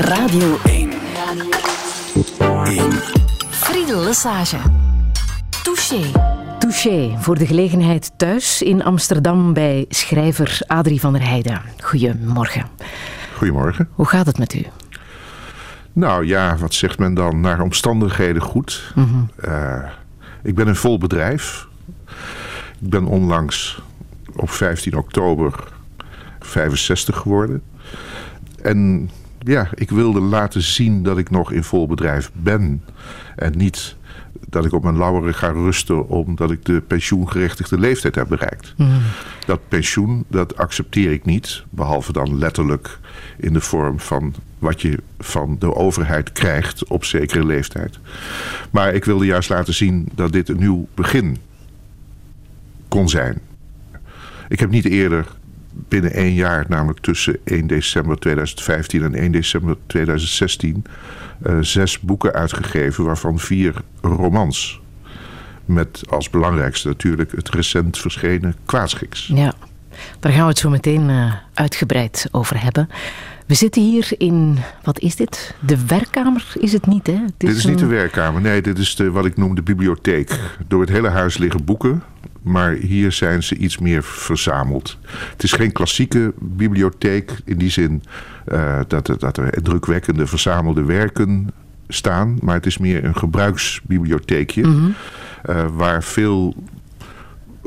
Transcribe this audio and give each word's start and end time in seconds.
Radio 0.00 0.58
1. 0.64 0.90
1. 2.64 2.92
Friedel 3.50 4.00
Lesage. 4.00 4.56
Touché. 5.62 6.12
Touché 6.58 7.16
voor 7.18 7.38
de 7.38 7.46
gelegenheid 7.46 8.12
thuis 8.16 8.62
in 8.62 8.84
Amsterdam 8.84 9.52
bij 9.52 9.84
schrijver 9.88 10.60
Adrie 10.66 11.00
van 11.00 11.12
der 11.12 11.28
Heijden. 11.28 11.62
Goedemorgen. 11.82 12.64
Goedemorgen. 13.36 13.88
Hoe 13.92 14.06
gaat 14.06 14.26
het 14.26 14.38
met 14.38 14.54
u? 14.54 14.66
Nou 15.92 16.26
ja, 16.26 16.56
wat 16.56 16.74
zegt 16.74 16.98
men 16.98 17.14
dan? 17.14 17.40
Naar 17.40 17.60
omstandigheden 17.60 18.42
goed. 18.42 18.94
Eh, 19.36 19.84
ik 20.42 20.54
ben 20.54 20.66
in 20.66 20.76
vol 20.76 20.98
bedrijf. 20.98 21.66
Ik 22.80 22.90
ben 22.90 23.06
onlangs 23.06 23.82
op 24.34 24.50
15 24.50 24.96
oktober 24.96 25.68
65 26.40 27.16
geworden. 27.16 27.62
En 28.62 29.10
ja, 29.46 29.68
ik 29.74 29.90
wilde 29.90 30.20
laten 30.20 30.62
zien 30.62 31.02
dat 31.02 31.18
ik 31.18 31.30
nog 31.30 31.52
in 31.52 31.64
vol 31.64 31.86
bedrijf 31.86 32.30
ben. 32.34 32.82
En 33.36 33.52
niet 33.56 33.96
dat 34.48 34.64
ik 34.64 34.72
op 34.72 34.82
mijn 34.82 34.96
lauweren 34.96 35.34
ga 35.34 35.50
rusten 35.50 36.08
omdat 36.08 36.50
ik 36.50 36.64
de 36.64 36.80
pensioengerechtigde 36.80 37.78
leeftijd 37.78 38.14
heb 38.14 38.28
bereikt. 38.28 38.74
Dat 39.46 39.68
pensioen, 39.68 40.24
dat 40.28 40.56
accepteer 40.56 41.12
ik 41.12 41.24
niet. 41.24 41.64
Behalve 41.70 42.12
dan 42.12 42.38
letterlijk 42.38 42.98
in 43.36 43.52
de 43.52 43.60
vorm 43.60 44.00
van 44.00 44.34
wat 44.58 44.82
je 44.82 44.98
van 45.18 45.56
de 45.58 45.74
overheid 45.74 46.32
krijgt 46.32 46.86
op 46.86 47.04
zekere 47.04 47.44
leeftijd. 47.44 47.98
Maar 48.70 48.94
ik 48.94 49.04
wilde 49.04 49.24
juist 49.24 49.48
laten 49.48 49.74
zien 49.74 50.08
dat 50.14 50.32
dit 50.32 50.48
een 50.48 50.58
nieuw 50.58 50.88
begin 50.94 51.36
kon 52.88 53.08
zijn. 53.08 53.40
Ik 54.48 54.60
heb 54.60 54.70
niet 54.70 54.84
eerder 54.84 55.26
binnen 55.88 56.12
één 56.12 56.34
jaar, 56.34 56.64
namelijk 56.68 57.00
tussen 57.00 57.38
1 57.44 57.66
december 57.66 58.18
2015 58.18 59.02
en 59.02 59.14
1 59.14 59.32
december 59.32 59.76
2016, 59.86 60.84
eh, 61.42 61.58
zes 61.60 62.00
boeken 62.00 62.32
uitgegeven, 62.32 63.04
waarvan 63.04 63.38
vier 63.38 63.74
romans. 64.00 64.80
Met 65.64 66.02
als 66.08 66.30
belangrijkste 66.30 66.88
natuurlijk 66.88 67.32
het 67.32 67.48
recent 67.48 67.98
verschenen 67.98 68.54
Kwaadschiks. 68.64 69.26
Ja, 69.34 69.54
daar 70.20 70.32
gaan 70.32 70.42
we 70.42 70.48
het 70.48 70.58
zo 70.58 70.70
meteen 70.70 71.10
eh, 71.10 71.34
uitgebreid 71.54 72.28
over 72.30 72.62
hebben. 72.62 72.88
We 73.46 73.54
zitten 73.54 73.82
hier 73.82 74.08
in, 74.18 74.58
wat 74.82 74.98
is 74.98 75.16
dit? 75.16 75.54
De 75.60 75.86
werkkamer 75.86 76.52
is 76.58 76.72
het 76.72 76.86
niet, 76.86 77.06
hè? 77.06 77.12
Het 77.12 77.32
Dit 77.36 77.56
is 77.56 77.64
niet 77.64 77.78
de 77.78 77.86
werkkamer, 77.86 78.40
nee, 78.40 78.62
dit 78.62 78.78
is 78.78 78.94
de, 78.94 79.10
wat 79.10 79.24
ik 79.24 79.36
noem 79.36 79.54
de 79.54 79.62
bibliotheek. 79.62 80.40
Door 80.68 80.80
het 80.80 80.90
hele 80.90 81.08
huis 81.08 81.38
liggen 81.38 81.64
boeken, 81.64 82.02
maar 82.46 82.72
hier 82.72 83.12
zijn 83.12 83.42
ze 83.42 83.56
iets 83.56 83.78
meer 83.78 84.02
verzameld. 84.02 84.98
Het 85.30 85.42
is 85.42 85.52
geen 85.52 85.72
klassieke 85.72 86.32
bibliotheek 86.38 87.32
in 87.44 87.58
die 87.58 87.70
zin 87.70 88.02
eh, 88.44 88.80
dat, 88.88 89.08
er- 89.08 89.18
dat 89.18 89.36
er 89.36 89.62
drukwekkende 89.62 90.26
verzamelde 90.26 90.82
werken 90.84 91.50
staan, 91.88 92.38
maar 92.40 92.54
het 92.54 92.66
is 92.66 92.78
meer 92.78 93.04
een 93.04 93.16
gebruiksbibliotheekje 93.16 94.92
eh, 95.42 95.64
waar 95.72 96.02
veel 96.02 96.54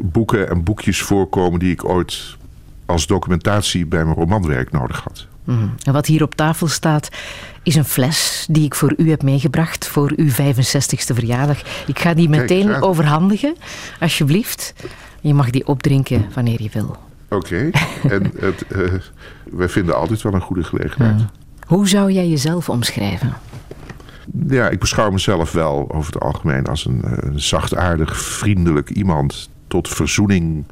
boeken 0.02 0.50
en 0.50 0.64
boekjes 0.64 1.02
voorkomen 1.02 1.60
die 1.60 1.72
ik 1.72 1.86
ooit 1.86 2.38
als 2.86 3.08
documentatie 3.08 3.86
bij 3.86 4.04
mijn 4.04 4.16
romanwerk 4.18 4.72
nodig 4.72 5.04
had. 5.04 5.28
Mhm. 5.44 5.68
En 5.84 5.94
wat 5.94 6.06
hier 6.06 6.24
op 6.24 6.36
tafel 6.36 6.68
staat, 6.68 7.10
is 7.70 7.76
een 7.76 7.86
fles 7.86 8.46
die 8.50 8.66
ik 8.66 8.76
voor 8.76 8.94
u 8.98 9.10
heb 9.10 9.24
meegebracht 9.24 9.88
voor 9.88 10.12
uw 10.16 10.30
65ste 10.30 11.14
verjaardag. 11.14 11.62
Ik 11.88 12.00
ga 12.00 12.14
die 12.14 12.30
meteen 12.30 12.82
overhandigen, 12.82 13.56
alsjeblieft. 14.00 14.74
Je 15.22 15.34
mag 15.34 15.50
die 15.50 15.68
opdrinken 15.68 16.26
wanneer 16.34 16.62
je 16.62 16.70
wil. 16.74 16.98
Oké, 17.30 17.70
en 18.10 18.32
het, 18.40 18.68
eh, 18.68 18.94
wij 19.52 19.70
vinden 19.70 19.96
altijd 19.98 20.22
wel 20.22 20.34
een 20.34 20.42
goede 20.42 20.64
gelegenheid. 20.64 21.22
Hoe 21.68 21.88
zou 21.88 22.12
jij 22.12 22.28
jezelf 22.28 22.70
omschrijven? 22.70 23.34
Ja, 24.48 24.70
ik 24.70 24.80
beschouw 24.80 25.12
mezelf 25.12 25.52
wel 25.52 25.92
over 25.92 26.14
het 26.14 26.22
algemeen 26.22 26.66
als 26.66 26.86
een, 26.86 27.04
eh, 27.04 27.12
een 27.18 27.42
zachtaardig, 27.42 28.22
vriendelijk 28.22 28.90
iemand. 28.90 29.50
Tot 29.68 29.88
verzoening 29.88 30.66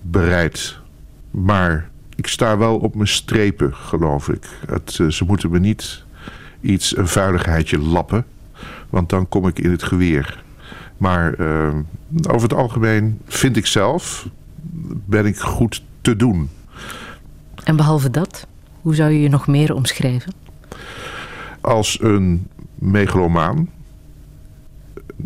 bereid. 0.00 0.78
Maar 1.30 1.90
ik 2.14 2.26
sta 2.26 2.58
wel 2.58 2.76
op 2.76 2.94
mijn 2.94 3.08
strepen, 3.08 3.74
geloof 3.74 4.28
ik. 4.28 4.46
Het, 4.66 4.98
eh, 5.00 5.08
ze 5.08 5.24
moeten 5.24 5.50
me 5.50 5.58
niet 5.58 6.03
iets, 6.64 6.96
een 6.96 7.08
vuiligheidje 7.08 7.78
lappen. 7.78 8.24
Want 8.90 9.08
dan 9.08 9.28
kom 9.28 9.46
ik 9.46 9.58
in 9.58 9.70
het 9.70 9.82
geweer. 9.82 10.42
Maar 10.96 11.34
eh, 11.34 11.74
over 12.28 12.48
het 12.48 12.58
algemeen 12.58 13.20
vind 13.26 13.56
ik 13.56 13.66
zelf, 13.66 14.28
ben 15.06 15.26
ik 15.26 15.38
goed 15.38 15.84
te 16.00 16.16
doen. 16.16 16.50
En 17.64 17.76
behalve 17.76 18.10
dat, 18.10 18.46
hoe 18.80 18.94
zou 18.94 19.10
je 19.10 19.20
je 19.20 19.28
nog 19.28 19.46
meer 19.46 19.74
omschrijven? 19.74 20.32
als 21.64 22.00
een 22.00 22.48
megalomaan. 22.74 23.70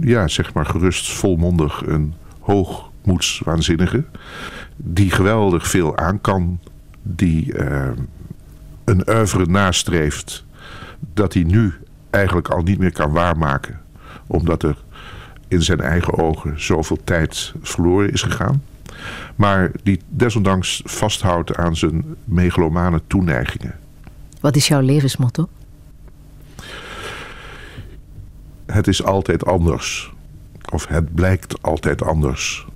Ja, 0.01 0.29
zeg 0.29 0.55
maar 0.55 0.67
gerust 0.67 1.13
volmondig 1.13 1.87
een 1.87 2.15
hoogmoedswaanzinnige. 2.41 4.05
Die 4.77 5.11
geweldig 5.11 5.69
veel 5.69 5.97
aan 5.97 6.21
kan. 6.21 6.59
Die 7.03 7.53
eh, 7.53 7.91
een 8.85 9.09
oeuvre 9.09 9.47
nastreeft. 9.47 10.45
Dat 11.15 11.35
hij 11.35 11.43
nu 11.43 11.75
eigenlijk 12.11 12.49
al 12.49 12.63
niet 12.63 12.79
meer 12.79 12.93
kan 12.93 13.13
waarmaken. 13.13 13.81
Omdat 14.27 14.63
er 14.63 14.77
in 15.49 15.63
zijn 15.63 15.81
eigen 15.81 16.19
ogen 16.19 16.63
zoveel 16.63 16.99
tijd 17.05 17.53
verloren 17.63 18.13
is 18.13 18.23
gegaan. 18.23 18.63
Maar 19.37 19.71
die 19.83 20.01
desondanks 20.09 20.83
vasthoudt 20.85 21.57
aan 21.57 21.77
zijn 21.77 22.05
megalomane 22.25 23.01
toeneigingen. 23.07 23.79
Wat 24.41 24.57
is 24.57 24.69
jouw 24.69 24.81
levensmotto? 24.81 25.49
het 28.73 28.87
is 28.87 29.05
altijd 29.05 29.45
anders. 29.45 30.13
Of 30.73 30.87
het 30.87 31.15
blijkt 31.15 31.63
altijd 31.63 32.03
anders. 32.03 32.67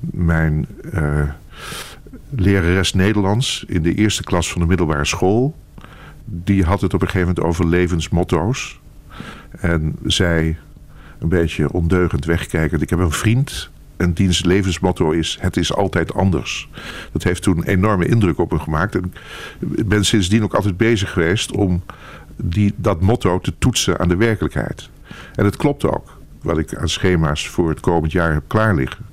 Mijn 0.00 0.66
eh, 0.92 1.22
lerares 2.30 2.92
Nederlands 2.92 3.64
in 3.68 3.82
de 3.82 3.94
eerste 3.94 4.22
klas 4.22 4.52
van 4.52 4.60
de 4.60 4.66
middelbare 4.66 5.04
school... 5.04 5.54
die 6.24 6.64
had 6.64 6.80
het 6.80 6.94
op 6.94 7.02
een 7.02 7.08
gegeven 7.08 7.28
moment 7.28 7.46
over 7.46 7.66
levensmotto's. 7.66 8.80
En 9.50 9.96
zei, 10.04 10.56
een 11.18 11.28
beetje 11.28 11.72
ondeugend 11.72 12.24
wegkijkend... 12.24 12.82
ik 12.82 12.90
heb 12.90 12.98
een 12.98 13.10
vriend 13.10 13.70
en 13.96 14.12
diens 14.12 14.44
levensmotto 14.44 15.10
is... 15.10 15.38
het 15.40 15.56
is 15.56 15.74
altijd 15.74 16.14
anders. 16.14 16.68
Dat 17.12 17.22
heeft 17.22 17.42
toen 17.42 17.58
een 17.58 17.64
enorme 17.64 18.06
indruk 18.06 18.38
op 18.38 18.52
me 18.52 18.58
gemaakt. 18.58 18.94
En 18.94 19.14
ik 19.74 19.88
ben 19.88 20.04
sindsdien 20.04 20.42
ook 20.42 20.54
altijd 20.54 20.76
bezig 20.76 21.10
geweest... 21.12 21.52
om 21.52 21.82
die, 22.36 22.74
dat 22.76 23.00
motto 23.00 23.40
te 23.40 23.54
toetsen 23.58 23.98
aan 23.98 24.08
de 24.08 24.16
werkelijkheid. 24.16 24.90
En 25.34 25.44
het 25.44 25.56
klopt 25.56 25.84
ook. 25.84 26.18
Wat 26.42 26.58
ik 26.58 26.74
aan 26.74 26.88
schema's 26.88 27.48
voor 27.48 27.68
het 27.68 27.80
komend 27.80 28.12
jaar 28.12 28.32
heb 28.32 28.44
klaar 28.46 28.74
liggen. 28.74 29.06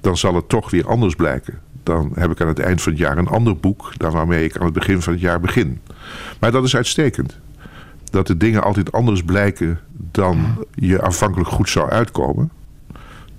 Dan 0.00 0.16
zal 0.16 0.34
het 0.34 0.48
toch 0.48 0.70
weer 0.70 0.86
anders 0.86 1.14
blijken. 1.14 1.60
Dan 1.82 2.12
heb 2.14 2.30
ik 2.30 2.40
aan 2.40 2.48
het 2.48 2.58
eind 2.58 2.82
van 2.82 2.92
het 2.92 3.00
jaar 3.00 3.18
een 3.18 3.28
ander 3.28 3.56
boek... 3.56 3.92
dan 3.96 4.12
waarmee 4.12 4.44
ik 4.44 4.56
aan 4.56 4.64
het 4.64 4.74
begin 4.74 5.02
van 5.02 5.12
het 5.12 5.22
jaar 5.22 5.40
begin. 5.40 5.80
Maar 6.38 6.52
dat 6.52 6.64
is 6.64 6.76
uitstekend. 6.76 7.38
Dat 8.10 8.26
de 8.26 8.36
dingen 8.36 8.62
altijd 8.62 8.92
anders 8.92 9.22
blijken... 9.22 9.80
dan 10.10 10.66
je 10.74 11.02
aanvankelijk 11.02 11.50
goed 11.50 11.68
zou 11.68 11.90
uitkomen. 11.90 12.50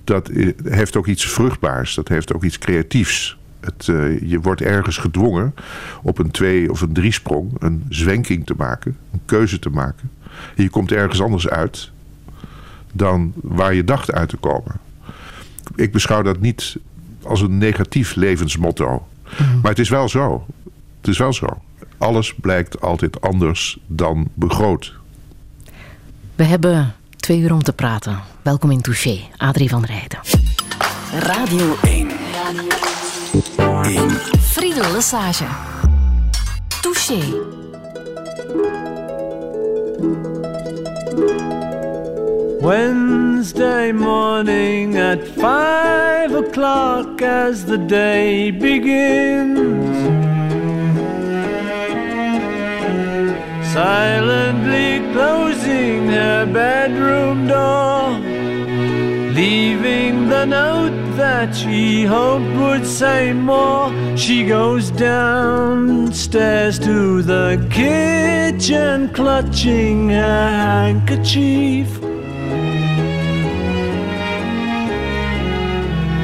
Dat 0.04 0.30
heeft 0.64 0.96
ook 0.96 1.06
iets 1.06 1.26
vruchtbaars. 1.26 1.94
Dat 1.94 2.08
heeft 2.08 2.34
ook 2.34 2.44
iets 2.44 2.58
creatiefs. 2.58 3.38
Het, 3.60 3.88
eh, 3.88 4.20
je 4.20 4.40
wordt 4.40 4.60
ergens 4.60 4.96
gedwongen 4.96 5.54
op 6.02 6.18
een 6.18 6.30
twee- 6.30 6.70
of 6.70 6.80
een 6.80 6.92
driesprong... 6.92 7.50
een 7.58 7.84
zwenking 7.88 8.46
te 8.46 8.54
maken, 8.56 8.96
een 9.12 9.20
keuze 9.24 9.58
te 9.58 9.70
maken. 9.70 10.10
En 10.56 10.62
je 10.62 10.70
komt 10.70 10.92
ergens 10.92 11.22
anders 11.22 11.48
uit 11.48 11.90
dan 12.92 13.32
waar 13.34 13.74
je 13.74 13.84
dacht 13.84 14.12
uit 14.12 14.28
te 14.28 14.36
komen. 14.36 14.80
Ik 15.74 15.92
beschouw 15.92 16.22
dat 16.22 16.40
niet 16.40 16.76
als 17.22 17.40
een 17.40 17.58
negatief 17.58 18.14
levensmotto. 18.14 19.08
Maar 19.62 19.70
het 19.70 19.78
is 19.78 19.88
wel 19.88 20.08
zo. 20.08 20.46
Het 21.00 21.08
is 21.08 21.18
wel 21.18 21.32
zo. 21.32 21.62
Alles 21.98 22.34
blijkt 22.34 22.80
altijd 22.80 23.20
anders 23.20 23.78
dan 23.86 24.28
begroot. 24.34 24.94
We 26.34 26.44
hebben 26.44 26.94
twee 27.16 27.38
uur 27.38 27.52
om 27.52 27.62
te 27.62 27.72
praten. 27.72 28.20
Welkom 28.42 28.70
in 28.70 28.80
Touché, 28.80 29.20
Adrie 29.36 29.68
van 29.68 29.84
Rijden. 29.84 30.18
Radio 31.12 31.76
1. 31.82 32.08
1. 33.82 34.10
Friedel 34.40 34.92
Lesage. 34.92 35.44
Touché. 36.80 37.20
Wednesday 42.60 43.92
morning 43.92 44.96
at 44.96 45.26
five 45.28 46.34
o'clock 46.34 47.22
as 47.22 47.64
the 47.64 47.78
day 47.86 48.50
begins. 48.50 50.37
Silently 53.78 54.98
closing 55.12 56.08
her 56.08 56.44
bedroom 56.46 57.46
door, 57.46 58.10
leaving 59.38 60.28
the 60.28 60.44
note 60.44 60.98
that 61.16 61.54
she 61.54 62.02
hoped 62.02 62.56
would 62.56 62.84
say 62.84 63.32
more. 63.32 63.92
She 64.16 64.44
goes 64.44 64.90
downstairs 64.90 66.80
to 66.80 67.22
the 67.22 67.64
kitchen 67.70 69.10
clutching 69.10 70.10
a 70.10 70.50
handkerchief. 70.66 72.00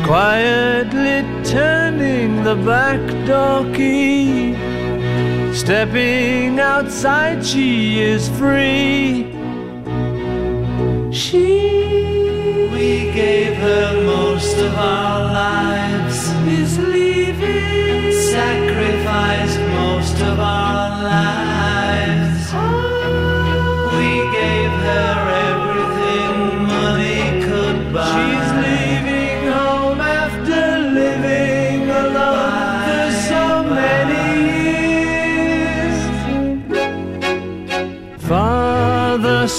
Quietly 0.05 1.23
turning 1.45 2.43
the 2.43 2.57
back 2.57 3.01
door 3.29 3.63
key. 3.73 4.74
Stepping 5.55 6.59
outside, 6.59 7.47
she 7.47 8.01
is 8.01 8.29
free. 8.31 9.31
She, 11.13 12.69
we 12.73 13.13
gave 13.13 13.55
her 13.59 14.03
most 14.05 14.57
of 14.59 14.75
our 14.75 15.21
lives, 15.33 16.29
is 16.49 16.77
leaving, 16.81 18.13
sacrificed 18.13 19.61
most 19.79 20.21
of 20.23 20.41
our 20.41 21.05
lives. 21.05 22.24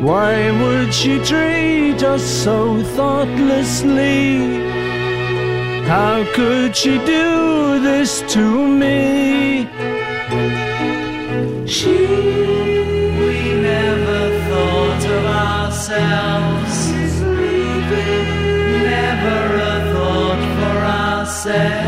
Why 0.00 0.50
would 0.62 0.94
she 0.94 1.18
treat 1.22 2.02
us 2.02 2.22
so 2.22 2.82
thoughtlessly? 2.96 4.38
How 5.84 6.24
could 6.32 6.74
she 6.74 6.96
do 7.04 7.80
this 7.80 8.22
to 8.32 8.66
me? 8.66 9.68
She, 11.66 11.98
we 13.20 13.60
never 13.60 14.20
thought 14.48 15.04
of 15.04 15.24
ourselves. 15.26 16.92
Never 18.88 19.40
a 19.60 19.92
thought 19.92 20.42
for 20.56 20.76
ourselves. 20.86 21.79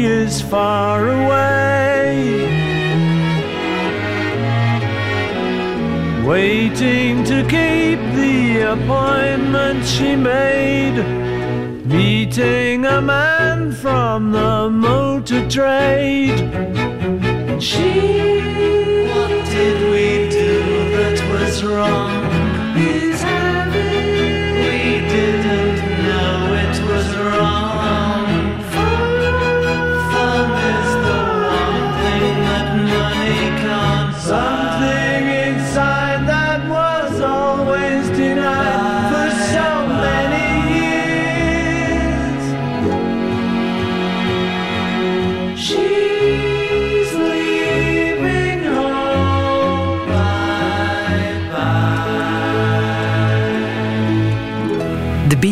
She 0.00 0.06
is 0.06 0.40
far 0.40 1.08
away. 1.08 2.46
Waiting 6.24 7.22
to 7.24 7.42
keep 7.42 8.00
the 8.14 8.72
appointment 8.72 9.84
she 9.84 10.16
made. 10.16 10.96
Meeting 11.84 12.86
a 12.86 13.02
man 13.02 13.72
from 13.72 14.32
the 14.32 14.70
motor 14.70 15.46
trade. 15.50 16.38
She, 17.60 17.90
what 19.06 19.32
did 19.56 19.78
we 19.92 20.30
do 20.30 20.62
that 20.96 21.18
was 21.32 21.62
wrong? 21.62 22.19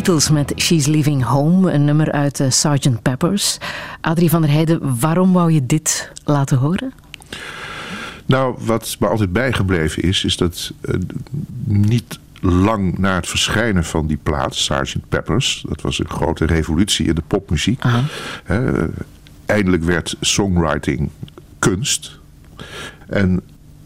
Beatles 0.09 0.31
met 0.31 0.53
She's 0.57 0.87
Leaving 0.87 1.23
Home, 1.23 1.73
een 1.73 1.85
nummer 1.85 2.13
uit 2.13 2.41
eh, 2.41 2.51
Sgt. 2.51 3.03
Peppers. 3.03 3.59
Adrie 4.01 4.31
van 4.31 4.43
der 4.43 4.51
Heijden, 4.51 4.99
waarom 5.01 5.33
wou 5.33 5.53
je 5.53 5.67
dit 5.67 6.13
laten 6.25 6.59
horen? 6.59 6.93
Nou, 8.27 8.57
wat 8.59 8.97
me 8.99 9.07
altijd 9.07 9.33
bijgebleven 9.33 10.03
is, 10.03 10.25
is 10.25 10.37
dat 10.37 10.73
eh, 10.81 10.95
niet 11.65 12.19
lang 12.41 12.99
na 12.99 13.15
het 13.15 13.29
verschijnen 13.29 13.85
van 13.85 14.07
die 14.07 14.19
plaat, 14.23 14.55
Sgt. 14.55 15.09
Peppers, 15.09 15.65
dat 15.69 15.81
was 15.81 15.99
een 15.99 16.11
grote 16.11 16.45
revolutie 16.45 17.07
in 17.07 17.15
de 17.15 17.23
popmuziek. 17.27 17.83
Eindelijk 19.47 19.85
werd 19.85 20.17
songwriting 20.21 21.11
kunst. 21.59 22.19
En 23.07 23.41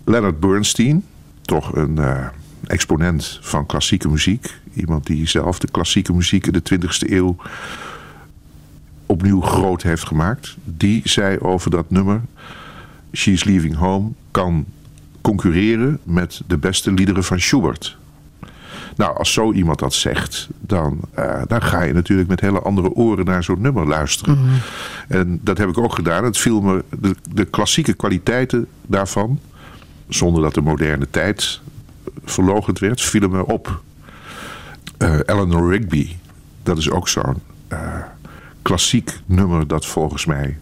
Leonard 0.05 0.41
Bernstein, 0.41 1.05
toch 1.43 1.75
een 1.75 1.99
eh, 1.99 2.27
exponent 2.67 3.39
van 3.41 3.67
klassieke 3.67 4.09
muziek, 4.09 4.61
iemand 4.75 5.07
die 5.07 5.29
zelf 5.29 5.59
de 5.59 5.71
klassieke 5.71 6.13
muziek 6.13 6.47
in 6.47 6.53
de 6.53 6.63
20e 6.75 7.11
eeuw 7.11 7.37
opnieuw 9.07 9.41
groot 9.41 9.83
heeft 9.83 10.07
gemaakt, 10.07 10.57
die 10.65 11.01
zei 11.05 11.39
over 11.39 11.71
dat 11.71 11.91
nummer: 11.91 12.21
She's 13.13 13.45
Leaving 13.45 13.77
Home 13.77 14.11
kan 14.31 14.65
concurreren 15.21 15.99
met 16.03 16.43
de 16.47 16.59
beste 16.59 16.93
liederen 16.93 17.25
van 17.25 17.41
Schubert. 17.41 17.97
Nou, 18.97 19.17
als 19.17 19.33
zo 19.33 19.53
iemand 19.53 19.79
dat 19.79 19.95
zegt, 19.95 20.49
dan, 20.61 21.01
eh, 21.15 21.43
dan 21.47 21.63
ga 21.63 21.83
je 21.83 21.93
natuurlijk 21.93 22.29
met 22.29 22.41
hele 22.41 22.61
andere 22.61 22.91
oren 22.91 23.25
naar 23.25 23.45
zo'n 23.45 23.61
nummer 23.61 23.87
luisteren. 23.87 24.39
En 25.09 25.41
dat 25.43 25.59
heb 25.59 25.69
ik 25.69 25.79
ook 25.79 25.95
gedaan. 25.95 26.25
Het 26.25 26.39
viel 26.39 26.61
me, 26.61 26.85
de, 27.01 27.17
de 27.33 27.45
klassieke 27.45 27.93
kwaliteiten 27.93 28.67
daarvan, 28.87 29.41
zonder 30.09 30.43
dat 30.43 30.55
de 30.55 30.61
moderne 30.61 31.07
tijd 31.11 31.61
verlogend 32.25 32.79
werd, 32.79 33.01
vielen 33.01 33.31
me 33.31 33.47
op. 33.47 33.83
Eh, 35.03 35.19
Eleanor 35.27 35.71
Rigby, 35.71 36.17
dat 36.63 36.79
is 36.79 36.91
ook 36.91 37.09
zo'n 37.09 37.43
eh, 37.69 37.99
klassiek 38.63 39.21
nummer 39.27 39.67
dat 39.67 39.87
volgens 39.87 40.25
mij 40.25 40.59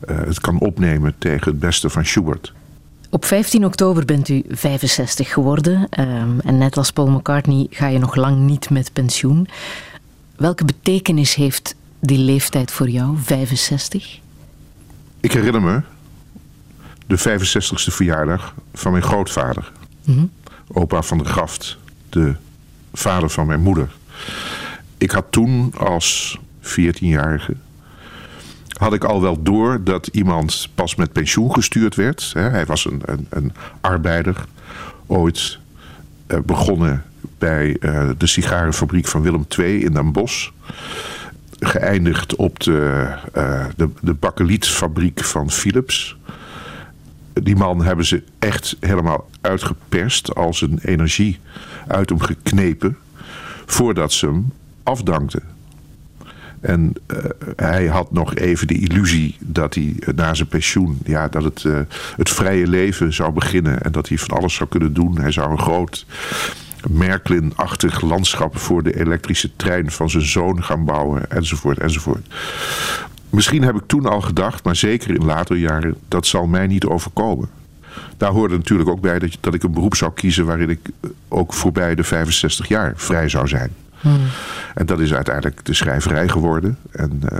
eh, 0.00 0.18
het 0.18 0.40
kan 0.40 0.58
opnemen 0.58 1.14
tegen 1.18 1.50
het 1.50 1.60
beste 1.60 1.90
van 1.90 2.04
Schubert. 2.04 2.52
Op 3.10 3.24
15 3.24 3.64
oktober 3.64 4.04
bent 4.04 4.28
u 4.28 4.42
65 4.48 5.32
geworden. 5.32 5.86
ehm, 5.90 6.38
en 6.38 6.58
net 6.58 6.76
als 6.76 6.92
Paul 6.92 7.10
McCartney 7.10 7.66
ga 7.70 7.86
je 7.86 7.98
nog 7.98 8.14
lang 8.14 8.38
niet 8.38 8.70
met 8.70 8.92
pensioen. 8.92 9.48
Welke 10.36 10.64
betekenis 10.64 11.34
heeft 11.34 11.74
die 12.00 12.18
leeftijd 12.18 12.70
voor 12.70 12.88
jou, 12.88 13.16
65? 13.16 14.18
Ik 15.20 15.32
herinner 15.32 15.62
me 15.62 15.80
de 17.06 17.18
65ste 17.18 17.92
verjaardag 17.92 18.54
van 18.74 18.92
mijn 18.92 19.04
grootvader. 19.04 19.72
Opa 20.72 21.02
van 21.02 21.18
der 21.18 21.26
Graft, 21.26 21.78
de 22.08 22.34
vader 22.92 23.30
van 23.30 23.46
mijn 23.46 23.60
moeder. 23.60 23.88
Ik 24.98 25.10
had 25.10 25.24
toen 25.30 25.72
als 25.76 26.38
14-jarige 26.62 27.54
had 28.78 28.92
ik 28.92 29.04
al 29.04 29.20
wel 29.20 29.42
door 29.42 29.84
dat 29.84 30.06
iemand 30.06 30.68
pas 30.74 30.94
met 30.94 31.12
pensioen 31.12 31.54
gestuurd 31.54 31.94
werd. 31.94 32.30
Hij 32.34 32.66
was 32.66 32.84
een, 32.84 33.02
een, 33.04 33.26
een 33.28 33.52
arbeider, 33.80 34.44
ooit 35.06 35.58
eh, 36.26 36.38
begonnen 36.44 37.04
bij 37.38 37.76
eh, 37.80 38.08
de 38.18 38.26
sigarenfabriek 38.26 39.06
van 39.06 39.22
Willem 39.22 39.46
II 39.58 39.84
in 39.84 39.92
Den 39.92 40.12
Bosch. 40.12 40.50
Geëindigd 41.60 42.36
op 42.36 42.60
de, 42.60 43.08
eh, 43.32 43.64
de, 43.76 43.88
de 44.00 44.14
bakkelietfabriek 44.14 45.24
van 45.24 45.50
Philips. 45.50 46.17
Die 47.42 47.56
man 47.56 47.84
hebben 47.84 48.04
ze 48.04 48.22
echt 48.38 48.76
helemaal 48.80 49.28
uitgeperst, 49.40 50.34
als 50.34 50.60
een 50.60 50.78
energie 50.82 51.38
uit 51.86 52.08
hem 52.08 52.20
geknepen. 52.20 52.96
Voordat 53.66 54.12
ze 54.12 54.26
hem 54.26 54.52
afdankte. 54.82 55.42
En 56.60 56.92
uh, 57.06 57.18
hij 57.56 57.86
had 57.86 58.12
nog 58.12 58.34
even 58.34 58.66
de 58.66 58.78
illusie 58.78 59.36
dat 59.40 59.74
hij 59.74 59.96
na 60.14 60.34
zijn 60.34 60.48
pensioen, 60.48 60.98
ja, 61.04 61.28
dat 61.28 61.44
het, 61.44 61.64
uh, 61.64 61.78
het 62.16 62.30
vrije 62.30 62.66
leven 62.66 63.12
zou 63.12 63.32
beginnen. 63.32 63.82
En 63.82 63.92
dat 63.92 64.08
hij 64.08 64.18
van 64.18 64.36
alles 64.36 64.54
zou 64.54 64.68
kunnen 64.68 64.92
doen. 64.92 65.18
Hij 65.20 65.32
zou 65.32 65.50
een 65.50 65.58
groot 65.58 66.06
Merklin-achtig 66.90 68.00
landschap 68.00 68.58
voor 68.58 68.82
de 68.82 69.00
elektrische 69.00 69.56
trein 69.56 69.90
van 69.90 70.10
zijn 70.10 70.26
zoon 70.26 70.64
gaan 70.64 70.84
bouwen, 70.84 71.30
enzovoort, 71.30 71.78
enzovoort. 71.78 72.26
Misschien 73.30 73.62
heb 73.62 73.74
ik 73.74 73.82
toen 73.86 74.06
al 74.06 74.20
gedacht, 74.20 74.64
maar 74.64 74.76
zeker 74.76 75.10
in 75.10 75.24
later 75.24 75.56
jaren, 75.56 75.96
dat 76.08 76.26
zal 76.26 76.46
mij 76.46 76.66
niet 76.66 76.84
overkomen. 76.84 77.48
Daar 78.16 78.30
hoorde 78.30 78.56
natuurlijk 78.56 78.88
ook 78.88 79.00
bij 79.00 79.18
dat, 79.18 79.36
dat 79.40 79.54
ik 79.54 79.62
een 79.62 79.72
beroep 79.72 79.94
zou 79.94 80.12
kiezen 80.12 80.46
waarin 80.46 80.70
ik 80.70 80.88
ook 81.28 81.54
voorbij 81.54 81.94
de 81.94 82.04
65 82.04 82.68
jaar 82.68 82.92
vrij 82.96 83.28
zou 83.28 83.48
zijn. 83.48 83.70
Hmm. 84.00 84.26
En 84.74 84.86
dat 84.86 85.00
is 85.00 85.14
uiteindelijk 85.14 85.64
de 85.64 85.74
schrijverij 85.74 86.28
geworden. 86.28 86.78
En 86.90 87.22
uh, 87.32 87.38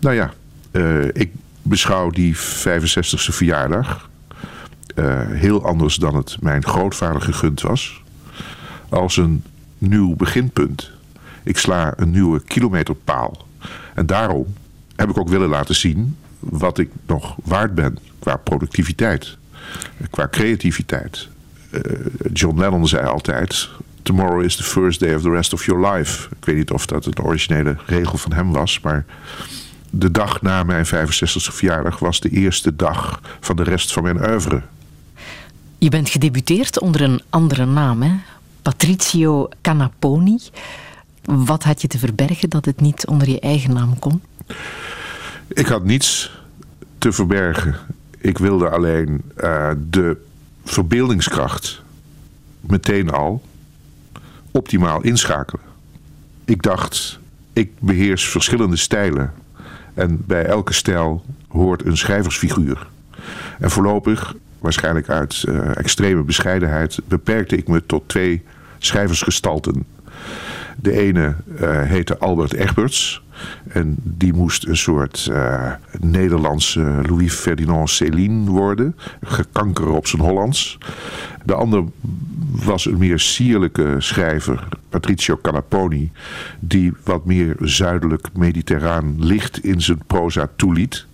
nou 0.00 0.14
ja, 0.14 0.32
uh, 0.72 1.04
ik 1.12 1.30
beschouw 1.62 2.10
die 2.10 2.36
65ste 2.36 3.30
verjaardag 3.30 4.08
uh, 4.94 5.20
heel 5.26 5.64
anders 5.64 5.96
dan 5.96 6.16
het 6.16 6.36
mijn 6.40 6.64
grootvader 6.64 7.22
gegund 7.22 7.60
was. 7.60 8.02
Als 8.88 9.16
een 9.16 9.44
nieuw 9.78 10.14
beginpunt. 10.14 10.90
Ik 11.42 11.58
sla 11.58 11.92
een 11.96 12.10
nieuwe 12.10 12.42
kilometerpaal. 12.42 13.46
En 13.94 14.06
daarom 14.06 14.46
heb 14.96 15.10
ik 15.10 15.18
ook 15.18 15.28
willen 15.28 15.48
laten 15.48 15.74
zien 15.74 16.16
wat 16.38 16.78
ik 16.78 16.90
nog 17.06 17.36
waard 17.44 17.74
ben 17.74 17.98
qua 18.18 18.36
productiviteit, 18.36 19.36
qua 20.10 20.28
creativiteit. 20.30 21.28
Uh, 21.70 21.80
John 22.32 22.58
Lennon 22.58 22.88
zei 22.88 23.06
altijd: 23.06 23.68
Tomorrow 24.02 24.42
is 24.42 24.56
the 24.56 24.62
first 24.62 25.00
day 25.00 25.14
of 25.14 25.22
the 25.22 25.30
rest 25.30 25.52
of 25.52 25.64
your 25.64 25.92
life. 25.92 26.28
Ik 26.38 26.44
weet 26.44 26.56
niet 26.56 26.70
of 26.70 26.86
dat 26.86 27.06
een 27.06 27.22
originele 27.22 27.76
regel 27.86 28.18
van 28.18 28.32
hem 28.32 28.52
was, 28.52 28.80
maar 28.80 29.04
de 29.90 30.10
dag 30.10 30.42
na 30.42 30.62
mijn 30.62 30.86
65e 30.86 30.90
verjaardag 31.52 31.98
was 31.98 32.20
de 32.20 32.28
eerste 32.28 32.76
dag 32.76 33.20
van 33.40 33.56
de 33.56 33.62
rest 33.62 33.92
van 33.92 34.02
mijn 34.02 34.28
oeuvre. 34.30 34.62
Je 35.78 35.88
bent 35.88 36.08
gedebuteerd 36.08 36.80
onder 36.80 37.00
een 37.00 37.22
andere 37.30 37.66
naam, 37.66 38.02
hè? 38.02 38.12
Patricio 38.62 39.48
Canaponi. 39.60 40.38
Wat 41.24 41.62
had 41.62 41.82
je 41.82 41.88
te 41.88 41.98
verbergen 41.98 42.50
dat 42.50 42.64
het 42.64 42.80
niet 42.80 43.06
onder 43.06 43.28
je 43.28 43.40
eigen 43.40 43.74
naam 43.74 43.98
kon? 43.98 44.22
Ik 45.48 45.66
had 45.66 45.84
niets 45.84 46.40
te 46.98 47.12
verbergen. 47.12 47.74
Ik 48.18 48.38
wilde 48.38 48.68
alleen 48.68 49.22
uh, 49.40 49.70
de 49.90 50.16
verbeeldingskracht 50.64 51.82
meteen 52.60 53.10
al 53.10 53.42
optimaal 54.50 55.02
inschakelen. 55.02 55.64
Ik 56.44 56.62
dacht, 56.62 57.18
ik 57.52 57.70
beheers 57.78 58.28
verschillende 58.28 58.76
stijlen. 58.76 59.32
En 59.94 60.22
bij 60.26 60.44
elke 60.44 60.72
stijl 60.72 61.24
hoort 61.48 61.84
een 61.84 61.96
schrijversfiguur. 61.96 62.86
En 63.58 63.70
voorlopig, 63.70 64.34
waarschijnlijk 64.58 65.08
uit 65.08 65.44
uh, 65.48 65.76
extreme 65.76 66.22
bescheidenheid, 66.22 66.98
beperkte 67.08 67.56
ik 67.56 67.68
me 67.68 67.86
tot 67.86 68.08
twee 68.08 68.42
schrijversgestalten. 68.78 69.84
De 70.76 70.92
ene 70.92 71.34
uh, 71.60 71.82
heette 71.82 72.18
Albert 72.18 72.52
Egberts. 72.52 73.22
En 73.68 73.96
die 74.02 74.32
moest 74.32 74.66
een 74.66 74.76
soort 74.76 75.28
uh, 75.30 75.72
Nederlandse 76.00 77.00
Louis 77.08 77.34
Ferdinand 77.34 77.90
Céline 77.90 78.50
worden. 78.50 78.96
Gekanker 79.22 79.88
op 79.88 80.06
zijn 80.06 80.22
Hollands. 80.22 80.78
De 81.44 81.54
ander 81.54 81.84
was 82.64 82.86
een 82.86 82.98
meer 82.98 83.18
sierlijke 83.18 83.94
schrijver, 83.98 84.68
Patricio 84.88 85.38
Canaponi. 85.42 86.10
Die 86.60 86.92
wat 87.04 87.24
meer 87.24 87.56
zuidelijk 87.60 88.28
mediterraan 88.34 89.14
licht 89.18 89.64
in 89.64 89.80
zijn 89.80 90.00
proza 90.06 90.48
toeliet. 90.56 91.06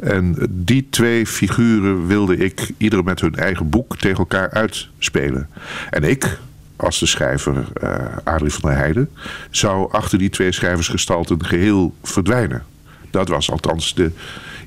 En 0.00 0.36
die 0.50 0.86
twee 0.90 1.26
figuren 1.26 2.06
wilde 2.06 2.36
ik, 2.36 2.70
ieder 2.76 3.04
met 3.04 3.20
hun 3.20 3.34
eigen 3.34 3.68
boek, 3.68 3.96
tegen 3.96 4.18
elkaar 4.18 4.50
uitspelen. 4.50 5.48
En 5.90 6.02
ik, 6.02 6.38
als 6.80 6.98
de 6.98 7.06
schrijver 7.06 7.64
uh, 7.82 7.94
Adrie 8.24 8.52
van 8.52 8.70
der 8.70 8.78
Heijden, 8.78 9.10
zou 9.50 9.92
achter 9.92 10.18
die 10.18 10.30
twee 10.30 10.52
schrijversgestalten 10.52 11.44
geheel 11.44 11.94
verdwijnen. 12.02 12.64
Dat 13.10 13.28
was 13.28 13.50
althans 13.50 13.94
de 13.94 14.10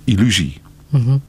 illusie. 0.04 0.62
Mm-hmm. 0.90 1.22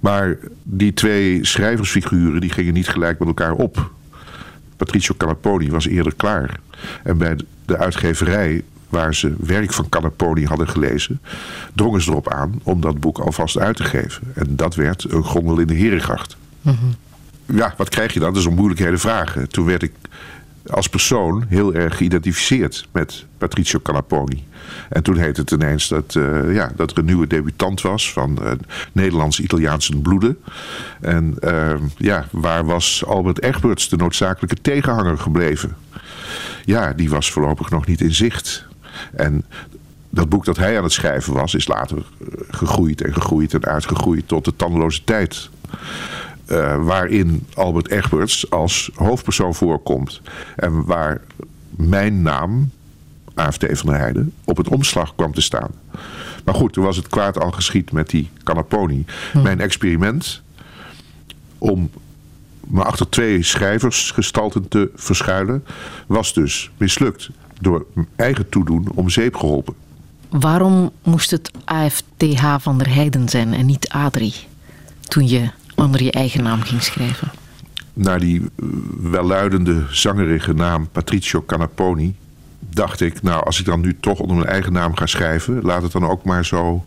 Maar 0.00 0.38
die 0.62 0.94
twee 0.94 1.44
schrijversfiguren 1.44 2.40
die 2.40 2.50
gingen 2.50 2.74
niet 2.74 2.88
gelijk 2.88 3.18
met 3.18 3.28
elkaar 3.28 3.52
op. 3.52 3.90
Patricio 4.76 5.14
Canaponi 5.18 5.70
was 5.70 5.86
eerder 5.86 6.14
klaar. 6.14 6.60
En 7.02 7.18
bij 7.18 7.36
de 7.64 7.76
uitgeverij 7.76 8.62
waar 8.88 9.14
ze 9.14 9.34
werk 9.38 9.72
van 9.72 9.88
Canaponi 9.88 10.44
hadden 10.44 10.68
gelezen... 10.68 11.20
drongen 11.74 12.02
ze 12.02 12.10
erop 12.10 12.32
aan 12.32 12.60
om 12.62 12.80
dat 12.80 13.00
boek 13.00 13.18
alvast 13.18 13.58
uit 13.58 13.76
te 13.76 13.84
geven. 13.84 14.32
En 14.34 14.56
dat 14.56 14.74
werd 14.74 15.12
een 15.12 15.24
gondel 15.24 15.58
in 15.58 15.66
de 15.66 15.74
Herengracht. 15.74 16.36
Mm-hmm 16.60 16.94
ja, 17.46 17.74
wat 17.76 17.88
krijg 17.88 18.12
je 18.12 18.20
dan? 18.20 18.32
Dat 18.32 18.40
is 18.40 18.48
een 18.48 18.54
moeilijkheden 18.54 18.98
vragen. 18.98 19.48
Toen 19.48 19.66
werd 19.66 19.82
ik 19.82 19.92
als 20.66 20.88
persoon 20.88 21.44
heel 21.48 21.74
erg 21.74 21.96
geïdentificeerd 21.96 22.86
met 22.92 23.24
Patricio 23.38 23.80
Canaponi. 23.82 24.44
En 24.88 25.02
toen 25.02 25.16
heette 25.16 25.40
het 25.40 25.50
ineens 25.50 25.88
dat, 25.88 26.14
uh, 26.14 26.54
ja, 26.54 26.72
dat 26.76 26.90
er 26.90 26.98
een 26.98 27.04
nieuwe 27.04 27.26
debutant 27.26 27.80
was 27.80 28.12
van 28.12 28.38
uh, 28.42 28.50
Nederlands-Italiaanse 28.92 29.96
bloeden. 29.96 30.38
En 31.00 31.36
uh, 31.40 31.74
ja, 31.96 32.26
waar 32.30 32.64
was 32.64 33.04
Albert 33.06 33.42
Egberts, 33.42 33.88
de 33.88 33.96
noodzakelijke 33.96 34.56
tegenhanger, 34.62 35.18
gebleven? 35.18 35.76
Ja, 36.64 36.92
die 36.92 37.10
was 37.10 37.30
voorlopig 37.30 37.70
nog 37.70 37.86
niet 37.86 38.00
in 38.00 38.14
zicht. 38.14 38.66
En 39.14 39.44
dat 40.10 40.28
boek 40.28 40.44
dat 40.44 40.56
hij 40.56 40.76
aan 40.76 40.82
het 40.82 40.92
schrijven 40.92 41.32
was, 41.32 41.54
is 41.54 41.68
later 41.68 42.02
gegroeid 42.50 43.02
en 43.02 43.12
gegroeid 43.12 43.54
en 43.54 43.64
uitgegroeid 43.64 44.28
tot 44.28 44.44
de 44.44 44.56
tandeloze 44.56 45.04
tijd. 45.04 45.50
Uh, 46.48 46.84
waarin 46.84 47.46
Albert 47.54 47.88
Egberts 47.88 48.50
als 48.50 48.90
hoofdpersoon 48.94 49.54
voorkomt. 49.54 50.20
En 50.56 50.84
waar 50.84 51.20
mijn 51.70 52.22
naam, 52.22 52.70
AFT 53.34 53.66
van 53.68 53.90
der 53.90 53.98
Heijden, 53.98 54.32
op 54.44 54.56
het 54.56 54.68
omslag 54.68 55.14
kwam 55.14 55.34
te 55.34 55.40
staan. 55.40 55.70
Maar 56.44 56.54
goed, 56.54 56.72
toen 56.72 56.84
was 56.84 56.96
het 56.96 57.06
kwaad 57.06 57.38
al 57.38 57.50
geschied 57.50 57.92
met 57.92 58.10
die 58.10 58.30
Canaponi. 58.42 59.04
Hm. 59.32 59.42
Mijn 59.42 59.60
experiment 59.60 60.42
om 61.58 61.90
me 62.66 62.84
achter 62.84 63.08
twee 63.08 63.42
schrijversgestalten 63.42 64.68
te 64.68 64.90
verschuilen... 64.94 65.64
was 66.06 66.34
dus 66.34 66.70
mislukt. 66.76 67.30
Door 67.60 67.86
eigen 68.16 68.48
toedoen 68.48 68.88
om 68.94 69.08
zeep 69.10 69.36
geholpen. 69.36 69.74
Waarom 70.28 70.90
moest 71.02 71.30
het 71.30 71.50
AFTH 71.64 72.56
van 72.58 72.78
der 72.78 72.94
Heijden 72.94 73.28
zijn 73.28 73.54
en 73.54 73.66
niet 73.66 73.88
Adrie? 73.88 74.34
Toen 75.00 75.28
je 75.28 75.50
onder 75.76 76.02
je 76.02 76.12
eigen 76.12 76.42
naam 76.42 76.62
ging 76.62 76.82
schrijven? 76.82 77.30
Naar 77.92 78.20
die 78.20 78.40
eh, 78.40 78.66
welluidende 79.00 79.84
zangerige 79.90 80.52
naam 80.52 80.88
Patricio 80.92 81.42
Canaponi 81.46 82.14
dacht 82.70 83.00
ik, 83.00 83.22
nou 83.22 83.44
als 83.44 83.60
ik 83.60 83.64
dan 83.64 83.80
nu 83.80 83.96
toch 84.00 84.18
onder 84.18 84.36
mijn 84.36 84.48
eigen 84.48 84.72
naam 84.72 84.96
ga 84.96 85.06
schrijven, 85.06 85.62
laat 85.62 85.82
het 85.82 85.92
dan 85.92 86.06
ook 86.06 86.24
maar 86.24 86.44
zo 86.44 86.84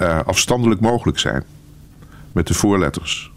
uh, 0.00 0.20
afstandelijk 0.24 0.80
mogelijk 0.80 1.18
zijn. 1.18 1.42
Met 2.32 2.46
de 2.46 2.54
voorletters. 2.54 3.30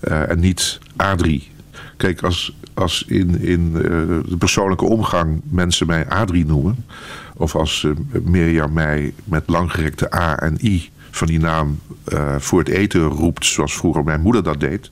Uh, 0.00 0.30
en 0.30 0.40
niet 0.40 0.78
Adrie. 0.96 1.50
Kijk, 1.96 2.22
als, 2.22 2.56
als 2.74 3.04
in, 3.06 3.40
in 3.40 3.72
de 3.72 4.36
persoonlijke 4.38 4.84
omgang 4.84 5.40
mensen 5.44 5.86
mij 5.86 6.08
Adrie 6.08 6.46
noemen, 6.46 6.84
of 7.36 7.56
als 7.56 7.86
Mirjam 8.22 8.72
mij 8.72 9.14
met 9.24 9.42
langgerekte 9.46 10.14
A 10.14 10.38
en 10.38 10.66
I 10.66 10.90
van 11.16 11.26
die 11.26 11.38
naam 11.38 11.80
uh, 12.08 12.34
voor 12.38 12.58
het 12.58 12.68
eten 12.68 13.00
roept, 13.00 13.46
zoals 13.46 13.76
vroeger 13.76 14.04
mijn 14.04 14.20
moeder 14.20 14.42
dat 14.42 14.60
deed. 14.60 14.90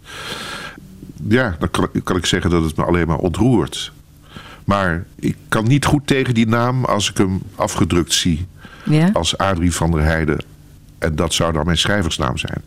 Ja, 1.28 1.56
dan 1.58 1.70
kan, 1.70 1.88
kan 2.04 2.16
ik 2.16 2.26
zeggen 2.26 2.50
dat 2.50 2.64
het 2.64 2.76
me 2.76 2.84
alleen 2.84 3.06
maar 3.06 3.18
ontroert. 3.18 3.92
Maar 4.64 5.04
ik 5.14 5.36
kan 5.48 5.64
niet 5.64 5.84
goed 5.84 6.06
tegen 6.06 6.34
die 6.34 6.46
naam 6.46 6.84
als 6.84 7.10
ik 7.10 7.16
hem 7.16 7.42
afgedrukt 7.54 8.12
zie. 8.12 8.46
Ja? 8.84 9.10
Als 9.12 9.38
Adrie 9.38 9.74
van 9.74 9.90
der 9.90 10.02
Heijden. 10.02 10.38
En 10.98 11.16
dat 11.16 11.34
zou 11.34 11.52
dan 11.52 11.64
mijn 11.64 11.78
schrijversnaam 11.78 12.38
zijn. 12.38 12.62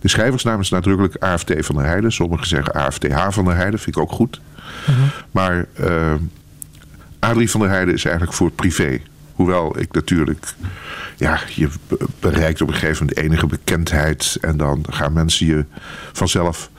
De 0.00 0.08
schrijversnaam 0.08 0.60
is 0.60 0.70
nadrukkelijk 0.70 1.16
AFT 1.16 1.52
van 1.58 1.74
der 1.74 1.84
Heijden. 1.84 2.12
Sommigen 2.12 2.46
zeggen 2.46 2.74
AFTH 2.74 3.26
van 3.28 3.44
der 3.44 3.54
Heijden. 3.54 3.78
Vind 3.78 3.96
ik 3.96 4.02
ook 4.02 4.12
goed. 4.12 4.40
Uh 4.80 4.96
-huh. 4.96 5.04
Maar 5.30 5.66
uh, 5.80 6.14
Adrie 7.18 7.50
van 7.50 7.60
der 7.60 7.68
Heijden 7.68 7.94
is 7.94 8.04
eigenlijk 8.04 8.36
voor 8.36 8.50
privé. 8.50 9.00
Hoewel 9.34 9.78
ik 9.78 9.92
natuurlijk 9.92 10.54
ja, 11.16 11.40
je 11.54 11.68
bereikt 12.20 12.60
op 12.60 12.68
een 12.68 12.74
gegeven 12.74 13.06
moment 13.06 13.24
enige 13.24 13.46
bekendheid. 13.46 14.38
En 14.40 14.56
dan 14.56 14.84
gaan 14.90 15.12
mensen 15.12 15.46
je 15.46 15.64
vanzelf 16.12 16.70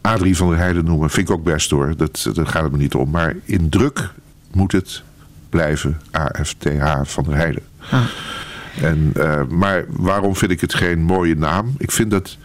Adrie 0.00 0.36
van 0.36 0.48
der 0.48 0.58
Heijden 0.58 0.84
noemen. 0.84 1.10
Vind 1.10 1.28
ik 1.28 1.34
ook 1.34 1.44
best 1.44 1.70
hoor. 1.70 1.96
Dat, 1.96 2.30
dat 2.32 2.48
gaat 2.48 2.62
het 2.62 2.72
me 2.72 2.78
niet 2.78 2.94
om. 2.94 3.10
Maar 3.10 3.34
in 3.44 3.68
druk 3.68 4.10
moet 4.52 4.72
het 4.72 5.02
blijven 5.48 6.00
AFTH 6.10 7.00
van 7.02 7.24
der 7.24 7.34
Heijden. 7.34 7.62
Ah. 7.90 8.04
En, 8.82 9.12
uh, 9.16 9.42
maar 9.48 9.84
waarom 9.88 10.36
vind 10.36 10.50
ik 10.50 10.60
het 10.60 10.74
geen 10.74 11.02
mooie 11.02 11.36
naam? 11.36 11.74
Ik 11.78 11.90
vind 11.90 12.10
dat. 12.10 12.36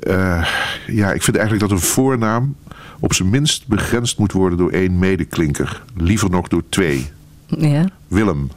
Uh, 0.00 0.46
ja, 0.86 1.12
ik 1.12 1.22
vind 1.22 1.36
eigenlijk 1.36 1.68
dat 1.68 1.78
een 1.78 1.86
voornaam 1.86 2.56
op 3.00 3.14
zijn 3.14 3.30
minst 3.30 3.66
begrensd 3.66 4.18
moet 4.18 4.32
worden 4.32 4.58
door 4.58 4.70
één 4.70 4.98
medeklinker. 4.98 5.82
Liever 5.96 6.30
nog 6.30 6.48
door 6.48 6.62
twee. 6.68 7.10
Ja. 7.58 7.84
Willem. 8.08 8.50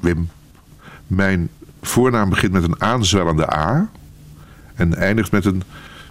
Wim. 0.00 0.28
Mijn 1.06 1.48
voornaam 1.82 2.28
begint 2.28 2.52
met 2.52 2.62
een 2.62 2.80
aanzwellende 2.82 3.54
A. 3.54 3.88
En 4.74 4.94
eindigt 4.94 5.32
met 5.32 5.44
een 5.44 5.62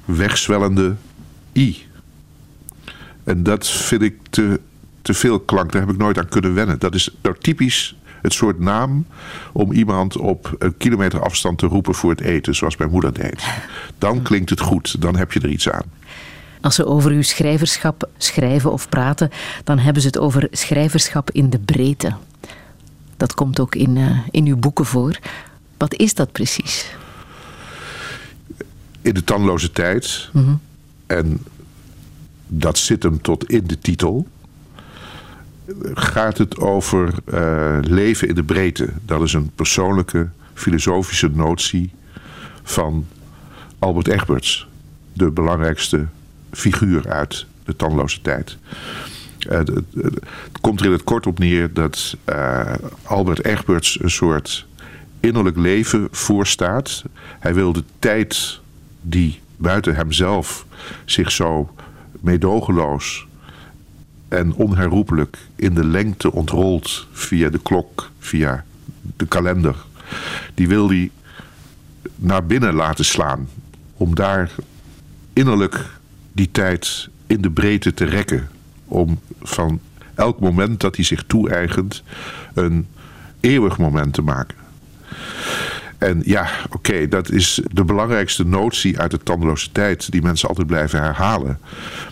wegzwellende 0.06 0.96
I. 1.54 1.86
En 3.24 3.44
dat 3.44 3.68
vind 3.68 4.02
ik 4.02 4.16
te, 4.30 4.60
te 5.02 5.14
veel 5.14 5.40
klank. 5.40 5.72
Daar 5.72 5.82
heb 5.82 5.92
ik 5.92 5.98
nooit 5.98 6.18
aan 6.18 6.30
kunnen 6.30 6.54
wennen. 6.54 6.80
Dat 6.80 6.96
is 6.96 7.16
nou 7.22 7.36
typisch 7.40 7.96
het 8.22 8.34
soort 8.34 8.60
naam 8.60 9.06
om 9.52 9.72
iemand 9.72 10.18
op 10.18 10.56
een 10.60 10.78
kilometer 10.78 11.22
afstand 11.22 11.58
te 11.58 11.66
roepen 11.66 11.96
voor 11.96 12.10
het 12.10 12.22
eten, 12.22 12.56
zoals 12.56 12.78
mijn 12.78 12.90
moeder 12.90 13.14
deed. 13.14 13.44
Dan 13.98 14.22
klinkt 14.22 14.50
het 14.50 14.60
goed, 14.60 15.02
dan 15.02 15.16
heb 15.16 15.32
je 15.32 15.40
er 15.40 15.50
iets 15.50 15.70
aan. 15.70 15.86
Als 16.66 16.76
ze 16.76 16.86
over 16.86 17.12
uw 17.12 17.22
schrijverschap 17.22 18.10
schrijven 18.18 18.72
of 18.72 18.90
praten, 18.90 19.30
dan 19.64 19.80
hebben 19.80 20.02
ze 20.02 20.08
het 20.08 20.18
over 20.18 20.48
schrijverschap 20.52 21.32
in 21.32 21.50
de 21.50 21.60
breedte. 21.60 22.14
Dat 23.18 23.34
komt 23.34 23.60
ook 23.60 23.76
in, 23.76 23.96
uh, 23.96 24.20
in 24.32 24.46
uw 24.46 24.58
boeken 24.58 24.86
voor. 24.86 25.20
Wat 25.78 25.94
is 25.94 26.14
dat 26.14 26.32
precies? 26.32 26.96
In 29.02 29.14
de 29.14 29.24
tandloze 29.24 29.72
tijd. 29.72 30.30
Mm 30.32 30.44
-hmm. 30.44 30.60
En 31.06 31.44
dat 32.48 32.78
zit 32.78 33.04
hem 33.04 33.22
tot 33.22 33.50
in 33.50 33.68
de 33.68 33.80
titel 33.80 34.28
gaat 35.94 36.38
het 36.38 36.58
over 36.58 37.14
uh, 37.34 37.78
leven 37.82 38.28
in 38.28 38.36
de 38.36 38.44
breedte. 38.44 38.90
Dat 39.06 39.22
is 39.22 39.34
een 39.34 39.52
persoonlijke 39.56 40.30
filosofische 40.54 41.30
notie 41.34 41.92
van 42.64 43.06
Albert 43.80 44.08
Egberts. 44.08 44.68
De 45.14 45.32
belangrijkste 45.32 46.08
figuur 46.56 47.10
uit 47.10 47.46
de 47.66 47.76
tandloze 47.76 48.22
tijd. 48.22 48.58
Uh, 49.50 49.58
het, 49.58 49.70
komt 50.62 50.80
er 50.80 50.86
in 50.86 50.92
het 50.92 51.04
kort 51.04 51.28
op 51.28 51.40
neer 51.40 51.74
dat 51.74 52.18
uh, 52.30 52.74
Albert 53.04 53.46
Egberts 53.46 54.02
een 54.02 54.12
soort 54.12 54.66
innerlijk 55.20 55.58
leven 55.58 56.08
voorstaat. 56.12 57.04
Hij 57.40 57.54
wil 57.54 57.74
de 57.74 57.84
tijd 58.00 58.60
die 59.02 59.40
buiten 59.58 59.96
hemzelf 59.96 60.66
zich 61.06 61.32
zo 61.32 61.74
meedogenloos 62.22 63.28
en 64.28 64.54
onherroepelijk 64.54 65.38
in 65.56 65.74
de 65.74 65.86
lengte 65.86 66.32
ontrolt 66.32 67.08
via 67.12 67.50
de 67.50 67.60
klok, 67.60 68.12
via 68.20 68.66
de 69.18 69.26
kalender. 69.26 69.76
Die 70.54 70.68
wil 70.68 70.90
hij 70.90 71.12
naar 72.16 72.46
binnen 72.46 72.74
laten 72.74 73.06
slaan. 73.06 73.50
Om 73.98 74.16
daar 74.16 74.52
innerlijk 75.34 75.86
die 76.36 76.52
tijd 76.52 77.10
in 77.28 77.42
de 77.42 77.52
breedte 77.52 77.94
te 77.94 78.06
rekken. 78.06 78.50
Om 78.86 79.20
van 79.42 79.80
elk 80.16 80.40
moment 80.40 80.80
dat 80.80 80.96
hij 80.96 81.06
zich 81.06 81.24
toe-eigent 81.24 82.04
een 82.54 82.88
eeuwig 83.40 83.78
moment 83.78 84.14
te 84.14 84.22
maken. 84.22 84.58
En 85.98 86.22
ja, 86.26 86.48
oké, 86.70 87.08
dat 87.08 87.32
is 87.32 87.62
de 87.72 87.84
belangrijkste 87.84 88.46
notie 88.46 89.00
uit 89.00 89.12
de 89.12 89.24
tandeloze 89.24 89.72
tijd... 89.72 90.12
die 90.12 90.22
mensen 90.22 90.50
altijd 90.50 90.68
blijven 90.68 91.02
herhalen. 91.02 91.60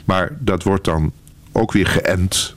Maar 0.06 0.32
dat 0.40 0.64
wordt 0.64 0.86
dan 0.86 1.12
ook 1.52 1.72
weer 1.72 1.88
geënt 1.88 2.56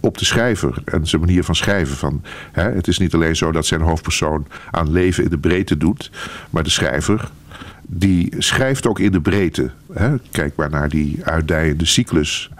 op 0.00 0.18
de 0.18 0.24
schrijver 0.24 0.82
en 0.84 1.06
zijn 1.06 1.20
manier 1.20 1.44
van 1.44 1.54
schrijven. 1.54 1.96
Van, 1.96 2.22
hè, 2.52 2.70
het 2.70 2.88
is 2.88 2.98
niet 2.98 3.14
alleen 3.14 3.36
zo 3.36 3.52
dat 3.52 3.66
zijn 3.66 3.80
hoofdpersoon 3.80 4.46
aan 4.70 4.92
leven 4.92 5.24
in 5.24 5.30
de 5.30 5.38
breedte 5.38 5.76
doet, 5.76 6.10
maar 6.50 6.62
de 6.62 6.70
schrijver 6.70 7.30
die 7.86 8.34
schrijft 8.38 8.86
ook 8.86 8.98
in 8.98 9.12
de 9.12 9.20
breedte. 9.20 9.70
Hè. 9.92 10.14
Kijk 10.30 10.56
maar 10.56 10.70
naar 10.70 10.88
die 10.88 11.18
uitdijende 11.24 11.86
cyclus. 11.86 12.50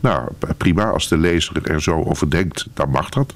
Nou, 0.00 0.28
prima, 0.56 0.84
als 0.84 1.08
de 1.08 1.16
lezer 1.16 1.70
er 1.70 1.82
zo 1.82 2.02
over 2.02 2.30
denkt, 2.30 2.66
dan 2.74 2.90
mag 2.90 3.08
dat. 3.08 3.34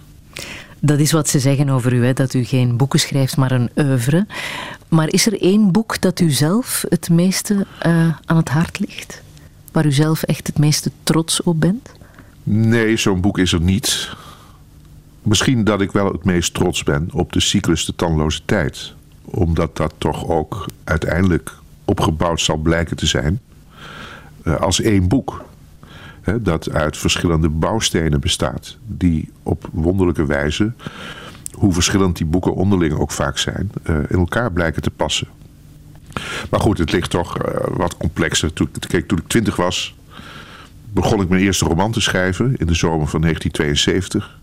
Dat 0.81 0.99
is 0.99 1.12
wat 1.12 1.28
ze 1.28 1.38
zeggen 1.38 1.69
over 1.69 1.93
u, 1.93 2.05
hè, 2.05 2.12
dat 2.12 2.35
u 2.35 2.45
geen 2.45 2.76
boeken 2.76 3.00
schrijft, 3.00 3.37
maar 3.37 3.51
een 3.51 3.70
oeuvre. 3.77 4.27
Maar 4.88 5.09
is 5.09 5.27
er 5.27 5.42
één 5.42 5.73
boek 5.73 6.01
dat 6.01 6.20
u 6.20 6.31
zelf 6.31 6.85
het 6.88 7.11
meeste 7.11 7.55
uh, 7.55 8.09
aan 8.25 8.37
het 8.37 8.49
hart 8.49 8.79
ligt? 8.79 9.23
waar 9.73 9.87
u 9.87 9.92
zelf 9.92 10.23
echt 10.23 10.46
het 10.46 10.59
meeste 10.59 10.90
trots 11.03 11.42
op 11.42 11.61
bent? 11.61 11.92
Nee, 12.42 12.96
zo'n 12.96 13.20
boek 13.20 13.38
is 13.38 13.53
er 13.53 13.61
niet. 13.61 14.11
Misschien 15.23 15.64
dat 15.64 15.81
ik 15.81 15.92
wel 15.92 16.12
het 16.12 16.25
meest 16.25 16.55
trots 16.55 16.83
ben 16.83 17.09
op 17.12 17.33
de 17.33 17.40
cyclus 17.40 17.85
De 17.85 17.94
Tandloze 17.94 18.40
Tijd. 18.44 18.94
Omdat 19.31 19.77
dat 19.77 19.95
toch 19.99 20.29
ook 20.29 20.67
uiteindelijk 20.85 21.55
opgebouwd 21.85 22.41
zal 22.41 22.57
blijken 22.57 22.97
te 22.97 23.07
zijn 23.07 23.41
uh, 24.45 24.57
als 24.57 24.81
één 24.81 25.09
boek. 25.09 25.45
Dat 26.41 26.71
uit 26.71 26.97
verschillende 26.97 27.49
bouwstenen 27.49 28.21
bestaat. 28.21 28.77
Die 28.87 29.33
op 29.43 29.69
wonderlijke 29.73 30.27
wijze, 30.27 30.73
hoe 31.53 31.73
verschillend 31.73 32.17
die 32.17 32.27
boeken 32.27 32.55
onderling 32.55 32.93
ook 32.93 33.11
vaak 33.11 33.38
zijn, 33.38 33.71
uh, 33.85 33.97
in 34.09 34.19
elkaar 34.19 34.53
blijken 34.53 34.83
te 34.83 34.91
passen. 34.91 35.29
Maar 36.51 36.61
goed, 36.61 36.79
het 36.79 36.93
ligt 36.93 37.11
toch 37.11 37.38
uh, 37.38 37.55
wat 37.69 37.97
complexer. 37.97 38.53
Toen, 38.53 38.71
toen 39.07 39.19
ik 39.19 39.27
twintig 39.29 39.57
was, 39.57 39.95
begon 40.93 41.21
ik 41.21 41.29
mijn 41.29 41.43
eerste 41.43 41.64
roman 41.64 41.93
te 41.93 42.01
schrijven 42.01 42.57
in 42.57 42.67
de 42.67 42.75
zomer 42.75 43.07
van 43.07 43.21
1972. 43.21 44.38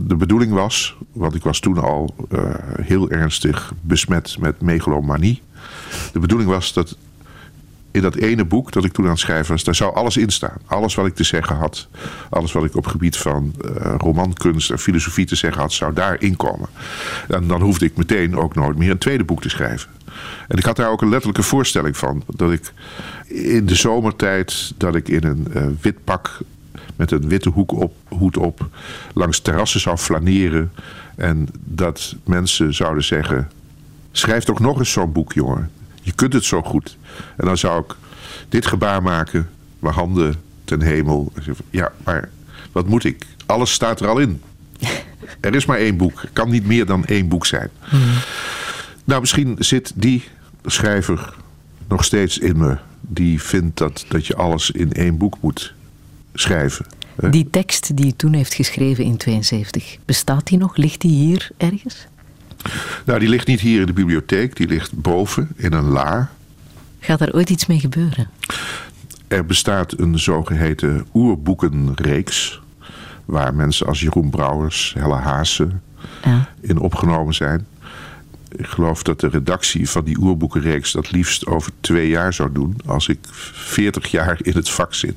De 0.00 0.16
bedoeling 0.16 0.52
was, 0.52 0.96
want 1.12 1.34
ik 1.34 1.42
was 1.42 1.60
toen 1.60 1.78
al 1.78 2.14
uh, 2.30 2.40
heel 2.80 3.10
ernstig 3.10 3.72
besmet 3.80 4.36
met 4.40 4.60
megalomanie. 4.60 5.42
De 6.12 6.18
bedoeling 6.18 6.50
was 6.50 6.72
dat 6.72 6.96
in 7.90 8.02
dat 8.02 8.14
ene 8.14 8.44
boek 8.44 8.72
dat 8.72 8.84
ik 8.84 8.92
toen 8.92 9.04
aan 9.04 9.10
het 9.10 9.20
schrijven 9.20 9.52
was, 9.52 9.64
daar 9.64 9.74
zou 9.74 9.94
alles 9.94 10.16
in 10.16 10.30
staan. 10.30 10.56
Alles 10.66 10.94
wat 10.94 11.06
ik 11.06 11.14
te 11.14 11.24
zeggen 11.24 11.56
had, 11.56 11.88
alles 12.30 12.52
wat 12.52 12.64
ik 12.64 12.76
op 12.76 12.86
gebied 12.86 13.16
van 13.16 13.54
uh, 13.64 13.94
romankunst 13.98 14.70
en 14.70 14.78
filosofie 14.78 15.26
te 15.26 15.36
zeggen 15.36 15.60
had, 15.60 15.72
zou 15.72 15.92
daarin 15.92 16.36
komen. 16.36 16.68
En 17.28 17.46
dan 17.46 17.60
hoefde 17.60 17.84
ik 17.84 17.96
meteen 17.96 18.36
ook 18.36 18.54
nooit 18.54 18.76
meer 18.76 18.90
een 18.90 18.98
tweede 18.98 19.24
boek 19.24 19.42
te 19.42 19.48
schrijven. 19.48 19.90
En 20.48 20.58
ik 20.58 20.64
had 20.64 20.76
daar 20.76 20.90
ook 20.90 21.02
een 21.02 21.08
letterlijke 21.08 21.42
voorstelling 21.42 21.96
van. 21.96 22.22
Dat 22.26 22.52
ik 22.52 22.72
in 23.26 23.66
de 23.66 23.74
zomertijd, 23.74 24.72
dat 24.76 24.94
ik 24.94 25.08
in 25.08 25.24
een 25.24 25.46
uh, 25.56 25.66
wit 25.80 26.04
pak 26.04 26.40
met 27.02 27.10
een 27.10 27.28
witte 27.28 27.48
hoek 27.48 27.72
op, 27.72 27.94
hoed 28.08 28.36
op 28.36 28.68
langs 29.14 29.40
terrassen 29.40 29.80
zou 29.80 29.96
flaneren. 29.96 30.72
En 31.16 31.48
dat 31.64 32.16
mensen 32.24 32.74
zouden 32.74 33.04
zeggen, 33.04 33.50
schrijf 34.12 34.44
toch 34.44 34.60
nog 34.60 34.78
eens 34.78 34.92
zo'n 34.92 35.12
boek 35.12 35.32
jongen. 35.32 35.70
Je 36.02 36.12
kunt 36.12 36.32
het 36.32 36.44
zo 36.44 36.62
goed. 36.62 36.96
En 37.36 37.46
dan 37.46 37.58
zou 37.58 37.84
ik 37.84 37.94
dit 38.48 38.66
gebaar 38.66 39.02
maken, 39.02 39.50
mijn 39.78 39.94
handen 39.94 40.34
ten 40.64 40.82
hemel. 40.82 41.32
Ja, 41.70 41.92
maar 42.04 42.28
wat 42.72 42.86
moet 42.86 43.04
ik? 43.04 43.26
Alles 43.46 43.72
staat 43.72 44.00
er 44.00 44.08
al 44.08 44.18
in. 44.18 44.40
Er 45.40 45.54
is 45.54 45.66
maar 45.66 45.78
één 45.78 45.96
boek. 45.96 46.22
Er 46.22 46.30
kan 46.32 46.50
niet 46.50 46.66
meer 46.66 46.86
dan 46.86 47.04
één 47.04 47.28
boek 47.28 47.46
zijn. 47.46 47.70
Mm. 47.92 48.00
Nou, 49.04 49.20
misschien 49.20 49.56
zit 49.58 49.92
die 49.94 50.24
schrijver 50.64 51.34
nog 51.88 52.04
steeds 52.04 52.38
in 52.38 52.58
me. 52.58 52.76
Die 53.00 53.42
vindt 53.42 53.78
dat, 53.78 54.04
dat 54.08 54.26
je 54.26 54.36
alles 54.36 54.70
in 54.70 54.92
één 54.92 55.16
boek 55.16 55.36
moet 55.40 55.74
schrijven. 56.34 56.86
Hè? 57.20 57.30
Die 57.30 57.50
tekst 57.50 57.96
die 57.96 58.06
je 58.06 58.16
toen 58.16 58.32
heeft 58.32 58.54
geschreven 58.54 59.04
in 59.04 59.16
72, 59.16 59.96
bestaat 60.04 60.46
die 60.46 60.58
nog? 60.58 60.76
Ligt 60.76 61.00
die 61.00 61.10
hier 61.10 61.50
ergens? 61.56 62.06
Nou, 63.04 63.18
die 63.18 63.28
ligt 63.28 63.46
niet 63.46 63.60
hier 63.60 63.80
in 63.80 63.86
de 63.86 63.92
bibliotheek. 63.92 64.56
Die 64.56 64.68
ligt 64.68 64.92
boven 64.92 65.48
in 65.56 65.72
een 65.72 65.84
la. 65.84 66.30
Gaat 66.98 67.20
er 67.20 67.34
ooit 67.34 67.50
iets 67.50 67.66
mee 67.66 67.80
gebeuren? 67.80 68.28
Er 69.28 69.46
bestaat 69.46 69.98
een 69.98 70.18
zogeheten 70.18 71.06
oerboekenreeks... 71.14 72.60
waar 73.24 73.54
mensen 73.54 73.86
als 73.86 74.00
Jeroen 74.00 74.30
Brouwers, 74.30 74.94
Helle 74.98 75.14
Haase 75.14 75.68
ja. 76.24 76.48
in 76.60 76.78
opgenomen 76.78 77.34
zijn 77.34 77.66
ik 78.56 78.66
geloof 78.66 79.02
dat 79.02 79.20
de 79.20 79.28
redactie 79.28 79.90
van 79.90 80.04
die 80.04 80.18
oerboekenreeks 80.18 80.92
dat 80.92 81.10
liefst 81.10 81.46
over 81.46 81.72
twee 81.80 82.08
jaar 82.08 82.32
zou 82.32 82.52
doen. 82.52 82.76
Als 82.86 83.08
ik 83.08 83.18
40 83.52 84.10
jaar 84.10 84.38
in 84.42 84.52
het 84.52 84.70
vak 84.70 84.94
zit. 84.94 85.14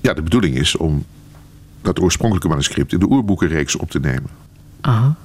Ja, 0.00 0.14
de 0.14 0.22
bedoeling 0.22 0.56
is 0.56 0.76
om 0.76 1.04
dat 1.82 2.00
oorspronkelijke 2.00 2.48
manuscript 2.48 2.92
in 2.92 2.98
de 2.98 3.10
oerboekenreeks 3.10 3.76
op 3.76 3.90
te 3.90 4.00
nemen. 4.00 4.30
Aha. 4.80 5.16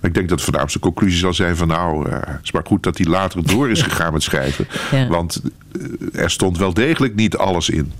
Maar 0.00 0.10
ik 0.10 0.14
denk 0.14 0.28
dat 0.28 0.38
de 0.38 0.44
voornaamste 0.44 0.78
conclusie 0.78 1.18
zal 1.18 1.34
zijn 1.34 1.56
van 1.56 1.68
nou, 1.68 2.08
uh, 2.08 2.14
het 2.20 2.40
is 2.42 2.52
maar 2.52 2.66
goed 2.66 2.82
dat 2.82 2.98
hij 2.98 3.06
later 3.06 3.46
door 3.46 3.70
is 3.70 3.82
gegaan 3.88 4.12
met 4.12 4.22
schrijven. 4.22 4.66
Ja. 4.90 5.06
Want 5.06 5.42
uh, 5.72 6.22
er 6.22 6.30
stond 6.30 6.58
wel 6.58 6.74
degelijk 6.74 7.14
niet 7.14 7.36
alles 7.36 7.70
in. 7.70 7.92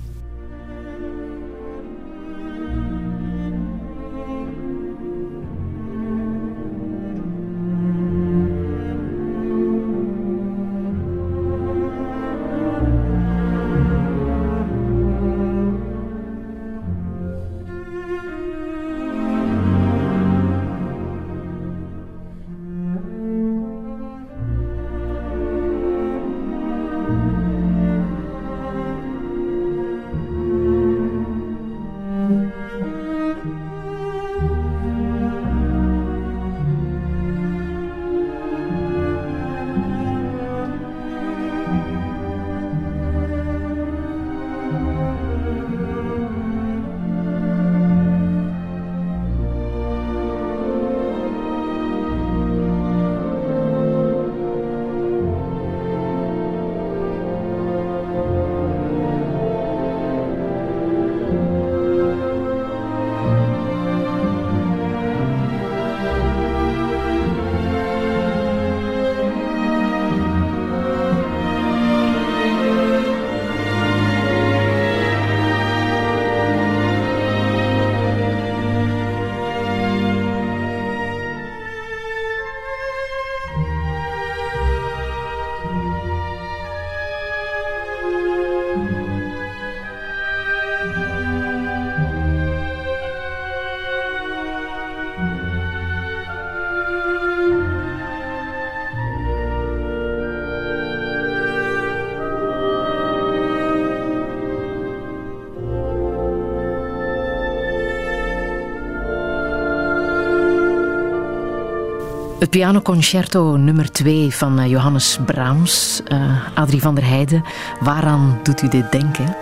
Het 112.45 112.53
pianoconcerto 112.53 113.57
nummer 113.57 113.93
2 113.93 114.35
van 114.35 114.59
eh, 114.59 114.71
Johannes 114.71 115.19
Brahms, 115.25 116.03
uh, 116.13 116.47
Adrie 116.55 116.81
van 116.81 116.95
der 116.95 117.05
Heijden. 117.05 117.45
Waaraan 117.81 118.41
doet 118.43 118.63
u 118.63 118.69
dit 118.69 118.93
denken? 118.93 119.37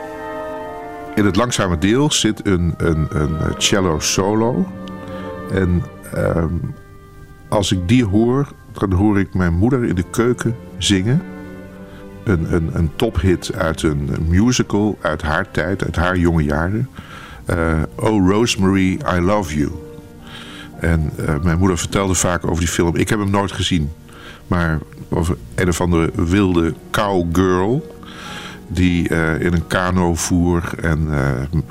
In 1.15 1.25
het 1.25 1.37
langzame 1.37 1.79
deel 1.79 2.13
zit 2.13 2.47
een, 2.47 2.75
een, 2.77 3.07
een 3.11 3.55
cello 3.57 3.99
solo. 3.99 4.67
En 5.53 5.83
ehm, 6.15 6.55
als 7.49 7.73
ik 7.73 7.89
die 7.89 8.05
hoor, 8.05 8.53
dan 8.73 8.93
hoor 8.93 9.19
ik 9.19 9.35
mijn 9.35 9.55
moeder 9.55 9.85
in 9.85 9.95
de 9.95 10.11
keuken 10.11 10.57
zingen. 10.79 11.23
Een, 12.25 12.55
een, 12.55 12.71
een 12.73 12.91
tophit 12.97 13.55
uit 13.55 13.83
een 13.83 14.11
musical 14.29 14.99
uit 15.01 15.23
haar 15.23 15.51
tijd, 15.51 15.85
uit 15.85 15.97
haar 15.97 16.17
jonge 16.17 16.43
jaren. 16.43 16.89
Oh 17.97 18.29
Rosemary, 18.31 18.99
I 19.17 19.21
Love 19.21 19.59
You. 19.59 19.82
En 20.83 21.11
uh, 21.21 21.35
mijn 21.43 21.59
moeder 21.59 21.79
vertelde 21.79 22.15
vaak 22.15 22.47
over 22.47 22.59
die 22.59 22.69
film. 22.69 22.97
Ik 22.97 23.09
heb 23.09 23.19
hem 23.19 23.31
nooit 23.31 23.53
gezien. 23.53 23.93
Maar 24.47 24.79
over 25.09 25.37
een 25.55 25.69
of 25.69 25.81
andere 25.81 26.11
wilde 26.15 26.75
cowgirl. 26.91 27.97
Die 28.69 29.09
uh, 29.09 29.41
in 29.41 29.53
een 29.53 29.67
kano 29.67 30.15
voer 30.15 30.73
en 30.81 31.09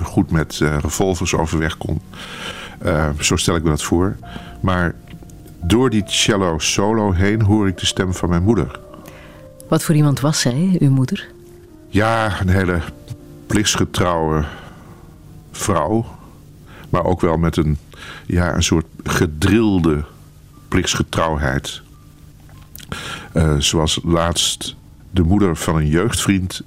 goed 0.01 0.31
met 0.31 0.61
revolvers 0.81 1.35
overweg 1.35 1.77
kon. 1.77 2.01
zo 3.19 3.35
stel 3.35 3.55
ik 3.55 3.63
me 3.63 3.69
dat 3.69 3.83
voor. 3.83 4.15
Maar 4.59 4.95
door 5.61 5.89
die 5.89 6.03
cello 6.05 6.59
solo 6.59 7.11
heen 7.11 7.41
hoor 7.41 7.67
ik 7.67 7.77
de 7.77 7.85
stem 7.85 8.13
van 8.13 8.29
mijn 8.29 8.43
moeder. 8.43 8.79
Wat 9.67 9.83
voor 9.83 9.95
iemand 9.95 10.19
was 10.19 10.39
zij, 10.39 10.75
uw 10.79 10.89
moeder? 10.89 11.27
Ja, 11.87 12.41
een 12.41 12.49
hele 12.49 12.79
plichtsgetrouwe 13.47 14.45
vrouw. 15.51 16.05
Maar 16.89 17.03
ook 17.03 17.21
wel 17.21 17.37
met 17.37 17.57
een, 17.57 17.77
ja, 18.25 18.55
een 18.55 18.63
soort 18.63 18.85
gedrilde 19.03 20.03
plichtsgetrouwheid. 20.67 21.81
Uh, 23.33 23.55
zoals 23.57 23.99
laatst 24.03 24.75
de 25.11 25.21
moeder 25.21 25.55
van 25.55 25.75
een 25.75 25.87
jeugdvriend 25.87 26.61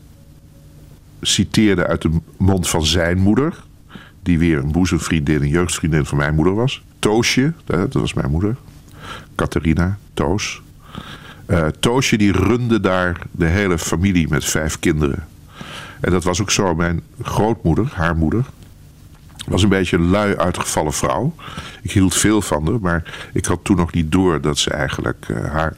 citeerde 1.21 1.87
uit 1.87 2.03
de 2.03 2.11
mond 2.37 2.69
van 2.69 2.85
zijn 2.85 3.19
moeder. 3.19 3.63
Die 4.23 4.39
weer 4.39 4.59
een 4.59 4.73
boezemvriendin, 4.73 5.43
een 5.43 5.49
jeugdvriendin 5.49 6.05
van 6.05 6.19
mijn 6.19 6.35
moeder 6.35 6.55
was. 6.55 6.83
Toosje, 6.99 7.53
dat 7.65 7.93
was 7.93 8.15
mijn 8.15 8.31
moeder. 8.31 8.57
Catharina, 9.35 9.99
Toos. 10.15 10.63
Uh, 11.47 11.67
Toosje 11.67 12.17
die 12.17 12.33
runde 12.33 12.81
daar 12.81 13.19
de 13.31 13.47
hele 13.47 13.79
familie 13.79 14.29
met 14.29 14.45
vijf 14.45 14.79
kinderen. 14.79 15.27
En 16.01 16.11
dat 16.11 16.25
was 16.25 16.41
ook 16.41 16.51
zo. 16.51 16.75
Mijn 16.75 17.03
grootmoeder, 17.23 17.93
haar 17.95 18.17
moeder, 18.17 18.45
was 19.47 19.63
een 19.63 19.69
beetje 19.69 19.97
een 19.97 20.11
lui 20.11 20.37
uitgevallen 20.37 20.93
vrouw. 20.93 21.35
Ik 21.83 21.93
hield 21.93 22.15
veel 22.15 22.43
van 22.43 22.67
haar, 22.67 22.81
maar 22.81 23.29
ik 23.33 23.45
had 23.45 23.61
toen 23.63 23.77
nog 23.77 23.93
niet 23.93 24.13
door 24.13 24.41
dat 24.41 24.59
ze 24.59 24.71
eigenlijk 24.71 25.27
uh, 25.31 25.45
haar 25.53 25.77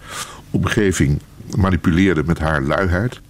omgeving 0.51 1.21
manipuleerde 1.57 2.23
met 2.25 2.39
haar 2.39 2.63
luiheid. 2.63 3.21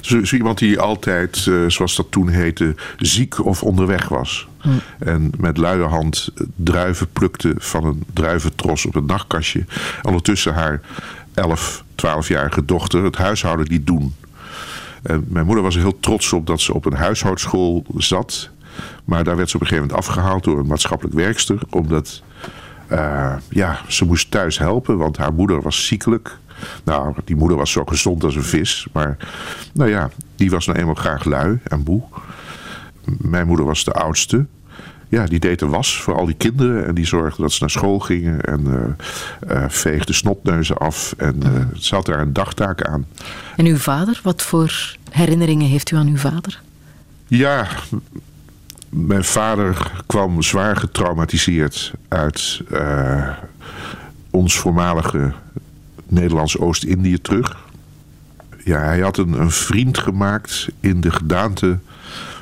Zo, 0.00 0.24
zo 0.24 0.36
iemand 0.36 0.58
die 0.58 0.80
altijd, 0.80 1.46
uh, 1.46 1.70
zoals 1.70 1.96
dat 1.96 2.10
toen 2.10 2.28
heette, 2.28 2.74
ziek 2.98 3.44
of 3.44 3.62
onderweg 3.62 4.08
was. 4.08 4.48
Hm. 4.60 4.68
En 4.98 5.32
met 5.38 5.56
luie 5.56 5.84
hand 5.84 6.28
druiven 6.56 7.08
plukte 7.12 7.54
van 7.58 7.84
een 7.84 8.04
druiventros 8.12 8.86
op 8.86 8.94
een 8.94 9.06
nachtkastje. 9.06 9.64
Ondertussen 10.02 10.54
haar 10.54 10.80
11, 11.34 11.84
12-jarige 11.90 12.64
dochter 12.64 13.04
het 13.04 13.16
huishouden 13.16 13.66
liet 13.66 13.86
doen. 13.86 14.14
En 15.02 15.26
mijn 15.28 15.46
moeder 15.46 15.64
was 15.64 15.74
er 15.74 15.80
heel 15.80 16.00
trots 16.00 16.32
op 16.32 16.46
dat 16.46 16.60
ze 16.60 16.74
op 16.74 16.84
een 16.84 16.92
huishoudschool 16.92 17.84
zat. 17.96 18.50
Maar 19.04 19.24
daar 19.24 19.36
werd 19.36 19.50
ze 19.50 19.56
op 19.56 19.62
een 19.62 19.66
gegeven 19.66 19.88
moment 19.88 20.06
afgehaald 20.08 20.44
door 20.44 20.58
een 20.58 20.66
maatschappelijk 20.66 21.16
werkster. 21.16 21.58
Omdat 21.70 22.22
uh, 22.92 23.34
ja, 23.48 23.80
ze 23.88 24.04
moest 24.04 24.30
thuis 24.30 24.58
helpen, 24.58 24.98
want 24.98 25.16
haar 25.16 25.32
moeder 25.32 25.62
was 25.62 25.86
ziekelijk. 25.86 26.38
Nou, 26.84 27.14
die 27.24 27.36
moeder 27.36 27.56
was 27.56 27.70
zo 27.70 27.84
gezond 27.84 28.24
als 28.24 28.36
een 28.36 28.42
vis. 28.42 28.86
Maar 28.92 29.16
nou 29.72 29.90
ja, 29.90 30.10
die 30.36 30.50
was 30.50 30.66
nou 30.66 30.78
eenmaal 30.78 30.94
graag 30.94 31.24
lui 31.24 31.58
en 31.64 31.82
moe. 31.84 32.02
Mijn 33.04 33.46
moeder 33.46 33.66
was 33.66 33.84
de 33.84 33.92
oudste. 33.92 34.46
Ja, 35.08 35.26
die 35.26 35.38
deed 35.38 35.58
de 35.58 35.66
was 35.66 36.00
voor 36.00 36.14
al 36.14 36.26
die 36.26 36.34
kinderen. 36.34 36.86
En 36.86 36.94
die 36.94 37.06
zorgde 37.06 37.42
dat 37.42 37.52
ze 37.52 37.58
naar 37.60 37.70
school 37.70 37.98
gingen. 37.98 38.40
En 38.40 38.60
uh, 38.66 39.56
uh, 39.56 39.64
veegde 39.68 40.12
snotneuzen 40.12 40.76
af. 40.76 41.14
En 41.16 41.40
uh, 41.44 41.50
ze 41.74 41.94
had 41.94 42.06
daar 42.06 42.20
een 42.20 42.32
dagtaak 42.32 42.82
aan. 42.82 43.06
En 43.56 43.66
uw 43.66 43.76
vader? 43.76 44.20
Wat 44.22 44.42
voor 44.42 44.96
herinneringen 45.10 45.66
heeft 45.66 45.90
u 45.90 45.96
aan 45.96 46.08
uw 46.08 46.16
vader? 46.16 46.60
Ja, 47.26 47.66
mijn 48.88 49.24
vader 49.24 49.92
kwam 50.06 50.42
zwaar 50.42 50.76
getraumatiseerd 50.76 51.92
uit 52.08 52.62
ons 54.30 54.58
voormalige 54.58 55.32
Nederlands 56.08 56.58
Oost-Indië 56.58 57.20
terug. 57.20 57.64
Ja, 58.64 58.78
hij 58.78 59.00
had 59.00 59.18
een, 59.18 59.40
een, 59.40 59.50
vriend 59.50 59.98
gemaakt 59.98 60.68
in 60.80 61.00
de 61.00 61.10
gedaante 61.10 61.78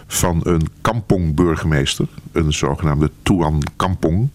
van 0.07 0.41
een 0.43 0.69
kampong-burgemeester. 0.81 2.07
Een 2.33 2.53
zogenaamde 2.53 3.11
Tuan 3.23 3.63
Kampong. 3.77 4.29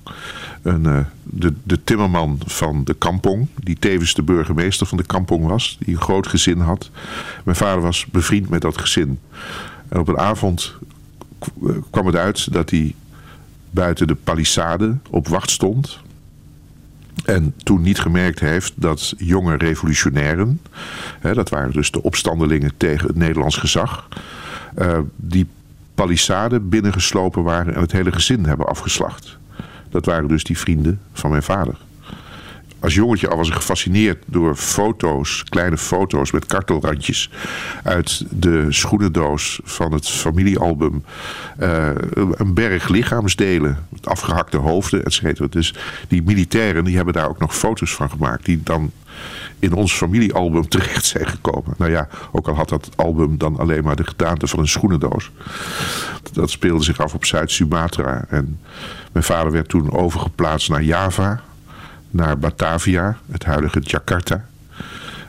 Een, 0.62 0.84
uh, 0.84 1.00
de, 1.24 1.54
de 1.64 1.84
timmerman 1.84 2.40
van 2.46 2.84
de 2.84 2.94
kampong, 2.94 3.48
die 3.64 3.78
tevens 3.80 4.14
de 4.14 4.24
burgemeester 4.24 4.88
van 4.88 4.98
de 4.98 5.04
kampong 5.04 5.48
was. 5.48 5.78
Die 5.80 5.96
een 5.96 6.02
groot 6.02 6.28
gezin 6.28 6.60
had. 6.60 6.90
Mijn 7.44 7.58
vader 7.58 7.82
was 7.82 8.06
bevriend 8.06 8.50
met 8.50 8.62
dat 8.62 8.78
gezin. 8.78 9.20
En 9.88 10.00
op 10.00 10.08
een 10.08 10.20
avond 10.20 10.76
kwam 11.90 12.06
het 12.06 12.16
uit 12.16 12.54
dat 12.54 12.70
hij 12.70 12.96
buiten 13.70 14.08
de 14.08 14.16
palissade 14.16 14.98
op 15.10 15.28
wacht 15.28 15.50
stond 15.50 16.00
en 17.26 17.54
toen 17.64 17.82
niet 17.82 18.00
gemerkt 18.00 18.40
heeft 18.40 18.74
dat 18.76 19.14
jonge 19.18 19.56
revolutionairen, 19.56 20.62
hè, 21.20 21.34
dat 21.34 21.50
waren 21.50 21.72
dus 21.72 21.92
de 21.92 22.04
opstandelingen 22.04 22.72
tegen 22.78 23.08
het 23.08 23.16
Nederlands 23.16 23.58
gezag, 23.58 24.08
uh, 24.78 25.00
die 25.16 25.48
palissade 25.96 26.60
binnengeslopen 26.60 27.44
waren 27.44 27.76
en 27.76 27.82
het 27.82 27.92
hele 27.92 28.12
gezin 28.12 28.46
hebben 28.46 28.68
afgeslacht. 28.68 29.38
Dat 29.90 30.06
waren 30.06 30.28
dus 30.28 30.44
die 30.44 30.58
vrienden 30.58 31.00
van 31.14 31.30
mijn 31.30 31.44
vader 31.44 31.78
als 32.80 32.94
jongetje 32.94 33.28
al 33.28 33.38
was 33.38 33.48
ik 33.48 33.54
gefascineerd 33.54 34.24
door 34.26 34.56
foto's, 34.56 35.44
kleine 35.44 35.78
foto's 35.78 36.32
met 36.32 36.46
kartelrandjes 36.46 37.30
uit 37.84 38.26
de 38.30 38.66
schoenendoos 38.70 39.60
van 39.64 39.92
het 39.92 40.10
familiealbum. 40.10 41.04
Uh, 41.60 41.90
een 42.32 42.54
berg 42.54 42.88
lichaamsdelen, 42.88 43.88
afgehakte 44.04 44.58
hoofden, 44.58 45.04
et. 45.04 45.52
Dus 45.52 45.76
die 46.08 46.24
militairen 46.24 46.84
die 46.84 46.96
hebben 46.96 47.14
daar 47.14 47.30
ook 47.30 47.40
nog 47.40 47.56
foto's 47.56 47.94
van 47.94 48.10
gemaakt, 48.10 48.46
die 48.46 48.64
dan 48.64 48.92
in 49.60 49.74
ons 49.74 49.94
familiealbum 49.94 50.70
terecht 50.78 51.06
zijn 51.06 51.28
gekomen. 51.28 51.74
Nou 51.78 51.92
ja, 51.92 52.08
ook 52.32 52.48
al 52.48 52.56
had 52.56 52.70
dat 52.70 52.90
album 52.96 53.38
dan 53.38 53.58
alleen 53.58 53.84
maar 53.84 53.96
de 53.96 54.08
gedaante 54.08 54.48
van 54.48 54.60
een 54.60 54.68
schoenendoos. 54.68 55.32
Dat 56.32 56.50
speelde 56.50 56.84
zich 56.84 57.00
af 57.00 57.14
op 57.14 57.26
Zuid-Sumatra. 57.26 58.26
En 58.30 58.60
mijn 59.12 59.26
vader 59.26 59.52
werd 59.52 59.70
toen 59.70 59.92
overgeplaatst 59.92 60.70
naar 60.70 60.84
Java 60.84 61.42
naar 62.10 62.40
Batavia, 62.40 63.18
het 63.32 63.46
huidige 63.46 63.80
Jakarta. 63.80 64.46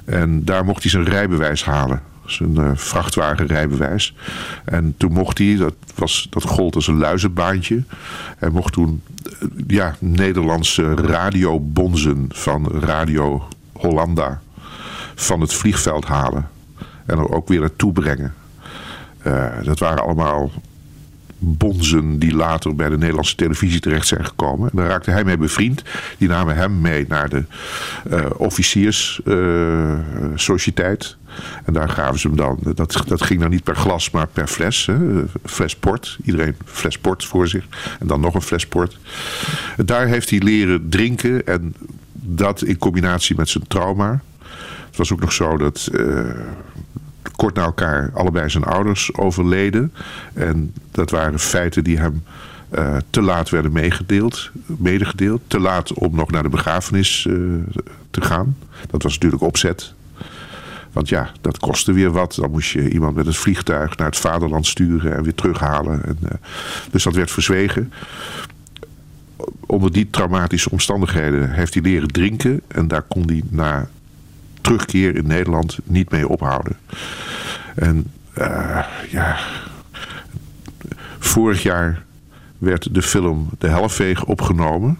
En 0.04 0.44
daar 0.44 0.64
mocht 0.64 0.82
hij 0.82 0.90
zijn 0.90 1.04
rijbewijs 1.04 1.64
halen. 1.64 2.02
Zijn 2.26 2.54
uh, 2.54 2.70
vrachtwagenrijbewijs. 2.74 4.14
En 4.64 4.94
toen 4.96 5.12
mocht 5.12 5.38
hij, 5.38 5.56
dat, 5.56 5.74
was, 5.94 6.26
dat 6.30 6.42
gold 6.42 6.74
als 6.74 6.86
een 6.86 6.98
luizenbaantje. 6.98 7.82
Hij 8.38 8.50
mocht 8.50 8.72
toen 8.72 9.02
uh, 9.42 9.48
ja, 9.66 9.96
Nederlandse 9.98 10.94
radiobonzen 10.94 12.26
van 12.28 12.68
Radio 12.80 13.48
Hollanda 13.72 14.40
van 15.14 15.40
het 15.40 15.54
vliegveld 15.54 16.04
halen. 16.04 16.48
En 17.06 17.18
er 17.18 17.30
ook 17.30 17.48
weer 17.48 17.60
naartoe 17.60 17.92
brengen. 17.92 18.34
Uh, 19.26 19.46
dat 19.62 19.78
waren 19.78 20.02
allemaal 20.02 20.50
bonzen 21.40 22.18
die 22.18 22.34
later 22.34 22.74
bij 22.74 22.88
de 22.88 22.98
Nederlandse 22.98 23.34
televisie 23.34 23.80
terecht 23.80 24.06
zijn 24.06 24.24
gekomen. 24.24 24.70
En 24.70 24.76
daar 24.76 24.88
raakte 24.88 25.10
hij 25.10 25.24
mee 25.24 25.36
bevriend. 25.36 25.82
Die 26.18 26.28
namen 26.28 26.56
hem 26.56 26.80
mee 26.80 27.04
naar 27.08 27.28
de 27.28 27.44
uh, 28.10 28.24
officierssociëteit. 28.36 31.04
Uh, 31.04 31.10
en 31.64 31.72
daar 31.72 31.88
gaven 31.88 32.18
ze 32.18 32.26
hem 32.26 32.36
dan, 32.36 32.58
dat, 32.74 33.02
dat 33.06 33.22
ging 33.22 33.40
dan 33.40 33.50
niet 33.50 33.64
per 33.64 33.76
glas, 33.76 34.10
maar 34.10 34.26
per 34.26 34.46
fles. 34.46 34.86
Hè, 34.86 35.24
fles 35.44 35.76
port. 35.76 36.18
Iedereen 36.24 36.56
fles 36.64 36.98
port 36.98 37.24
voor 37.24 37.48
zich. 37.48 37.66
En 38.00 38.06
dan 38.06 38.20
nog 38.20 38.34
een 38.34 38.42
fles 38.42 38.66
port. 38.66 38.98
Daar 39.76 40.06
heeft 40.06 40.30
hij 40.30 40.38
leren 40.38 40.88
drinken. 40.88 41.46
En 41.46 41.74
dat 42.12 42.62
in 42.62 42.78
combinatie 42.78 43.36
met 43.36 43.48
zijn 43.48 43.66
trauma. 43.66 44.20
Het 44.86 44.96
was 44.96 45.12
ook 45.12 45.20
nog 45.20 45.32
zo 45.32 45.56
dat 45.56 45.90
kort 47.40 47.54
na 47.54 47.64
elkaar 47.64 48.10
allebei 48.14 48.50
zijn 48.50 48.64
ouders 48.64 49.14
overleden. 49.14 49.92
En 50.32 50.74
dat 50.90 51.10
waren 51.10 51.38
feiten 51.38 51.84
die 51.84 51.98
hem 51.98 52.22
uh, 52.74 52.96
te 53.10 53.22
laat 53.22 53.48
werden 53.48 53.72
meegedeeld, 53.72 54.50
medegedeeld. 54.66 55.40
Te 55.46 55.60
laat 55.60 55.92
om 55.92 56.14
nog 56.14 56.30
naar 56.30 56.42
de 56.42 56.48
begrafenis 56.48 57.24
uh, 57.28 57.36
te 58.10 58.20
gaan. 58.20 58.56
Dat 58.90 59.02
was 59.02 59.12
natuurlijk 59.12 59.42
opzet. 59.42 59.94
Want 60.92 61.08
ja, 61.08 61.30
dat 61.40 61.58
kostte 61.58 61.92
weer 61.92 62.10
wat. 62.10 62.34
Dan 62.34 62.50
moest 62.50 62.70
je 62.70 62.90
iemand 62.90 63.16
met 63.16 63.26
het 63.26 63.36
vliegtuig 63.36 63.96
naar 63.96 64.06
het 64.06 64.16
vaderland 64.16 64.66
sturen 64.66 65.16
en 65.16 65.22
weer 65.22 65.34
terughalen. 65.34 66.04
En, 66.04 66.18
uh, 66.22 66.30
dus 66.90 67.02
dat 67.02 67.14
werd 67.14 67.30
verzwegen. 67.30 67.92
onder 69.66 69.92
die 69.92 70.10
traumatische 70.10 70.70
omstandigheden 70.70 71.50
heeft 71.50 71.74
hij 71.74 71.82
leren 71.82 72.08
drinken. 72.08 72.60
En 72.68 72.88
daar 72.88 73.02
kon 73.02 73.22
hij 73.26 73.42
na 73.48 73.88
terugkeer 74.60 75.16
in 75.16 75.26
Nederland 75.26 75.78
niet 75.84 76.10
mee 76.10 76.28
ophouden. 76.28 76.76
En 77.74 78.10
uh, 78.38 78.84
ja, 79.10 79.38
vorig 81.18 81.62
jaar 81.62 82.02
werd 82.58 82.94
de 82.94 83.02
film 83.02 83.48
De 83.58 83.68
Helfveeg 83.68 84.24
opgenomen. 84.24 84.98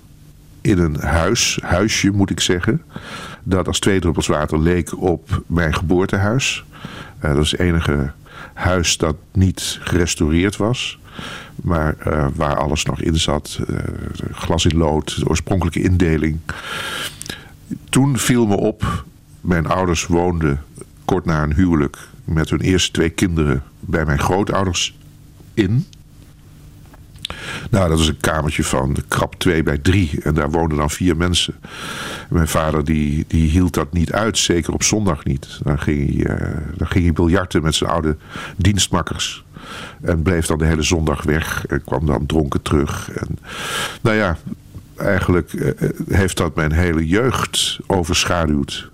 In 0.60 0.78
een 0.78 1.00
huis, 1.00 1.58
huisje 1.62 2.10
moet 2.10 2.30
ik 2.30 2.40
zeggen. 2.40 2.82
Dat 3.42 3.66
als 3.66 3.78
twee 3.78 4.00
druppels 4.00 4.26
water 4.26 4.60
leek 4.60 5.02
op 5.02 5.42
mijn 5.46 5.74
geboortehuis. 5.74 6.64
Uh, 7.24 7.34
dat 7.34 7.44
is 7.44 7.50
het 7.50 7.60
enige 7.60 8.12
huis 8.54 8.96
dat 8.96 9.16
niet 9.32 9.78
gerestaureerd 9.80 10.56
was. 10.56 10.98
Maar 11.62 11.94
uh, 12.06 12.26
waar 12.34 12.56
alles 12.56 12.84
nog 12.84 13.00
in 13.00 13.16
zat. 13.16 13.60
Glas 14.32 14.64
in 14.64 14.76
lood, 14.76 15.18
de 15.18 15.28
oorspronkelijke 15.28 15.82
indeling. 15.82 16.38
Toen 17.90 18.18
viel 18.18 18.46
me 18.46 18.56
op, 18.56 19.04
mijn 19.40 19.66
ouders 19.66 20.06
woonden 20.06 20.62
kort 21.04 21.24
na 21.24 21.42
een 21.42 21.54
huwelijk 21.54 21.98
met 22.24 22.50
hun 22.50 22.60
eerste 22.60 22.90
twee 22.90 23.10
kinderen 23.10 23.62
bij 23.80 24.04
mijn 24.04 24.18
grootouders 24.18 24.98
in. 25.54 25.86
Nou, 27.70 27.88
dat 27.88 27.98
was 27.98 28.08
een 28.08 28.20
kamertje 28.20 28.64
van 28.64 28.96
krap 29.08 29.34
2 29.34 29.62
bij 29.62 29.78
3. 29.78 30.20
En 30.22 30.34
daar 30.34 30.50
woonden 30.50 30.78
dan 30.78 30.90
vier 30.90 31.16
mensen. 31.16 31.54
Mijn 32.28 32.48
vader 32.48 32.84
die, 32.84 33.24
die 33.28 33.50
hield 33.50 33.74
dat 33.74 33.92
niet 33.92 34.12
uit, 34.12 34.38
zeker 34.38 34.72
op 34.72 34.82
zondag 34.82 35.24
niet. 35.24 35.60
Dan 35.62 35.78
ging 35.78 36.24
hij, 36.24 36.36
uh, 36.36 36.56
dan 36.76 36.88
ging 36.88 37.04
hij 37.04 37.12
biljarten 37.12 37.62
met 37.62 37.74
zijn 37.74 37.90
oude 37.90 38.16
dienstmakkers. 38.56 39.44
En 40.02 40.22
bleef 40.22 40.46
dan 40.46 40.58
de 40.58 40.64
hele 40.64 40.82
zondag 40.82 41.22
weg. 41.22 41.66
En 41.66 41.84
kwam 41.84 42.06
dan 42.06 42.26
dronken 42.26 42.62
terug. 42.62 43.10
En, 43.10 43.38
nou 44.00 44.16
ja, 44.16 44.36
eigenlijk 44.96 45.52
uh, 45.52 45.70
heeft 46.08 46.36
dat 46.36 46.54
mijn 46.54 46.72
hele 46.72 47.06
jeugd 47.06 47.78
overschaduwd. 47.86 48.90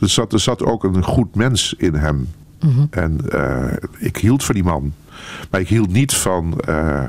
Er 0.00 0.08
zat, 0.08 0.32
er 0.32 0.40
zat 0.40 0.62
ook 0.62 0.84
een 0.84 1.04
goed 1.04 1.34
mens 1.34 1.74
in 1.78 1.94
hem. 1.94 2.28
Mm 2.60 2.70
-hmm. 2.70 2.86
En 2.90 3.20
uh, 3.34 3.72
ik 3.98 4.16
hield 4.16 4.44
van 4.44 4.54
die 4.54 4.64
man. 4.64 4.92
Maar 5.50 5.60
ik 5.60 5.68
hield 5.68 5.92
niet 5.92 6.14
van... 6.14 6.60
Uh, 6.68 7.04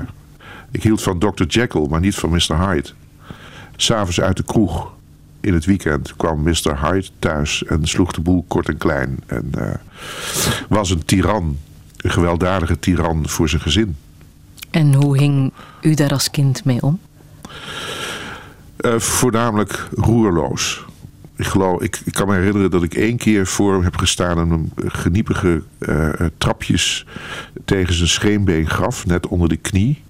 ik 0.70 0.82
hield 0.82 1.02
van 1.02 1.18
Dr. 1.18 1.44
Jekyll, 1.44 1.86
maar 1.90 2.00
niet 2.00 2.14
van 2.14 2.30
Mr. 2.30 2.68
Hyde. 2.68 2.88
S'avonds 3.76 4.20
uit 4.20 4.36
de 4.36 4.42
kroeg 4.42 4.92
in 5.40 5.54
het 5.54 5.64
weekend 5.64 6.16
kwam 6.16 6.42
Mr. 6.42 6.78
Hyde 6.82 7.08
thuis 7.18 7.64
en 7.64 7.86
sloeg 7.86 8.12
de 8.12 8.20
boel 8.20 8.44
kort 8.48 8.68
en 8.68 8.76
klein. 8.76 9.18
En 9.26 9.52
uh, 9.58 9.70
was 10.68 10.90
een 10.90 11.04
tiran, 11.04 11.58
een 11.96 12.10
gewelddadige 12.10 12.78
tiran 12.78 13.28
voor 13.28 13.48
zijn 13.48 13.62
gezin. 13.62 13.96
En 14.70 14.94
hoe 14.94 15.18
hing 15.18 15.52
u 15.80 15.94
daar 15.94 16.12
als 16.12 16.30
kind 16.30 16.64
mee 16.64 16.82
om? 16.82 16.98
Uh, 18.80 18.98
voornamelijk 18.98 19.88
roerloos. 19.94 20.84
Ik, 21.38 21.46
geloof, 21.46 21.82
ik, 21.82 22.02
kan 22.10 22.26
me 22.26 22.34
herinneren 22.34 22.70
dat 22.70 22.82
ik 22.82 22.94
één 22.94 23.16
keer 23.16 23.46
voor 23.46 23.72
hem 23.72 23.82
heb 23.82 23.96
gestaan 23.96 24.38
en 24.38 24.50
hem 24.50 24.72
geniepige 24.76 25.62
uh, 25.78 26.10
trapjes 26.38 27.06
tegen 27.64 27.94
zijn 27.94 28.08
scheenbeen 28.08 28.68
gaf, 28.68 29.06
net 29.06 29.26
onder 29.26 29.48
de 29.48 29.56
knie. 29.56 30.02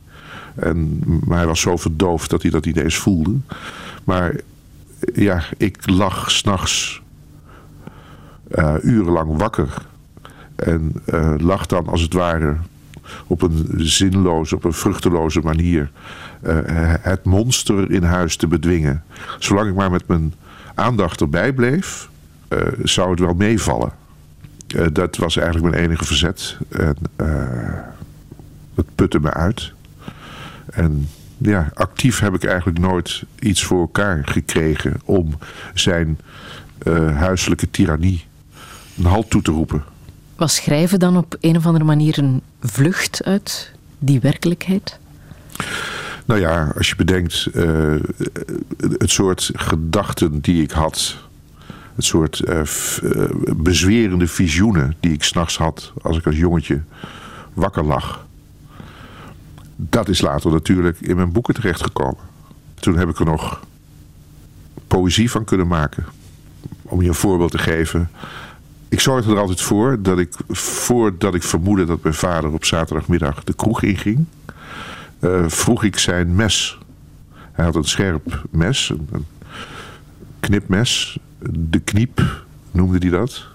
En, 0.55 1.03
maar 1.25 1.39
hij 1.39 1.47
was 1.47 1.61
zo 1.61 1.77
verdoofd 1.77 2.31
dat 2.31 2.43
hij 2.43 2.51
dat 2.51 2.65
niet 2.65 2.77
eens 2.77 2.97
voelde. 2.97 3.35
Maar 4.05 4.35
ja, 5.15 5.43
ik 5.57 5.91
lag 5.91 6.31
s'nachts 6.31 7.03
uh, 8.51 8.75
urenlang 8.83 9.39
wakker. 9.39 9.75
En 10.57 10.93
lag 11.39 11.67
dan 11.67 11.87
als 11.87 12.01
het 12.01 12.13
ware 12.13 12.57
op 13.27 13.43
een 13.43 13.67
zinloze, 13.77 14.55
op 14.55 14.65
een 14.65 14.73
vruchteloze 14.73 15.41
manier 15.41 15.91
het 17.01 17.25
monster 17.25 17.91
in 17.91 18.03
huis 18.03 18.37
te 18.37 18.47
bedwingen. 18.47 19.03
Zolang 19.39 19.69
ik 19.69 19.75
maar 19.75 19.91
met 19.91 20.07
mijn 20.07 20.35
aandacht 20.79 21.21
erbij 21.21 21.53
bleef, 21.53 22.09
uh, 22.49 22.59
zou 22.83 23.11
het 23.11 23.21
wel 23.21 23.35
meevallen. 23.35 23.93
Uh, 24.75 24.87
dat 24.93 25.17
was 25.17 25.37
eigenlijk 25.37 25.71
mijn 25.71 25.85
enige 25.85 26.05
verzet. 26.05 26.57
En 26.69 26.97
het 28.75 28.95
putte 28.95 29.21
me 29.21 29.33
uit. 29.33 29.73
En 30.71 31.09
ja, 31.39 31.71
actief 31.75 32.19
heb 32.19 32.35
ik 32.35 32.45
eigenlijk 32.45 32.79
nooit 32.79 33.23
iets 33.39 33.65
voor 33.65 33.81
elkaar 33.81 34.23
gekregen 34.25 35.01
om 35.05 35.39
zijn 35.75 36.19
huiselijke 37.15 37.71
tirannie 37.71 38.25
een 38.99 39.05
halt 39.05 39.31
toe 39.31 39.43
te 39.43 39.51
roepen. 39.51 39.85
Was 40.37 40.55
schrijven 40.55 40.99
dan 40.99 41.17
op 41.17 41.37
een 41.41 41.57
of 41.57 41.67
andere 41.67 41.85
manier 41.85 42.19
een 42.19 42.43
vlucht 42.61 43.25
uit 43.25 43.73
die 43.99 44.21
werkelijkheid? 44.21 44.99
Nou 46.29 46.41
ja, 46.41 46.73
als 46.77 46.89
je 46.89 46.97
bedenkt 46.97 47.49
uh, 47.55 47.97
het 48.99 49.11
soort 49.11 49.51
gedachten 49.55 50.41
die 50.41 50.63
ik 50.63 50.71
had, 50.71 51.17
het 51.95 52.05
soort 52.05 52.43
uh, 52.49 52.61
bezwerende 53.57 54.27
visioenen 54.27 54.97
die 55.01 55.13
ik 55.13 55.23
s'nachts 55.23 55.57
had 55.57 55.93
als 56.03 56.19
ik 56.19 56.27
als 56.27 56.37
jongetje 56.37 56.81
wakker 57.55 57.85
lag 57.85 58.27
dat 59.81 60.09
is 60.09 60.21
later 60.21 60.51
natuurlijk 60.51 61.01
in 61.01 61.17
mijn 61.17 61.33
boeken 61.33 61.55
terechtgekomen. 61.55 62.23
Toen 62.75 62.97
heb 62.97 63.09
ik 63.09 63.19
er 63.19 63.25
nog 63.25 63.61
poëzie 64.87 65.31
van 65.31 65.45
kunnen 65.45 65.67
maken. 65.67 66.05
Om 66.83 67.03
je 67.03 67.09
een 67.09 67.15
voorbeeld 67.15 67.51
te 67.51 67.59
geven. 67.59 68.11
Ik 68.89 69.01
zorgde 69.01 69.33
er 69.33 69.39
altijd 69.39 69.61
voor 69.61 70.03
dat 70.03 70.19
ik, 70.19 70.35
voordat 70.49 71.35
ik 71.35 71.43
vermoedde 71.43 71.85
dat 71.85 72.03
mijn 72.03 72.15
vader 72.15 72.53
op 72.53 72.65
zaterdagmiddag 72.65 73.45
de 73.45 73.55
kroeg 73.55 73.83
inging, 73.83 74.25
vroeg 75.47 75.85
ik 75.85 75.99
zijn 75.99 76.35
mes. 76.35 76.79
Hij 77.53 77.65
had 77.65 77.75
een 77.75 77.85
scherp 77.85 78.43
mes, 78.51 78.93
een, 79.11 79.27
knipmes, 80.41 81.19
de 81.51 81.79
kniep 81.79 82.45
noemde 82.71 82.99
hij 82.99 83.19
dat. 83.19 83.47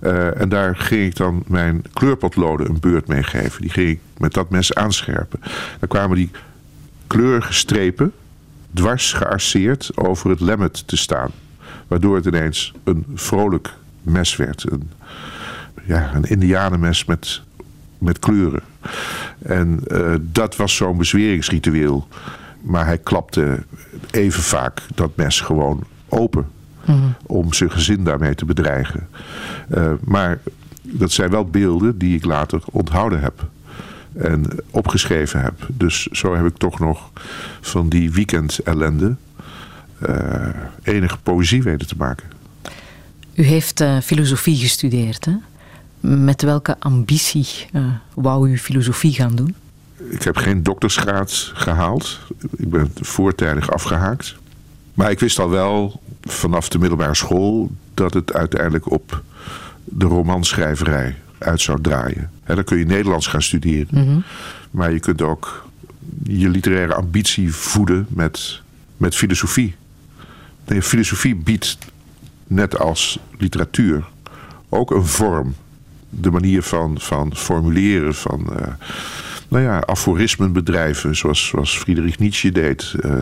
Uh, 0.00 0.40
en 0.40 0.48
daar 0.48 0.76
ging 0.76 1.06
ik 1.06 1.16
dan 1.16 1.42
mijn 1.46 1.82
kleurpotloden 1.92 2.68
een 2.68 2.80
beurt 2.80 3.06
mee 3.06 3.22
geven. 3.22 3.60
Die 3.60 3.70
ging 3.70 3.88
ik 3.88 4.00
met 4.18 4.32
dat 4.32 4.50
mes 4.50 4.74
aanscherpen. 4.74 5.40
Dan 5.78 5.88
kwamen 5.88 6.16
die 6.16 6.30
kleurige 7.06 7.52
strepen 7.52 8.12
dwars 8.74 9.12
gearceerd 9.12 9.90
over 9.94 10.30
het 10.30 10.40
lemmet 10.40 10.88
te 10.88 10.96
staan. 10.96 11.30
Waardoor 11.86 12.16
het 12.16 12.26
ineens 12.26 12.72
een 12.84 13.04
vrolijk 13.14 13.74
mes 14.02 14.36
werd. 14.36 14.70
Een, 14.70 14.90
ja, 15.84 16.14
een 16.14 16.24
indianenmes 16.24 17.04
met, 17.04 17.42
met 17.98 18.18
kleuren. 18.18 18.62
En 19.42 19.80
uh, 19.88 20.14
dat 20.20 20.56
was 20.56 20.76
zo'n 20.76 20.96
bezweringsritueel. 20.96 22.08
Maar 22.60 22.86
hij 22.86 22.98
klapte 22.98 23.62
even 24.10 24.42
vaak 24.42 24.82
dat 24.94 25.16
mes 25.16 25.40
gewoon 25.40 25.84
open. 26.08 26.46
Mm. 26.84 27.14
Om 27.26 27.52
zijn 27.52 27.70
gezin 27.70 28.04
daarmee 28.04 28.34
te 28.34 28.44
bedreigen. 28.44 29.08
Uh, 29.74 29.92
maar 30.04 30.38
dat 30.82 31.12
zijn 31.12 31.30
wel 31.30 31.44
beelden 31.44 31.98
die 31.98 32.16
ik 32.16 32.24
later 32.24 32.60
onthouden 32.70 33.20
heb. 33.20 33.48
En 34.12 34.46
opgeschreven 34.70 35.40
heb. 35.42 35.66
Dus 35.68 36.06
zo 36.06 36.36
heb 36.36 36.46
ik 36.46 36.56
toch 36.56 36.78
nog 36.78 37.10
van 37.60 37.88
die 37.88 38.12
weekend 38.12 38.58
ellende 38.58 39.16
uh, 40.08 40.48
enige 40.82 41.18
poëzie 41.18 41.62
weten 41.62 41.86
te 41.86 41.94
maken. 41.98 42.26
U 43.34 43.42
heeft 43.42 43.80
uh, 43.80 44.00
filosofie 44.00 44.56
gestudeerd, 44.56 45.24
hè? 45.24 45.32
Met 46.00 46.42
welke 46.42 46.76
ambitie 46.78 47.46
wou 48.14 48.50
u 48.50 48.58
filosofie 48.58 49.12
gaan 49.12 49.36
doen? 49.36 49.54
Ik 50.10 50.22
heb 50.22 50.36
geen 50.36 50.62
doktersgraad 50.62 51.50
gehaald. 51.54 52.18
Ik 52.56 52.70
ben 52.70 52.90
voortijdig 53.00 53.70
afgehaakt. 53.70 54.36
Maar 54.94 55.10
ik 55.10 55.20
wist 55.20 55.38
al 55.38 55.50
wel 55.50 56.00
vanaf 56.22 56.68
de 56.68 56.78
middelbare 56.78 57.14
school 57.14 57.70
dat 57.94 58.14
het 58.14 58.32
uiteindelijk 58.32 58.90
op 58.90 59.22
de 59.84 60.06
romanschrijverij 60.06 61.16
uit 61.38 61.60
zou 61.60 61.80
draaien. 61.80 62.30
Dan 62.44 62.64
kun 62.64 62.78
je 62.78 62.84
Nederlands 62.84 63.26
gaan 63.26 63.42
studeren. 63.42 63.88
Mm 63.90 64.06
-hmm. 64.06 64.24
Maar 64.70 64.92
je 64.92 65.00
kunt 65.00 65.22
ook 65.22 65.68
je 66.22 66.48
literaire 66.48 66.94
ambitie 66.94 67.54
voeden 67.54 68.06
met, 68.08 68.60
met 68.96 69.14
filosofie. 69.14 69.74
Nee, 70.66 70.82
filosofie 70.82 71.36
biedt, 71.36 71.78
net 72.46 72.78
als 72.78 73.18
literatuur, 73.38 74.04
ook 74.68 74.90
een 74.90 75.06
vorm. 75.06 75.54
De 76.10 76.30
manier 76.30 76.62
van, 76.62 77.00
van 77.00 77.36
formuleren, 77.36 78.14
van 78.14 78.46
uh, 78.52 78.66
nou 79.48 79.64
ja, 79.64 79.80
aforismen 79.80 80.52
bedrijven, 80.52 81.16
zoals, 81.16 81.46
zoals 81.46 81.78
Friedrich 81.78 82.18
Nietzsche 82.18 82.52
deed. 82.52 82.94
Uh, 83.00 83.12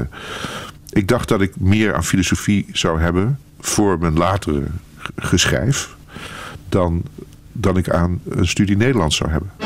ik 0.90 1.09
dacht 1.09 1.29
dat 1.29 1.40
ik 1.40 1.61
meer 1.61 1.94
aan 1.94 2.05
filosofie 2.05 2.66
zou 2.72 3.01
hebben 3.01 3.38
voor 3.61 3.99
mijn 3.99 4.16
latere 4.16 4.62
geschrijf 5.16 5.96
dan, 6.68 7.03
dan 7.53 7.77
ik 7.77 7.90
aan 7.90 8.20
een 8.29 8.46
studie 8.46 8.77
Nederlands 8.77 9.16
zou 9.16 9.31
hebben. 9.31 9.65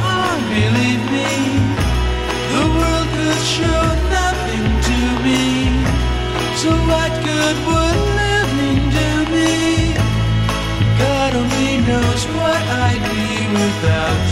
what 7.53 7.65
would 7.67 7.99
living 8.15 8.89
do 8.89 9.31
me? 9.31 9.93
God 10.99 11.35
only 11.35 11.77
knows 11.87 12.25
what 12.27 12.61
I'd 12.87 13.03
be 13.11 13.47
without 13.53 14.30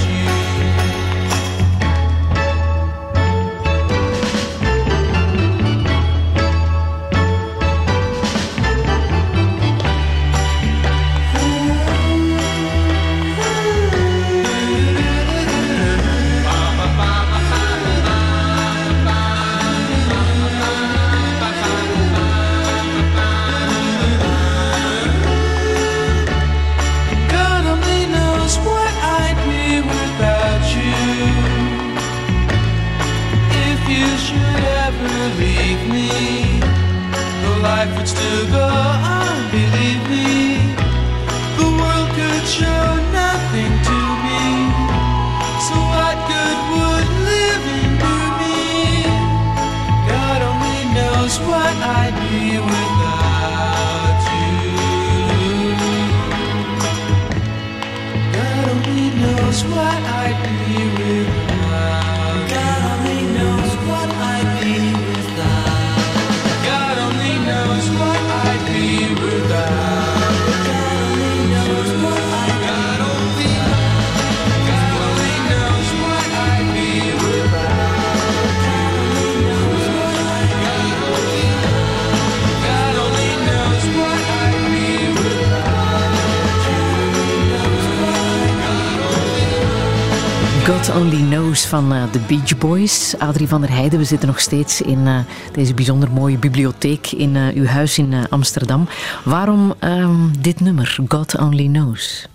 Only 90.96 91.22
Knows 91.22 91.66
van 91.66 91.94
eh, 91.94 92.12
de 92.12 92.20
Beach 92.28 92.58
Boys. 92.58 93.16
Adrie 93.18 93.48
van 93.48 93.62
der 93.62 93.70
Heijden, 93.70 94.00
we 94.00 94.06
zitten 94.06 94.28
nog 94.28 94.40
steeds 94.40 94.82
in 94.82 95.08
eh, 95.08 95.20
deze 95.52 95.74
bijzonder 95.74 96.12
mooie 96.12 96.38
bibliotheek 96.38 97.12
in 97.12 97.36
eh, 97.36 97.56
uw 97.56 97.66
huis 97.66 97.98
in 97.98 98.30
Amsterdam. 98.30 98.88
Waarom 99.24 99.74
ehm, 99.80 100.32
dit 100.40 100.60
nummer, 100.60 101.00
God 101.08 101.38
Only 101.38 101.68
Knows? 101.68 102.28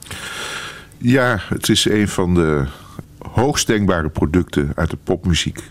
Ja, 0.98 1.40
het 1.48 1.68
is 1.68 1.84
een 1.84 2.08
van 2.08 2.34
de 2.34 2.66
hoogst 3.18 3.66
denkbare 3.66 4.08
producten 4.08 4.72
uit 4.74 4.90
de 4.90 4.98
popmuziek. 5.04 5.62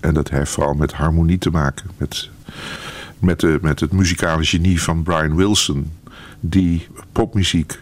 En 0.00 0.14
dat 0.14 0.30
heeft 0.30 0.50
vooral 0.50 0.74
met 0.74 0.92
harmonie 0.92 1.38
te 1.38 1.50
maken. 1.50 1.90
Met, 1.96 2.30
met, 3.18 3.40
de, 3.40 3.58
met 3.62 3.80
het 3.80 3.92
muzikale 3.92 4.44
genie 4.44 4.82
van 4.82 5.02
Brian 5.02 5.36
Wilson. 5.36 5.92
Die 6.40 6.88
popmuziek 7.12 7.80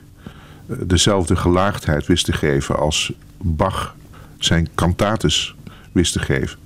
dezelfde 0.66 1.36
gelaagdheid 1.36 2.06
wist 2.06 2.24
te 2.24 2.32
geven 2.32 2.78
als 2.78 3.12
Bach 3.38 3.94
zijn 4.38 4.68
cantates 4.74 5.54
wist 5.92 6.12
te 6.12 6.18
geven. 6.18 6.58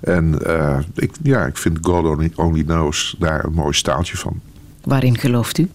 En 0.00 0.46
eh, 0.46 0.78
ik, 0.94 1.10
ja, 1.22 1.46
ik 1.46 1.56
vind 1.56 1.78
God 1.82 2.04
Only, 2.04 2.32
Only 2.34 2.64
Knows 2.64 3.14
daar 3.18 3.44
een 3.44 3.52
mooi 3.52 3.72
staaltje 3.72 4.16
van. 4.16 4.40
Waarin 4.84 5.18
gelooft 5.18 5.58
u? 5.58 5.68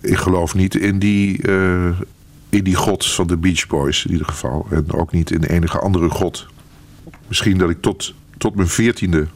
Ik 0.00 0.16
geloof 0.16 0.54
niet 0.54 0.74
in 0.74 0.98
die, 0.98 1.42
eh, 1.42 2.00
in 2.48 2.64
die 2.64 2.74
god 2.74 3.06
van 3.06 3.26
de 3.26 3.36
Beach 3.36 3.66
Boys 3.66 4.04
in 4.04 4.12
ieder 4.12 4.26
geval. 4.26 4.66
En 4.70 4.92
ook 4.92 5.12
niet 5.12 5.30
in 5.30 5.42
enige 5.42 5.78
andere 5.78 6.10
god. 6.10 6.46
Misschien 7.28 7.58
dat 7.58 7.70
ik 7.70 7.80
tot, 7.80 8.14
tot 8.38 8.54
mijn 8.54 8.68
veertiende 8.68 9.26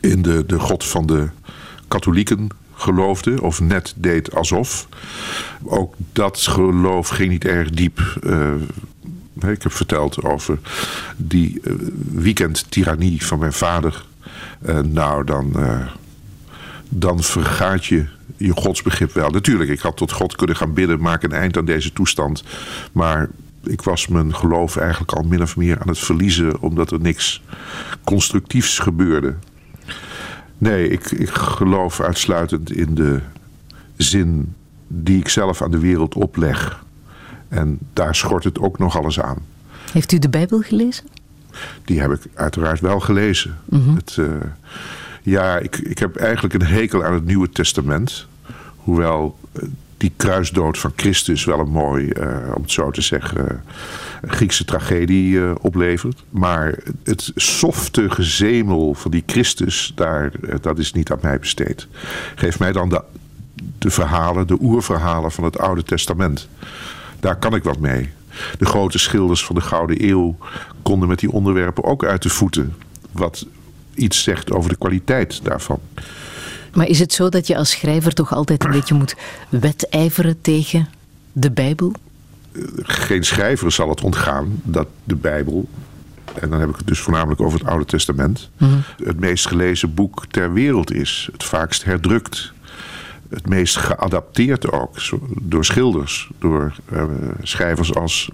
in 0.00 0.22
de, 0.22 0.44
de 0.46 0.58
god 0.58 0.84
van 0.84 1.06
de 1.06 1.28
katholieken 1.88 2.48
geloofde. 2.74 3.42
Of 3.42 3.60
net 3.60 3.94
deed 3.96 4.34
alsof. 4.34 4.88
Ook 5.62 5.94
dat 6.12 6.38
geloof 6.38 7.08
ging 7.08 7.30
niet 7.30 7.44
erg 7.44 7.70
diep. 7.70 8.18
Eh, 8.22 8.52
ik 9.40 9.62
heb 9.62 9.72
verteld 9.72 10.22
over 10.22 10.58
die 11.16 11.60
eh, 11.60 11.72
weekendtirannie 12.12 13.26
van 13.26 13.38
mijn 13.38 13.52
vader. 13.52 14.04
Eh, 14.62 14.78
nou, 14.78 15.24
dan, 15.24 15.52
eh, 15.56 15.86
dan 16.88 17.22
vergaat 17.22 17.84
je 17.84 18.06
je 18.36 18.52
godsbegrip 18.52 19.12
wel. 19.12 19.30
Natuurlijk, 19.30 19.70
ik 19.70 19.80
had 19.80 19.96
tot 19.96 20.12
God 20.12 20.36
kunnen 20.36 20.56
gaan 20.56 20.74
bidden, 20.74 21.00
maak 21.00 21.22
een 21.22 21.32
eind 21.32 21.56
aan 21.56 21.64
deze 21.64 21.92
toestand. 21.92 22.44
Maar 22.92 23.28
ik 23.62 23.82
was 23.82 24.06
mijn 24.06 24.34
geloof 24.34 24.76
eigenlijk 24.76 25.12
al 25.12 25.22
min 25.22 25.42
of 25.42 25.56
meer 25.56 25.80
aan 25.80 25.88
het 25.88 25.98
verliezen, 25.98 26.60
omdat 26.60 26.90
er 26.90 27.00
niks 27.00 27.42
constructiefs 28.04 28.78
gebeurde. 28.78 29.34
Nee, 30.58 30.88
ik, 30.88 31.10
ik 31.10 31.28
geloof 31.28 32.00
uitsluitend 32.00 32.72
in 32.72 32.94
de 32.94 33.20
zin 33.96 34.54
die 34.86 35.18
ik 35.18 35.28
zelf 35.28 35.62
aan 35.62 35.70
de 35.70 35.78
wereld 35.78 36.14
opleg. 36.14 36.84
En 37.54 37.78
daar 37.92 38.14
schort 38.14 38.44
het 38.44 38.58
ook 38.58 38.78
nog 38.78 38.96
alles 38.96 39.20
aan. 39.20 39.38
Heeft 39.92 40.12
u 40.12 40.18
de 40.18 40.28
Bijbel 40.28 40.60
gelezen? 40.60 41.04
Die 41.84 42.00
heb 42.00 42.12
ik 42.12 42.20
uiteraard 42.34 42.80
wel 42.80 43.00
gelezen. 43.00 43.58
het, 43.94 44.16
eh, 44.18 44.26
ja, 45.22 45.58
ik, 45.58 45.76
ik 45.76 45.98
heb 45.98 46.16
eigenlijk 46.16 46.54
een 46.54 46.66
hekel 46.66 47.04
aan 47.04 47.14
het 47.14 47.24
Nieuwe 47.24 47.50
Testament. 47.50 48.26
Hoewel 48.76 49.38
eh, 49.52 49.62
die 49.96 50.12
kruisdood 50.16 50.78
van 50.78 50.92
Christus 50.96 51.44
wel 51.44 51.58
een 51.58 51.70
mooi, 51.70 52.10
eh, 52.10 52.52
om 52.54 52.62
het 52.62 52.70
zo 52.70 52.90
te 52.90 53.00
zeggen, 53.00 53.62
Griekse 54.22 54.64
tragedie 54.64 55.60
oplevert. 55.62 56.22
Maar 56.30 56.78
het 57.04 57.32
softe 57.34 58.10
gezemel 58.10 58.94
van 58.94 59.10
die 59.10 59.22
Christus, 59.26 59.92
daar, 59.94 60.32
dat 60.60 60.78
is 60.78 60.92
niet 60.92 61.10
aan 61.12 61.18
mij 61.22 61.38
besteed. 61.38 61.86
Geef 62.34 62.58
mij 62.58 62.72
dan 62.72 62.88
de, 62.88 63.02
de 63.78 63.90
verhalen, 63.90 64.46
de 64.46 64.56
oerverhalen 64.60 65.32
van 65.32 65.44
het 65.44 65.58
Oude 65.58 65.82
Testament. 65.82 66.48
Daar 67.24 67.36
kan 67.36 67.54
ik 67.54 67.62
wat 67.62 67.78
mee. 67.78 68.10
De 68.58 68.64
grote 68.64 68.98
schilders 68.98 69.44
van 69.44 69.54
de 69.54 69.60
Gouden 69.60 70.08
Eeuw 70.08 70.36
konden 70.82 71.08
met 71.08 71.18
die 71.18 71.30
onderwerpen 71.30 71.84
ook 71.84 72.04
uit 72.04 72.22
de 72.22 72.28
voeten. 72.28 72.74
Wat 73.12 73.46
iets 73.94 74.22
zegt 74.22 74.52
over 74.52 74.70
de 74.70 74.76
kwaliteit 74.76 75.44
daarvan. 75.44 75.80
Maar 76.74 76.86
is 76.86 76.98
het 76.98 77.12
zo 77.12 77.28
dat 77.28 77.46
je 77.46 77.56
als 77.56 77.70
schrijver 77.70 78.12
toch 78.12 78.32
altijd 78.32 78.64
een 78.64 78.70
beetje 78.70 78.94
moet 78.94 79.14
wedijveren 79.48 80.40
tegen 80.40 80.88
de 81.32 81.50
Bijbel? 81.50 81.92
Geen 82.82 83.24
schrijver 83.24 83.72
zal 83.72 83.88
het 83.88 84.00
ontgaan 84.00 84.60
dat 84.62 84.88
de 85.04 85.16
Bijbel, 85.16 85.68
en 86.40 86.50
dan 86.50 86.60
heb 86.60 86.68
ik 86.68 86.76
het 86.76 86.86
dus 86.86 87.00
voornamelijk 87.00 87.40
over 87.40 87.58
het 87.58 87.68
Oude 87.68 87.84
Testament, 87.84 88.50
het 89.04 89.20
meest 89.20 89.46
gelezen 89.46 89.94
boek 89.94 90.24
ter 90.30 90.52
wereld 90.52 90.92
is. 90.92 91.28
Het 91.32 91.44
vaakst 91.44 91.84
herdrukt. 91.84 92.52
Het 93.28 93.48
meest 93.48 93.76
geadapteerd 93.76 94.72
ook 94.72 94.96
door 95.42 95.64
schilders, 95.64 96.30
door 96.38 96.74
eh, 96.92 97.04
schrijvers 97.42 97.94
als 97.94 98.30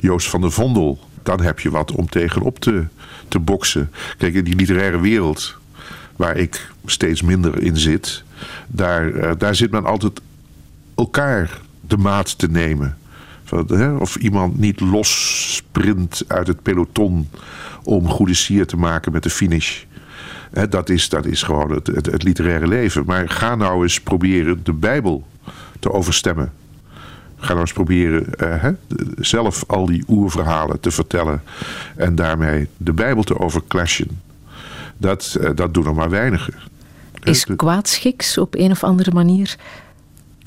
Joost 0.00 0.28
van 0.28 0.40
der 0.40 0.52
Vondel. 0.52 0.98
Dan 1.22 1.40
heb 1.40 1.60
je 1.60 1.70
wat 1.70 1.92
om 1.92 2.08
tegenop 2.08 2.58
te, 2.58 2.84
te 3.28 3.38
boksen. 3.38 3.90
Kijk, 4.18 4.34
in 4.34 4.44
die 4.44 4.54
literaire 4.54 5.00
wereld, 5.00 5.56
waar 6.16 6.36
ik 6.36 6.72
steeds 6.84 7.22
minder 7.22 7.62
in 7.62 7.76
zit, 7.76 8.24
daar, 8.66 9.14
eh, 9.14 9.32
daar 9.38 9.54
zit 9.54 9.70
men 9.70 9.84
altijd 9.84 10.20
elkaar 10.94 11.60
de 11.80 11.96
maat 11.96 12.38
te 12.38 12.50
nemen 12.50 12.98
Of 13.98 14.16
iemand 14.16 14.58
niet 14.58 14.80
los 14.80 15.54
sprint 15.56 16.24
uit 16.26 16.46
het 16.46 16.62
peloton 16.62 17.28
om 17.82 18.08
goede 18.08 18.34
sier 18.34 18.66
te 18.66 18.76
maken 18.76 19.12
met 19.12 19.22
de 19.22 19.30
finish. 19.30 19.84
Dat 20.50 20.88
is, 20.88 21.08
dat 21.08 21.26
is 21.26 21.42
gewoon 21.42 21.70
het, 21.70 21.86
het, 21.86 22.06
het 22.06 22.22
literaire 22.22 22.66
leven. 22.66 23.04
Maar 23.06 23.28
ga 23.28 23.54
nou 23.54 23.82
eens 23.82 24.00
proberen 24.00 24.60
de 24.64 24.72
Bijbel 24.72 25.26
te 25.78 25.92
overstemmen. 25.92 26.52
Ga 27.36 27.48
nou 27.48 27.60
eens 27.60 27.72
proberen 27.72 28.34
eh, 28.34 28.66
zelf 29.18 29.64
al 29.66 29.86
die 29.86 30.04
oerverhalen 30.08 30.80
te 30.80 30.90
vertellen. 30.90 31.42
En 31.96 32.14
daarmee 32.14 32.68
de 32.76 32.92
Bijbel 32.92 33.22
te 33.22 33.38
overclashen. 33.38 34.20
Dat, 34.96 35.36
uh, 35.40 35.50
dat 35.54 35.74
doen 35.74 35.86
er 35.86 35.94
maar 35.94 36.10
weinigen. 36.10 36.54
Is 37.22 37.46
kwaadschiks 37.56 38.38
op 38.38 38.54
een 38.54 38.70
of 38.70 38.84
andere 38.84 39.10
manier 39.10 39.56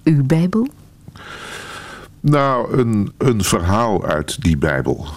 uw 0.04 0.24
Bijbel? 0.24 0.68
Nou, 2.26 2.78
een, 2.78 3.12
een 3.18 3.44
verhaal 3.44 4.06
uit 4.06 4.42
die 4.42 4.58
Bijbel. 4.58 5.08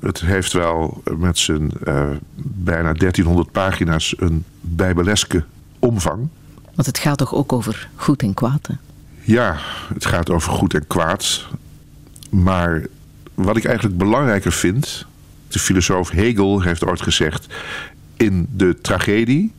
Het 0.00 0.20
heeft 0.20 0.52
wel 0.52 1.02
met 1.16 1.38
zijn 1.38 1.70
uh, 1.84 2.10
bijna 2.42 2.92
1300 2.92 3.52
pagina's 3.52 4.14
een 4.18 4.44
bijbeleske 4.60 5.44
omvang. 5.78 6.28
Want 6.74 6.86
het 6.86 6.98
gaat 6.98 7.18
toch 7.18 7.34
ook 7.34 7.52
over 7.52 7.88
goed 7.94 8.22
en 8.22 8.34
kwaad? 8.34 8.66
Hè? 8.66 8.74
Ja, 9.20 9.56
het 9.94 10.04
gaat 10.04 10.30
over 10.30 10.52
goed 10.52 10.74
en 10.74 10.86
kwaad. 10.86 11.46
Maar 12.30 12.86
wat 13.34 13.56
ik 13.56 13.64
eigenlijk 13.64 13.98
belangrijker 13.98 14.52
vind. 14.52 15.06
De 15.48 15.58
filosoof 15.58 16.10
Hegel 16.10 16.60
heeft 16.60 16.84
ooit 16.84 17.02
gezegd. 17.02 17.54
In 18.16 18.48
de 18.56 18.80
tragedie 18.80 19.52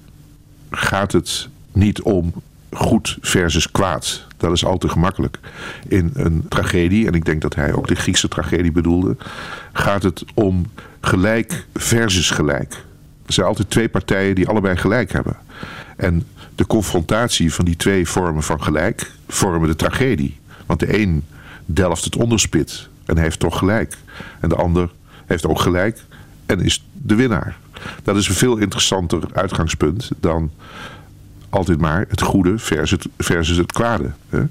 gaat 0.70 1.12
het 1.12 1.50
niet 1.72 2.02
om 2.02 2.34
goed 2.76 3.18
versus 3.22 3.72
kwaad. 3.72 4.26
Dat 4.38 4.52
is 4.52 4.66
al 4.66 4.78
te 4.78 4.90
gemakkelijk. 4.90 5.40
In 5.88 6.12
een 6.14 6.46
tragedie, 6.50 7.08
en 7.08 7.14
ik 7.14 7.26
denk 7.26 7.42
dat 7.42 7.56
hij 7.56 7.74
ook 7.74 7.88
de 7.88 7.96
Griekse 7.96 8.28
tragedie 8.28 8.72
bedoelde, 8.72 9.18
gaat 9.74 10.04
het 10.04 10.24
om 10.34 10.66
gelijk 11.02 11.66
versus 11.74 12.30
gelijk. 12.30 12.84
Er 13.26 13.34
zijn 13.34 13.48
altijd 13.48 13.70
twee 13.70 13.90
partijen 13.90 14.36
die 14.36 14.48
allebei 14.48 14.78
gelijk 14.78 15.12
hebben. 15.12 15.38
En 15.96 16.28
de 16.56 16.68
confrontatie 16.68 17.54
van 17.54 17.66
die 17.66 17.76
twee 17.76 18.08
vormen 18.08 18.44
van 18.44 18.64
gelijk 18.64 19.12
vormen 19.28 19.68
de 19.68 19.76
tragedie. 19.76 20.40
Want 20.66 20.80
de 20.80 21.00
een 21.00 21.24
delft 21.66 22.04
het 22.04 22.16
onderspit 22.16 22.90
en 23.06 23.18
heeft 23.18 23.40
toch 23.40 23.58
gelijk. 23.58 23.98
En 24.40 24.50
de 24.50 24.56
ander 24.56 24.90
heeft 25.26 25.46
ook 25.46 25.60
gelijk 25.60 26.04
en 26.46 26.60
is 26.60 26.86
de 26.94 27.16
winnaar. 27.16 27.58
Dat 28.04 28.16
is 28.16 28.28
een 28.28 28.36
veel 28.36 28.58
interessanter 28.58 29.24
uitgangspunt 29.34 30.12
dan 30.20 30.52
altijd 31.56 31.80
maar 31.80 32.06
het 32.10 32.22
goede 32.22 32.58
versus 32.58 32.92
het, 32.92 33.08
versus 33.18 33.58
het 33.58 33.72
kwade. 33.72 34.12
Hè? 34.30 34.44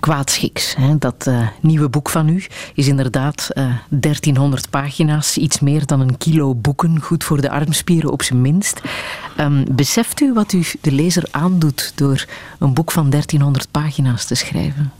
Kwaadschiks, 0.00 0.76
hè? 0.76 0.98
dat 0.98 1.26
uh, 1.28 1.48
nieuwe 1.60 1.88
boek 1.88 2.10
van 2.10 2.28
u, 2.28 2.44
is 2.74 2.88
inderdaad 2.88 3.48
uh, 3.54 3.64
eh, 3.64 3.74
1300 3.88 4.70
pagina's, 4.70 5.36
iets 5.36 5.60
meer 5.60 5.86
dan 5.86 6.00
een 6.00 6.18
kilo 6.18 6.54
boeken, 6.54 7.00
goed 7.00 7.24
voor 7.24 7.40
de 7.40 7.50
armspieren 7.50 8.10
op 8.10 8.22
zijn 8.22 8.40
minst. 8.40 8.80
Um, 9.40 9.64
beseft 9.70 10.20
u 10.20 10.32
wat 10.32 10.52
u 10.52 10.64
de 10.80 10.92
lezer 10.92 11.24
aandoet 11.30 11.92
door 11.94 12.24
een 12.58 12.74
boek 12.74 12.90
van 12.90 13.10
1300 13.10 13.70
pagina's 13.70 14.24
te 14.24 14.34
schrijven? 14.34 14.92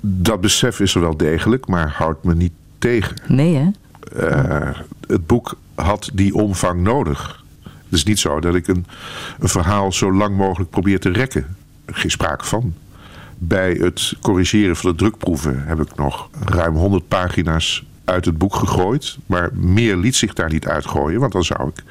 Dat 0.00 0.40
besef 0.40 0.80
is 0.80 0.94
er 0.94 1.00
wel 1.00 1.16
degelijk, 1.16 1.66
maar 1.66 1.90
houdt 1.96 2.24
me 2.24 2.34
niet 2.34 2.52
tegen. 2.78 3.16
Nee, 3.26 3.54
hè? 3.54 3.68
Uh, 4.16 4.78
het 5.06 5.26
boek 5.26 5.58
had 5.74 6.10
die 6.12 6.34
omvang 6.34 6.80
nodig. 6.80 7.44
Het 7.88 7.98
is 7.98 8.04
niet 8.04 8.18
zo 8.18 8.40
dat 8.40 8.54
ik 8.54 8.68
een, 8.68 8.86
een 9.38 9.48
verhaal 9.48 9.92
zo 9.92 10.12
lang 10.12 10.36
mogelijk 10.36 10.70
probeer 10.70 11.00
te 11.00 11.10
rekken. 11.10 11.56
Geen 11.86 12.10
sprake 12.10 12.44
van. 12.44 12.74
Bij 13.38 13.72
het 13.72 14.14
corrigeren 14.20 14.76
van 14.76 14.90
de 14.90 14.96
drukproeven 14.96 15.64
heb 15.66 15.80
ik 15.80 15.96
nog 15.96 16.28
ruim 16.44 16.74
100 16.74 17.08
pagina's 17.08 17.86
uit 18.04 18.24
het 18.24 18.38
boek 18.38 18.54
gegooid. 18.54 19.18
Maar 19.26 19.50
meer 19.52 19.96
liet 19.96 20.16
zich 20.16 20.32
daar 20.32 20.50
niet 20.50 20.66
uitgooien, 20.66 21.20
want 21.20 21.32
dan 21.32 21.44
zou 21.44 21.68
ik 21.68 21.82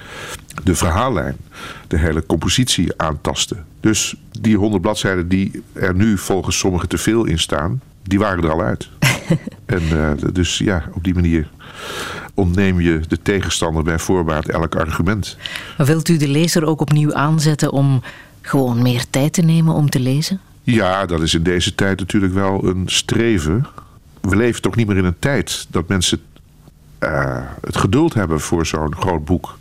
de 0.64 0.76
verhaallijn, 0.76 1.38
de 1.88 1.98
hele 1.98 2.26
compositie 2.26 2.92
aantasten. 2.98 3.66
Dus 3.80 4.16
die 4.42 4.58
100 4.58 4.82
bladzijden 4.82 5.28
die 5.28 5.64
er 5.74 5.96
nu 5.96 6.18
volgens 6.18 6.58
sommigen 6.58 6.90
te 6.90 6.98
veel 6.98 7.26
in 7.26 7.40
staan, 7.40 7.82
die 8.08 8.20
waren 8.20 8.44
er 8.44 8.52
al 8.52 8.62
uit. 8.62 8.90
en 9.66 9.82
uh, 9.94 10.12
dus 10.34 10.58
ja, 10.58 10.84
op 10.94 11.04
die 11.04 11.14
manier 11.14 11.50
ontneem 12.34 12.82
je 12.82 13.02
de 13.08 13.22
tegenstander 13.22 13.84
bij 13.84 14.00
voorbaat 14.00 14.48
elk 14.48 14.76
argument. 14.76 15.38
Maar 15.78 15.88
wilt 15.88 16.10
u 16.10 16.18
de 16.18 16.28
lezer 16.28 16.66
ook 16.66 16.82
opnieuw 16.82 17.14
aanzetten 17.14 17.72
om 17.72 18.02
gewoon 18.42 18.82
meer 18.82 19.06
tijd 19.10 19.34
te 19.34 19.42
nemen 19.42 19.74
om 19.74 19.90
te 19.90 20.00
lezen? 20.00 20.40
Ja, 20.64 21.06
dat 21.06 21.22
is 21.22 21.34
in 21.34 21.44
deze 21.44 21.76
tijd 21.76 22.00
natuurlijk 22.00 22.34
wel 22.34 22.66
een 22.66 22.84
streven. 22.86 23.66
We 24.22 24.36
leven 24.36 24.62
toch 24.62 24.76
niet 24.76 24.88
meer 24.88 24.98
in 24.98 25.06
een 25.06 25.20
tijd 25.20 25.66
dat 25.70 25.88
mensen 25.88 26.20
uh, 27.00 27.38
het 27.62 27.78
geduld 27.78 28.14
hebben 28.14 28.40
voor 28.40 28.66
zo'n 28.66 28.96
groot 28.96 29.26
boek. 29.26 29.58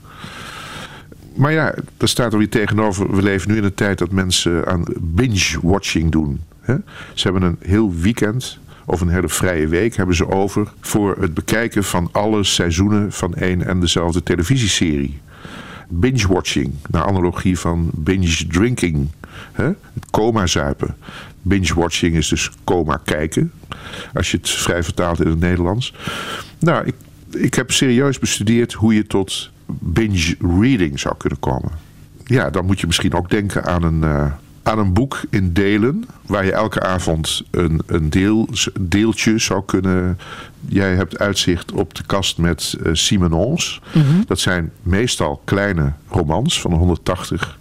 Maar 1.35 1.53
ja, 1.53 1.75
daar 1.97 2.09
staat 2.09 2.33
er 2.33 2.39
weer 2.39 2.49
tegenover. 2.49 3.17
We 3.17 3.23
leven 3.23 3.51
nu 3.51 3.57
in 3.57 3.65
een 3.65 3.75
tijd 3.75 3.99
dat 3.99 4.11
mensen 4.11 4.67
aan 4.67 4.85
binge-watching 5.01 6.11
doen. 6.11 6.41
Ze 7.15 7.23
hebben 7.23 7.43
een 7.43 7.59
heel 7.61 7.95
weekend 7.95 8.59
of 8.85 9.01
een 9.01 9.09
hele 9.09 9.29
vrije 9.29 9.69
week 9.69 9.97
hebben 9.97 10.17
ze 10.17 10.29
over 10.29 10.73
voor 10.81 11.17
het 11.21 11.35
bekijken 11.35 11.85
van 11.85 12.09
alle 12.13 12.45
seizoenen 12.45 13.13
van 13.13 13.35
één 13.35 13.67
en 13.67 13.81
dezelfde 13.81 14.23
televisieserie. 14.23 15.21
Binge-watching, 15.89 16.75
naar 16.91 17.05
analogie 17.05 17.59
van 17.59 17.91
binge-drinking. 17.95 19.09
Coma-zuipen. 20.11 20.97
Binge-watching 21.43 22.17
is 22.17 22.29
dus 22.29 22.51
coma 22.65 23.01
kijken. 23.05 23.53
Als 24.15 24.31
je 24.31 24.37
het 24.37 24.51
vrij 24.51 24.83
vertaalt 24.83 25.21
in 25.21 25.29
het 25.29 25.41
Nederlands. 25.41 25.95
Nou, 26.59 26.87
ik, 26.87 26.95
ik 27.31 27.55
heb 27.55 27.73
serieus 27.73 28.19
bestudeerd 28.19 28.73
hoe 28.73 28.95
je 28.95 29.07
tot 29.07 29.51
binge-reading 29.67 31.01
zou 31.01 31.17
kunnen 31.17 31.39
komen. 31.39 31.71
Ja, 32.25 32.51
dan 32.51 32.65
moet 32.65 32.81
je 32.81 32.87
misschien 32.87 33.15
ook 33.15 33.31
denken 33.31 33.65
aan 33.65 33.83
een... 33.83 34.03
Uh, 34.03 34.33
aan 34.67 34.79
een 34.79 34.93
boek 34.93 35.21
in 35.31 35.53
delen. 35.53 36.05
Waar 36.27 36.45
je 36.45 36.53
elke 36.53 36.81
avond 36.81 37.43
een, 37.51 37.81
een 37.87 38.11
deel, 38.11 38.49
deeltje 38.81 39.39
zou 39.39 39.63
kunnen. 39.65 40.19
Jij 40.69 40.95
hebt 40.95 41.19
uitzicht 41.19 41.73
op 41.73 41.95
de 41.95 42.03
kast 42.07 42.39
met 42.39 42.77
uh, 42.83 42.95
Simenons. 42.95 43.81
Mm 43.93 44.03
-hmm. 44.03 44.25
Dat 44.27 44.39
zijn 44.39 44.73
meestal 44.83 45.41
kleine 45.45 45.93
romans 46.09 46.61
van 46.61 46.73
180 46.73 47.59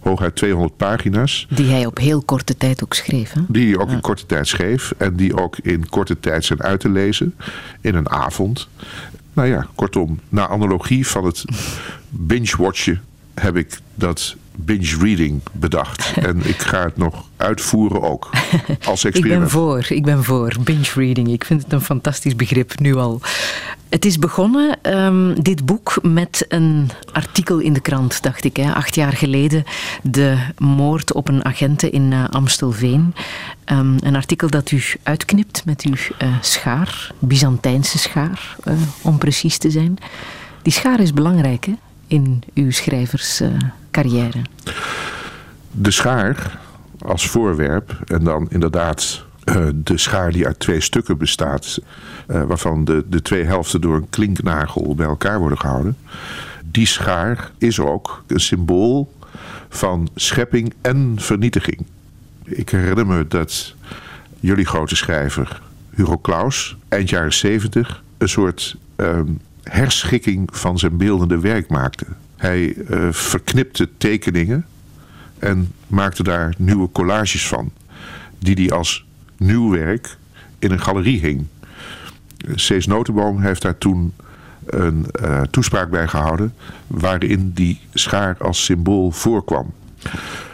hooguit 0.00 0.36
200 0.36 0.76
pagina's. 0.76 1.46
Die 1.50 1.70
hij 1.70 1.86
op 1.86 1.98
heel 1.98 2.22
korte 2.22 2.56
tijd 2.56 2.82
ook 2.82 2.94
schreef. 2.94 3.32
Hè? 3.32 3.40
Die 3.48 3.72
hij 3.72 3.82
ook 3.82 3.88
ja. 3.88 3.94
in 3.94 4.00
korte 4.00 4.26
tijd 4.26 4.48
schreef. 4.48 4.94
En 4.96 5.16
die 5.16 5.36
ook 5.36 5.58
in 5.58 5.88
korte 5.88 6.20
tijd 6.20 6.44
zijn 6.44 6.62
uit 6.62 6.80
te 6.80 6.88
lezen. 6.88 7.34
In 7.80 7.94
een 7.94 8.10
avond. 8.10 8.68
Nou 9.32 9.48
ja, 9.48 9.66
kortom, 9.74 10.20
na 10.28 10.48
analogie 10.48 11.06
van 11.06 11.24
het 11.24 11.44
binge-watchen 12.08 13.00
heb 13.34 13.56
ik 13.56 13.78
dat 13.94 14.36
binge 14.54 14.96
reading 15.00 15.40
bedacht. 15.52 16.12
En 16.28 16.48
ik 16.48 16.62
ga 16.62 16.82
het 16.82 16.96
nog 16.96 17.28
uitvoeren 17.36 18.02
ook. 18.02 18.30
Als 18.84 19.04
experiment. 19.04 19.14
ik 19.24 19.38
ben 19.38 19.50
voor, 19.50 19.86
ik 19.88 20.04
ben 20.04 20.24
voor. 20.24 20.56
Binge 20.60 20.90
reading. 20.94 21.28
Ik 21.28 21.44
vind 21.44 21.62
het 21.62 21.72
een 21.72 21.80
fantastisch 21.80 22.36
begrip 22.36 22.78
nu 22.78 22.94
al. 22.94 23.20
Het 23.88 24.04
is 24.04 24.18
begonnen, 24.18 24.94
um, 24.96 25.42
dit 25.42 25.66
boek, 25.66 25.98
met 26.02 26.44
een 26.48 26.90
artikel 27.12 27.58
in 27.58 27.72
de 27.72 27.80
krant, 27.80 28.22
dacht 28.22 28.44
ik. 28.44 28.56
Hè, 28.56 28.74
acht 28.74 28.94
jaar 28.94 29.12
geleden. 29.12 29.64
De 30.02 30.38
moord 30.58 31.12
op 31.12 31.28
een 31.28 31.44
agente 31.44 31.90
in 31.90 32.10
uh, 32.10 32.24
Amstelveen. 32.28 33.14
Um, 33.66 33.96
een 34.00 34.16
artikel 34.16 34.50
dat 34.50 34.70
u 34.70 34.82
uitknipt 35.02 35.64
met 35.64 35.82
uw 35.82 35.94
uh, 36.26 36.34
schaar. 36.40 37.12
Byzantijnse 37.18 37.98
schaar, 37.98 38.56
uh, 38.64 38.74
om 39.02 39.18
precies 39.18 39.58
te 39.58 39.70
zijn. 39.70 39.98
Die 40.62 40.72
schaar 40.72 41.00
is 41.00 41.12
belangrijk, 41.12 41.64
hè? 41.66 41.72
in 42.06 42.42
uw 42.54 42.70
schrijverscarrière? 42.70 43.80
Uh, 44.36 44.42
de 45.70 45.90
schaar 45.90 46.58
als 46.98 47.28
voorwerp 47.28 47.98
en 48.06 48.24
dan 48.24 48.46
inderdaad 48.50 49.24
uh, 49.44 49.68
de 49.74 49.98
schaar 49.98 50.32
die 50.32 50.46
uit 50.46 50.58
twee 50.58 50.80
stukken 50.80 51.18
bestaat, 51.18 51.78
uh, 52.28 52.42
waarvan 52.42 52.84
de, 52.84 53.04
de 53.08 53.22
twee 53.22 53.44
helften 53.44 53.80
door 53.80 53.96
een 53.96 54.10
klinknagel 54.10 54.94
bij 54.94 55.06
elkaar 55.06 55.38
worden 55.38 55.58
gehouden. 55.58 55.96
Die 56.64 56.86
schaar 56.86 57.50
is 57.58 57.80
ook 57.80 58.24
een 58.26 58.40
symbool 58.40 59.12
van 59.68 60.08
schepping 60.14 60.74
en 60.80 61.14
vernietiging. 61.18 61.86
Ik 62.44 62.70
herinner 62.70 63.06
me 63.06 63.28
dat 63.28 63.74
jullie 64.40 64.66
grote 64.66 64.96
schrijver 64.96 65.60
Hugo 65.90 66.18
Claus 66.18 66.76
eind 66.88 67.10
jaren 67.10 67.32
zeventig 67.32 68.02
een 68.18 68.28
soort 68.28 68.76
um, 68.96 69.40
herschikking 69.62 70.48
van 70.56 70.78
zijn 70.78 70.96
beeldende 70.96 71.38
werk 71.38 71.68
maakte. 71.68 72.06
Hij 72.42 72.74
uh, 72.74 73.12
verknipte 73.12 73.88
tekeningen 73.98 74.66
en 75.38 75.72
maakte 75.86 76.22
daar 76.22 76.54
nieuwe 76.58 76.88
collages 76.92 77.46
van. 77.46 77.72
Die 78.38 78.54
hij 78.54 78.70
als 78.70 79.04
nieuw 79.36 79.70
werk 79.70 80.16
in 80.58 80.70
een 80.70 80.80
galerie 80.80 81.20
hing. 81.20 81.46
Cees 82.54 82.86
Notenboom 82.86 83.40
heeft 83.40 83.62
daar 83.62 83.78
toen 83.78 84.12
een 84.66 85.06
uh, 85.22 85.40
toespraak 85.40 85.90
bij 85.90 86.08
gehouden... 86.08 86.54
waarin 86.86 87.52
die 87.54 87.80
schaar 87.94 88.36
als 88.38 88.64
symbool 88.64 89.10
voorkwam. 89.10 89.72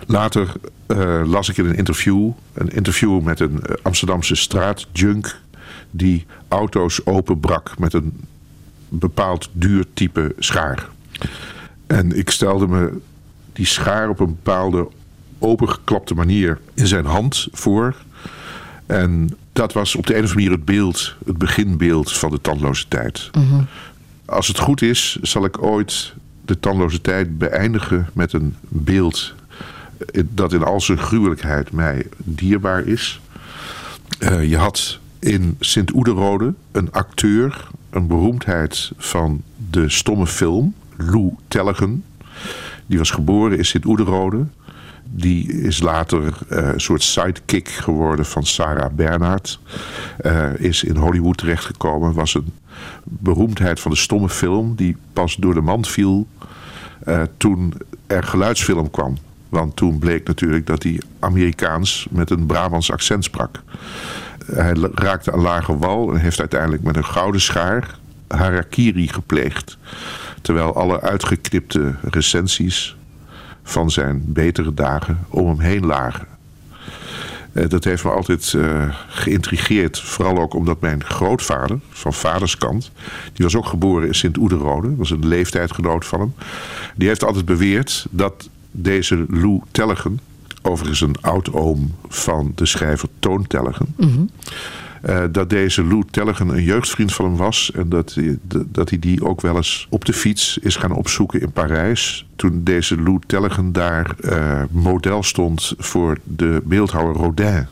Later 0.07 0.53
uh, 0.87 1.23
las 1.27 1.49
ik 1.49 1.57
in 1.57 1.67
een 1.67 1.77
interview, 1.77 2.31
een 2.53 2.69
interview 2.69 3.21
met 3.21 3.41
een 3.41 3.63
Amsterdamse 3.83 4.35
straatjunk... 4.35 5.41
die 5.91 6.27
auto's 6.49 7.07
openbrak 7.07 7.79
met 7.79 7.93
een 7.93 8.13
bepaald 8.89 9.51
duur 9.53 9.85
type 9.95 10.35
schaar. 10.39 10.89
En 11.89 12.19
ik 12.19 12.31
stelde 12.31 12.67
me 12.67 12.99
die 13.53 13.67
schaar 13.67 14.09
op 14.09 14.21
een 14.21 14.27
bepaalde 14.27 14.89
opengeklapte 15.39 16.15
manier 16.15 16.59
in 16.75 16.87
zijn 16.87 17.05
hand 17.05 17.49
voor. 17.53 17.95
En 18.87 19.37
dat 19.53 19.73
was 19.73 19.95
op 19.95 20.07
de 20.07 20.17
een 20.17 20.25
of 20.25 20.31
andere 20.31 20.49
manier 20.49 20.59
het 20.59 20.65
beeld, 20.65 21.15
het 21.27 21.39
beginbeeld 21.39 22.13
van 22.13 22.31
de 22.31 22.41
tandloze 22.41 22.89
tijd. 22.89 23.31
Als 24.25 24.49
het 24.49 24.59
goed 24.59 24.83
is, 24.83 25.19
zal 25.23 25.45
ik 25.45 25.63
ooit 25.63 26.15
de 26.45 26.61
tandloze 26.61 27.01
tijd 27.01 27.39
beëindigen 27.39 28.09
met 28.13 28.33
een 28.33 28.55
beeld 28.61 29.35
dat 30.25 30.53
in 30.53 30.63
al 30.63 30.81
zijn 30.81 30.99
gruwelijkheid 30.99 31.73
mij 31.73 32.07
dierbaar 32.17 32.87
is. 32.87 33.21
Uh, 34.19 34.49
je 34.49 34.57
had 34.57 34.99
in 35.19 35.57
Sint-Oederode 35.61 36.55
een 36.73 36.93
acteur, 36.93 37.69
een 37.91 38.07
beroemdheid 38.07 38.91
van 38.97 39.43
de 39.71 39.89
stomme 39.89 40.27
film, 40.27 40.75
Lou 40.99 41.35
Tellegen. 41.49 42.05
Die 42.87 42.99
was 42.99 43.11
geboren 43.11 43.59
in 43.59 43.65
Sint-Oederode. 43.65 44.47
Die 45.11 45.53
is 45.53 45.81
later 45.81 46.23
uh, 46.23 46.33
een 46.49 46.81
soort 46.81 47.03
sidekick 47.03 47.69
geworden 47.69 48.27
van 48.27 48.45
Sarah 48.45 48.93
Bernhardt. 48.93 49.59
Uh, 50.21 50.55
is 50.59 50.85
in 50.85 50.97
Hollywood 50.97 51.37
terechtgekomen. 51.37 52.13
Was 52.13 52.35
een 52.35 52.53
beroemdheid 53.03 53.81
van 53.81 53.91
de 53.91 53.97
stomme 53.97 54.29
film. 54.29 54.75
Die 54.75 54.97
pas 55.13 55.37
door 55.37 55.55
de 55.55 55.61
mand 55.61 55.89
viel 55.89 56.27
uh, 57.05 57.23
toen 57.37 57.73
er 58.07 58.23
geluidsfilm 58.23 58.91
kwam. 58.91 59.17
Want 59.49 59.77
toen 59.77 59.99
bleek 59.99 60.27
natuurlijk 60.27 60.67
dat 60.67 60.83
hij 60.83 61.01
Amerikaans 61.19 62.07
met 62.11 62.31
een 62.31 62.47
Brabants 62.47 62.93
accent 62.93 63.25
sprak. 63.25 63.63
Hij 64.53 64.75
raakte 64.95 65.33
aan 65.33 65.41
lage 65.41 65.79
wal 65.79 66.13
en 66.13 66.21
heeft 66.21 66.39
uiteindelijk 66.39 66.83
met 66.83 66.97
een 66.97 67.05
gouden 67.05 67.41
schaar 67.41 67.99
harakiri 68.29 69.09
gepleegd. 69.09 69.79
Terwijl 70.43 70.75
alle 70.75 71.01
uitgeknipte 71.01 71.95
recensies 72.03 72.97
van 73.63 73.91
zijn 73.91 74.23
betere 74.27 74.75
dagen 74.75 75.19
om 75.29 75.47
hem 75.47 75.61
heen 75.61 75.87
lagen. 75.87 76.27
Dat 77.69 77.85
heeft 77.85 78.05
me 78.05 78.11
altijd 78.11 78.53
uh, 78.53 78.95
geïntrigeerd. 79.09 80.01
Vooral 80.01 80.39
ook 80.39 80.55
omdat 80.55 80.81
mijn 80.81 81.05
grootvader, 81.05 81.79
van 81.91 82.13
vaderskant... 82.13 82.91
die 83.33 83.45
was 83.45 83.57
ook 83.57 83.67
geboren 83.67 84.07
in 84.07 84.15
Sint-Oederode. 84.15 84.97
was 84.97 85.11
een 85.11 85.27
leeftijdgenoot 85.27 86.07
van 86.07 86.21
hem. 86.21 86.35
Die 86.95 87.09
heeft 87.09 87.25
altijd 87.25 87.45
beweerd 87.45 88.07
dat 88.11 88.49
deze 88.71 89.27
Lou 89.29 89.61
Tellegen... 89.71 90.21
overigens 90.63 91.01
een 91.01 91.17
oud-oom 91.21 91.95
van 92.09 92.53
de 92.55 92.67
schrijver 92.67 93.09
Toon 93.19 93.47
Tellegen... 93.47 93.95
Mm 93.97 94.31
uh, 95.05 95.25
dat 95.31 95.51
deze 95.51 95.85
Lou 95.85 96.03
Tellegen 96.11 96.49
een 96.49 96.63
jeugdvriend 96.63 97.15
van 97.15 97.25
hem 97.25 97.37
was. 97.37 97.71
En 97.75 97.89
dat 97.89 98.15
hij, 98.15 98.39
dat 98.67 98.89
hij 98.89 98.99
die 98.99 99.25
ook 99.25 99.41
wel 99.41 99.57
eens 99.57 99.87
op 99.91 100.05
de 100.05 100.13
fiets 100.13 100.59
is 100.59 100.77
gaan 100.77 100.93
opzoeken 100.93 101.41
in 101.41 101.53
Parijs. 101.53 102.27
Toen 102.37 102.65
deze 102.65 103.01
Lou 103.01 103.19
Tellegen 103.27 103.73
daar 103.73 104.15
uh, 104.21 104.63
model 104.71 105.23
stond 105.23 105.75
voor 105.79 106.19
de 106.25 106.63
beeldhouwer 106.65 107.17
Rodin. 107.17 107.67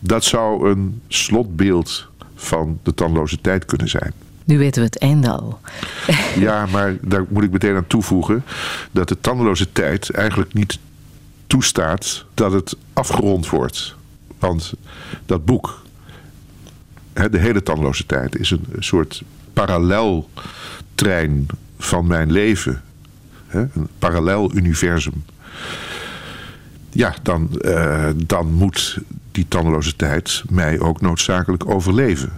Dat 0.00 0.24
zou 0.24 0.70
een 0.70 1.00
slotbeeld 1.08 2.08
van 2.34 2.78
de 2.82 2.94
tandloze 2.94 3.40
tijd 3.40 3.64
kunnen 3.64 3.88
zijn. 3.88 4.12
Nu 4.44 4.58
weten 4.58 4.80
we 4.80 4.86
het 4.86 4.98
einde 4.98 5.28
al. 5.28 5.60
ja, 6.46 6.66
maar 6.66 6.96
daar 7.00 7.24
moet 7.28 7.44
ik 7.44 7.50
meteen 7.50 7.76
aan 7.76 7.86
toevoegen 7.86 8.44
dat 8.90 9.08
de 9.08 9.20
tandeloze 9.20 9.72
tijd 9.72 10.10
eigenlijk 10.10 10.52
niet 10.52 10.78
toestaat 11.46 12.24
dat 12.34 12.52
het 12.52 12.76
afgerond 12.92 13.48
wordt. 13.48 13.94
Want 14.40 14.72
dat 15.26 15.44
boek, 15.44 15.82
de 17.12 17.38
hele 17.38 17.62
tandeloze 17.62 18.06
tijd, 18.06 18.38
is 18.38 18.50
een 18.50 18.64
soort 18.78 19.22
paralleltrein 19.52 21.46
van 21.78 22.06
mijn 22.06 22.32
leven. 22.32 22.82
Een 23.48 23.88
parallel 23.98 24.54
universum. 24.54 25.24
Ja, 26.90 27.14
dan, 27.22 27.48
uh, 27.60 28.08
dan 28.16 28.52
moet 28.52 28.98
die 29.32 29.46
tandeloze 29.48 29.96
tijd 29.96 30.42
mij 30.48 30.80
ook 30.80 31.00
noodzakelijk 31.00 31.66
overleven. 31.66 32.32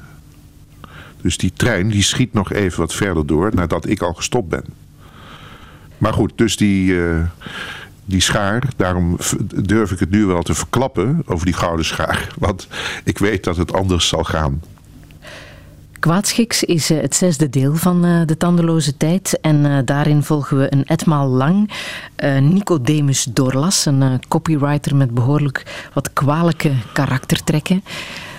Dus 1.20 1.36
die 1.36 1.53
trein 1.53 1.88
die 1.88 2.03
schiet 2.03 2.32
nog 2.32 2.53
even 2.53 2.78
wat 2.78 2.94
verder 2.94 3.26
door 3.26 3.50
nadat 3.55 3.88
ik 3.88 4.03
al 4.03 4.14
gestopt 4.14 4.48
ben. 4.48 4.64
Maar 5.98 6.12
goed, 6.12 6.32
dus 6.34 6.57
die, 6.57 6.92
uh, 6.92 7.20
die 8.05 8.20
schaar, 8.20 8.62
daarom 8.76 9.18
durf 9.55 9.90
ik 9.90 9.98
het 9.98 10.11
nu 10.11 10.24
wel 10.24 10.42
te 10.42 10.55
verklappen 10.55 11.22
over 11.26 11.44
die 11.44 11.55
gouden 11.55 11.84
schaar. 11.84 12.28
Want 12.38 12.68
ik 13.05 13.18
weet 13.18 13.44
dat 13.44 13.57
het 13.57 13.72
anders 13.72 14.09
zal 14.09 14.24
gaan. 14.24 14.62
Kwaadschiks 15.98 16.64
is 16.64 16.90
uh, 16.90 17.00
het 17.00 17.14
zesde 17.14 17.48
deel 17.50 17.74
van 17.74 18.07
uh, 18.07 18.26
De 18.26 18.36
Tandeloze 18.36 18.96
Tijd. 18.96 19.38
En 19.40 19.64
uh, 19.64 19.78
daarin 19.84 20.22
volgen 20.22 20.59
we 20.59 20.72
een 20.72 20.84
etmaal 20.84 21.28
lang 21.28 21.70
Nicodemus 22.40 23.24
Dorlas, 23.24 23.86
een 23.86 24.20
copywriter 24.28 24.96
met 24.96 25.11
behoorlijk 25.11 25.88
wat 25.92 26.12
kwalijke 26.12 26.72
karaktertrekken. 26.92 27.84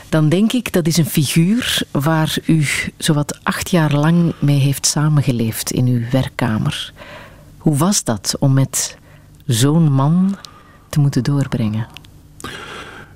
Dan 0.09 0.30
denk 0.30 0.53
ik 0.53 0.74
dat 0.74 0.88
is 0.88 0.97
een 0.97 1.05
figuur 1.05 1.82
waar 1.91 2.36
u 2.45 2.66
zowat 2.97 3.39
acht 3.43 3.70
jaar 3.70 3.93
lang 3.93 4.34
mee 4.39 4.59
heeft 4.59 4.86
samengeleefd 4.86 5.72
in 5.72 5.88
uw 5.88 6.01
werkkamer. 6.11 6.93
Hoe 7.57 7.78
was 7.78 8.03
dat 8.03 8.36
om 8.39 8.53
met 8.53 8.97
zo'n 9.46 9.91
man 9.91 10.36
te 10.89 11.00
moeten 11.00 11.24
doorbrengen? 11.24 11.88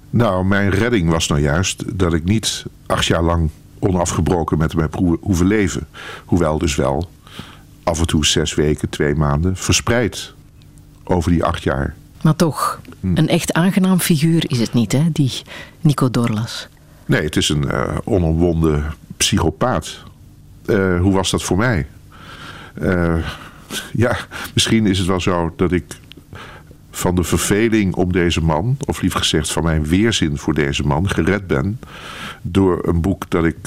Nou, 0.10 0.46
mijn 0.46 0.70
redding 0.70 1.10
was 1.10 1.28
nou 1.28 1.42
juist 1.42 2.00
dat 2.00 2.14
ik 2.14 2.24
niet 2.24 2.66
acht 2.86 3.06
jaar 3.06 3.24
lang 3.24 3.50
onafgebroken 3.80 4.58
met 4.58 4.72
hem 4.72 4.82
heb 4.82 4.96
hoeven 5.22 5.48
leven. 5.48 5.88
Hoewel 6.26 6.58
dus 6.58 6.76
wel 6.76 7.10
af 7.84 8.00
en 8.00 8.08
toe 8.08 8.26
zes 8.26 8.56
weken, 8.56 8.90
twee 8.90 9.16
maanden 9.16 9.56
verspreid 9.56 10.34
over 11.04 11.32
die 11.32 11.44
acht 11.44 11.64
jaar. 11.64 11.96
Maar 12.22 12.36
toch, 12.36 12.80
een 13.02 13.28
echt 13.28 13.54
aangenaam 13.54 14.00
figuur 14.00 14.52
is 14.52 14.60
het 14.60 14.74
niet, 14.74 14.92
hè, 14.92 15.04
die 15.12 15.32
Nico 15.82 16.12
Dorlas? 16.12 16.68
Nee, 17.06 17.24
het 17.24 17.36
is 17.36 17.50
een 17.50 17.66
uh, 17.66 17.98
onomwonden 18.04 18.94
psychopaat. 19.18 19.98
Uh, 20.66 21.02
hoe 21.02 21.14
was 21.14 21.32
dat 21.32 21.44
voor 21.44 21.58
mij? 21.58 21.88
Uh, 22.82 23.28
ja, 23.94 24.18
misschien 24.54 24.86
is 24.86 24.98
het 24.98 25.08
wel 25.08 25.22
zo 25.22 25.54
dat 25.56 25.72
ik 25.72 25.84
van 26.98 27.16
de 27.16 27.24
verveling 27.24 27.96
om 27.96 28.12
deze 28.12 28.42
man, 28.42 28.78
of 28.86 29.02
liever 29.02 29.20
gezegd 29.20 29.52
van 29.52 29.64
mijn 29.64 29.86
weerzin 29.86 30.38
voor 30.38 30.54
deze 30.54 30.84
man, 30.84 31.10
gered 31.10 31.48
ben 31.48 31.80
door 32.42 32.88
een 32.88 33.02
boek 33.02 33.30
dat 33.30 33.46
ik 33.46 33.58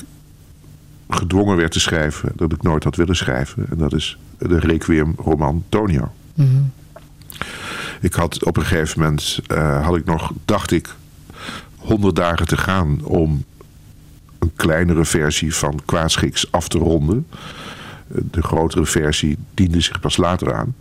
gedwongen 1.09 1.57
werd 1.57 1.73
te 1.73 1.81
schrijven, 1.81 2.33
dat 2.35 2.53
ik 2.53 2.63
nooit 2.63 2.85
had 2.85 2.97
willen 2.97 3.17
schrijven. 3.17 3.67
En 3.71 3.79
dat 3.79 3.95
is 3.95 4.19
de 4.39 4.59
Requiem-roman 4.59 5.65
Tonio. 5.69 6.13
Mm 6.35 6.47
-hmm. 6.47 6.73
Ik 8.01 8.15
had 8.15 8.45
op 8.45 8.57
een 8.57 8.63
gegeven 8.63 9.01
moment, 9.01 9.41
uh, 9.53 9.85
had 9.85 9.97
ik 9.97 10.05
nog, 10.05 10.33
dacht 10.45 10.71
ik, 10.71 10.95
honderd 11.77 12.17
dagen 12.17 12.47
te 12.47 12.57
gaan 12.57 13.01
om 13.05 13.45
een 14.39 14.53
kleinere 14.57 15.05
versie 15.05 15.55
van 15.55 15.81
Kwaadschiks 15.85 16.53
af 16.53 16.69
te 16.69 16.79
ronden. 16.79 17.27
De 18.07 18.43
grotere 18.43 18.87
versie 18.87 19.39
diende 19.55 19.81
zich 19.81 20.01
pas 20.01 20.17
later 20.17 20.55
aan. 20.55 20.75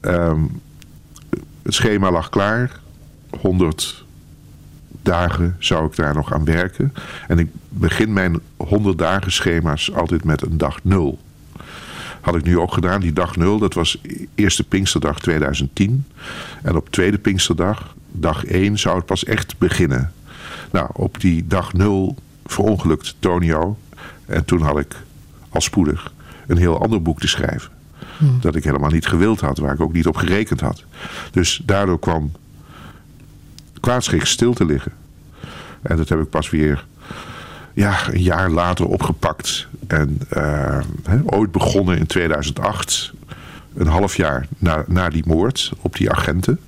Um, 0.00 0.60
het 1.62 1.74
schema 1.74 2.10
lag 2.10 2.28
klaar. 2.28 2.80
100 3.40 4.04
dagen 5.02 5.56
zou 5.58 5.86
ik 5.86 5.96
daar 5.96 6.14
nog 6.14 6.32
aan 6.32 6.44
werken. 6.44 6.92
En 7.28 7.38
ik 7.38 7.48
begin 7.68 8.12
mijn 8.12 8.40
100 8.56 8.98
dagen 8.98 9.32
schema's 9.32 9.92
altijd 9.92 10.24
met 10.24 10.42
een 10.42 10.58
dag 10.58 10.78
0. 10.82 11.18
Had 12.20 12.34
ik 12.34 12.42
nu 12.42 12.58
ook 12.58 12.72
gedaan, 12.72 13.00
die 13.00 13.12
dag 13.12 13.36
0, 13.36 13.58
dat 13.58 13.74
was 13.74 14.00
eerste 14.34 14.64
Pinksterdag 14.64 15.20
2010. 15.20 16.04
En 16.62 16.76
op 16.76 16.90
tweede 16.90 17.18
Pinksterdag, 17.18 17.94
dag 18.10 18.44
1, 18.44 18.78
zou 18.78 18.96
het 18.96 19.06
pas 19.06 19.24
echt 19.24 19.58
beginnen. 19.58 20.12
Nou, 20.70 20.90
op 20.92 21.20
die 21.20 21.46
dag 21.46 21.72
0 21.72 22.16
verongelukt 22.46 23.16
Tonio. 23.18 23.78
En 24.26 24.44
toen 24.44 24.60
had 24.60 24.78
ik 24.78 24.96
al 25.48 25.60
spoedig 25.60 26.12
een 26.46 26.56
heel 26.56 26.80
ander 26.80 27.02
boek 27.02 27.20
te 27.20 27.28
schrijven. 27.28 27.71
Dat 28.40 28.54
ik 28.54 28.64
helemaal 28.64 28.90
niet 28.90 29.06
gewild 29.06 29.40
had, 29.40 29.58
waar 29.58 29.74
ik 29.74 29.80
ook 29.80 29.92
niet 29.92 30.06
op 30.06 30.16
gerekend 30.16 30.60
had. 30.60 30.84
Dus 31.30 31.62
daardoor 31.64 31.98
kwam 31.98 32.32
kwaadschik 33.80 34.24
stil 34.24 34.52
te 34.52 34.64
liggen. 34.64 34.92
En 35.82 35.96
dat 35.96 36.08
heb 36.08 36.20
ik 36.20 36.30
pas 36.30 36.50
weer 36.50 36.84
ja, 37.72 38.08
een 38.10 38.22
jaar 38.22 38.50
later 38.50 38.86
opgepakt. 38.86 39.66
En 39.86 40.20
uh, 40.36 40.78
ooit 41.24 41.52
begonnen 41.52 41.98
in 41.98 42.06
2008, 42.06 43.12
een 43.74 43.86
half 43.86 44.16
jaar 44.16 44.46
na, 44.58 44.84
na 44.86 45.08
die 45.08 45.24
moord 45.26 45.72
op 45.80 45.96
die 45.96 46.10
agenten. 46.10 46.58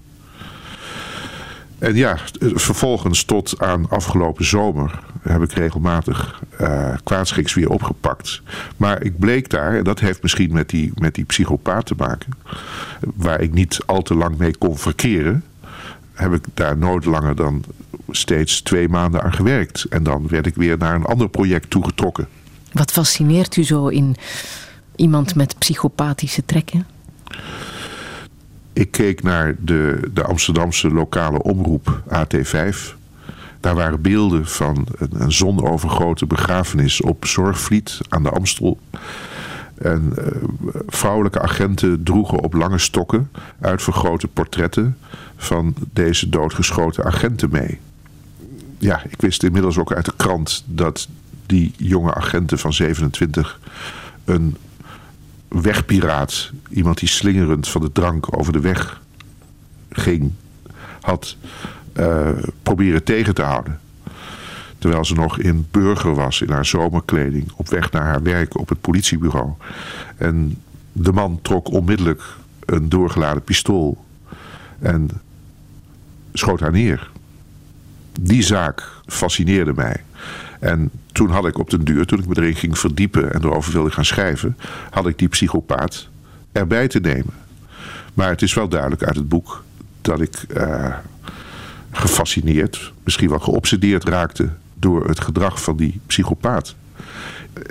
En 1.79 1.95
ja, 1.95 2.19
vervolgens 2.41 3.25
tot 3.25 3.55
aan 3.59 3.89
afgelopen 3.89 4.45
zomer 4.45 5.01
heb 5.23 5.43
ik 5.43 5.53
regelmatig 5.53 6.43
uh, 6.61 6.95
kwaadschiks 7.05 7.55
weer 7.55 7.71
opgepakt. 7.71 8.43
Maar 8.77 9.03
ik 9.03 9.19
bleek 9.19 9.51
daar, 9.51 9.77
en 9.77 9.85
dat 9.85 10.01
heeft 10.01 10.23
misschien 10.23 10.53
met 10.53 10.69
die, 10.69 10.93
met 10.95 11.15
die 11.15 11.25
psychopaat 11.25 11.87
te 11.87 11.95
maken... 11.97 12.33
waar 13.15 13.41
ik 13.41 13.53
niet 13.53 13.79
al 13.87 14.03
te 14.03 14.15
lang 14.15 14.37
mee 14.39 14.57
kon 14.57 14.79
verkeren... 14.79 15.45
heb 16.13 16.33
ik 16.33 16.45
daar 16.55 16.77
nooit 16.77 17.05
langer 17.05 17.37
dan 17.37 17.65
steeds 18.11 18.61
twee 18.61 18.89
maanden 18.89 19.23
aan 19.23 19.33
gewerkt. 19.33 19.85
En 19.85 20.03
dan 20.03 20.29
werd 20.29 20.47
ik 20.47 20.55
weer 20.55 20.79
naar 20.79 20.95
een 20.95 21.05
ander 21.05 21.29
project 21.29 21.71
toegetrokken. 21.71 22.29
Wat 22.73 22.93
fascineert 22.93 23.57
u 23.57 23.65
zo 23.65 23.87
in 23.87 24.17
iemand 24.97 25.35
met 25.35 25.59
psychopathische 25.59 26.45
trekken? 26.45 26.87
Ik 28.75 28.91
keek 28.91 29.23
naar 29.23 29.55
de, 29.59 30.11
de 30.13 30.23
Amsterdamse 30.23 30.91
lokale 30.91 31.43
omroep 31.43 32.03
AT5. 32.09 32.77
Daar 33.61 33.75
waren 33.75 34.01
beelden 34.01 34.47
van 34.47 34.87
een, 34.99 35.21
een 35.21 35.33
zonovergrote 35.33 36.27
begrafenis 36.27 37.01
op 37.01 37.27
Zorgvliet 37.27 38.01
aan 38.09 38.23
de 38.23 38.31
Amstel. 38.31 38.79
En 39.75 40.13
uh, 40.19 40.27
vrouwelijke 40.87 41.41
agenten 41.41 42.03
droegen 42.03 42.39
op 42.41 42.55
lange 42.55 42.79
stokken 42.79 43.31
uitvergrote 43.61 44.29
portretten 44.29 44.97
van 45.37 45.75
deze 45.93 46.29
doodgeschoten 46.29 47.05
agenten 47.05 47.49
mee. 47.53 47.79
Ja, 48.79 49.03
ik 49.09 49.21
wist 49.21 49.43
inmiddels 49.43 49.79
ook 49.79 49.93
uit 49.93 50.05
de 50.05 50.13
krant 50.17 50.65
dat 50.67 51.09
die 51.47 51.75
jonge 51.77 52.15
agenten 52.15 52.59
van 52.59 52.73
27 52.73 53.61
een 54.25 54.57
wegpiraat, 55.63 56.51
iemand 56.71 56.99
die 56.99 57.09
slingerend 57.09 57.69
van 57.69 57.81
de 57.81 57.93
drank 57.93 58.37
over 58.37 58.53
de 58.53 58.61
weg 58.61 59.01
ging, 59.91 60.33
had 61.01 61.37
uh, 61.97 62.29
proberen 62.63 63.05
tegen 63.05 63.35
te 63.35 63.43
houden. 63.43 63.81
Terwijl 64.79 65.05
ze 65.05 65.15
nog 65.15 65.39
in 65.39 65.67
burger 65.71 66.15
was, 66.15 66.41
in 66.41 66.51
haar 66.51 66.67
zomerkleding, 66.67 67.53
op 67.57 67.69
weg 67.69 67.91
naar 67.91 68.05
haar 68.05 68.23
werk 68.23 68.59
op 68.59 68.69
het 68.69 68.81
politiebureau. 68.81 69.53
En 70.17 70.63
de 70.93 71.13
man 71.13 71.39
trok 71.43 71.71
onmiddellijk 71.71 72.23
een 72.65 72.89
doorgeladen 72.89 73.43
pistool 73.43 74.05
en 74.79 75.09
schoot 76.33 76.61
haar 76.61 76.73
neer. 76.73 77.11
Die 78.21 78.43
zaak 78.43 78.91
fascineerde 79.07 79.73
mij. 79.73 80.05
En 80.65 80.91
toen 81.13 81.31
had 81.31 81.47
ik 81.47 81.59
op 81.59 81.71
den 81.71 81.85
duur, 81.85 82.07
toen 82.07 82.19
ik 82.19 82.27
me 82.27 82.37
erin 82.37 82.55
ging 82.55 82.79
verdiepen 82.79 83.33
en 83.33 83.45
erover 83.45 83.73
wilde 83.73 83.91
gaan 83.91 84.05
schrijven, 84.05 84.57
had 84.91 85.07
ik 85.07 85.19
die 85.19 85.29
psychopaat 85.29 86.09
erbij 86.53 86.89
te 86.89 87.01
nemen. 87.01 87.35
Maar 88.15 88.29
het 88.29 88.43
is 88.43 88.55
wel 88.55 88.69
duidelijk 88.69 89.03
uit 89.03 89.17
het 89.17 89.29
boek 89.29 89.65
dat 90.01 90.21
ik 90.21 90.45
uh, 90.57 90.95
gefascineerd, 91.91 92.93
misschien 93.03 93.29
wel 93.29 93.39
geobsedeerd 93.39 94.05
raakte 94.05 94.49
door 94.75 95.09
het 95.09 95.21
gedrag 95.21 95.63
van 95.63 95.77
die 95.77 96.01
psychopaat. 96.07 96.75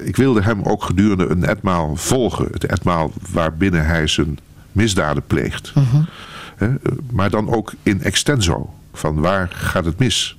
Ik 0.03 0.15
wilde 0.15 0.41
hem 0.41 0.61
ook 0.61 0.83
gedurende 0.83 1.27
een 1.27 1.45
etmaal 1.45 1.95
volgen. 1.95 2.47
Het 2.51 2.65
etmaal 2.65 3.11
waarbinnen 3.31 3.85
hij 3.85 4.07
zijn 4.07 4.39
misdaden 4.71 5.23
pleegt. 5.27 5.73
Uh 5.75 6.69
Maar 7.11 7.29
dan 7.29 7.49
ook 7.49 7.73
in 7.83 8.01
extenso. 8.01 8.73
Van 8.93 9.19
waar 9.19 9.49
gaat 9.51 9.85
het 9.85 9.99
mis? 9.99 10.37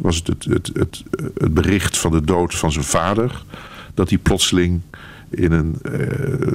Was 0.00 0.16
het 0.16 0.44
het, 0.48 0.70
het, 0.72 1.02
het 1.38 1.54
bericht 1.54 1.98
van 1.98 2.10
de 2.10 2.24
dood 2.24 2.54
van 2.54 2.72
zijn 2.72 2.84
vader... 2.84 3.44
dat 3.94 4.08
hij 4.08 4.18
plotseling 4.18 4.80
in 5.30 5.52
een 5.52 5.78
uh, 5.90 6.52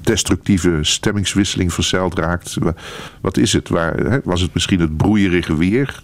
destructieve 0.00 0.78
stemmingswisseling 0.82 1.72
verzeild 1.72 2.18
raakt. 2.18 2.56
Wat 3.20 3.36
is 3.36 3.52
het? 3.52 3.68
Waar, 3.68 4.20
was 4.24 4.40
het 4.40 4.54
misschien 4.54 4.80
het 4.80 4.96
broeierige 4.96 5.56
weer... 5.56 6.02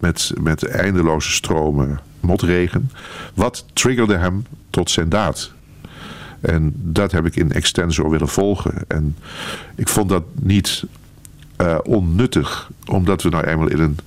met, 0.00 0.32
met 0.40 0.66
eindeloze 0.66 1.30
stromen 1.30 2.00
motregen? 2.20 2.90
Wat 3.34 3.64
triggerde 3.72 4.16
hem 4.16 4.46
tot 4.70 4.90
zijn 4.90 5.08
daad? 5.08 5.52
En 6.40 6.72
dat 6.76 7.12
heb 7.12 7.26
ik 7.26 7.36
in 7.36 7.52
extenso 7.52 8.08
willen 8.08 8.28
volgen. 8.28 8.74
En 8.88 9.16
ik 9.74 9.88
vond 9.88 10.08
dat 10.08 10.24
niet 10.34 10.84
uh, 11.60 11.78
onnuttig, 11.82 12.70
omdat 12.86 13.22
we 13.22 13.28
nou 13.28 13.44
eenmaal 13.44 13.68
in 13.68 13.78
een 13.78 13.98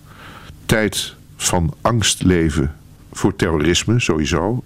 tijd 0.65 1.15
van 1.47 1.73
angst 1.81 2.23
leven 2.23 2.75
voor 3.11 3.35
terrorisme 3.35 3.99
sowieso. 3.99 4.63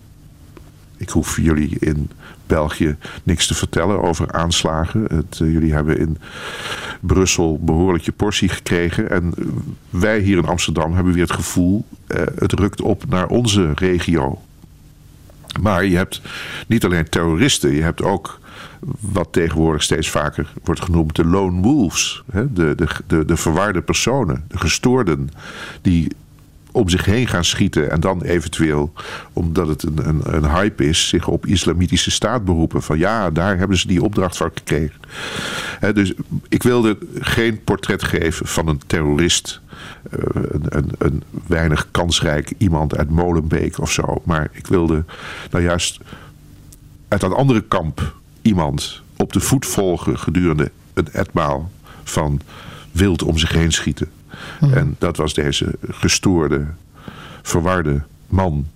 Ik 0.98 1.10
hoef 1.10 1.38
jullie 1.42 1.78
in 1.80 2.10
België 2.48 2.96
niks 3.24 3.48
te 3.48 3.56
vertellen 3.56 4.02
over 4.02 4.32
aanslagen. 4.32 5.06
Het, 5.10 5.40
uh, 5.40 5.52
jullie 5.54 5.74
hebben 5.74 6.00
in 6.00 6.18
Brussel 7.00 7.60
behoorlijk 7.62 8.04
je 8.04 8.12
portie 8.12 8.50
gekregen. 8.50 9.10
En 9.10 9.34
wij 9.90 10.20
hier 10.20 10.38
in 10.38 10.46
Amsterdam 10.46 10.94
hebben 10.94 11.14
weer 11.14 11.24
het 11.24 11.32
gevoel... 11.32 11.86
Uh, 12.08 12.22
het 12.36 12.54
rukt 12.54 12.82
op 12.82 13.10
naar 13.10 13.28
onze 13.28 13.72
regio. 13.76 14.42
Maar 15.62 15.86
je 15.86 15.96
hebt 15.96 16.22
niet 16.68 16.86
alleen 16.86 17.10
terroristen. 17.10 17.72
Je 17.72 17.82
hebt 17.82 18.02
ook 18.02 18.40
wat 19.00 19.28
tegenwoordig 19.32 19.84
steeds 19.84 20.10
vaker 20.10 20.54
wordt 20.64 20.82
genoemd 20.82 21.16
de 21.16 21.26
lone 21.26 21.62
wolves. 21.62 22.24
Hè? 22.32 22.54
De, 22.54 22.76
de, 22.76 22.88
de, 23.08 23.26
de 23.26 23.38
verwarde 23.38 23.82
personen, 23.82 24.46
de 24.48 24.58
gestoorden... 24.58 25.30
die 25.82 26.12
om 26.72 26.90
zich 26.90 27.06
heen 27.06 27.28
gaan 27.28 27.46
schieten 27.46 27.92
en 27.92 28.00
dan 28.00 28.22
eventueel, 28.22 28.94
omdat 29.34 29.68
het 29.68 29.84
een, 29.84 30.08
een, 30.08 30.22
een, 30.24 30.50
hype 30.50 30.86
is, 30.86 31.08
zich 31.08 31.28
op 31.28 31.46
islamitische 31.46 32.12
staat 32.12 32.46
beroepen. 32.46 32.82
Van 32.82 32.98
ja, 32.98 33.30
daar 33.32 33.58
hebben 33.58 33.78
ze 33.78 33.88
die 33.88 34.04
opdracht 34.04 34.38
van 34.38 34.52
gekregen. 34.54 35.00
Dus 35.94 36.14
ik 36.50 36.64
wilde 36.64 36.98
geen 37.20 37.64
portret 37.64 38.04
geven 38.04 38.48
van 38.48 38.68
een 38.68 38.82
terrorist. 38.88 39.62
Uh, 40.12 40.20
een, 40.34 40.64
een, 40.70 40.92
een, 40.98 41.24
weinig 41.48 41.88
kansrijk 41.92 42.54
iemand 42.58 42.98
uit 42.98 43.10
Molenbeek 43.10 43.80
of 43.80 43.92
zo. 43.92 44.22
Maar 44.24 44.50
ik 44.52 44.68
wilde 44.68 45.04
nou 45.52 45.64
juist 45.64 46.00
uit 47.08 47.24
een 47.24 47.34
andere 47.34 47.62
kamp 47.62 48.16
iemand 48.42 49.02
op 49.18 49.34
de 49.34 49.40
voet 49.40 49.66
volgen 49.66 50.20
gedurende 50.20 50.72
een 50.94 51.12
etmaal 51.12 51.72
van 52.04 52.42
wild 52.92 53.24
om 53.24 53.38
zich 53.38 53.52
heen 53.52 53.72
schieten. 53.72 54.10
Mhm. 54.60 54.74
En 54.74 54.96
dat 54.98 55.18
was 55.18 55.34
deze 55.34 55.76
gestoorde, 55.90 56.66
verwarde 57.42 58.02
man. 58.28 58.68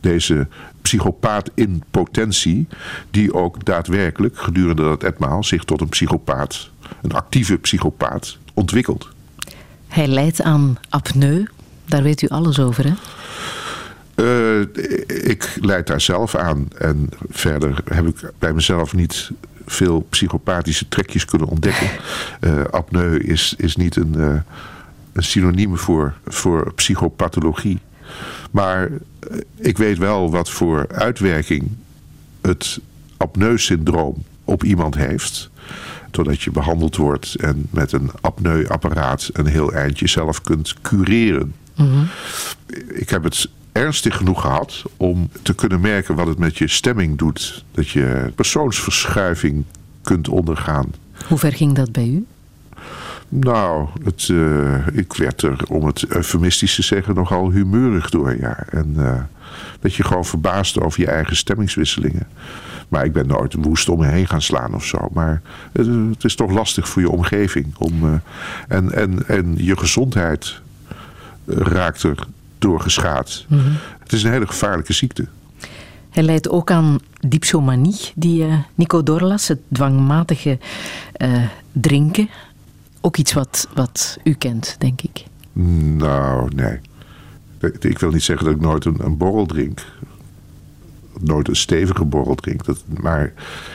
Deze 0.00 0.46
psychopaat 0.82 1.50
in 1.54 1.82
potentie, 1.90 2.66
die 3.10 3.34
ook 3.34 3.64
daadwerkelijk 3.64 4.38
gedurende 4.38 4.82
dat 4.82 5.02
etmaal 5.02 5.44
zich 5.44 5.64
tot 5.64 5.80
een 5.80 5.88
psychopaat, 5.88 6.70
een 7.02 7.12
actieve 7.12 7.56
psychopaat, 7.56 8.38
ontwikkelt. 8.54 9.08
Hij 9.88 10.06
leidt 10.06 10.42
aan 10.42 10.78
apneu, 10.88 11.44
daar 11.84 12.02
weet 12.02 12.22
u 12.22 12.28
alles 12.28 12.58
over, 12.58 12.84
hè? 12.84 12.92
Uh, 14.14 14.60
ik 15.06 15.56
leid 15.60 15.86
daar 15.86 16.00
zelf 16.00 16.34
aan. 16.34 16.68
En 16.78 17.08
verder 17.30 17.82
heb 17.84 18.06
ik 18.06 18.30
bij 18.38 18.52
mezelf 18.52 18.94
niet 18.94 19.30
veel 19.66 20.06
psychopathische 20.10 20.88
trekjes 20.88 21.24
kunnen 21.24 21.48
ontdekken. 21.48 21.90
Uh, 22.40 22.64
apneu 22.70 23.16
is, 23.16 23.54
is 23.56 23.76
niet 23.76 23.96
een, 23.96 24.14
uh, 24.16 24.34
een 25.12 25.22
synoniem 25.22 25.76
voor, 25.78 26.14
voor 26.26 26.72
psychopathologie. 26.74 27.78
Maar 28.50 28.90
ik 29.56 29.78
weet 29.78 29.98
wel 29.98 30.30
wat 30.30 30.50
voor 30.50 30.86
uitwerking 30.88 31.70
het 32.40 32.80
apneu-syndroom 33.16 34.24
op 34.44 34.64
iemand 34.64 34.94
heeft. 34.94 35.50
Totdat 36.10 36.42
je 36.42 36.50
behandeld 36.50 36.96
wordt 36.96 37.34
en 37.34 37.66
met 37.70 37.92
een 37.92 38.10
apneuapparaat 38.20 39.30
een 39.32 39.46
heel 39.46 39.72
eindje 39.72 40.08
zelf 40.08 40.42
kunt 40.42 40.74
cureren. 40.82 41.54
Mm 41.76 41.86
-hmm. 41.86 42.08
Ik 42.88 43.10
heb 43.10 43.22
het 43.22 43.48
ernstig 43.72 44.16
genoeg 44.16 44.40
gehad 44.40 44.82
om 44.96 45.28
te 45.42 45.54
kunnen 45.54 45.80
merken 45.80 46.14
wat 46.14 46.26
het 46.26 46.38
met 46.38 46.58
je 46.58 46.68
stemming 46.68 47.18
doet. 47.18 47.64
Dat 47.70 47.88
je 47.88 48.32
persoonsverschuiving 48.34 49.64
kunt 50.02 50.28
ondergaan. 50.28 50.94
Hoe 51.28 51.38
ver 51.38 51.52
ging 51.52 51.74
dat 51.74 51.92
bij 51.92 52.06
u? 52.06 52.26
Nou, 53.34 53.88
het, 54.04 54.28
uh, 54.28 54.86
ik 54.92 55.12
werd 55.12 55.42
er, 55.42 55.56
om 55.68 55.86
het 55.86 56.06
eufemistisch 56.06 56.74
te 56.74 56.82
zeggen, 56.82 57.14
nogal 57.14 57.50
humeurig 57.50 58.10
door. 58.10 58.36
Ja. 58.40 58.64
En 58.70 58.94
uh, 58.96 59.20
dat 59.80 59.94
je 59.94 60.04
gewoon 60.04 60.24
verbaasd 60.24 60.80
over 60.80 61.00
je 61.00 61.06
eigen 61.06 61.36
stemmingswisselingen. 61.36 62.28
Maar 62.88 63.04
ik 63.04 63.12
ben 63.12 63.26
nooit 63.26 63.54
woest 63.54 63.88
om 63.88 63.98
me 63.98 64.06
heen 64.06 64.28
gaan 64.28 64.42
slaan 64.42 64.74
of 64.74 64.84
zo. 64.84 65.08
Maar 65.12 65.42
het, 65.72 65.86
het 65.86 66.24
is 66.24 66.34
toch 66.34 66.50
lastig 66.50 66.88
voor 66.88 67.02
je 67.02 67.10
omgeving. 67.10 67.74
Om, 67.78 68.04
uh, 68.04 68.12
en, 68.68 68.92
en, 68.92 69.28
en 69.28 69.54
je 69.56 69.76
gezondheid 69.76 70.60
raakt 71.46 72.02
er 72.02 72.26
door 72.58 72.80
geschaad. 72.80 73.44
Mm 73.48 73.58
-hmm. 73.58 73.76
Het 73.98 74.12
is 74.12 74.22
een 74.22 74.32
hele 74.32 74.46
gevaarlijke 74.46 74.92
ziekte. 74.92 75.26
Hij 76.10 76.22
leidt 76.22 76.48
ook 76.48 76.70
aan 76.70 76.98
dipsomanie, 77.20 78.00
die 78.14 78.46
Nico 78.74 79.02
Dorlas, 79.02 79.48
het 79.48 79.60
dwangmatige 79.68 80.58
drinken. 81.72 82.28
Ook 83.04 83.16
iets 83.16 83.32
wat, 83.32 83.68
wat 83.74 84.18
u 84.24 84.32
kent, 84.32 84.76
denk 84.78 85.02
ik. 85.02 85.24
Nou, 85.96 86.50
nee. 86.54 86.80
Ik 87.78 87.98
wil 87.98 88.10
niet 88.10 88.22
zeggen 88.22 88.46
dat 88.46 88.54
ik 88.54 88.60
nooit 88.60 88.84
een, 88.84 89.04
een 89.04 89.16
borrel 89.16 89.46
drink. 89.46 89.84
Nooit 91.20 91.48
een 91.48 91.56
stevige 91.56 92.04
borrel 92.04 92.34
drink. 92.34 92.64
Dat, 92.64 92.82
maar 93.00 93.32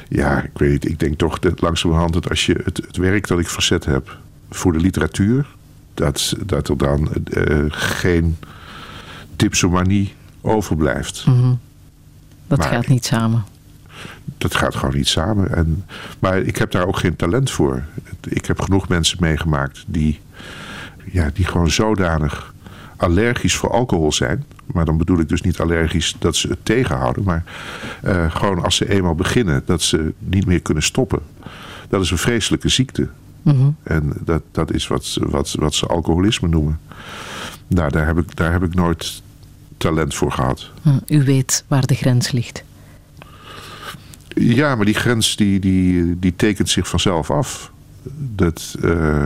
ja, 0.09 0.43
ik 0.43 0.57
weet 0.57 0.71
niet. 0.71 0.85
Ik 0.85 0.99
denk 0.99 1.17
toch 1.17 1.39
dat 1.39 1.61
langzamerhand 1.61 2.13
dat 2.13 2.29
als 2.29 2.45
je 2.45 2.61
het, 2.63 2.77
het 2.77 2.97
werk 2.97 3.27
dat 3.27 3.39
ik 3.39 3.47
verzet 3.47 3.85
heb 3.85 4.17
voor 4.49 4.73
de 4.73 4.79
literatuur, 4.79 5.47
dat, 5.93 6.35
dat 6.45 6.69
er 6.69 6.77
dan 6.77 7.09
uh, 7.23 7.65
geen 7.69 8.37
dipsomanie 9.35 10.13
overblijft. 10.41 11.25
Mm 11.25 11.33
-hmm. 11.33 11.59
Dat 12.47 12.57
maar 12.57 12.67
gaat 12.67 12.87
niet 12.87 13.05
samen. 13.05 13.45
Dat 14.37 14.55
gaat 14.55 14.75
gewoon 14.75 14.95
niet 14.95 15.07
samen. 15.07 15.55
En, 15.55 15.85
maar 16.19 16.37
ik 16.37 16.57
heb 16.57 16.71
daar 16.71 16.87
ook 16.87 16.97
geen 16.97 17.15
talent 17.15 17.51
voor. 17.51 17.83
Ik 18.27 18.45
heb 18.45 18.61
genoeg 18.61 18.87
mensen 18.87 19.17
meegemaakt 19.19 19.83
die 19.87 20.19
ja, 21.11 21.29
die 21.33 21.45
gewoon 21.45 21.69
zodanig 21.69 22.53
allergisch 22.97 23.55
voor 23.55 23.71
alcohol 23.71 24.11
zijn. 24.11 24.43
Maar 24.65 24.85
dan 24.85 24.97
bedoel 24.97 25.19
ik 25.19 25.29
dus 25.29 25.41
niet 25.41 25.59
allergisch 25.59 26.15
dat 26.19 26.35
ze 26.35 26.47
het 26.47 26.65
tegenhouden. 26.65 27.23
Maar 27.23 27.43
uh, 28.03 28.31
gewoon 28.31 28.63
als 28.63 28.75
ze 28.75 28.89
eenmaal 28.89 29.15
beginnen, 29.15 29.63
dat 29.65 29.81
ze 29.81 30.13
niet 30.19 30.45
meer 30.45 30.61
kunnen 30.61 30.83
stoppen. 30.83 31.19
Dat 31.89 32.01
is 32.01 32.11
een 32.11 32.17
vreselijke 32.17 32.69
ziekte. 32.69 33.07
Mhm. 33.41 33.69
En 33.83 34.13
dat, 34.19 34.41
dat 34.51 34.73
is 34.73 34.87
wat, 34.87 35.17
wat, 35.19 35.55
wat 35.59 35.73
ze 35.73 35.85
alcoholisme 35.85 36.47
noemen. 36.47 36.79
Nou, 37.67 37.91
daar 37.91 38.05
heb 38.05 38.17
ik, 38.17 38.35
daar 38.35 38.51
heb 38.51 38.63
ik 38.63 38.73
nooit 38.73 39.21
talent 39.77 40.15
voor 40.15 40.31
gehad. 40.31 40.71
Hm, 40.81 40.99
U 41.07 41.23
weet 41.23 41.63
waar 41.67 41.85
de 41.85 41.95
grens 41.95 42.31
ligt. 42.31 42.63
Ja, 44.39 44.75
maar 44.75 44.85
die 44.85 44.93
grens 44.93 45.35
die, 45.35 45.59
die, 45.59 46.19
die 46.19 46.35
tekent 46.35 46.69
zich 46.69 46.87
vanzelf 46.87 47.31
af. 47.31 47.71
Dat, 48.35 48.75
uh, 48.81 49.23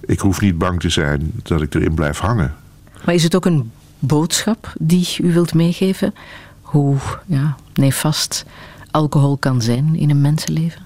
ik 0.00 0.20
hoef 0.20 0.40
niet 0.40 0.58
bang 0.58 0.80
te 0.80 0.88
zijn 0.88 1.32
dat 1.42 1.62
ik 1.62 1.74
erin 1.74 1.94
blijf 1.94 2.18
hangen. 2.18 2.54
Maar 3.04 3.14
is 3.14 3.22
het 3.22 3.34
ook 3.34 3.46
een 3.46 3.70
boodschap 3.98 4.72
die 4.78 5.16
u 5.22 5.32
wilt 5.32 5.54
meegeven? 5.54 6.14
Hoe 6.60 6.96
ja, 7.26 7.56
nefast 7.74 8.44
alcohol 8.90 9.36
kan 9.36 9.62
zijn 9.62 9.94
in 9.94 10.10
een 10.10 10.20
mensenleven? 10.20 10.82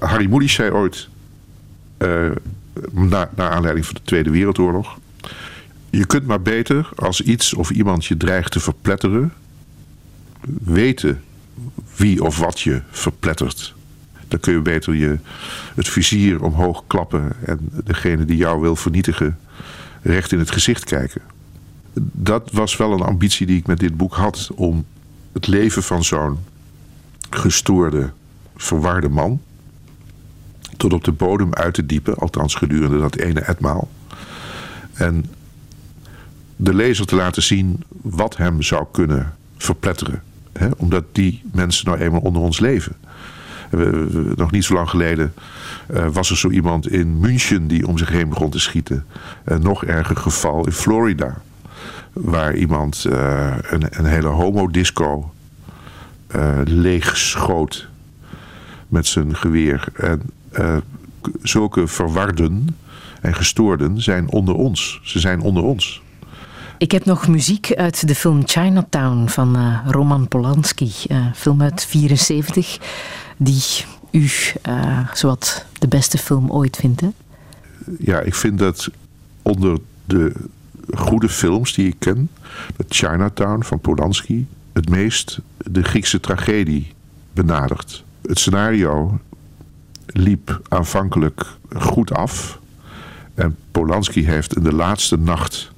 Harry 0.00 0.28
Moody 0.28 0.48
zei 0.48 0.70
ooit, 0.70 1.08
uh, 1.98 2.30
na, 2.90 3.30
naar 3.34 3.50
aanleiding 3.50 3.86
van 3.86 3.94
de 3.94 4.00
Tweede 4.04 4.30
Wereldoorlog... 4.30 4.98
Je 5.90 6.06
kunt 6.06 6.26
maar 6.26 6.42
beter 6.42 6.88
als 6.96 7.20
iets 7.20 7.54
of 7.54 7.70
iemand 7.70 8.04
je 8.04 8.16
dreigt 8.16 8.52
te 8.52 8.60
verpletteren... 8.60 9.32
weten 10.64 11.22
wie 11.96 12.24
of 12.24 12.38
wat 12.38 12.60
je 12.60 12.82
verplettert. 12.90 13.74
Dan 14.28 14.40
kun 14.40 14.52
je 14.52 14.60
beter 14.60 14.94
je, 14.94 15.18
het 15.74 15.88
vizier 15.88 16.42
omhoog 16.42 16.84
klappen... 16.86 17.32
en 17.44 17.58
degene 17.84 18.24
die 18.24 18.36
jou 18.36 18.60
wil 18.60 18.76
vernietigen 18.76 19.38
recht 20.02 20.32
in 20.32 20.38
het 20.38 20.50
gezicht 20.50 20.84
kijken. 20.84 21.20
Dat 22.12 22.50
was 22.52 22.76
wel 22.76 22.92
een 22.92 23.02
ambitie 23.02 23.46
die 23.46 23.56
ik 23.56 23.66
met 23.66 23.78
dit 23.78 23.96
boek 23.96 24.14
had... 24.14 24.50
om 24.54 24.84
het 25.32 25.46
leven 25.46 25.82
van 25.82 26.04
zo'n 26.04 26.38
gestoorde, 27.30 28.10
verwarde 28.56 29.08
man... 29.08 29.40
tot 30.76 30.92
op 30.92 31.04
de 31.04 31.12
bodem 31.12 31.54
uit 31.54 31.74
te 31.74 31.86
diepen. 31.86 32.16
Althans 32.16 32.54
gedurende 32.54 32.98
dat 32.98 33.16
ene 33.16 33.40
etmaal. 33.40 33.88
En 34.92 35.24
de 36.56 36.74
lezer 36.74 37.06
te 37.06 37.16
laten 37.16 37.42
zien 37.42 37.82
wat 38.02 38.36
hem 38.36 38.62
zou 38.62 38.86
kunnen 38.92 39.34
verpletteren. 39.56 40.22
Omdat 40.76 41.04
die 41.12 41.42
mensen 41.52 41.86
nou 41.86 41.98
eenmaal 41.98 42.20
onder 42.20 42.42
ons 42.42 42.60
leven. 42.60 42.96
nog 44.36 44.50
niet 44.50 44.64
zo 44.64 44.74
lang 44.74 44.90
geleden 44.90 45.34
uh, 45.90 46.06
was 46.12 46.30
er 46.30 46.36
zo 46.36 46.50
iemand 46.50 46.88
in 46.88 47.18
München 47.18 47.66
die 47.66 47.86
om 47.86 47.98
zich 47.98 48.08
heen 48.08 48.28
begon 48.28 48.50
te 48.50 48.58
schieten. 48.58 49.04
Een 49.44 49.62
nog 49.62 49.84
erger 49.84 50.16
geval 50.16 50.66
in 50.66 50.72
Florida. 50.72 51.42
Waar 52.12 52.54
iemand 52.54 53.04
uh, 53.08 53.54
een, 53.70 54.04
hele 54.04 54.28
homodisco 54.28 55.32
uh, 56.36 56.58
leeg 56.64 57.16
schoot 57.16 57.88
met 58.88 59.06
zijn 59.06 59.36
geweer. 59.36 59.84
En 59.94 60.22
zulke 61.42 61.86
verwarden 61.86 62.76
en 63.20 63.34
gestoorden 63.34 64.02
zijn 64.02 64.30
onder 64.30 64.54
ons. 64.54 65.00
Ze 65.02 65.18
zijn 65.18 65.40
onder 65.40 65.62
ons. 65.62 66.02
Ik 66.84 66.90
heb 66.90 67.04
nog 67.04 67.28
muziek 67.28 67.74
uit 67.74 68.08
de 68.08 68.14
film 68.14 68.42
Chinatown 68.44 69.26
van 69.26 69.56
uh, 69.56 69.78
Roman 69.86 70.28
Polanski. 70.28 70.92
Uh, 71.08 71.26
film 71.34 71.62
uit 71.62 71.84
74, 71.84 72.78
die 73.36 73.62
u 74.10 74.28
uh, 74.68 75.08
zowat 75.14 75.64
de 75.78 75.88
beste 75.88 76.18
film 76.18 76.50
ooit 76.50 76.76
vindt. 76.76 77.02
Ja, 77.98 78.20
ik 78.20 78.34
vind 78.34 78.58
dat 78.58 78.88
onder 79.42 79.78
de 80.04 80.32
goede 80.94 81.28
films 81.28 81.74
die 81.74 81.86
ik 81.86 81.96
ken... 81.98 82.30
Chinatown 82.88 83.62
van 83.62 83.80
Polanski 83.80 84.46
het 84.72 84.88
meest 84.88 85.40
de 85.56 85.82
Griekse 85.82 86.20
tragedie 86.20 86.92
benadert. 87.32 88.04
Het 88.22 88.38
scenario 88.38 89.18
liep 90.06 90.60
aanvankelijk 90.68 91.46
goed 91.76 92.12
af... 92.12 92.62
En 93.34 93.56
Polanski 93.70 94.26
heeft 94.26 94.56
in 94.56 94.62
de 94.62 94.72
laatste 94.72 95.18
nacht 95.18 95.72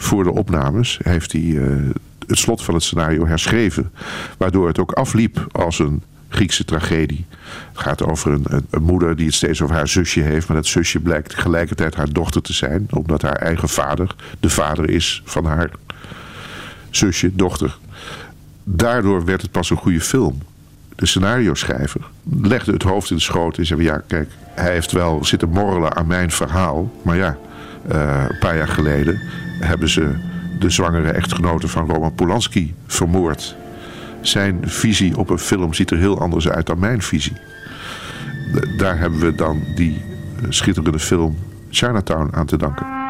voor 0.00 0.24
de 0.24 0.32
opnames 0.32 0.98
heeft 1.02 1.32
hij 1.32 1.40
uh, 1.40 1.90
het 2.26 2.38
slot 2.38 2.62
van 2.62 2.74
het 2.74 2.82
scenario 2.82 3.26
herschreven. 3.26 3.92
Waardoor 4.36 4.66
het 4.66 4.78
ook 4.78 4.92
afliep 4.92 5.46
als 5.52 5.78
een 5.78 6.02
Griekse 6.28 6.64
tragedie. 6.64 7.26
Het 7.68 7.78
gaat 7.78 8.04
over 8.04 8.32
een, 8.32 8.64
moeder 8.80 9.16
die 9.16 9.26
het 9.26 9.34
steeds 9.34 9.62
over 9.62 9.74
haar 9.74 9.88
zusje 9.88 10.20
heeft. 10.20 10.48
Maar 10.48 10.56
dat 10.56 10.66
zusje 10.66 11.00
blijkt 11.00 11.30
tegelijkertijd 11.30 11.94
haar 11.94 12.12
dochter 12.12 12.42
te 12.42 12.52
zijn. 12.52 12.86
Omdat 12.90 13.22
haar 13.22 13.36
eigen 13.36 13.68
vader 13.68 14.14
de 14.40 14.50
vader 14.50 14.90
is 14.90 15.22
van 15.24 15.44
haar 15.44 15.70
zusje, 16.90 17.34
dochter. 17.34 17.78
Daardoor 18.64 19.24
werd 19.24 19.42
het 19.42 19.50
pas 19.50 19.70
een 19.70 19.76
goede 19.76 20.00
film. 20.00 20.42
De 20.94 21.06
scenario 21.06 21.54
schrijver 21.54 22.00
legde 22.42 22.72
het 22.72 22.82
hoofd 22.82 23.10
in 23.10 23.16
de 23.16 23.22
schoot 23.22 23.58
en 23.58 23.66
zei... 23.66 23.82
ja, 23.82 24.02
kijk, 24.06 24.30
hij 24.54 24.72
heeft 24.72 24.92
wel 24.92 25.24
zitten 25.24 25.48
morrelen 25.48 25.96
aan 25.96 26.06
mijn 26.06 26.30
verhaal. 26.30 26.92
Maar 27.02 27.16
ja, 27.16 27.36
uh, 27.92 28.24
een 28.28 28.38
paar 28.38 28.56
jaar 28.56 28.68
geleden 28.68 29.20
hebben 29.58 29.88
ze 29.88 30.14
de 30.58 30.70
zwangere 30.70 31.10
echtgenote 31.10 31.68
van 31.68 31.88
Roman 31.90 32.14
Polanski 32.14 32.74
vermoord. 32.86 33.56
Zijn 34.20 34.58
visie 34.62 35.16
op 35.16 35.30
een 35.30 35.38
film 35.38 35.74
ziet 35.74 35.90
er 35.90 35.98
heel 35.98 36.20
anders 36.20 36.48
uit 36.48 36.66
dan 36.66 36.78
mijn 36.78 37.02
visie. 37.02 37.36
Daar 38.76 38.98
hebben 38.98 39.20
we 39.20 39.34
dan 39.34 39.62
die 39.74 40.02
schitterende 40.48 40.98
film 40.98 41.36
Chinatown 41.70 42.34
aan 42.34 42.46
te 42.46 42.56
danken. 42.56 43.07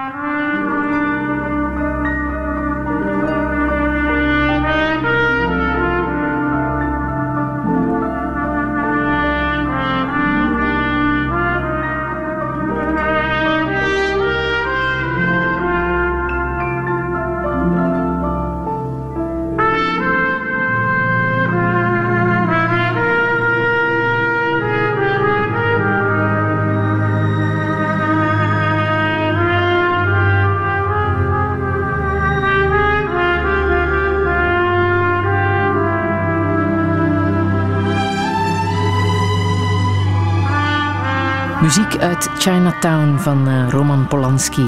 Muziek 41.98 42.10
uit 42.10 42.30
Chinatown 42.38 43.16
van 43.18 43.48
uh, 43.48 43.70
Roman 43.70 44.08
Polanski. 44.08 44.64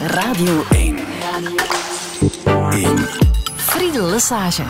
Radio 0.00 0.64
1. 0.70 0.96
1. 2.70 2.98
Friedel 3.56 4.10
Lesage. 4.10 4.62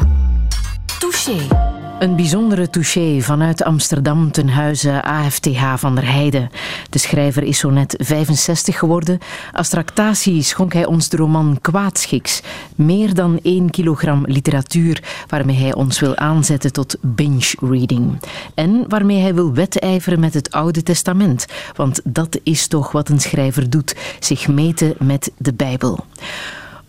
Touché. 0.98 1.67
Een 1.98 2.16
bijzondere 2.16 2.70
touché 2.70 3.20
vanuit 3.20 3.62
Amsterdam 3.62 4.30
ten 4.30 4.48
huize 4.48 5.02
AFTH 5.02 5.74
van 5.76 5.94
der 5.94 6.12
Heijden. 6.12 6.50
De 6.90 6.98
schrijver 6.98 7.42
is 7.42 7.58
zo 7.58 7.70
net 7.70 7.94
65 7.98 8.78
geworden. 8.78 9.18
Als 9.52 9.68
tractatie 9.68 10.42
schonk 10.42 10.72
hij 10.72 10.86
ons 10.86 11.08
de 11.08 11.16
roman 11.16 11.58
Kwaadschiks. 11.60 12.42
Meer 12.74 13.14
dan 13.14 13.38
1 13.42 13.70
kilogram 13.70 14.22
literatuur 14.26 15.02
waarmee 15.28 15.56
hij 15.56 15.74
ons 15.74 16.00
wil 16.00 16.16
aanzetten 16.16 16.72
tot 16.72 16.96
binge-reading. 17.00 18.20
En 18.54 18.84
waarmee 18.88 19.20
hij 19.20 19.34
wil 19.34 19.52
wedijveren 19.52 20.20
met 20.20 20.34
het 20.34 20.50
Oude 20.50 20.82
Testament. 20.82 21.46
Want 21.76 22.00
dat 22.04 22.40
is 22.42 22.66
toch 22.66 22.92
wat 22.92 23.08
een 23.08 23.20
schrijver 23.20 23.70
doet, 23.70 23.96
zich 24.18 24.48
meten 24.48 24.94
met 24.98 25.30
de 25.36 25.54
Bijbel. 25.54 26.04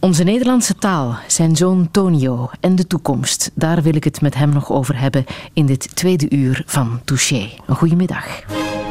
Onze 0.01 0.23
Nederlandse 0.23 0.75
taal, 0.75 1.17
zijn 1.27 1.55
zoon 1.55 1.91
Tonio 1.91 2.49
en 2.59 2.75
de 2.75 2.87
toekomst. 2.87 3.51
Daar 3.53 3.81
wil 3.81 3.95
ik 3.95 4.03
het 4.03 4.21
met 4.21 4.35
hem 4.35 4.49
nog 4.49 4.71
over 4.71 4.99
hebben 4.99 5.25
in 5.53 5.65
dit 5.65 5.95
tweede 5.95 6.29
uur 6.29 6.63
van 6.65 6.99
Touché. 7.05 7.49
Een 7.67 7.75
goedemiddag. 7.75 8.25
De 8.45 8.88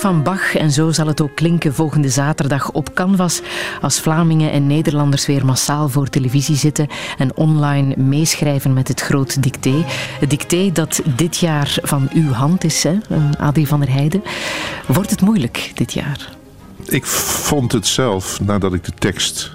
van 0.00 0.22
Bach 0.22 0.54
en 0.54 0.70
zo 0.70 0.90
zal 0.90 1.06
het 1.06 1.20
ook 1.20 1.34
klinken 1.34 1.74
volgende 1.74 2.08
zaterdag 2.08 2.70
op 2.70 2.94
Canvas 2.94 3.40
als 3.80 4.00
Vlamingen 4.00 4.52
en 4.52 4.66
Nederlanders 4.66 5.26
weer 5.26 5.44
massaal 5.44 5.88
voor 5.88 6.08
televisie 6.08 6.56
zitten 6.56 6.88
en 7.18 7.36
online 7.36 7.96
meeschrijven 7.96 8.72
met 8.72 8.88
het 8.88 9.00
groot 9.00 9.42
dicté. 9.42 9.84
Het 10.20 10.30
dicté 10.30 10.72
dat 10.72 11.02
dit 11.16 11.36
jaar 11.36 11.78
van 11.82 12.08
uw 12.14 12.30
hand 12.30 12.64
is, 12.64 12.82
hè, 12.82 12.98
Adi 13.38 13.66
van 13.66 13.80
der 13.80 13.92
Heijden. 13.92 14.22
Wordt 14.86 15.10
het 15.10 15.20
moeilijk 15.20 15.72
dit 15.74 15.92
jaar? 15.92 16.36
Ik 16.84 17.06
vond 17.06 17.72
het 17.72 17.86
zelf, 17.86 18.40
nadat 18.40 18.74
ik 18.74 18.84
de 18.84 18.92
tekst 18.98 19.52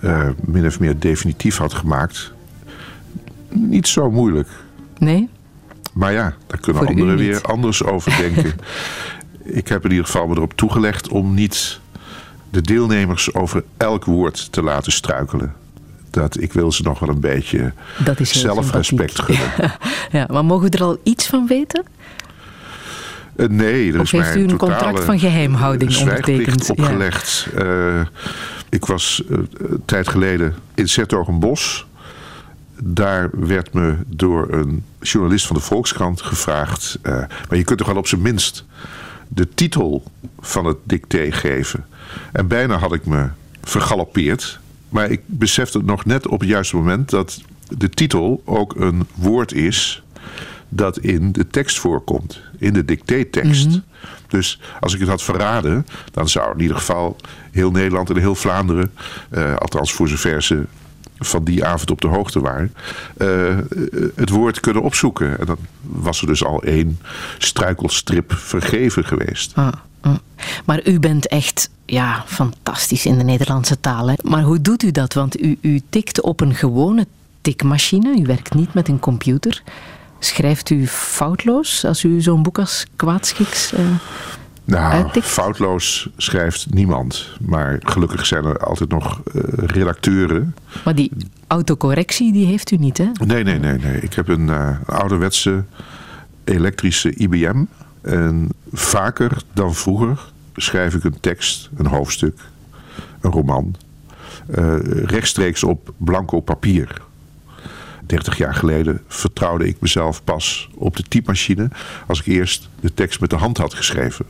uh, 0.00 0.28
min 0.40 0.66
of 0.66 0.80
meer 0.80 0.98
definitief 0.98 1.56
had 1.56 1.74
gemaakt, 1.74 2.32
niet 3.48 3.88
zo 3.88 4.10
moeilijk. 4.10 4.48
Nee? 4.98 5.28
Maar 5.92 6.12
ja, 6.12 6.34
daar 6.46 6.60
kunnen 6.60 6.86
anderen 6.86 7.16
weer 7.16 7.42
anders 7.42 7.84
over 7.84 8.16
denken. 8.16 8.54
ik 9.52 9.68
heb 9.68 9.84
in 9.84 9.90
ieder 9.90 10.06
geval 10.06 10.26
me 10.26 10.34
erop 10.34 10.52
toegelegd 10.52 11.08
om 11.08 11.34
niet 11.34 11.80
de 12.50 12.60
deelnemers 12.60 13.34
over 13.34 13.64
elk 13.76 14.04
woord 14.04 14.52
te 14.52 14.62
laten 14.62 14.92
struikelen. 14.92 15.54
Dat, 16.10 16.40
ik 16.40 16.52
wil 16.52 16.72
ze 16.72 16.82
nog 16.82 16.98
wel 16.98 17.08
een 17.08 17.20
beetje 17.20 17.72
zelfrespect 18.16 19.20
gunnen. 19.20 19.50
Ja, 20.10 20.26
maar 20.30 20.44
mogen 20.44 20.70
we 20.70 20.76
er 20.76 20.84
al 20.84 20.98
iets 21.02 21.26
van 21.26 21.46
weten? 21.46 21.84
Uh, 23.36 23.48
nee, 23.48 23.92
er 23.92 24.00
of 24.00 24.10
heeft 24.10 24.36
u 24.36 24.42
een 24.42 24.56
contract 24.56 25.04
van 25.04 25.18
geheimhouding 25.18 25.96
ondertekend? 25.96 26.70
opgelegd. 26.70 27.48
Ja. 27.54 27.64
Uh, 27.64 28.00
ik 28.68 28.84
was 28.84 29.22
uh, 29.28 29.38
een 29.58 29.82
tijd 29.84 30.08
geleden 30.08 30.54
in 30.74 30.88
Zertogenbos. 30.88 31.86
Daar 32.82 33.30
werd 33.32 33.72
me 33.72 33.96
door 34.06 34.52
een 34.52 34.84
journalist 35.00 35.46
van 35.46 35.56
de 35.56 35.62
Volkskrant 35.62 36.22
gevraagd... 36.22 36.98
maar 37.48 37.58
je 37.58 37.64
kunt 37.64 37.78
toch 37.78 37.86
wel 37.86 37.96
op 37.96 38.06
zijn 38.06 38.22
minst 38.22 38.64
de 39.34 39.48
titel 39.54 40.02
van 40.40 40.64
het 40.64 40.76
dicté 40.84 41.32
geven. 41.32 41.86
En 42.32 42.46
bijna 42.46 42.76
had 42.76 42.92
ik 42.92 43.06
me 43.06 43.28
vergalopeerd. 43.62 44.60
Maar 44.88 45.10
ik 45.10 45.20
besefte 45.26 45.82
nog 45.84 46.04
net 46.04 46.26
op 46.26 46.40
het 46.40 46.48
juiste 46.48 46.76
moment 46.76 47.10
dat 47.10 47.40
de 47.68 47.88
titel 47.88 48.42
ook 48.44 48.74
een 48.76 49.06
woord 49.14 49.52
is 49.52 50.02
dat 50.68 50.98
in 50.98 51.32
de 51.32 51.46
tekst 51.46 51.78
voorkomt. 51.78 52.40
In 52.58 52.72
de 52.72 52.84
dictétekst. 52.84 53.68
Mm 53.68 53.82
Dus 54.28 54.60
als 54.80 54.94
ik 54.94 55.00
het 55.00 55.08
had 55.08 55.22
verraden, 55.22 55.86
dan 56.10 56.28
zou 56.28 56.52
in 56.52 56.60
ieder 56.60 56.76
geval 56.76 57.16
heel 57.50 57.70
Nederland 57.70 58.10
en 58.10 58.16
heel 58.16 58.34
Vlaanderen, 58.34 58.92
uh, 59.30 59.56
althans 59.56 59.92
voor 59.92 60.08
zover 60.08 60.42
ze 60.42 60.64
van 61.24 61.44
die 61.44 61.64
avond 61.64 61.90
op 61.90 62.00
de 62.00 62.08
hoogte 62.08 62.40
waren, 62.40 62.74
uh, 63.16 63.58
het 64.14 64.30
woord 64.30 64.60
kunnen 64.60 64.82
opzoeken. 64.82 65.38
En 65.38 65.46
dan 65.46 65.56
was 65.80 66.20
er 66.20 66.26
dus 66.26 66.44
al 66.44 66.62
één 66.62 66.98
struikelstrip 67.38 68.32
vergeven 68.32 69.04
geweest. 69.04 69.52
Ah, 69.54 69.72
ah. 70.00 70.14
Maar 70.64 70.80
u 70.86 70.98
bent 70.98 71.26
echt 71.26 71.70
ja, 71.84 72.24
fantastisch 72.26 73.06
in 73.06 73.18
de 73.18 73.24
Nederlandse 73.24 73.80
taal. 73.80 74.08
Hè? 74.08 74.14
Maar 74.22 74.42
hoe 74.42 74.60
doet 74.60 74.82
u 74.82 74.90
dat? 74.90 75.14
Want 75.14 75.40
u, 75.40 75.58
u 75.60 75.80
tikt 75.88 76.20
op 76.20 76.40
een 76.40 76.54
gewone 76.54 77.06
tikmachine. 77.40 78.18
U 78.18 78.26
werkt 78.26 78.54
niet 78.54 78.74
met 78.74 78.88
een 78.88 79.00
computer. 79.00 79.62
Schrijft 80.18 80.70
u 80.70 80.86
foutloos 80.86 81.84
als 81.84 82.04
u 82.04 82.20
zo'n 82.20 82.42
boek 82.42 82.58
als 82.58 82.86
Kwaadschiks... 82.96 83.72
Uh... 83.72 83.80
Nou, 84.64 85.20
foutloos 85.20 86.08
schrijft 86.16 86.66
niemand. 86.70 87.28
Maar 87.40 87.78
gelukkig 87.80 88.26
zijn 88.26 88.44
er 88.44 88.58
altijd 88.58 88.90
nog 88.90 89.20
uh, 89.34 89.42
redacteuren. 89.56 90.54
Maar 90.84 90.94
die 90.94 91.12
autocorrectie, 91.46 92.32
die 92.32 92.46
heeft 92.46 92.70
u 92.70 92.76
niet, 92.76 92.98
hè? 92.98 93.10
Nee, 93.26 93.44
nee, 93.44 93.58
nee. 93.58 93.78
nee. 93.78 94.00
Ik 94.00 94.14
heb 94.14 94.28
een 94.28 94.48
uh, 94.48 94.76
ouderwetse 94.86 95.64
elektrische 96.44 97.14
IBM. 97.14 97.64
En 98.00 98.48
vaker 98.72 99.42
dan 99.52 99.74
vroeger 99.74 100.20
schrijf 100.56 100.94
ik 100.94 101.04
een 101.04 101.20
tekst, 101.20 101.70
een 101.76 101.86
hoofdstuk, 101.86 102.40
een 103.20 103.30
roman... 103.30 103.74
Uh, 104.58 104.74
rechtstreeks 105.04 105.64
op 105.64 105.92
blanco 105.96 106.40
papier. 106.40 107.02
30 108.06 108.36
jaar 108.36 108.54
geleden 108.54 109.02
vertrouwde 109.08 109.66
ik 109.66 109.76
mezelf 109.80 110.24
pas 110.24 110.68
op 110.74 110.96
de 110.96 111.02
typemachine... 111.02 111.68
als 112.06 112.20
ik 112.20 112.26
eerst 112.26 112.68
de 112.80 112.94
tekst 112.94 113.20
met 113.20 113.30
de 113.30 113.36
hand 113.36 113.58
had 113.58 113.74
geschreven 113.74 114.26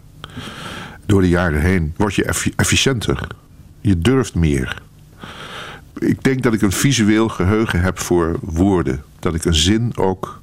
door 1.07 1.21
de 1.21 1.29
jaren 1.29 1.61
heen 1.61 1.95
word 1.97 2.15
je 2.15 2.53
efficiënter. 2.57 3.27
Je 3.81 3.99
durft 3.99 4.35
meer. 4.35 4.83
Ik 5.99 6.23
denk 6.23 6.43
dat 6.43 6.53
ik 6.53 6.63
een 6.63 6.73
visueel 6.73 7.29
geheugen 7.29 7.81
heb 7.81 7.99
voor 7.99 8.39
woorden. 8.41 9.05
Dat 9.19 9.35
ik 9.35 9.45
een 9.45 9.55
zin 9.55 9.97
ook 9.97 10.41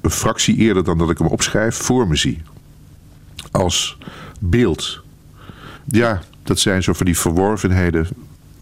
een 0.00 0.10
fractie 0.10 0.56
eerder 0.56 0.84
dan 0.84 0.98
dat 0.98 1.10
ik 1.10 1.18
hem 1.18 1.26
opschrijf 1.26 1.76
voor 1.76 2.08
me 2.08 2.16
zie. 2.16 2.42
Als 3.50 3.98
beeld. 4.40 5.02
Ja, 5.84 6.22
dat 6.42 6.58
zijn 6.58 6.82
zo 6.82 6.92
van 6.92 7.06
die 7.06 7.18
verworvenheden 7.18 8.08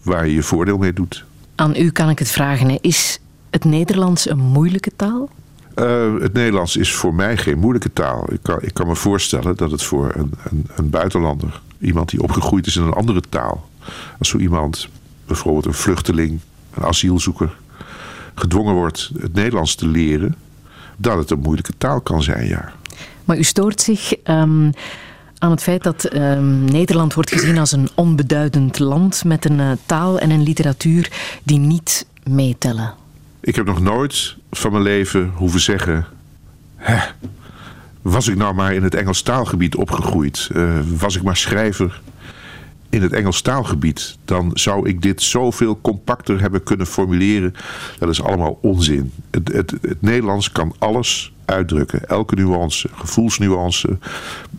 waar 0.01 0.27
je 0.27 0.33
je 0.33 0.43
voordeel 0.43 0.77
mee 0.77 0.93
doet. 0.93 1.25
Aan 1.55 1.75
u 1.75 1.91
kan 1.91 2.09
ik 2.09 2.19
het 2.19 2.31
vragen. 2.31 2.81
Is 2.81 3.19
het 3.55 3.63
Nederlands 3.63 4.29
een 4.29 4.39
moeilijke 4.39 4.91
taal? 4.95 5.29
Uh, 5.75 6.21
het 6.21 6.33
Nederlands 6.33 6.77
is 6.77 6.93
voor 6.93 7.13
mij 7.13 7.37
geen 7.37 7.57
moeilijke 7.59 7.93
taal. 7.93 8.33
Ik 8.33 8.39
kan, 8.41 8.57
ik 8.61 8.73
kan 8.73 8.87
me 8.87 8.95
voorstellen 8.95 9.55
dat 9.55 9.71
het 9.71 9.83
voor 9.83 10.11
een, 10.15 10.33
een, 10.43 10.67
een, 10.75 10.89
buitenlander, 10.89 11.61
iemand 11.79 12.09
die 12.09 12.21
opgegroeid 12.21 12.67
is 12.67 12.75
in 12.75 12.83
een 12.83 12.93
andere 12.93 13.21
taal, 13.29 13.69
als 14.19 14.29
zo 14.29 14.37
iemand, 14.37 14.89
bijvoorbeeld 15.25 15.65
een 15.65 15.73
vluchteling, 15.73 16.39
een 16.73 16.83
asielzoeker, 16.83 17.55
gedwongen 18.33 18.73
wordt 18.73 19.11
het 19.19 19.33
Nederlands 19.33 19.75
te 19.75 19.87
leren, 19.87 20.35
dat 20.97 21.17
het 21.17 21.31
een 21.31 21.39
moeilijke 21.39 21.73
taal 21.77 22.01
kan 22.01 22.23
zijn, 22.23 22.47
ja. 22.47 22.73
Maar 23.25 23.37
u 23.37 23.43
stoort 23.43 23.81
zich 23.81 24.13
um, 24.23 24.71
aan 25.37 25.51
het 25.51 25.61
feit 25.61 25.83
dat 25.83 26.13
um, 26.13 26.65
Nederland 26.65 27.13
wordt 27.13 27.31
gezien 27.31 27.57
als 27.57 27.71
een 27.71 27.89
onbeduidend 27.95 28.79
land 28.79 29.23
met 29.23 29.45
een 29.45 29.59
uh, 29.59 29.71
taal 29.85 30.19
en 30.19 30.29
een 30.29 30.43
literatuur 30.43 31.11
die 31.43 31.59
niet 31.59 32.05
meetellen. 32.23 33.03
Ik 33.45 33.55
heb 33.55 33.65
nog 33.65 33.81
nooit 33.81 34.35
van 34.51 34.71
mijn 34.71 34.83
leven 34.83 35.31
hoeven 35.35 35.59
zeggen... 35.59 36.05
Hè, 36.75 36.97
was 38.01 38.27
ik 38.27 38.35
nou 38.35 38.53
maar 38.53 38.73
in 38.73 38.83
het 38.83 38.95
Engels 38.95 39.21
taalgebied 39.21 39.75
opgegroeid? 39.75 40.49
Uh, 40.55 40.79
was 40.97 41.15
ik 41.15 41.23
maar 41.23 41.37
schrijver 41.37 42.01
in 42.89 43.01
het 43.01 43.13
Engels 43.13 43.41
taalgebied... 43.41 44.17
dan 44.25 44.51
zou 44.53 44.89
ik 44.89 45.01
dit 45.01 45.21
zoveel 45.21 45.81
compacter 45.81 46.41
hebben 46.41 46.63
kunnen 46.63 46.87
formuleren. 46.87 47.53
Dat 47.99 48.09
is 48.09 48.21
allemaal 48.21 48.57
onzin. 48.61 49.11
Het, 49.31 49.51
het, 49.53 49.73
het 49.81 50.01
Nederlands 50.01 50.51
kan 50.51 50.75
alles 50.77 51.33
uitdrukken. 51.45 52.09
Elke 52.09 52.35
nuance, 52.35 52.89
gevoelsnuance, 52.93 53.97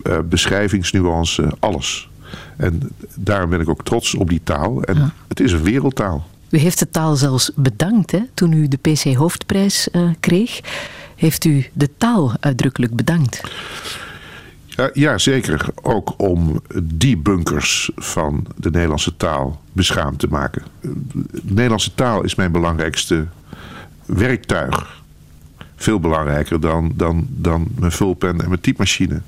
uh, 0.02 0.18
beschrijvingsnuance, 0.28 1.52
alles. 1.58 2.08
En 2.56 2.90
daarom 3.14 3.50
ben 3.50 3.60
ik 3.60 3.68
ook 3.68 3.84
trots 3.84 4.14
op 4.14 4.28
die 4.28 4.40
taal. 4.44 4.82
En 4.82 4.96
ja. 4.96 5.12
het 5.28 5.40
is 5.40 5.52
een 5.52 5.62
wereldtaal. 5.62 6.26
U 6.50 6.58
heeft 6.58 6.78
de 6.78 6.90
taal 6.90 7.16
zelfs 7.16 7.50
bedankt 7.54 8.10
hè? 8.10 8.20
toen 8.34 8.52
u 8.52 8.68
de 8.68 8.76
PC 8.76 9.14
Hoofdprijs 9.14 9.88
uh, 9.92 10.10
kreeg. 10.20 10.60
Heeft 11.14 11.44
u 11.44 11.66
de 11.72 11.90
taal 11.96 12.32
uitdrukkelijk 12.40 12.94
bedankt? 12.94 13.40
Ja, 14.66 14.90
ja, 14.92 15.18
zeker. 15.18 15.66
Ook 15.82 16.14
om 16.16 16.60
die 16.82 17.16
bunkers 17.16 17.90
van 17.96 18.46
de 18.56 18.70
Nederlandse 18.70 19.16
taal 19.16 19.60
beschaamd 19.72 20.18
te 20.18 20.26
maken. 20.26 20.62
De 20.80 21.40
Nederlandse 21.42 21.94
taal 21.94 22.22
is 22.22 22.34
mijn 22.34 22.52
belangrijkste 22.52 23.26
werktuig. 24.06 25.02
Veel 25.76 26.00
belangrijker 26.00 26.60
dan, 26.60 26.92
dan, 26.94 27.26
dan 27.30 27.68
mijn 27.78 27.92
vulpen 27.92 28.28
en 28.28 28.48
mijn 28.48 28.60
typemachine 28.60 29.20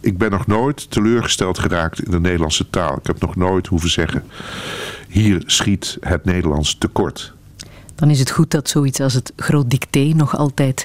ik 0.00 0.18
ben 0.18 0.30
nog 0.30 0.46
nooit 0.46 0.90
teleurgesteld 0.90 1.58
geraakt 1.58 2.02
in 2.02 2.10
de 2.10 2.20
Nederlandse 2.20 2.70
taal. 2.70 2.96
Ik 2.96 3.06
heb 3.06 3.20
nog 3.20 3.36
nooit 3.36 3.66
hoeven 3.66 3.90
zeggen, 3.90 4.24
hier 5.08 5.42
schiet 5.46 5.96
het 6.00 6.24
Nederlands 6.24 6.78
tekort. 6.78 7.32
Dan 7.94 8.10
is 8.10 8.18
het 8.18 8.30
goed 8.30 8.50
dat 8.50 8.68
zoiets 8.68 9.00
als 9.00 9.14
het 9.14 9.32
groot 9.36 9.70
dicté 9.70 10.12
nog 10.16 10.36
altijd 10.36 10.84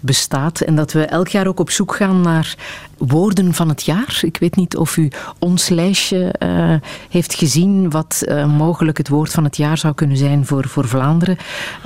bestaat 0.00 0.60
en 0.60 0.76
dat 0.76 0.92
we 0.92 1.04
elk 1.04 1.28
jaar 1.28 1.46
ook 1.46 1.60
op 1.60 1.70
zoek 1.70 1.94
gaan 1.94 2.20
naar 2.20 2.54
woorden 2.98 3.54
van 3.54 3.68
het 3.68 3.84
jaar. 3.84 4.18
Ik 4.22 4.36
weet 4.36 4.56
niet 4.56 4.76
of 4.76 4.96
u 4.96 5.10
ons 5.38 5.68
lijstje 5.68 6.34
uh, 6.38 6.74
heeft 7.10 7.34
gezien 7.34 7.90
wat 7.90 8.22
uh, 8.28 8.56
mogelijk 8.56 8.98
het 8.98 9.08
woord 9.08 9.30
van 9.30 9.44
het 9.44 9.56
jaar 9.56 9.78
zou 9.78 9.94
kunnen 9.94 10.16
zijn 10.16 10.46
voor, 10.46 10.68
voor 10.68 10.88
Vlaanderen. 10.88 11.36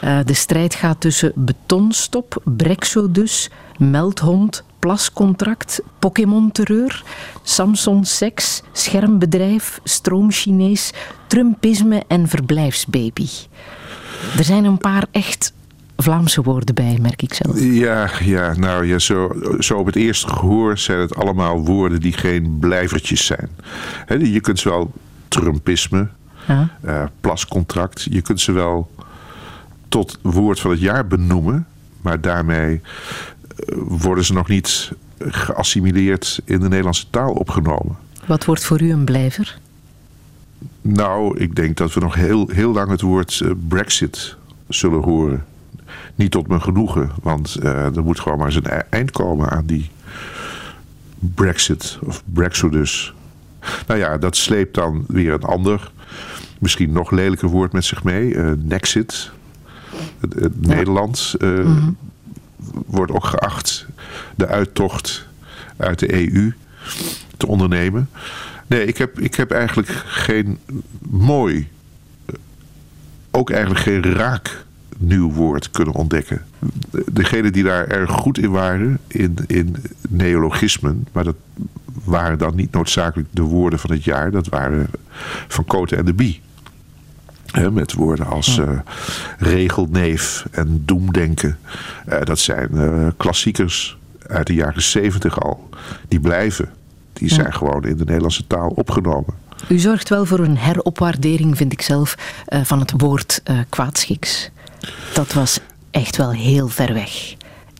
Uh, 0.05 0.18
de 0.24 0.35
strijd 0.35 0.74
gaat 0.74 1.01
tussen 1.01 1.33
betonstop, 1.35 2.43
brexodus, 2.45 3.51
meldhond, 3.76 4.64
plascontract, 4.79 5.81
Pokémon-terreur, 5.99 7.03
Samsung-seks, 7.43 8.62
schermbedrijf, 8.72 9.81
stroomchinees, 9.85 10.93
Trumpisme 11.26 12.03
en 12.09 12.29
verblijfsbaby. 12.29 13.29
Er 14.37 14.45
zijn 14.45 14.64
een 14.64 14.79
paar 14.79 15.07
echt 15.11 15.53
Vlaamse 15.97 16.43
woorden 16.43 16.74
bij, 16.74 16.99
merk 17.01 17.22
ik 17.22 17.35
zelf. 17.35 17.61
Ja, 17.61 18.11
ja 18.20 18.55
nou 18.57 18.87
ja, 18.87 18.99
zo, 18.99 19.33
zo 19.59 19.76
op 19.79 19.87
het 19.87 19.97
eerste 19.97 20.29
gehoor 20.29 20.79
zijn 20.79 20.99
het 20.99 21.14
allemaal 21.14 21.64
woorden 21.64 22.01
die 22.01 22.12
geen 22.12 22.57
blijvertjes 22.61 23.26
zijn. 23.26 23.49
He, 24.07 24.14
je 24.14 24.41
kunt 24.41 24.59
ze 24.59 24.68
wel 24.68 24.93
Trumpisme, 25.29 26.09
uh, 26.85 27.05
plascontract, 27.20 28.07
je 28.11 28.22
kunt 28.22 28.41
ze 28.41 28.53
wel 28.53 28.91
tot 29.89 30.18
woord 30.22 30.61
van 30.61 30.70
het 30.70 30.81
jaar 30.81 31.07
benoemen, 31.07 31.66
maar 32.01 32.20
daarmee 32.20 32.81
worden 33.77 34.25
ze 34.25 34.33
nog 34.33 34.49
niet 34.49 34.93
geassimileerd 35.19 36.41
in 36.45 36.61
de 36.61 36.69
Nederlandse 36.69 37.11
taal 37.11 37.33
opgenomen. 37.33 37.97
Wat 38.27 38.45
wordt 38.45 38.65
voor 38.65 38.83
u 38.83 38.91
een 38.93 39.05
blijver? 39.05 39.59
Nou, 40.83 41.39
ik 41.39 41.55
denk 41.55 41.77
dat 41.77 41.95
we 41.95 42.01
nog 42.01 42.15
heel, 42.15 42.49
heel 42.49 42.73
lang 42.73 42.91
het 42.91 43.01
woord 43.01 43.41
eh, 43.41 43.51
Brexit 43.69 44.37
zullen 44.69 45.03
horen. 45.03 45.45
Niet 46.15 46.31
tot 46.31 46.49
mijn 46.49 46.63
genoegen, 46.63 47.11
want 47.23 47.57
uh, 47.63 47.97
er 47.97 48.05
moet 48.05 48.21
gewoon 48.21 48.39
maar 48.39 48.47
eens 48.47 48.57
een 48.57 48.67
e-, 48.67 48.83
eind 48.91 49.11
komen 49.11 49.49
aan 49.51 49.67
die 49.67 49.91
Brexit 51.19 51.99
of 52.03 52.23
Brexodus. 52.33 53.15
Nou 53.87 54.01
ja, 54.01 54.19
dat 54.19 54.37
sleept 54.37 54.75
dan 54.75 55.05
weer 55.09 55.33
een 55.33 55.43
ander, 55.43 55.91
misschien 56.59 56.93
nog 56.93 57.11
lelijker 57.11 57.49
woord 57.49 57.73
met 57.73 57.85
zich 57.85 58.05
mee. 58.05 58.35
Uh, 58.35 58.51
Nexit. 58.59 59.31
Ja. 60.21 60.49
Nederland 60.55 61.35
mm 61.39 61.63
-hmm. 61.63 61.97
Wordt 62.87 63.13
ook 63.13 63.25
geacht 63.25 63.87
de 64.35 64.47
uittocht 64.47 65.27
uit 65.77 65.99
de 65.99 66.33
EU 66.33 66.53
te 67.37 67.47
ondernemen. 67.47 68.09
Nee, 68.67 68.85
ik 68.85 68.99
heb, 68.99 69.21
ik 69.21 69.35
heb 69.35 69.51
eigenlijk 69.51 69.89
geen 70.07 70.59
mooi, 71.09 71.69
ook 73.31 73.51
eigenlijk 73.51 73.81
geen 73.81 74.03
raak 74.03 74.65
nieuw 74.99 75.33
woord 75.33 75.71
kunnen 75.71 75.95
ontdekken. 75.95 76.45
Degenen 77.13 77.53
die 77.53 77.65
daar 77.65 77.87
erg 77.87 78.11
goed 78.11 78.39
in 78.39 78.51
waren, 78.51 78.99
in, 79.07 79.37
in 79.47 79.77
neologismen, 80.09 81.07
maar 81.13 81.25
dat 81.25 81.37
waren 82.05 82.39
dan 82.39 82.55
niet 82.55 82.73
noodzakelijk 82.73 83.29
de 83.33 83.43
woorden 83.43 83.79
van 83.79 83.91
het 83.91 84.05
jaar, 84.05 84.31
dat 84.31 84.49
waren 84.49 84.87
van 85.49 85.65
Koten 85.65 85.99
en 85.99 86.05
de 86.05 86.15
Bie. 86.15 86.41
He, 87.53 87.71
met 87.71 87.93
woorden 87.93 88.27
als 88.27 88.59
uh, 88.59 88.79
regelneef 89.39 90.47
en 90.51 90.83
doemdenken. 90.85 91.59
Uh, 92.09 92.21
dat 92.23 92.39
zijn 92.39 92.69
uh, 92.73 93.07
klassiekers 93.17 93.99
uit 94.27 94.47
de 94.47 94.55
jaren 94.55 94.83
zeventig 94.83 95.41
al. 95.43 95.69
Die 96.09 96.21
blijven. 96.21 96.73
Die 97.13 97.29
zijn 97.29 97.53
gewoon 97.53 97.85
in 97.85 97.97
de 97.97 98.05
Nederlandse 98.05 98.47
taal 98.47 98.69
opgenomen. 98.69 99.35
U 99.69 99.79
zorgt 99.79 100.09
wel 100.09 100.25
voor 100.25 100.39
een 100.39 100.57
heropwaardering, 100.57 101.57
vind 101.57 101.73
ik 101.73 101.83
zelf, 101.83 102.15
van 102.47 102.81
het 102.81 102.93
woord 102.97 103.43
kwaadschiks. 103.69 104.51
Dat 105.15 105.33
was 105.33 105.61
echt 105.91 106.17
wel 106.17 106.31
heel 106.31 106.69
ver 106.69 106.95
weg. 106.95 107.35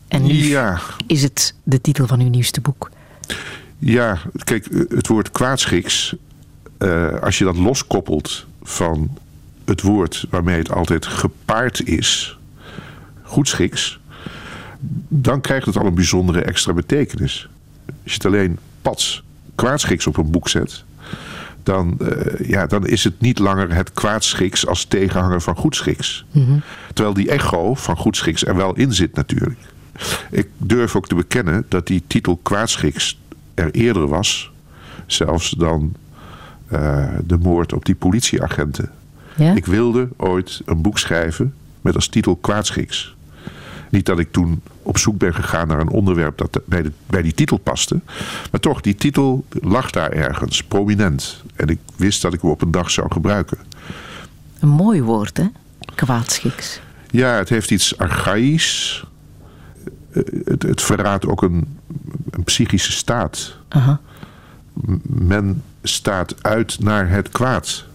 En 0.07 0.23
nu 0.23 0.33
ja. 0.33 0.79
is 1.07 1.23
het 1.23 1.53
de 1.63 1.81
titel 1.81 2.07
van 2.07 2.19
uw 2.19 2.29
nieuwste 2.29 2.61
boek. 2.61 2.89
Ja, 3.77 4.17
kijk, 4.43 4.67
het 4.89 5.07
woord 5.07 5.31
kwaadschiks, 5.31 6.15
als 7.21 7.37
je 7.37 7.43
dat 7.43 7.57
loskoppelt 7.57 8.45
van 8.63 9.17
het 9.69 9.81
woord 9.81 10.25
waarmee 10.29 10.57
het 10.57 10.71
altijd 10.71 11.05
gepaard 11.05 11.87
is, 11.87 12.37
goedschiks, 13.21 13.99
dan 15.07 15.41
krijgt 15.41 15.65
het 15.65 15.77
al 15.77 15.85
een 15.85 15.93
bijzondere 15.93 16.41
extra 16.41 16.73
betekenis. 16.73 17.49
Als 17.85 17.95
je 18.03 18.13
het 18.13 18.25
alleen 18.25 18.57
pats 18.81 19.23
kwaadschiks 19.55 20.07
op 20.07 20.17
een 20.17 20.31
boek 20.31 20.49
zet, 20.49 20.83
dan, 21.63 21.97
uh, 22.01 22.49
ja, 22.49 22.67
dan 22.67 22.87
is 22.87 23.03
het 23.03 23.21
niet 23.21 23.39
langer 23.39 23.73
het 23.73 23.93
kwaadschiks 23.93 24.67
als 24.67 24.85
tegenhanger 24.85 25.41
van 25.41 25.55
goedschiks. 25.55 26.25
Mm 26.31 26.45
-hmm. 26.45 26.61
Terwijl 26.93 27.15
die 27.15 27.29
echo 27.29 27.73
van 27.73 27.97
goedschiks 27.97 28.45
er 28.45 28.55
wel 28.55 28.75
in 28.75 28.93
zit 28.93 29.15
natuurlijk. 29.15 29.59
Ik 30.31 30.47
durf 30.57 30.95
ook 30.95 31.07
te 31.07 31.15
bekennen 31.15 31.65
dat 31.67 31.87
die 31.87 32.03
titel 32.07 32.39
kwaadschiks 32.43 33.19
er 33.53 33.71
eerder 33.71 34.07
was, 34.07 34.51
zelfs 35.05 35.49
dan 35.49 35.95
uh, 36.71 37.07
de 37.25 37.37
moord 37.37 37.73
op 37.73 37.85
die 37.85 37.95
politieagenten. 37.95 38.91
Ja? 39.39 39.53
Ik 39.55 39.65
wilde 39.65 40.07
ooit 40.17 40.61
een 40.65 40.81
boek 40.81 40.99
schrijven 40.99 41.53
met 41.81 41.95
als 41.95 42.07
titel 42.07 42.35
kwaadschiks. 42.35 43.15
Niet 43.89 44.05
dat 44.05 44.19
ik 44.19 44.31
toen 44.31 44.61
op 44.83 44.97
zoek 44.97 45.17
ben 45.17 45.33
gegaan 45.33 45.67
naar 45.67 45.79
een 45.79 45.89
onderwerp 45.89 46.37
dat 46.37 46.59
bij, 46.65 46.81
de, 46.81 46.91
bij 47.05 47.21
die 47.21 47.33
titel 47.33 47.57
paste. 47.57 47.99
Maar 48.51 48.59
toch, 48.59 48.81
die 48.81 48.95
titel 48.95 49.45
lag 49.49 49.91
daar 49.91 50.11
ergens, 50.11 50.63
prominent. 50.63 51.43
En 51.55 51.67
ik 51.67 51.79
wist 51.95 52.21
dat 52.21 52.33
ik 52.33 52.41
hem 52.41 52.49
op 52.49 52.61
een 52.61 52.71
dag 52.71 52.91
zou 52.91 53.11
gebruiken. 53.11 53.57
Een 54.59 54.69
mooi 54.69 55.01
woord, 55.01 55.37
hè? 55.37 55.45
Kwaadschiks. 55.95 56.81
Ja, 57.11 57.33
het 57.33 57.49
heeft 57.49 57.71
iets 57.71 57.97
archaïs. 57.97 59.03
Het, 60.43 60.63
het 60.63 60.81
verraadt 60.81 61.25
ook 61.25 61.41
een, 61.41 61.77
een 62.29 62.43
psychische 62.43 62.91
staat. 62.91 63.55
Aha. 63.67 63.99
Men 65.03 65.63
staat 65.83 66.43
uit 66.43 66.79
naar 66.79 67.09
het 67.09 67.29
kwaad. 67.29 67.85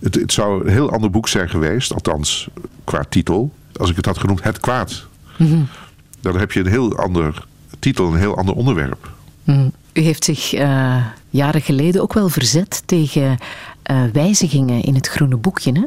Het, 0.00 0.14
het 0.14 0.32
zou 0.32 0.64
een 0.64 0.72
heel 0.72 0.90
ander 0.90 1.10
boek 1.10 1.28
zijn 1.28 1.48
geweest, 1.48 1.92
althans 1.92 2.48
qua 2.84 3.04
titel, 3.08 3.52
als 3.76 3.90
ik 3.90 3.96
het 3.96 4.06
had 4.06 4.18
genoemd 4.18 4.42
Het 4.42 4.60
Kwaad. 4.60 5.06
Mm 5.36 5.46
-hmm. 5.46 5.68
Dan 6.20 6.38
heb 6.38 6.52
je 6.52 6.60
een 6.60 6.66
heel 6.66 6.96
ander 6.96 7.46
titel, 7.78 8.12
een 8.12 8.18
heel 8.18 8.36
ander 8.36 8.54
onderwerp. 8.54 9.10
Mm. 9.44 9.72
U 9.92 10.00
heeft 10.00 10.24
zich 10.24 10.54
uh, 10.54 11.06
jaren 11.30 11.62
geleden 11.62 12.02
ook 12.02 12.12
wel 12.12 12.28
verzet 12.28 12.82
tegen 12.86 13.38
uh, 13.90 14.02
wijzigingen 14.12 14.82
in 14.82 14.94
het 14.94 15.08
groene 15.08 15.36
boekje. 15.36 15.72
Hè? 15.72 15.84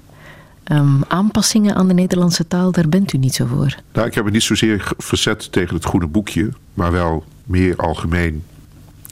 Um, 0.77 1.03
aanpassingen 1.07 1.75
aan 1.75 1.87
de 1.87 1.93
Nederlandse 1.93 2.47
taal, 2.47 2.71
daar 2.71 2.89
bent 2.89 3.13
u 3.13 3.17
niet 3.17 3.35
zo 3.35 3.45
voor. 3.45 3.75
Nou, 3.93 4.07
ik 4.07 4.13
heb 4.13 4.25
me 4.25 4.31
niet 4.31 4.43
zozeer 4.43 4.91
verzet 4.97 5.51
tegen 5.51 5.75
het 5.75 5.85
groene 5.85 6.07
boekje, 6.07 6.49
maar 6.73 6.91
wel 6.91 7.23
meer 7.43 7.75
algemeen 7.75 8.43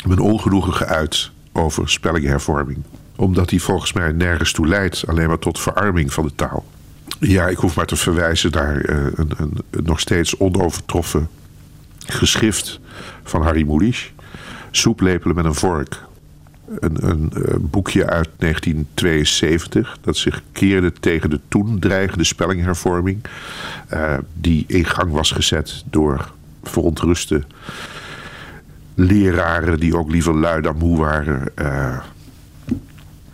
mijn 0.05 0.19
ongenoegen 0.19 0.73
geuit 0.73 1.31
over 1.51 1.89
spellinghervorming. 1.89 2.77
Omdat 3.21 3.49
die 3.49 3.61
volgens 3.61 3.93
mij 3.93 4.11
nergens 4.11 4.51
toe 4.51 4.67
leidt, 4.67 5.07
alleen 5.07 5.27
maar 5.27 5.39
tot 5.39 5.59
verarming 5.59 6.13
van 6.13 6.25
de 6.25 6.35
taal. 6.35 6.65
Ja, 7.19 7.47
ik 7.47 7.57
hoef 7.57 7.75
maar 7.75 7.85
te 7.85 7.95
verwijzen 7.95 8.51
naar 8.51 8.89
uh, 8.89 9.05
een, 9.15 9.31
een, 9.37 9.57
een, 9.69 9.83
nog 9.83 9.99
steeds 9.99 10.37
onovertroffen 10.37 11.29
geschrift 12.05 12.79
van 13.23 13.41
Harry 13.41 13.63
Mulisch. 13.63 14.11
Soeplepelen 14.71 15.35
met 15.35 15.45
een 15.45 15.53
vork. 15.53 16.03
Een, 16.79 17.09
een, 17.09 17.31
een, 17.33 17.69
boekje 17.69 18.05
uit 18.05 18.29
1972 18.37 19.97
dat 20.01 20.17
zich 20.17 20.41
keerde 20.51 20.93
tegen 20.93 21.29
de 21.29 21.39
toen 21.47 21.79
dreigende 21.79 22.23
spellinghervorming. 22.23 23.21
Uh, 23.93 24.13
die 24.33 24.63
in 24.67 24.85
gang 24.85 25.11
was 25.11 25.31
gezet 25.31 25.83
door 25.89 26.31
verontruste 26.63 27.43
leraren 28.95 29.79
die 29.79 29.97
ook 29.97 30.11
liever 30.11 30.35
lui 30.35 30.61
dan 30.61 30.77
moe 30.77 30.97
waren. 30.97 31.47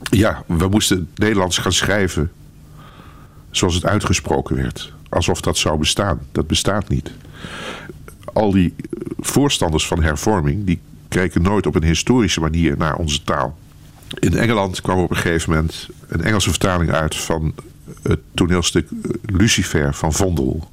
Ja, 0.10 0.44
we 0.48 0.68
moesten 0.68 0.98
het 0.98 1.20
Nederlands 1.20 1.58
gaan 1.58 1.72
schrijven 1.72 2.32
zoals 3.52 3.76
het 3.76 3.86
uitgesproken 3.86 4.56
werd. 4.56 4.94
Alsof 5.10 5.42
dat 5.42 5.58
zou 5.58 5.78
bestaan. 5.78 6.20
Dat 6.32 6.48
bestaat 6.48 6.90
niet. 6.90 7.12
Al 8.34 8.52
die 8.52 8.76
voorstanders 9.20 9.88
van 9.88 10.04
hervorming... 10.04 10.66
die 10.66 10.80
kijken 11.08 11.42
nooit 11.42 11.66
op 11.66 11.76
een 11.76 11.84
historische 11.84 12.40
manier 12.40 12.78
naar 12.78 12.96
onze 12.96 13.24
taal. 13.24 13.58
In 14.20 14.38
Engeland 14.38 14.82
kwam 14.82 15.00
op 15.00 15.10
een 15.10 15.16
gegeven 15.16 15.54
moment 15.54 15.90
een 16.08 16.22
Engelse 16.22 16.50
vertaling 16.50 16.92
uit... 16.92 17.16
van 17.16 17.54
het 18.02 18.20
toneelstuk 18.34 18.90
Lucifer 19.26 19.94
van 19.94 20.14
Vondel. 20.14 20.70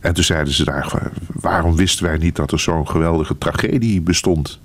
En 0.00 0.14
toen 0.14 0.24
zeiden 0.24 0.52
ze 0.52 0.64
daar... 0.64 1.10
waarom 1.26 1.76
wisten 1.76 2.04
wij 2.04 2.16
niet 2.16 2.36
dat 2.36 2.52
er 2.52 2.60
zo'n 2.60 2.88
geweldige 2.88 3.38
tragedie 3.38 4.00
bestond... 4.00 4.58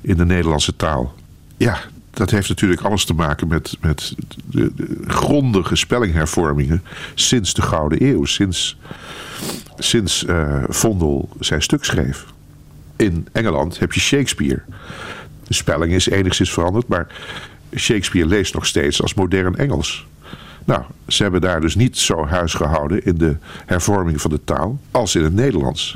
in 0.00 0.16
de 0.16 0.24
Nederlandse 0.24 0.76
taal? 0.76 1.14
Ja, 1.56 1.78
dat 2.14 2.30
heeft 2.30 2.48
natuurlijk 2.48 2.80
alles 2.80 3.04
te 3.04 3.14
maken 3.14 3.48
met, 3.48 3.76
met 3.80 4.14
de, 4.46 4.72
de 4.74 4.98
grondige 5.06 5.76
spellinghervormingen 5.76 6.82
sinds 7.14 7.54
de 7.54 7.62
Gouden 7.62 8.02
Eeuw. 8.08 8.24
Sinds, 8.24 8.78
sinds 9.78 10.24
uh, 10.24 10.64
Vondel 10.68 11.28
zijn 11.40 11.62
stuk 11.62 11.84
schreef. 11.84 12.26
In 12.96 13.26
Engeland 13.32 13.78
heb 13.78 13.92
je 13.92 14.00
Shakespeare. 14.00 14.62
De 15.46 15.54
spelling 15.54 15.92
is 15.92 16.08
enigszins 16.08 16.52
veranderd, 16.52 16.88
maar 16.88 17.06
Shakespeare 17.76 18.28
leest 18.28 18.54
nog 18.54 18.66
steeds 18.66 19.02
als 19.02 19.14
modern 19.14 19.56
Engels. 19.56 20.06
Nou, 20.64 20.82
ze 21.06 21.22
hebben 21.22 21.40
daar 21.40 21.60
dus 21.60 21.74
niet 21.74 21.98
zo 21.98 22.26
huis 22.26 22.54
gehouden 22.54 23.04
in 23.04 23.18
de 23.18 23.36
hervorming 23.66 24.20
van 24.20 24.30
de 24.30 24.40
taal 24.44 24.80
als 24.90 25.14
in 25.14 25.24
het 25.24 25.34
Nederlands. 25.34 25.94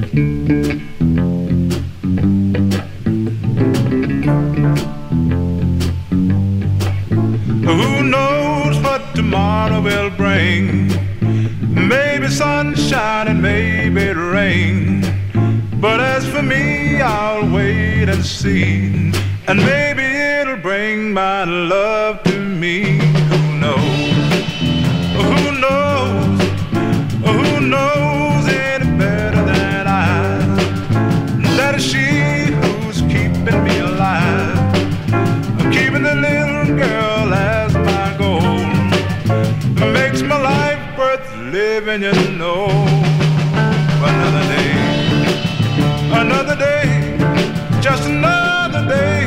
Maybe 10.38 12.28
sunshine 12.28 13.26
and 13.26 13.42
maybe 13.42 14.12
rain. 14.12 15.02
But 15.80 15.98
as 15.98 16.24
for 16.28 16.42
me, 16.42 17.00
I'll 17.00 17.52
wait 17.52 18.08
and 18.08 18.24
see. 18.24 19.10
And 19.48 19.58
maybe 19.72 20.04
it'll 20.04 20.58
bring 20.58 21.12
my 21.12 21.42
love 21.42 22.22
to 22.22 22.38
me. 22.38 23.00
Who 23.30 23.40
knows? 23.64 24.10
Who 25.18 25.34
knows? 25.64 26.40
Who 27.26 27.60
knows 27.74 28.46
any 28.46 28.96
better 28.96 29.42
than 29.44 29.88
I? 29.88 30.38
That 31.56 31.74
is 31.78 31.84
she 31.84 32.06
who's 32.60 33.00
keeping 33.12 33.60
me 33.64 33.76
alive. 33.80 34.72
Keeping 35.72 36.04
the 36.04 36.14
little 36.14 36.76
girl 36.76 37.34
as 37.34 37.47
living, 41.80 42.02
you 42.02 42.12
know. 42.36 42.66
Another 44.10 44.44
day, 44.54 44.70
another 46.22 46.56
day 46.56 47.16
just 47.80 48.04
another 48.08 48.82
day. 48.88 49.20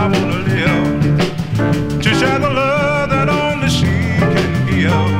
I 0.00 0.02
wanna 0.12 0.38
live 0.50 2.00
to 2.04 2.10
share 2.20 2.38
the 2.38 2.52
love 2.62 3.10
that 3.10 3.28
only 3.28 3.68
she 3.68 3.94
can 4.32 4.52
give. 4.70 5.12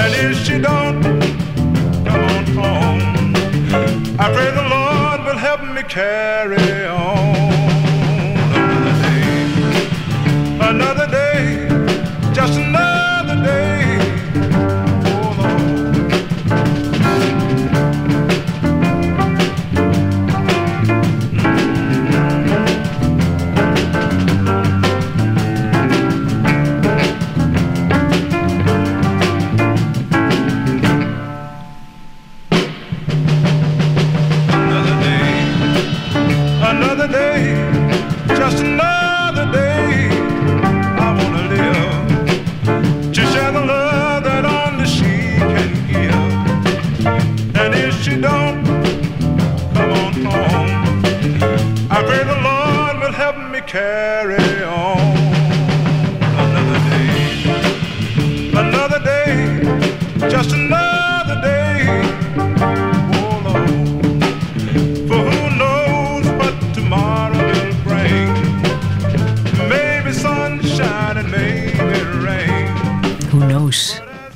And 0.00 0.10
if 0.24 0.44
she 0.44 0.58
don't 0.58 1.00
come 2.08 2.24
on 2.36 2.44
home, 2.60 3.34
I 4.18 4.26
pray 4.34 4.50
the 4.60 4.66
Lord 4.74 5.18
will 5.26 5.40
help 5.48 5.62
me 5.76 5.82
carry 5.84 6.86
on. 6.86 7.36
Another 8.58 8.96
day, 9.02 9.30
another 10.70 11.06
day, 11.18 11.25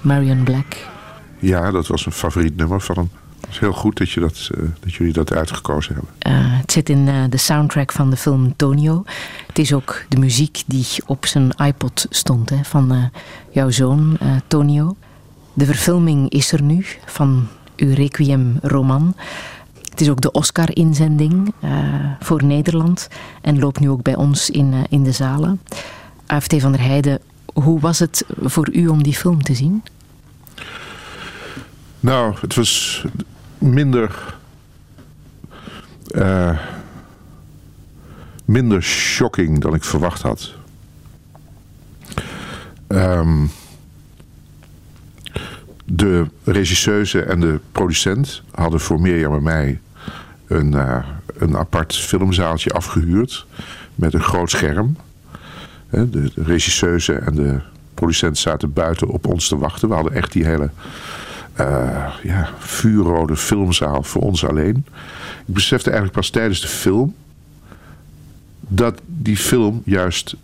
Marion 0.00 0.42
Black. 0.42 0.76
Ja, 1.38 1.70
dat 1.70 1.86
was 1.86 2.06
een 2.06 2.12
favoriet 2.12 2.56
nummer 2.56 2.80
van 2.80 2.96
hem. 2.96 3.10
Het 3.40 3.50
is 3.50 3.58
heel 3.58 3.72
goed 3.72 3.98
dat, 3.98 4.10
je 4.10 4.20
dat, 4.20 4.50
eh, 4.54 4.62
dat 4.80 4.94
jullie 4.94 5.12
dat 5.12 5.32
uitgekozen 5.32 5.94
hebben. 5.94 6.12
Eh, 6.18 6.58
het 6.60 6.72
zit 6.72 6.88
in 6.88 7.08
eh, 7.08 7.14
de 7.28 7.36
soundtrack 7.36 7.92
van 7.92 8.10
de 8.10 8.16
film 8.16 8.56
Tonio. 8.56 9.02
Het 9.46 9.58
is 9.58 9.72
ook 9.72 10.04
de 10.08 10.18
muziek 10.18 10.62
die 10.66 10.86
op 11.06 11.26
zijn 11.26 11.50
iPod 11.50 12.06
stond 12.10 12.50
hè, 12.50 12.64
van 12.64 13.10
jouw 13.50 13.70
zoon 13.70 14.18
Tonio. 14.46 14.96
De 15.52 15.64
verfilming 15.64 16.30
is 16.30 16.52
er 16.52 16.62
nu 16.62 16.86
van 17.06 17.46
uw 17.76 17.94
Requiem 17.94 18.58
roman. 18.62 19.14
Het 19.90 20.00
is 20.00 20.10
ook 20.10 20.20
de 20.20 20.32
Oscar-inzending 20.32 21.54
voor 22.20 22.44
Nederland 22.44 23.08
en 23.40 23.58
loopt 23.58 23.80
nu 23.80 23.90
ook 23.90 24.02
bij 24.02 24.16
ons 24.16 24.50
in, 24.50 24.74
in 24.88 25.02
de 25.02 25.12
zalen. 25.12 25.60
AFT 26.26 26.60
van 26.60 26.72
der 26.72 26.80
Heijden, 26.80 27.20
hoe 27.54 27.80
was 27.80 27.98
het 27.98 28.24
voor 28.40 28.68
u 28.72 28.86
om 28.86 29.02
die 29.02 29.14
film 29.14 29.42
te 29.42 29.54
zien? 29.54 29.82
Nou, 32.00 32.34
het 32.40 32.54
was 32.54 33.04
minder. 33.58 34.38
eh, 36.10 36.58
minder 38.44 38.82
shocking 38.82 39.60
dan 39.60 39.74
ik 39.74 39.84
verwacht 39.84 40.22
had. 40.22 40.54
Ehm, 42.86 43.46
de 45.84 46.26
regisseuse 46.44 47.22
en 47.22 47.40
de 47.40 47.60
producent 47.72 48.42
hadden 48.50 48.80
voor 48.80 49.00
Mirjam 49.00 49.34
en 49.34 49.42
mij 49.42 49.80
een, 50.46 50.74
eh, 50.74 51.04
een 51.38 51.56
apart 51.56 51.96
filmzaaltje 51.96 52.70
afgehuurd 52.70 53.46
met 53.94 54.14
een 54.14 54.22
groot 54.22 54.50
scherm. 54.50 54.96
De 55.90 56.30
regisseuse 56.34 57.12
en 57.12 57.34
de 57.34 57.60
producent 57.94 58.38
zaten 58.38 58.72
buiten 58.72 59.08
op 59.08 59.26
ons 59.26 59.48
te 59.48 59.58
wachten. 59.58 59.88
We 59.88 59.94
hadden 59.94 60.12
echt 60.12 60.32
die 60.32 60.44
hele 60.44 60.70
eh, 61.52 62.14
ja, 62.22 62.48
vuurrode 62.58 63.36
filmzaal 63.36 64.02
voor 64.02 64.22
ons 64.22 64.44
alleen. 64.44 64.84
Ik 65.46 65.54
besefte 65.54 65.90
eigenlijk 65.90 66.18
pas 66.18 66.30
tijdens 66.30 66.60
de 66.60 66.68
film 66.68 67.14
dat 68.60 69.00
die 69.06 69.36
film 69.36 69.82
juist 69.84 70.36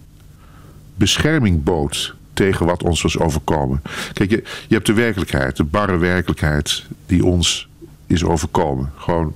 bescherming 0.94 1.62
bood 1.62 2.14
tegen 2.32 2.66
wat 2.66 2.82
ons 2.82 3.02
was 3.02 3.18
overkomen. 3.18 3.82
Kijk, 4.12 4.30
je, 4.30 4.42
je 4.68 4.74
hebt 4.74 4.86
de 4.86 4.92
werkelijkheid, 4.92 5.56
de 5.56 5.64
barre 5.64 5.96
werkelijkheid 5.96 6.84
die 7.06 7.24
ons 7.24 7.68
is 8.06 8.24
overkomen. 8.24 8.92
Gewoon 8.96 9.34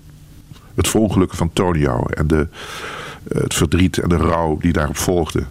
het 0.74 0.88
verongelukken 0.88 1.38
van 1.38 1.52
Tonio 1.52 2.04
en 2.04 2.26
de, 2.26 2.48
eh, 3.28 3.42
het 3.42 3.54
verdriet 3.54 3.98
en 3.98 4.08
de 4.08 4.16
rouw 4.16 4.58
die 4.60 4.72
daarop 4.72 4.96
volgde. 4.96 5.44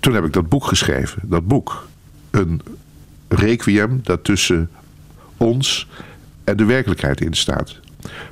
Toen 0.00 0.14
heb 0.14 0.24
ik 0.24 0.32
dat 0.32 0.48
boek 0.48 0.64
geschreven. 0.64 1.22
Dat 1.24 1.46
boek. 1.46 1.88
Een 2.30 2.60
requiem 3.28 4.00
dat 4.02 4.24
tussen 4.24 4.70
ons 5.36 5.88
en 6.44 6.56
de 6.56 6.64
werkelijkheid 6.64 7.20
in 7.20 7.34
staat. 7.34 7.76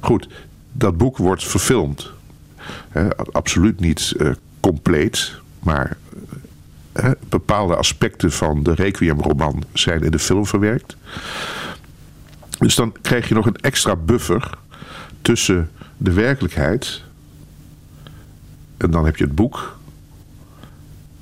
Goed, 0.01 0.29
dat 0.73 0.97
boek 0.97 1.17
wordt 1.17 1.45
verfilmd. 1.45 2.11
Absoluut 3.33 3.81
niet 3.81 4.15
eh, 4.19 4.31
compleet, 4.61 5.35
maar 5.59 5.97
eh, 6.93 7.11
bepaalde 7.29 7.77
aspecten 7.77 8.33
van 8.33 8.63
de 8.63 8.75
Requiem-roman 8.75 9.65
zijn 9.73 10.03
in 10.03 10.11
de 10.11 10.19
film 10.19 10.47
verwerkt. 10.47 10.97
Dus 12.59 12.75
dan 12.75 12.95
krijg 13.03 13.29
je 13.29 13.35
nog 13.35 13.47
een 13.47 13.57
extra 13.57 13.97
buffer 13.97 14.51
tussen 15.23 15.71
de 15.97 16.13
werkelijkheid 16.13 17.03
en 18.77 18.91
dan 18.91 19.05
heb 19.05 19.17
je 19.17 19.25
het 19.25 19.35
boek. 19.35 19.78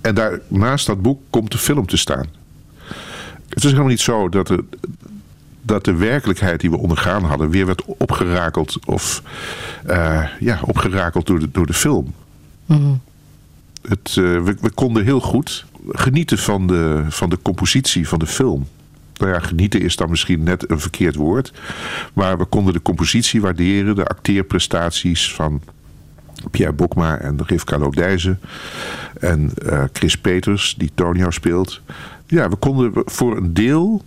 En 0.06 0.14
daar, 0.14 0.40
naast 0.48 0.86
dat 0.86 1.02
boek 1.02 1.20
komt 1.30 1.52
de 1.52 1.58
film 1.58 1.86
te 1.86 1.96
staan. 1.96 2.26
Het 3.48 3.64
is 3.64 3.70
helemaal 3.70 3.86
niet 3.86 4.00
zo 4.00 4.28
dat 4.28 4.46
de, 4.46 4.64
dat 5.62 5.84
de 5.84 5.94
werkelijkheid 5.94 6.60
die 6.60 6.70
we 6.70 6.76
ondergaan 6.76 7.24
hadden 7.24 7.50
weer 7.50 7.66
werd 7.66 7.82
opgerakeld 7.84 8.86
of 8.86 9.22
eh, 9.86 10.24
ja, 10.40 10.60
opgerakeld 10.62 11.26
door 11.26 11.38
de, 11.38 11.50
door 11.50 11.66
de 11.66 11.72
film. 11.72 12.14
Het, 13.82 14.08
eh, 14.08 14.14
we, 14.14 14.56
we 14.60 14.70
konden 14.74 15.04
heel 15.04 15.20
goed 15.20 15.64
genieten 15.88 16.38
van 16.38 16.66
de, 16.66 17.04
van 17.08 17.30
de 17.30 17.38
compositie 17.42 18.08
van 18.08 18.18
de 18.18 18.26
film. 18.26 18.66
Nou 19.16 19.32
ja, 19.32 19.40
genieten 19.40 19.80
is 19.80 19.96
dan 19.96 20.10
misschien 20.10 20.42
net 20.42 20.70
een 20.70 20.80
verkeerd 20.80 21.14
woord. 21.14 21.52
Maar 22.12 22.38
we 22.38 22.44
konden 22.44 22.72
de 22.72 22.82
compositie 22.82 23.40
waarderen, 23.40 23.94
de 23.94 24.06
acteerprestaties 24.06 25.34
van 25.34 25.62
Pierre 26.50 26.72
Bokma 26.74 27.18
en 27.18 27.38
Rivka 27.46 27.78
Lodijzen. 27.78 28.40
En 29.20 29.50
eh, 29.66 29.84
Chris 29.92 30.16
Peters, 30.18 30.74
die 30.78 30.90
Tonio 30.94 31.30
speelt. 31.30 31.80
Ja, 32.26 32.48
we 32.48 32.56
konden 32.56 32.92
voor 33.04 33.36
een 33.36 33.54
deel 33.54 34.02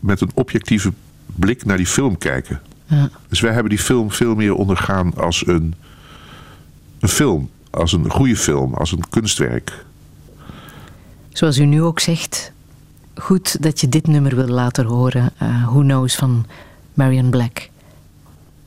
met 0.00 0.20
een 0.20 0.30
objectieve 0.34 0.92
blik 1.26 1.64
naar 1.64 1.76
die 1.76 1.86
film 1.86 2.18
kijken. 2.18 2.60
Ja. 2.86 3.10
Dus 3.28 3.40
wij 3.40 3.52
hebben 3.52 3.70
die 3.70 3.78
film 3.78 4.10
veel 4.12 4.34
meer 4.34 4.54
ondergaan 4.54 5.14
als 5.16 5.46
een, 5.46 5.74
een 7.00 7.08
film. 7.08 7.50
Als 7.70 7.92
een 7.92 8.10
goede 8.10 8.36
film, 8.36 8.74
als 8.74 8.92
een 8.92 9.08
kunstwerk. 9.08 9.84
Zoals 11.28 11.58
u 11.58 11.64
nu 11.64 11.82
ook 11.82 12.00
zegt, 12.00 12.52
goed 13.14 13.62
dat 13.62 13.80
je 13.80 13.88
dit 13.88 14.06
nummer 14.06 14.36
wil 14.36 14.48
laten 14.48 14.84
horen. 14.84 15.30
eh, 15.38 15.64
Who 15.66 15.80
Knows 15.80 16.16
van 16.16 16.46
Marion 16.94 17.30
Black. 17.30 17.68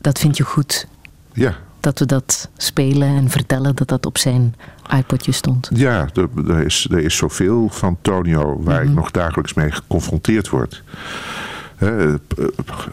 Dat 0.01 0.19
vind 0.19 0.37
je 0.37 0.43
goed, 0.43 0.87
Ja, 1.33 1.57
dat 1.83 1.99
we 1.99 2.05
dat 2.05 2.49
spelen 2.57 3.07
en 3.07 3.29
vertellen 3.29 3.75
dat 3.75 3.87
dat 3.87 4.05
op 4.05 4.17
zijn 4.17 4.55
iPodje 4.97 5.31
stond. 5.31 5.69
ja 5.73 6.09
er, 6.13 6.29
er 6.47 6.65
is, 6.65 6.87
er 6.91 6.99
is 6.99 7.15
zoveel 7.15 7.69
van 7.69 7.97
Tonio 8.01 8.61
waar 8.61 8.83
ik 8.83 8.89
nog 8.89 9.11
dagelijks 9.11 9.53
mee 9.53 9.71
geconfronteerd 9.71 10.49
word. 10.49 10.83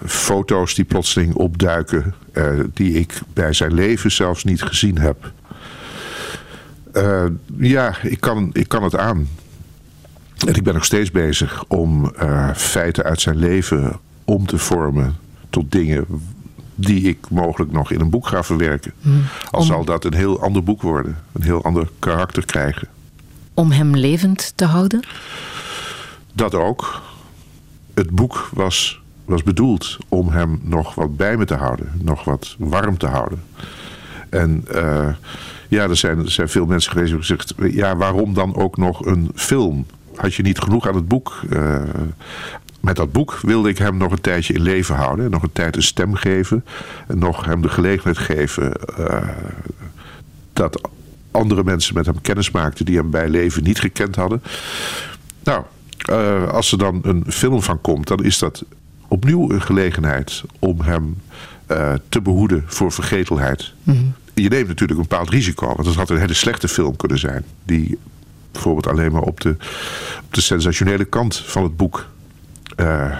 Foto's 0.07 0.75
die 0.75 0.85
plotseling 0.85 1.35
opduiken, 1.35 2.15
eh, 2.33 2.49
die 2.75 2.93
ik 2.93 3.21
bij 3.33 3.53
zijn 3.53 3.75
leven 3.75 4.13
zelfs 4.13 4.45
niet 4.45 4.63
gezien 4.63 4.99
heb. 4.99 5.33
Eh, 6.93 7.25
ja, 7.57 7.95
ik 8.03 8.21
kan, 8.21 8.51
ik 8.53 8.69
kan 8.69 8.83
het 8.83 8.97
aan. 8.97 9.29
En 10.47 10.55
ik 10.55 10.63
ben 10.63 10.75
nog 10.75 10.85
steeds 10.85 11.11
bezig 11.11 11.65
om 11.69 12.13
eh, 12.17 12.55
feiten 12.55 13.05
uit 13.05 13.21
zijn 13.21 13.37
leven 13.37 13.99
om 14.25 14.47
te 14.47 14.59
vormen 14.59 15.17
tot 15.51 15.73
dingen 15.73 16.05
die 16.81 17.03
ik 17.09 17.31
mogelijk 17.31 17.73
nog 17.73 17.91
in 17.91 18.01
een 18.01 18.11
boek 18.11 18.27
ga 18.27 18.43
verwerken. 18.43 18.93
Al 19.51 19.61
Om- 19.61 19.67
zal 19.67 19.85
dat 19.85 20.05
een 20.05 20.15
heel 20.15 20.41
ander 20.41 20.63
boek 20.63 20.83
worden, 20.83 21.19
een 21.33 21.43
heel 21.43 21.65
ander 21.65 21.89
karakter 21.99 22.45
krijgen. 22.45 22.89
Om 23.55 23.71
hem 23.71 23.97
levend 23.97 24.53
te 24.55 24.65
houden? 24.65 25.05
Dat 26.33 26.55
ook. 26.55 27.03
Het 27.95 28.11
boek 28.11 28.51
was, 28.53 29.01
was 29.25 29.43
bedoeld 29.43 29.99
om 30.09 30.29
hem 30.29 30.61
nog 30.63 30.95
wat 30.95 31.17
bij 31.17 31.37
me 31.37 31.45
te 31.45 31.55
houden, 31.55 31.93
nog 32.03 32.25
wat 32.25 32.55
warm 32.59 32.99
te 32.99 33.07
houden. 33.07 33.43
En 34.29 34.65
uh, 34.75 35.09
ja, 35.69 35.83
er 35.83 35.97
zijn, 35.97 36.19
er 36.19 36.31
zijn 36.31 36.49
veel 36.49 36.67
mensen 36.67 36.93
geweest 36.93 37.13
die 37.13 37.19
hebben 37.19 37.47
gezegd... 37.57 37.75
ja, 37.75 37.97
waarom 37.97 38.35
dan 38.35 38.55
ook 38.57 38.77
nog 38.77 39.07
een 39.07 39.31
film? 39.35 39.87
Had 40.15 40.35
je 40.35 40.43
niet 40.43 40.59
genoeg 40.59 40.89
aan 40.89 40.95
het 40.95 41.09
boek? 41.09 41.41
Uh, 41.51 41.83
met 42.81 42.97
dat 42.97 43.13
boek 43.13 43.39
wilde 43.43 43.69
ik 43.69 43.79
hem 43.79 43.97
nog 43.97 44.13
een 44.13 44.21
tijdje 44.21 44.55
in 44.55 44.63
leven 44.63 44.95
houden. 44.95 45.31
Nog 45.31 45.43
een 45.43 45.53
tijd 45.53 45.77
een 45.77 45.83
stem 45.83 46.15
geven. 46.15 46.65
En 47.09 47.19
nog 47.19 47.45
hem 47.45 47.63
de 47.63 47.69
gelegenheid 47.69 48.19
geven... 48.19 48.73
Uh, 48.99 49.29
dat 50.53 50.89
andere 51.31 51.65
mensen 51.65 51.95
met 51.95 52.07
hem 52.07 52.21
kennis 52.21 52.51
maakten... 52.51 52.85
die 52.85 52.97
hem 52.97 53.11
bij 53.11 53.29
leven 53.29 53.63
niet 53.63 53.81
gekend 53.81 54.17
hadden. 54.17 54.43
Nou, 55.45 55.65
uh, 56.11 56.49
als 56.49 56.73
er 56.73 56.79
dan 56.79 57.01
een 57.03 57.25
film 57.29 57.63
van 57.63 57.81
komt... 57.81 58.07
dan 58.07 58.25
is 58.25 58.39
dat 58.39 58.65
opnieuw 59.09 59.51
een 59.51 59.63
gelegenheid 59.63 60.43
om 60.59 60.81
hem 60.81 61.17
uh, 61.71 61.93
te 62.09 62.21
behoeden 62.21 62.65
voor 62.67 62.93
vergetelheid. 62.93 63.73
Mm 63.83 63.95
-hmm. 63.95 64.15
Je 64.35 64.49
neemt 64.49 64.69
natuurlijk 64.69 65.01
een 65.01 65.07
bepaald 65.09 65.31
risico. 65.31 65.67
Want 65.67 65.87
het 65.87 65.97
had 65.97 66.11
een 66.11 66.19
hele 66.19 66.35
slechte 66.35 66.69
film 66.69 66.97
kunnen 66.97 67.19
zijn. 67.19 67.45
Die 67.65 67.99
bijvoorbeeld 68.53 68.87
alleen 68.87 69.13
maar 69.13 69.23
op 69.23 69.41
de, 69.41 69.51
op 70.25 70.35
de 70.35 70.41
sensationele 70.41 71.05
kant 71.05 71.37
van 71.37 71.63
het 71.63 71.77
boek 71.77 72.07
uh, 72.77 73.17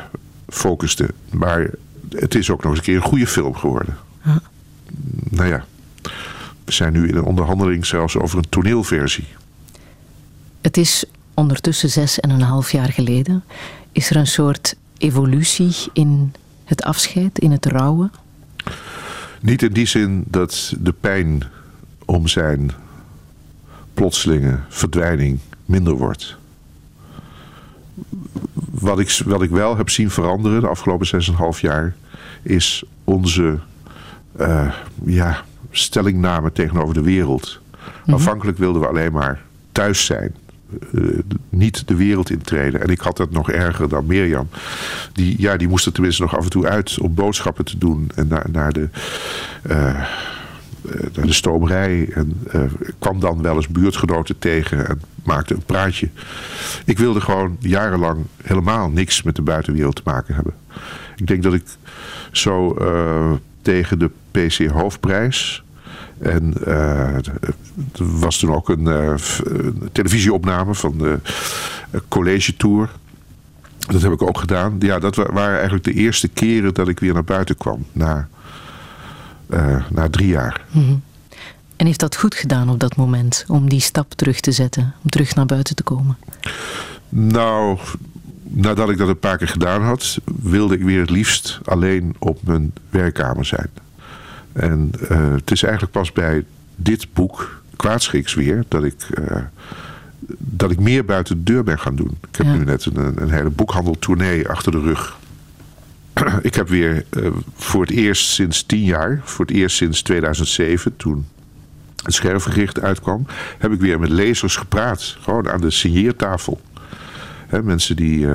focuste. 0.49 1.09
Maar 1.31 1.71
het 2.09 2.35
is 2.35 2.51
ook 2.51 2.63
nog 2.63 2.71
eens 2.71 2.79
een 2.79 2.85
keer 2.85 2.97
een 2.97 3.03
goede 3.03 3.27
film 3.27 3.55
geworden. 3.55 3.97
Nou 5.31 5.49
ja, 5.49 5.65
we 6.65 6.73
zijn 6.73 6.93
nu 6.93 7.09
in 7.09 7.17
een 7.17 7.25
onderhandeling 7.25 7.87
zelfs 7.87 8.17
over 8.17 8.39
een 8.39 8.49
toneelversie. 8.49 9.29
Het 10.61 10.77
is 10.77 11.05
ondertussen 11.35 11.91
zes 11.91 12.21
en 12.21 12.31
een 12.31 12.41
half 12.41 12.73
jaar 12.73 12.93
geleden. 12.93 13.45
Is 13.93 14.11
er 14.11 14.17
een 14.17 14.27
soort 14.27 14.77
evolutie 14.99 15.77
in 15.93 16.33
het 16.65 16.83
afscheid, 16.83 17.39
in 17.39 17.51
het 17.51 17.67
rouwen? 17.67 18.13
Niet 19.41 19.63
in 19.63 19.73
die 19.73 19.87
zin 19.87 20.25
dat 20.27 20.75
de 20.81 20.93
pijn 20.93 21.43
om 22.05 22.29
zijn 22.29 22.71
plotselinge 23.95 24.59
verdwijning 24.69 25.39
minder 25.65 25.95
wordt. 25.95 26.37
Wat 28.71 28.99
ik, 28.99 29.23
wat 29.25 29.43
ik 29.43 29.51
wel 29.51 29.77
heb 29.77 29.91
zien 29.91 30.11
veranderen 30.11 30.61
de 30.61 30.69
afgelopen 30.69 31.23
6,5 31.55 31.61
jaar 31.61 31.95
is 32.43 32.85
onze 33.05 33.59
uh, 34.41 34.73
ja, 35.05 35.45
stellingname 35.71 36.53
tegenover 36.53 36.95
de 36.95 37.03
wereld. 37.03 37.61
Mm 37.61 37.81
-hmm. 38.05 38.15
Aanvankelijk 38.15 38.59
wilden 38.59 38.81
we 38.83 38.89
alleen 38.89 39.13
maar 39.13 39.41
thuis 39.73 40.05
zijn. 40.05 40.35
Uh, 40.93 41.19
niet 41.49 41.89
de 41.89 41.95
wereld 41.95 42.31
intreden. 42.31 42.81
En 42.81 42.89
ik 42.89 43.01
had 43.01 43.19
het 43.19 43.31
nog 43.31 43.51
erger 43.51 43.89
dan 43.89 44.07
Mirjam. 44.07 44.49
Die, 45.13 45.35
ja, 45.39 45.57
die 45.57 45.69
moest 45.69 45.87
er 45.87 45.93
tenminste 45.93 46.23
nog 46.23 46.37
af 46.37 46.45
en 46.45 46.51
toe 46.51 46.67
uit 46.67 46.99
om 46.99 47.15
boodschappen 47.15 47.65
te 47.65 47.79
doen. 47.79 48.11
En 48.15 48.29
naar, 48.29 48.47
naar 48.51 48.73
de... 48.73 48.89
Uh, 49.71 49.75
naar 49.75 50.40
de 51.13 51.33
stomerij 51.33 52.09
en 52.13 52.47
uh, 52.55 52.63
kwam 52.99 53.21
dan 53.21 53.43
wel 53.43 53.57
eens 53.57 53.69
buurtgenoten 53.69 54.39
tegen 54.39 54.89
en 54.89 55.01
maakte 55.25 55.55
een 55.55 55.63
praatje. 55.67 56.09
Ik 56.85 56.99
wilde 56.99 57.21
gewoon 57.21 57.57
jarenlang 57.61 58.25
helemaal 58.43 58.91
niks 58.91 59.23
met 59.23 59.37
de 59.37 59.43
buitenwereld 59.43 59.97
te 59.97 60.03
maken 60.05 60.35
hebben. 60.35 60.55
Ik 61.17 61.27
denk 61.27 61.43
dat 61.43 61.55
ik 61.55 61.65
zo 62.33 62.77
uh, 62.81 63.33
tegen 63.63 63.99
de 63.99 64.11
PC 64.31 64.67
Hoofdprijs 64.67 65.63
en 66.19 66.55
er 66.67 67.23
was 67.99 68.39
toen 68.39 68.55
ook 68.55 68.69
een, 68.69 69.19
televisieopname 69.93 70.75
van 70.75 70.99
de 70.99 71.19
college 72.09 72.57
tour. 72.57 72.91
Dat 73.79 74.03
heb 74.03 74.13
ik 74.13 74.23
ook 74.23 74.39
gedaan. 74.39 74.77
Ja, 74.79 74.99
dat 74.99 75.17
waren 75.17 75.55
eigenlijk 75.55 75.85
de 75.85 75.93
eerste 75.93 76.29
keren 76.29 76.75
dat 76.75 76.89
ik 76.89 77.01
weer 77.01 77.13
naar 77.13 77.25
buiten 77.25 77.57
kwam. 77.57 77.87
Na, 77.93 78.29
uh, 79.53 79.85
na 79.91 80.09
drie 80.09 80.29
jaar. 80.29 80.65
Mm 80.71 80.85
-hmm. 80.85 81.03
En 81.77 81.87
heeft 81.87 82.01
dat 82.01 82.17
goed 82.17 82.35
gedaan 82.35 82.69
op 82.69 82.79
dat 82.79 82.97
moment? 82.97 83.45
Om 83.49 83.69
die 83.69 83.81
stap 83.81 84.13
terug 84.15 84.41
te 84.41 84.53
zetten? 84.53 84.95
Om 85.03 85.11
terug 85.11 85.35
naar 85.35 85.47
buiten 85.47 85.77
te 85.77 85.83
komen? 85.83 86.17
Nou, 87.09 87.79
nadat 88.43 88.91
ik 88.91 88.99
dat 88.99 89.09
een 89.09 89.19
paar 89.19 89.37
keer 89.37 89.49
gedaan 89.49 89.83
had... 89.83 90.19
wilde 90.43 90.75
ik 90.75 90.83
weer 90.83 91.01
het 91.01 91.11
liefst 91.11 91.61
alleen 91.65 92.15
op 92.19 92.43
mijn 92.43 92.73
werkkamer 92.91 93.45
zijn. 93.45 93.69
En 94.53 94.91
uh, 95.11 95.33
het 95.33 95.51
is 95.51 95.63
eigenlijk 95.63 95.93
pas 95.93 96.13
bij 96.13 96.45
dit 96.77 97.07
boek, 97.13 97.63
Kwaadschiks 97.77 98.35
weer, 98.35 98.65
dat 98.69 98.85
ik, 98.85 99.09
uh, 99.19 99.37
dat 100.39 100.71
ik 100.71 100.81
meer 100.81 101.05
buiten 101.05 101.37
de 101.37 101.53
deur 101.53 101.65
ben 101.65 101.79
gaan 101.79 101.97
doen. 101.97 102.19
Ik 102.29 102.37
heb 102.37 102.47
ja. 102.47 102.53
nu 102.55 102.65
net 102.65 102.85
een, 102.85 103.23
een 103.23 103.31
hele 103.31 103.51
boekhandeltournee 103.51 104.49
achter 104.49 104.73
de 104.73 104.81
rug. 104.81 105.17
ik 106.43 106.55
heb 106.55 106.69
weer 106.69 107.05
uh, 107.11 107.31
voor 107.55 107.81
het 107.81 107.91
eerst 107.91 108.27
sinds 108.27 108.63
tien 108.63 108.85
jaar, 108.85 109.21
voor 109.25 109.45
het 109.45 109.55
eerst 109.55 109.77
sinds 109.77 110.03
2007, 110.03 110.97
toen 110.97 111.27
het 112.03 112.15
scherfgericht 112.15 112.81
uitkwam, 112.81 113.27
heb 113.59 113.73
ik 113.73 113.81
weer 113.81 114.01
met 114.01 114.09
lezers 114.09 114.57
gepraat. 114.57 115.17
Gewoon 115.21 115.51
aan 115.51 115.61
de 115.61 115.71
signeertafel. 115.71 116.61
He, 117.47 117.63
mensen 117.63 117.97
die, 117.97 118.27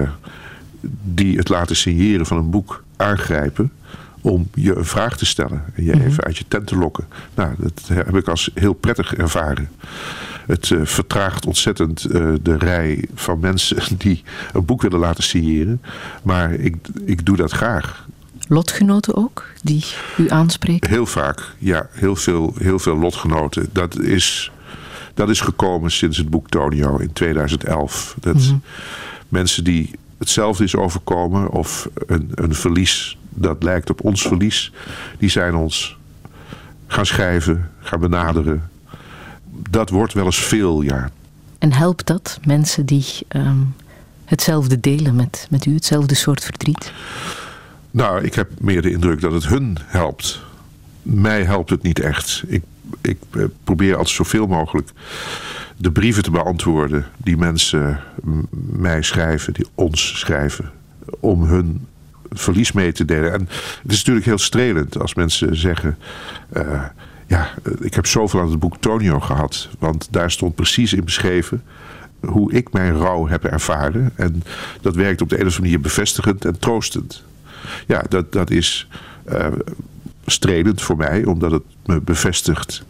die 1.03 1.38
het 1.38 1.49
laten 1.49 1.76
signeren 1.76 2.26
van 2.26 2.38
een 2.38 2.49
boek 2.49 2.84
aangrijpen 2.97 3.72
om 4.26 4.49
je 4.53 4.76
een 4.76 4.85
vraag 4.85 5.18
te 5.18 5.26
stellen. 5.26 5.64
En 5.73 5.84
je 5.84 6.03
even 6.03 6.23
uit 6.23 6.38
je 6.38 6.45
tent 6.47 6.68
te 6.68 6.76
lokken. 6.76 7.07
Nou, 7.35 7.53
dat 7.57 7.81
heb 7.93 8.15
ik 8.15 8.27
als 8.27 8.49
heel 8.53 8.73
prettig 8.73 9.15
ervaren. 9.15 9.69
Het 10.45 10.69
uh, 10.69 10.85
vertraagt 10.85 11.45
ontzettend 11.45 12.05
uh, 12.11 12.34
de 12.41 12.57
rij 12.57 13.07
van 13.15 13.39
mensen 13.39 13.77
die 13.97 14.23
een 14.53 14.65
boek 14.65 14.81
willen 14.81 14.99
laten 14.99 15.23
signeren. 15.23 15.81
Maar 16.23 16.53
ik, 16.53 16.76
ik 17.05 17.26
doe 17.26 17.35
dat 17.35 17.51
graag. 17.51 18.07
Lotgenoten 18.47 19.15
ook, 19.15 19.45
die 19.63 19.85
u 20.17 20.30
aanspreken? 20.30 20.89
Heel 20.89 21.05
vaak, 21.05 21.53
ja. 21.57 21.88
Heel 21.91 22.15
veel, 22.15 22.53
heel 22.57 22.80
veel 22.80 22.97
lotgenoten. 22.97 23.69
Dat 23.72 23.99
is, 23.99 24.51
dat 25.13 25.30
is 25.30 25.41
gekomen 25.41 25.91
sinds 25.91 26.17
het 26.17 26.30
boek 26.30 26.49
Tonio 26.49 26.97
in 26.97 27.13
2011. 27.13 28.15
Dat 28.19 28.35
mm-hmm. 28.35 28.61
mensen 29.30 29.63
die 29.63 29.91
hetzelfde 30.17 30.63
is 30.63 30.76
overkomen 30.76 31.49
of 31.49 31.89
een, 32.07 32.31
een 32.35 32.55
verlies 32.55 33.17
dat 33.30 33.63
lijkt 33.63 33.89
op 33.89 34.03
ons 34.03 34.22
verlies. 34.22 34.72
Die 35.17 35.30
zijn 35.30 35.55
ons 35.55 35.97
gaan 36.88 37.05
schrijven, 37.05 37.72
gaan 37.80 37.99
benaderen. 37.99 38.69
Dat 39.69 39.90
wordt 39.90 40.14
wel 40.14 40.26
eens 40.26 40.44
veel, 40.44 40.82
ja. 40.82 41.10
En 41.57 41.73
helpt 41.73 42.07
dat 42.07 42.40
mensen 42.45 42.86
die 42.86 43.06
um, 43.36 43.76
hetzelfde 44.26 44.80
delen 44.80 45.15
met, 45.15 45.48
met 45.49 45.65
u, 45.65 45.73
hetzelfde 45.73 46.15
soort 46.15 46.44
verdriet? 46.44 46.91
Nou, 47.91 48.23
ik 48.23 48.36
heb 48.36 48.49
meer 48.60 48.82
de 48.82 48.91
indruk 48.91 49.22
dat 49.22 49.32
het 49.32 49.48
hun 49.48 49.77
helpt. 49.86 50.40
Mij 51.02 51.44
helpt 51.44 51.69
het 51.69 51.82
niet 51.82 51.99
echt. 51.99 52.44
Ik, 52.48 52.64
ik 53.02 53.18
probeer 53.64 53.95
altijd 53.95 54.15
zoveel 54.15 54.48
mogelijk 54.48 54.90
de 55.77 55.91
brieven 55.91 56.23
te 56.23 56.32
beantwoorden 56.32 57.06
die 57.18 57.38
mensen 57.38 57.99
mij 58.72 59.02
schrijven, 59.02 59.53
die 59.53 59.65
ons 59.76 60.19
schrijven, 60.19 60.72
om 61.19 61.44
hun 61.44 61.88
verlies 62.30 62.72
mee 62.72 62.91
te 62.91 63.06
delen. 63.06 63.34
En 63.34 63.49
het 63.82 63.91
is 63.91 63.98
natuurlijk 63.98 64.26
heel 64.26 64.38
strelend 64.38 64.99
als 64.99 65.14
mensen 65.14 65.57
zeggen... 65.57 65.98
Uh, 66.57 66.84
ja, 67.27 67.53
ik 67.80 67.93
heb 67.93 68.06
zoveel 68.06 68.39
aan 68.39 68.49
het 68.49 68.60
boek 68.60 68.77
Tonio 68.77 69.19
gehad. 69.19 69.69
Want 69.80 70.07
daar 70.11 70.31
stond 70.31 70.56
precies 70.56 70.93
in 70.93 71.03
beschreven 71.03 71.64
hoe 72.19 72.52
ik 72.52 72.73
mijn 72.73 72.97
rouw 72.97 73.27
heb 73.27 73.43
ervaren. 73.43 74.11
En 74.15 74.43
dat 74.81 74.95
werkt 74.95 75.22
op 75.22 75.30
de 75.30 75.35
een 75.35 75.41
of 75.41 75.47
andere 75.47 75.61
manier 75.61 75.81
bevestigend 75.81 76.45
en 76.45 76.60
troostend. 76.60 77.23
Ja, 77.88 78.03
dat, 78.10 78.31
dat 78.31 78.49
is 78.49 78.88
uh, 79.31 79.47
strelend 80.26 80.81
voor 80.81 80.97
mij, 80.97 81.26
omdat 81.26 81.52
het 81.52 81.64
me 81.85 82.02
bevestigt 82.02 82.84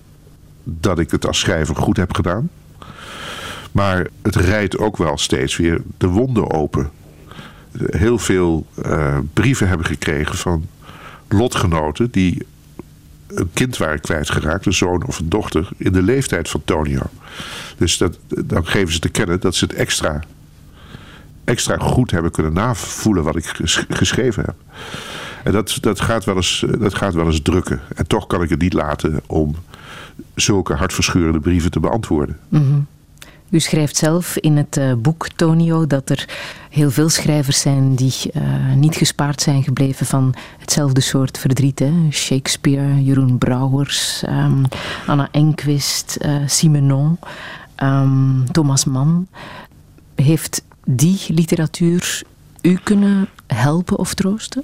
dat 0.64 0.99
ik 0.99 1.12
het 1.12 1.28
als 1.28 1.40
schrijver 1.40 1.76
goed 1.76 1.98
heb 1.98 2.14
gedaan. 2.14 2.49
Maar 3.72 4.07
het 4.22 4.36
rijdt 4.36 4.78
ook 4.78 4.98
wel 4.98 5.18
steeds 5.18 5.57
weer 5.57 5.82
de 5.98 6.07
wonden 6.07 6.52
open 6.52 6.91
heel 7.78 8.18
veel 8.18 8.66
uh, 8.86 9.18
brieven 9.34 9.68
hebben 9.68 9.86
gekregen 9.86 10.38
van 10.38 10.66
lotgenoten 11.28 12.12
die 12.12 12.45
een 13.36 13.49
kind 13.53 13.78
waren 13.78 14.02
kwijtgeraakt, 14.02 14.66
een 14.66 14.74
zoon 14.74 15.06
of 15.06 15.20
een 15.20 15.30
dochter, 15.30 15.70
in 15.78 15.91
de 15.91 16.02
leeftijd 16.02 16.49
van 16.49 16.62
Tonio. 16.66 17.02
Dus 17.78 17.98
dat, 17.98 18.18
dan 18.28 18.66
geven 18.66 18.94
ze 18.94 18.99
te 18.99 19.10
kennen 19.10 19.40
dat 19.40 19.56
ze 19.56 19.66
het 19.66 19.74
extra, 19.74 20.24
extra 21.44 21.78
goed 21.78 22.12
hebben 22.12 22.32
kunnen 22.32 22.53
navoelen 22.53 23.24
wat 23.24 23.36
ik 23.36 23.45
ges 23.45 23.86
geschreven 23.90 24.44
heb. 24.45 24.56
En 25.44 25.52
dat, 25.52 25.78
dat, 25.82 26.02
gaat 26.02 26.26
wel 26.26 26.36
eens, 26.36 26.66
dat 26.80 26.95
gaat 26.95 27.14
wel 27.14 27.26
eens 27.26 27.41
drukken. 27.41 27.82
En 27.95 28.07
toch 28.07 28.28
kan 28.28 28.41
ik 28.41 28.49
het 28.49 28.62
niet 28.62 28.74
laten 28.74 29.22
om 29.26 29.56
zulke 30.36 30.74
hartverscheurende 30.74 31.40
brieven 31.40 31.72
te 31.72 31.80
beantwoorden. 31.80 32.38
-hmm. 32.49 32.88
U 33.49 33.60
schrijft 33.60 33.95
zelf 33.95 34.38
in 34.38 34.57
het 34.57 34.78
uh, 34.78 34.94
boek 34.94 35.28
Tonio 35.36 35.88
dat 35.88 36.10
er 36.10 36.28
heel 36.76 36.92
veel 36.92 37.10
schrijvers 37.10 37.60
zijn 37.60 37.96
die 37.96 38.14
uh, 38.34 38.74
niet 38.74 38.96
gespaard 38.96 39.42
zijn 39.42 39.64
gebleven 39.64 40.06
van 40.06 40.34
hetzelfde 40.58 41.02
soort 41.02 41.38
verdriet. 41.38 41.80
Hè? 41.80 41.92
Shakespeare, 42.12 43.04
Jeroen 43.04 43.38
Brouwers, 43.38 44.24
um, 44.30 44.66
Anna 45.06 45.28
Enquist, 45.32 46.18
uh, 46.22 47.12
Thomas 48.52 48.86
Mann. 48.86 49.28
Heeft 50.16 50.64
die 50.86 51.20
literatuur 51.28 52.22
u 52.62 52.80
kunnen 52.84 53.28
helpen 53.48 53.98
of 53.98 54.14
troosten? 54.14 54.64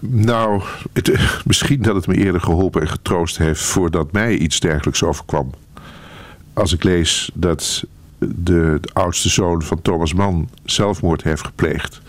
Nou, 0.00 0.62
het, 0.92 1.12
misschien 1.46 1.82
dat 1.82 1.94
het 1.94 2.06
me 2.06 2.14
eerder 2.14 2.40
geholpen 2.40 2.80
en 2.80 2.88
getroost 2.88 3.38
heeft 3.38 3.62
voordat 3.62 4.12
mij 4.12 4.36
iets 4.36 4.60
dergelijks 4.60 5.02
overkwam. 5.02 5.50
Als 6.52 6.72
ik 6.72 6.84
lees 6.84 7.30
dat 7.34 7.84
de, 8.18 8.80
oudste 8.92 9.28
zoon 9.28 9.62
van 9.62 9.82
Thomas 9.82 10.14
Mann 10.14 10.48
zelfmoord 10.64 11.22
heeft 11.22 11.44
gepleegd. 11.44 12.00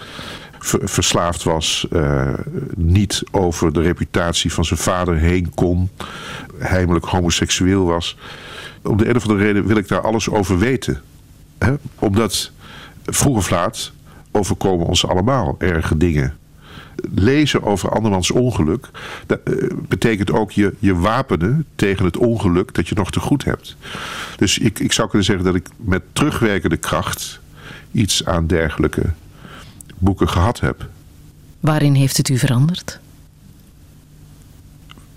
verslaafd 0.84 1.44
was, 1.44 1.88
uh, 1.94 2.34
niet 2.76 3.24
over 3.32 3.74
de 3.74 3.82
reputatie 3.82 4.54
van 4.54 4.66
zijn 4.66 4.80
vader 4.80 5.16
heen 5.16 5.52
kon, 5.56 5.90
heimelijk 6.58 7.06
homoseksueel 7.06 7.86
was. 7.86 8.18
Om 8.84 8.98
de 8.98 9.10
een 9.10 9.16
of 9.16 9.24
andere 9.24 9.44
reden 9.44 9.66
wil 9.66 9.78
ik 9.78 9.88
daar 9.88 10.02
alles 10.02 10.30
over 10.30 10.58
weten. 10.58 11.02
Hè? 11.58 11.74
Omdat 12.00 12.52
vroeg 13.06 13.38
of 13.38 13.50
laat 13.50 13.92
overkomen 14.32 14.86
ons 14.86 15.08
allemaal 15.08 15.56
erge 15.60 15.98
dingen 15.98 16.38
lezen 17.16 17.64
over 17.64 17.90
andermans 17.90 18.32
ongeluk... 18.32 18.90
Dat, 19.26 19.40
uh, 19.44 19.72
betekent 19.88 20.32
ook 20.32 20.52
je, 20.52 20.74
je 20.80 20.96
wapenen 20.96 21.66
tegen 21.76 22.06
het 22.06 22.18
ongeluk 22.18 22.74
dat 22.74 22.88
je 22.88 22.96
nog 22.96 23.12
te 23.12 23.20
goed 23.20 23.44
hebt. 23.44 23.76
Dus 24.36 24.58
ik, 24.58 24.80
ik 24.80 24.92
zou 24.92 25.08
kunnen 25.08 25.28
zeggen 25.28 25.46
dat 25.46 25.56
ik 25.56 25.68
met 25.76 26.04
terugwerkende 26.14 26.78
kracht... 26.78 27.40
iets 27.92 28.26
aan 28.26 28.48
dergelijke 28.48 29.04
boeken 29.98 30.30
gehad 30.30 30.60
heb. 30.60 30.88
Waarin 31.60 31.94
heeft 31.94 32.18
het 32.18 32.30
u 32.30 32.38
veranderd? 32.38 33.00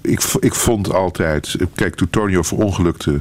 Ik, 0.01 0.23
ik 0.41 0.55
vond 0.55 0.93
altijd... 0.93 1.57
Kijk, 1.75 1.95
toen 1.95 2.11
Tonio 2.11 2.43
verongelukte... 2.43 3.21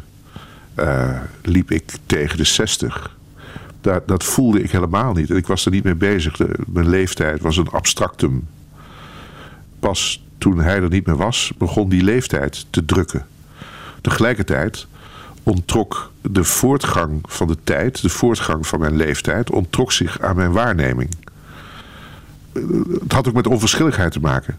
Uh, 0.76 1.20
liep 1.42 1.72
ik 1.72 1.92
tegen 2.06 2.38
de 2.38 2.44
60 2.44 3.18
dat, 3.82 4.08
dat 4.08 4.24
voelde 4.24 4.64
ik 4.64 4.72
helemaal 4.72 5.14
niet. 5.14 5.30
En 5.30 5.36
ik 5.36 5.48
was 5.48 5.66
er 5.66 5.72
niet 5.72 5.84
mee 5.84 5.96
bezig. 5.96 6.38
De, 6.38 6.56
mijn 6.68 6.90
leeftijd 6.90 7.42
was 7.42 7.58
een 7.58 7.70
abstractum. 7.70 8.48
Pas 9.80 10.24
toen 10.38 10.60
hij 10.60 10.82
er 10.82 10.90
niet 10.90 11.06
meer 11.06 11.18
was, 11.18 11.52
begon 11.58 11.90
die 11.90 12.04
leeftijd 12.04 12.66
te 12.70 12.86
drukken. 12.86 13.26
Tegelijkertijd 14.02 14.88
ontrok 15.44 16.12
de 16.22 16.44
voortgang 16.44 17.22
van 17.28 17.48
de 17.48 17.58
tijd, 17.64 18.02
de 18.02 18.10
voortgang 18.10 18.68
van 18.68 18.80
mijn 18.80 18.96
leeftijd, 18.96 19.52
ontrok 19.52 19.92
zich 19.92 20.20
aan 20.20 20.36
mijn 20.36 20.52
waarneming. 20.52 21.10
Het 23.00 23.12
had 23.12 23.28
ook 23.28 23.34
met 23.34 23.48
onverschilligheid 23.48 24.12
te 24.12 24.20
maken. 24.20 24.58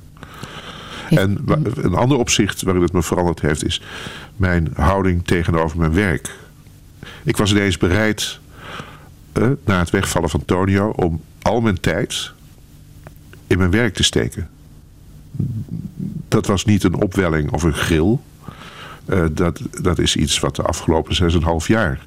En 1.09 1.39
een 1.75 1.95
ander 1.95 2.19
opzicht 2.19 2.63
waarin 2.63 2.83
het 2.83 2.93
me 2.93 3.03
veranderd 3.03 3.41
heeft, 3.41 3.65
is 3.65 3.83
mijn 4.37 4.71
houding 4.75 5.25
tegenover 5.25 5.79
mijn 5.79 5.95
werk. 5.95 6.37
Ik 7.23 7.37
was 7.37 7.51
ineens 7.51 7.77
bereid 7.77 8.39
uh, 9.32 9.48
na 9.65 9.78
het 9.78 9.90
wegvallen 9.90 10.31
van 10.31 10.44
Tonio 10.44 10.89
om 10.89 11.20
al 11.43 11.61
mijn 11.61 11.81
tijd 11.81 12.32
in 13.47 13.59
mijn 13.59 13.70
werk 13.70 13.94
te 13.94 14.02
steken. 14.02 14.48
Dat 16.28 16.47
was 16.47 16.65
niet 16.65 16.85
een 16.85 16.94
opwelling 16.94 17.52
of 17.52 17.62
een 17.62 17.74
gril. 17.74 18.23
Uh, 19.07 19.24
dat, 19.32 19.61
dat 19.82 19.98
is 19.98 20.16
iets 20.16 20.39
wat 20.39 20.57
de 20.57 20.62
afgelopen 20.62 21.32
6,5 21.62 21.66
jaar 21.66 22.07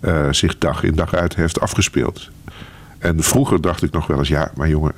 uh, 0.00 0.32
zich 0.32 0.58
dag 0.58 0.82
in 0.82 0.94
dag 0.94 1.14
uit 1.14 1.34
heeft 1.34 1.60
afgespeeld. 1.60 2.30
En 2.98 3.22
vroeger 3.22 3.60
dacht 3.60 3.82
ik 3.82 3.90
nog 3.90 4.06
wel 4.06 4.18
eens, 4.18 4.28
ja, 4.28 4.52
maar 4.56 4.68
jongen, 4.68 4.92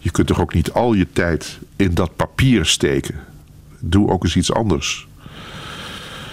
je 0.00 0.10
kunt 0.10 0.26
toch 0.26 0.40
ook 0.40 0.54
niet 0.54 0.72
al 0.72 0.92
je 0.92 1.06
tijd 1.12 1.58
in 1.76 1.94
dat 1.94 2.16
papier 2.16 2.66
steken. 2.66 3.14
Doe 3.78 4.10
ook 4.10 4.24
eens 4.24 4.36
iets 4.36 4.52
anders. 4.52 5.08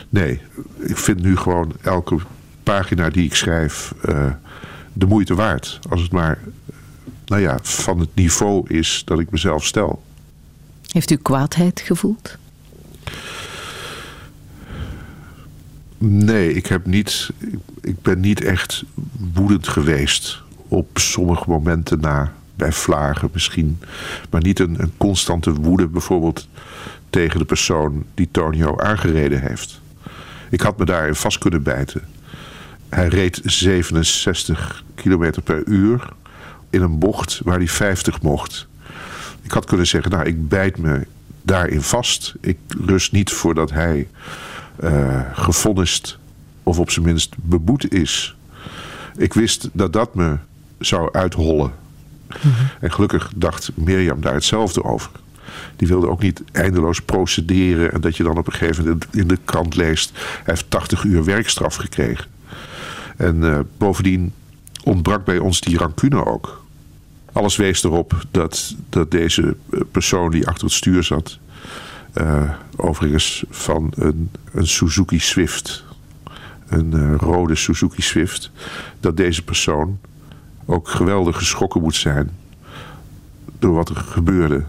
Nee, 0.10 0.42
ik 0.78 0.98
vind 0.98 1.22
nu 1.22 1.38
gewoon 1.38 1.72
elke 1.82 2.18
pagina 2.70 3.10
die 3.10 3.26
ik 3.26 3.36
schrijf 3.36 3.94
uh, 4.10 4.26
de 4.94 5.06
moeite 5.06 5.36
waard. 5.36 5.80
Als 5.90 6.02
het 6.02 6.12
maar 6.12 6.40
nou 7.26 7.42
ja, 7.42 7.60
van 7.62 8.00
het 8.00 8.16
niveau 8.16 8.68
is 8.68 9.02
dat 9.06 9.20
ik 9.20 9.32
mezelf 9.32 9.66
stel. 9.66 10.04
Heeft 10.92 11.12
u 11.12 11.16
kwaadheid 11.16 11.80
gevoeld? 11.80 12.38
Nee, 15.98 16.54
ik, 16.54 16.66
heb 16.66 16.86
niet, 16.86 17.30
ik 17.82 18.02
ben 18.02 18.20
niet 18.20 18.44
echt 18.44 18.84
woedend 19.34 19.68
geweest 19.68 20.42
op 20.68 20.98
sommige 20.98 21.50
momenten 21.50 22.00
na. 22.00 22.34
Bij 22.56 22.72
vlagen 22.72 23.30
misschien. 23.34 23.80
Maar 24.30 24.42
niet 24.42 24.60
een, 24.60 24.82
een 24.82 24.94
constante 24.98 25.54
woede 25.54 25.88
bijvoorbeeld 25.88 26.48
tegen 27.10 27.40
de 27.40 27.46
persoon 27.46 28.06
die 28.14 28.28
Tonio 28.32 28.78
aangereden 28.78 29.42
heeft. 29.42 29.82
Ik 30.50 30.62
had 30.62 30.78
me 30.78 30.86
daarin 30.86 31.16
vast 31.16 31.38
kunnen 31.38 31.64
bijten. 31.64 32.02
Hij 32.90 33.08
reed 33.08 33.42
67 33.44 34.84
kilometer 34.96 35.42
per 35.42 35.64
uur 35.66 36.10
in 36.70 36.82
een 36.82 37.00
bocht 37.00 37.42
waar 37.44 37.58
hij 37.58 37.68
50 37.68 38.22
mocht. 38.22 38.68
Ik 39.42 39.52
had 39.52 39.66
kunnen 39.66 39.88
zeggen, 39.88 40.12
nou 40.12 40.26
ik 40.26 40.48
bijt 40.48 40.78
me 40.78 41.08
daarin 41.42 41.82
vast. 41.82 42.34
Ik 42.42 42.58
rust 42.86 43.12
niet 43.12 43.32
voordat 43.32 43.72
hij 43.72 44.08
uh, 44.84 45.22
gevonnist 45.34 46.18
of 46.64 46.80
op 46.80 46.90
zijn 46.92 47.06
minst 47.06 47.36
beboet 47.38 47.94
is. 47.94 48.36
Ik 49.18 49.34
wist 49.34 49.70
dat 49.74 49.94
dat 49.94 50.16
me 50.16 50.38
zou 50.80 51.10
uithollen. 51.12 51.72
Mm 52.28 52.52
-hmm. 52.52 52.68
En 52.80 52.92
gelukkig 52.92 53.32
dacht 53.36 53.72
Mirjam 53.74 54.22
daar 54.22 54.34
hetzelfde 54.34 54.84
over. 54.84 55.12
Die 55.76 55.88
wilde 55.88 56.10
ook 56.10 56.22
niet 56.22 56.44
eindeloos 56.52 57.02
procederen 57.02 57.92
en 57.94 58.02
dat 58.02 58.18
je 58.18 58.24
dan 58.24 58.38
op 58.38 58.48
een 58.48 58.54
gegeven 58.54 58.84
moment 58.84 59.06
in 59.12 59.28
de 59.28 59.38
krant 59.46 59.76
leest... 59.76 60.12
hij 60.14 60.54
heeft 60.54 60.70
80 60.70 61.04
uur 61.04 61.24
werkstraf 61.24 61.76
gekregen. 61.76 62.26
En 63.20 63.36
uh, 63.36 63.60
bovendien 63.78 64.34
ontbrak 64.84 65.26
bij 65.26 65.38
ons 65.38 65.62
die 65.62 65.78
rancune 65.78 66.26
ook. 66.26 66.66
Alles 67.32 67.56
wees 67.56 67.84
erop 67.84 68.26
dat, 68.32 68.76
dat 68.90 69.12
deze 69.12 69.56
persoon 69.92 70.32
die 70.32 70.48
achter 70.48 70.64
het 70.64 70.74
stuur 70.74 71.04
zat... 71.04 71.38
Uh, 72.14 72.52
overigens 72.76 73.44
van 73.50 73.94
een, 73.96 74.32
een 74.52 74.68
Suzuki 74.68 75.20
Swift... 75.20 75.84
een 76.68 77.18
rode 77.18 77.56
Suzuki 77.56 78.02
Swift... 78.02 78.52
dat 79.00 79.18
deze 79.18 79.44
persoon 79.44 80.00
ook 80.66 80.88
geweldig 80.88 81.38
geschrokken 81.38 81.82
moet 81.82 81.96
zijn... 81.96 82.30
door 83.60 83.74
wat 83.74 83.90
er 83.90 83.96
gebeurde. 83.96 84.64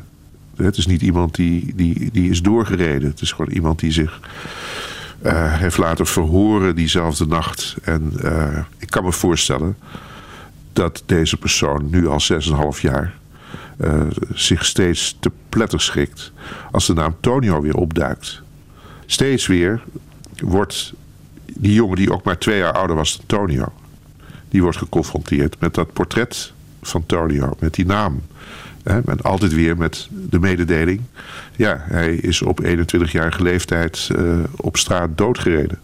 Het 0.57 0.77
is 0.77 0.87
niet 0.87 1.03
iemand 1.03 1.35
die, 1.35 1.75
die, 1.75 2.11
die 2.13 2.31
is 2.31 2.43
doorgereden. 2.43 3.11
Het 3.11 3.21
is 3.21 3.33
gewoon 3.33 3.53
iemand 3.53 3.79
die 3.79 3.93
zich 3.93 4.21
uh, 5.23 5.55
heeft 5.55 5.77
laten 5.77 6.07
verhoren 6.07 6.77
diezelfde 6.77 7.27
nacht. 7.27 7.77
En 7.83 8.13
uh, 8.23 8.59
ik 8.79 8.91
kan 8.91 9.05
me 9.05 9.13
voorstellen 9.13 9.77
dat 10.73 11.03
deze 11.07 11.37
persoon 11.37 11.91
nu 11.91 12.09
al 12.09 12.19
6,5 12.75 12.81
jaar 12.81 13.15
uh, 13.81 14.03
zich 14.35 14.65
steeds 14.65 15.17
te 15.21 15.31
pletter 15.49 15.81
schikt 15.81 16.33
als 16.71 16.87
de 16.87 16.95
naam 16.95 17.17
Tonio 17.21 17.61
weer 17.61 17.77
opduikt. 17.77 18.43
Steeds 19.07 19.47
weer 19.47 19.83
wordt 20.39 20.93
die 21.45 21.73
jongen 21.73 21.97
die 21.97 22.13
ook 22.13 22.25
maar 22.25 22.39
twee 22.39 22.59
jaar 22.59 22.73
ouder 22.73 22.97
was 22.97 23.17
dan 23.17 23.27
Tonio, 23.27 23.73
die 24.49 24.63
wordt 24.63 24.77
geconfronteerd 24.77 25.61
met 25.61 25.75
dat 25.75 25.93
portret 25.93 26.53
van 26.83 27.07
Tonio, 27.07 27.57
met 27.59 27.75
die 27.75 27.87
naam. 27.87 28.23
En 28.83 29.21
altijd 29.23 29.55
weer 29.55 29.77
met 29.77 30.09
de 30.11 30.39
mededeling. 30.39 31.01
Ja, 31.57 31.85
hij 31.89 32.15
is 32.15 32.43
op 32.43 32.65
21-jarige 32.65 33.43
leeftijd 33.43 34.09
uh, 34.17 34.39
op 34.57 34.77
straat 34.77 35.19
doodgereden. 35.19 35.79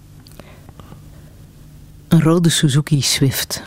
Een 2.08 2.22
rode 2.22 2.48
Suzuki 2.48 3.02
Swift. 3.02 3.62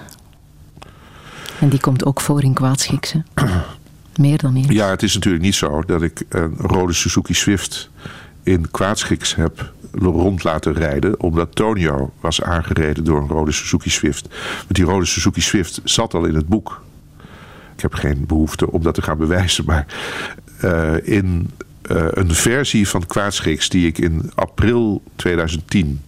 En 1.60 1.70
die 1.70 1.80
komt 1.80 2.06
ook 2.06 2.22
voor 2.22 2.44
in 2.44 2.54
kwaadschikse. 2.54 3.24
Meer 4.16 4.38
dan 4.38 4.56
eens. 4.56 4.68
Ja, 4.68 4.90
het 4.90 5.04
is 5.04 5.14
natuurlijk 5.14 5.44
niet 5.44 5.56
zo 5.56 5.84
dat 5.86 6.02
ik 6.02 6.24
een 6.30 6.56
rode 6.58 6.94
Suzuki 6.94 7.34
Swift 7.34 7.90
in 8.44 8.72
kwaadschiks 8.72 9.36
heb 9.36 9.72
rond 9.92 10.44
laten 10.44 10.74
rijden. 10.74 11.20
Omdat 11.20 11.56
Tonio 11.56 12.14
was 12.20 12.42
aangereden 12.42 13.04
door 13.04 13.22
een 13.22 13.28
rode 13.28 13.52
Suzuki 13.52 13.90
Swift. 13.90 14.28
Want 14.58 14.76
die 14.76 14.86
rode 14.86 15.06
Suzuki 15.06 15.42
Swift 15.42 15.82
zat 15.84 16.14
al 16.14 16.26
in 16.26 16.36
het 16.36 16.48
boek. 16.48 16.82
Ik 17.80 17.86
heb 17.92 17.94
geen 17.94 18.26
behoefte 18.26 18.72
om 18.72 18.84
dat 18.84 18.94
te 18.94 19.02
gaan 19.02 19.18
bewijzen. 19.18 19.66
Maar 19.66 19.86
uh, 20.64 20.94
in 21.04 21.52
uh, 21.92 22.06
een 22.10 22.34
versie 22.34 22.88
van 22.88 23.06
Kwaadschiks 23.06 23.70
die 23.70 23.88
ik 23.88 23.98
in 23.98 24.32
april 24.36 25.04
2010... 25.16 26.02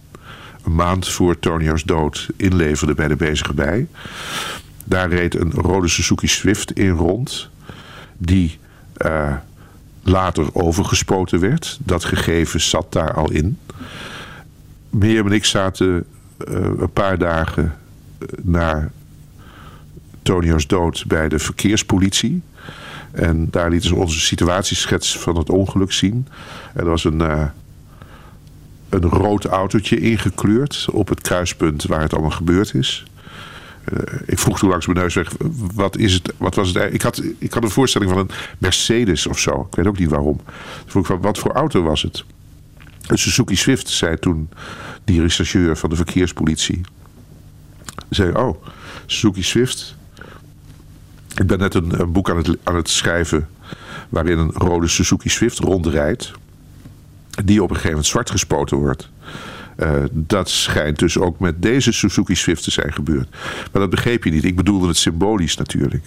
een 0.64 0.74
maand 0.74 1.08
voor 1.08 1.38
Tonio's 1.38 1.82
dood 1.82 2.28
inleverde 2.36 2.94
bij 2.94 3.08
de 3.08 3.16
Bezige 3.16 3.54
Bij... 3.54 3.86
daar 4.84 5.08
reed 5.08 5.34
een 5.34 5.52
rode 5.52 5.88
Suzuki 5.88 6.26
Swift 6.26 6.72
in 6.72 6.90
rond... 6.90 7.48
die 8.16 8.58
uh, 9.06 9.34
later 10.02 10.54
overgespoten 10.54 11.40
werd. 11.40 11.78
Dat 11.82 12.04
gegeven 12.04 12.60
zat 12.60 12.92
daar 12.92 13.14
al 13.14 13.30
in. 13.30 13.58
Mirjam 14.90 15.26
en 15.26 15.32
ik 15.32 15.44
zaten 15.44 16.04
een 16.46 16.92
paar 16.92 17.18
dagen 17.18 17.74
na 18.42 18.90
Tonio's 20.22 20.66
dood 20.66 21.04
bij 21.06 21.28
de 21.28 21.38
verkeerspolitie. 21.38 22.42
En 23.12 23.48
daar 23.50 23.70
lieten 23.70 23.88
ze 23.88 23.94
onze 23.94 24.20
situatieschets 24.20 25.18
van 25.18 25.36
het 25.36 25.50
ongeluk 25.50 25.92
zien. 25.92 26.26
Er 26.74 26.84
was 26.84 27.04
een, 27.04 27.20
uh, 27.20 27.44
een 28.88 29.02
rood 29.02 29.44
autootje 29.44 30.00
ingekleurd 30.00 30.86
op 30.90 31.08
het 31.08 31.20
kruispunt 31.20 31.84
waar 31.84 32.00
het 32.00 32.12
allemaal 32.12 32.30
gebeurd 32.30 32.74
is. 32.74 33.04
ik 34.26 34.38
vroeg 34.38 34.58
toen 34.58 34.68
langs 34.68 34.86
mijn 34.86 34.98
neus 34.98 35.14
weg, 35.14 35.32
wat, 35.74 35.96
is 35.96 36.12
het, 36.12 36.32
wat 36.36 36.54
was 36.54 36.74
het 36.74 36.94
ik 36.94 37.02
had, 37.02 37.22
ik 37.38 37.52
had 37.52 37.62
een 37.62 37.70
voorstelling 37.70 38.10
van 38.10 38.20
een 38.20 38.30
Mercedes 38.58 39.26
of 39.26 39.38
zo. 39.38 39.66
Ik 39.70 39.76
weet 39.76 39.86
ook 39.86 39.98
niet 39.98 40.10
waarom. 40.10 40.40
Toen 40.86 41.04
vroeg 41.04 41.18
ik, 41.18 41.22
wat 41.22 41.38
voor 41.38 41.52
auto 41.52 41.82
was 41.82 42.02
het? 42.02 42.24
Een 43.06 43.18
Suzuki 43.18 43.56
Swift, 43.56 43.88
zei 43.88 44.18
toen 44.18 44.48
die 45.04 45.20
rechercheur 45.20 45.76
van 45.76 45.90
de 45.90 45.96
verkeerspolitie. 45.96 46.80
Zei, 48.10 48.32
oh, 48.32 48.64
Suzuki 49.06 49.42
Swift. 49.42 49.96
Ik 51.34 51.46
ben 51.46 51.58
net 51.58 51.74
een, 51.74 52.00
een 52.00 52.12
boek 52.12 52.30
aan 52.30 52.36
het, 52.36 52.56
aan 52.62 52.76
het 52.76 52.88
schrijven 52.88 53.48
waarin 54.08 54.38
een 54.38 54.50
rode 54.50 54.88
Suzuki 54.88 55.28
Swift 55.28 55.58
rondrijdt. 55.58 56.32
Die 57.44 57.62
op 57.62 57.68
een 57.68 57.74
gegeven 57.74 57.90
moment 57.90 58.06
zwart 58.06 58.30
gespoten 58.30 58.76
wordt. 58.76 59.10
Uh, 59.76 59.92
dat 60.10 60.50
schijnt 60.50 60.98
dus 60.98 61.18
ook 61.18 61.40
met 61.40 61.62
deze 61.62 61.92
Suzuki 61.92 62.34
Swift 62.34 62.62
te 62.62 62.70
zijn 62.70 62.92
gebeurd. 62.92 63.28
Maar 63.72 63.82
dat 63.82 63.90
begreep 63.90 64.24
je 64.24 64.30
niet. 64.30 64.44
Ik 64.44 64.56
bedoelde 64.56 64.88
het 64.88 64.96
symbolisch 64.96 65.56
natuurlijk. 65.56 66.04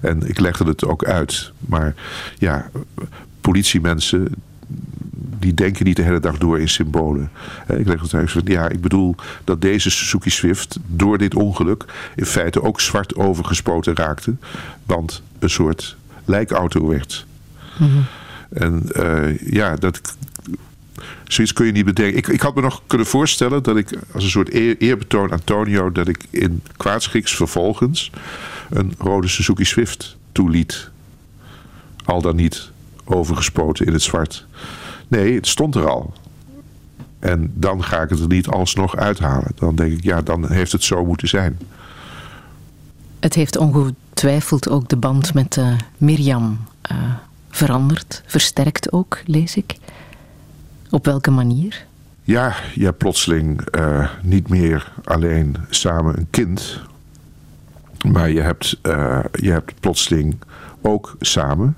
En 0.00 0.28
ik 0.28 0.38
legde 0.38 0.64
het 0.64 0.84
ook 0.84 1.04
uit. 1.04 1.52
Maar 1.58 1.94
ja, 2.38 2.70
politiemensen 3.40 4.28
die 5.18 5.54
denken 5.54 5.84
niet 5.84 5.96
de 5.96 6.02
hele 6.02 6.20
dag 6.20 6.38
door 6.38 6.60
in 6.60 6.68
symbolen. 6.68 7.30
Ik 7.68 7.86
leg 7.86 8.00
het 8.00 8.14
uit. 8.14 8.32
Ja, 8.44 8.68
ik 8.68 8.80
bedoel 8.80 9.14
dat 9.44 9.60
deze 9.60 9.90
Suzuki 9.90 10.30
Swift 10.30 10.78
door 10.86 11.18
dit 11.18 11.34
ongeluk 11.34 11.84
in 12.16 12.26
feite 12.26 12.62
ook 12.62 12.80
zwart 12.80 13.16
overgespoten 13.16 13.96
raakte. 13.96 14.34
Want 14.84 15.22
een 15.38 15.50
soort 15.50 15.96
lijkauto 16.24 16.86
werd. 16.86 17.26
Mhm. 17.78 17.98
En 18.48 18.82
uh, 18.96 19.38
ja, 19.38 19.76
dat, 19.76 20.16
zoiets 21.24 21.52
kun 21.52 21.66
je 21.66 21.72
niet 21.72 21.84
bedenken. 21.84 22.16
Ik, 22.16 22.26
ik 22.26 22.40
had 22.40 22.54
me 22.54 22.60
nog 22.60 22.82
kunnen 22.86 23.06
voorstellen 23.06 23.62
dat 23.62 23.76
ik 23.76 23.98
als 24.12 24.24
een 24.24 24.30
soort 24.30 24.54
eer, 24.54 24.76
eerbetoon 24.78 25.32
aan 25.32 25.44
Tonio... 25.44 25.92
dat 25.92 26.08
ik 26.08 26.24
in 26.30 26.62
kwaadschiks 26.76 27.34
vervolgens 27.36 28.10
een 28.70 28.94
rode 28.98 29.28
Suzuki 29.28 29.64
Swift 29.64 30.16
toeliet. 30.32 30.90
Al 32.04 32.22
dan 32.22 32.36
niet 32.36 32.70
overgespoten 33.04 33.86
in 33.86 33.92
het 33.92 34.02
zwart. 34.02 34.46
Nee, 35.08 35.34
het 35.34 35.46
stond 35.46 35.74
er 35.74 35.88
al. 35.88 36.12
En 37.18 37.52
dan 37.54 37.84
ga 37.84 38.02
ik 38.02 38.10
het 38.10 38.20
er 38.20 38.26
niet 38.26 38.48
alsnog 38.48 38.96
uithalen. 38.96 39.52
Dan 39.54 39.74
denk 39.74 39.92
ik, 39.92 40.02
ja, 40.02 40.22
dan 40.22 40.52
heeft 40.52 40.72
het 40.72 40.82
zo 40.82 41.04
moeten 41.04 41.28
zijn. 41.28 41.58
Het 43.20 43.34
heeft 43.34 43.56
ongetwijfeld 43.56 44.68
ook 44.68 44.88
de 44.88 44.96
band 44.96 45.34
met 45.34 45.56
uh, 45.56 45.72
Mirjam 45.98 46.58
uh, 46.92 46.98
veranderd, 47.50 48.22
versterkt 48.26 48.92
ook, 48.92 49.22
lees 49.24 49.56
ik. 49.56 49.76
Op 50.90 51.04
welke 51.04 51.30
manier? 51.30 51.86
Ja, 52.22 52.54
je 52.74 52.84
hebt 52.84 52.98
plotseling 52.98 53.76
uh, 53.78 54.10
niet 54.22 54.48
meer 54.48 54.92
alleen 55.04 55.56
samen 55.70 56.18
een 56.18 56.26
kind. 56.30 56.80
Maar 58.08 58.30
je 58.30 58.40
hebt, 58.40 58.78
je 59.32 59.50
hebt 59.50 59.80
plotseling 59.80 60.36
ook 60.80 61.16
samen, 61.20 61.76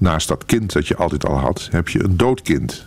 naast 0.00 0.28
dat 0.28 0.44
kind 0.46 0.72
dat 0.72 0.88
je 0.88 0.96
altijd 0.96 1.26
al 1.26 1.38
had, 1.38 1.68
heb 1.70 1.88
je 1.88 2.04
een 2.04 2.16
dood 2.16 2.42
kind. 2.42 2.86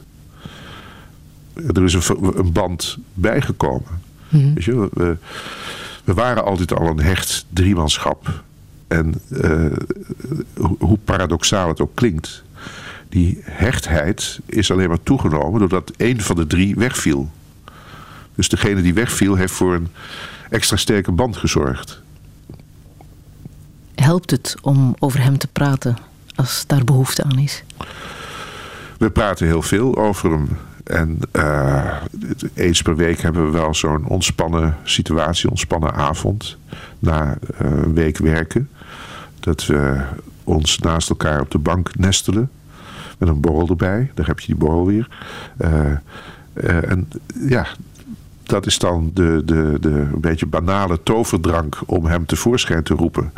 Er 1.54 1.84
is 1.84 1.94
een, 1.94 2.38
een 2.38 2.52
band 2.52 2.98
bijgekomen. 3.14 4.02
Mm 4.30 4.54
Weet 4.54 4.64
je, 4.64 4.90
we, 4.94 5.18
we, 6.04 6.14
waren 6.14 6.46
altijd 6.46 6.74
al 6.74 6.88
een 6.88 7.00
hecht 7.00 7.46
driemanschap. 7.50 8.44
En 8.88 9.14
uh, 9.30 9.66
hoe 10.80 10.98
paradoxaal 11.06 11.68
het 11.68 11.82
ook 11.82 11.96
klinkt 11.96 12.44
die 13.14 13.42
hechtheid 13.42 14.40
is 14.46 14.72
alleen 14.72 14.90
maar 14.90 15.04
toegenomen 15.04 15.60
doordat 15.60 15.92
één 15.98 16.22
van 16.22 16.36
de 16.36 16.48
drie 16.48 16.76
wegviel. 16.76 17.32
Dus 18.36 18.50
degene 18.50 18.82
die 18.82 18.94
wegviel 18.94 19.36
heeft 19.36 19.54
voor 19.54 19.74
een 19.74 19.88
extra 20.50 20.78
sterke 20.78 21.12
band 21.12 21.38
gezorgd. 21.38 22.02
Helpt 23.96 24.32
het 24.32 24.56
om 24.62 24.96
over 25.00 25.24
hem 25.24 25.38
te 25.38 25.48
praten 25.48 25.98
als 26.36 26.64
daar 26.68 26.84
behoefte 26.84 27.24
aan 27.24 27.40
is? 27.40 27.64
We 28.98 29.10
praten 29.10 29.46
heel 29.46 29.62
veel 29.62 29.98
over 29.98 30.32
hem. 30.32 30.48
En 30.84 31.20
uh, 31.32 31.96
eens 32.54 32.82
per 32.82 32.96
week 32.96 33.22
hebben 33.22 33.46
we 33.46 33.52
wel 33.52 33.74
zo'n 33.74 34.06
ontspannen 34.08 34.78
situatie, 34.84 35.50
ontspannen 35.50 35.94
avond. 35.94 36.58
Na 37.00 37.38
uh, 37.62 37.72
een 37.72 37.94
week 37.94 38.18
werken. 38.18 38.70
Dat 39.40 39.66
we 39.66 40.02
ons 40.44 40.80
naast 40.80 41.10
elkaar 41.10 41.42
op 41.42 41.52
de 41.52 41.58
bank 41.58 41.98
nestelen 41.98 42.50
met 43.18 43.30
een 43.30 43.40
borrel 43.40 43.68
erbij. 43.68 44.12
Daar 44.14 44.28
heb 44.28 44.40
je 44.40 44.46
die 44.46 44.56
borrel 44.56 44.86
weer. 44.86 45.08
Uh, 45.58 46.92
en 46.92 47.10
ja, 47.48 47.68
dat 48.44 48.66
is 48.66 48.80
dan 48.80 49.12
de, 49.14 49.42
de, 49.46 49.78
de 49.80 49.90
een 49.90 50.20
beetje 50.22 50.46
banale 50.46 51.04
toverdrank 51.04 51.82
om 51.86 52.06
hem 52.06 52.26
tevoorschijn 52.26 52.84
te 52.84 52.94
roepen. 52.94 53.34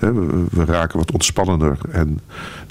We, 0.00 0.44
we, 0.50 0.64
raken 0.64 0.98
wat 0.98 1.12
ontspannender 1.12 1.78
en 1.90 2.20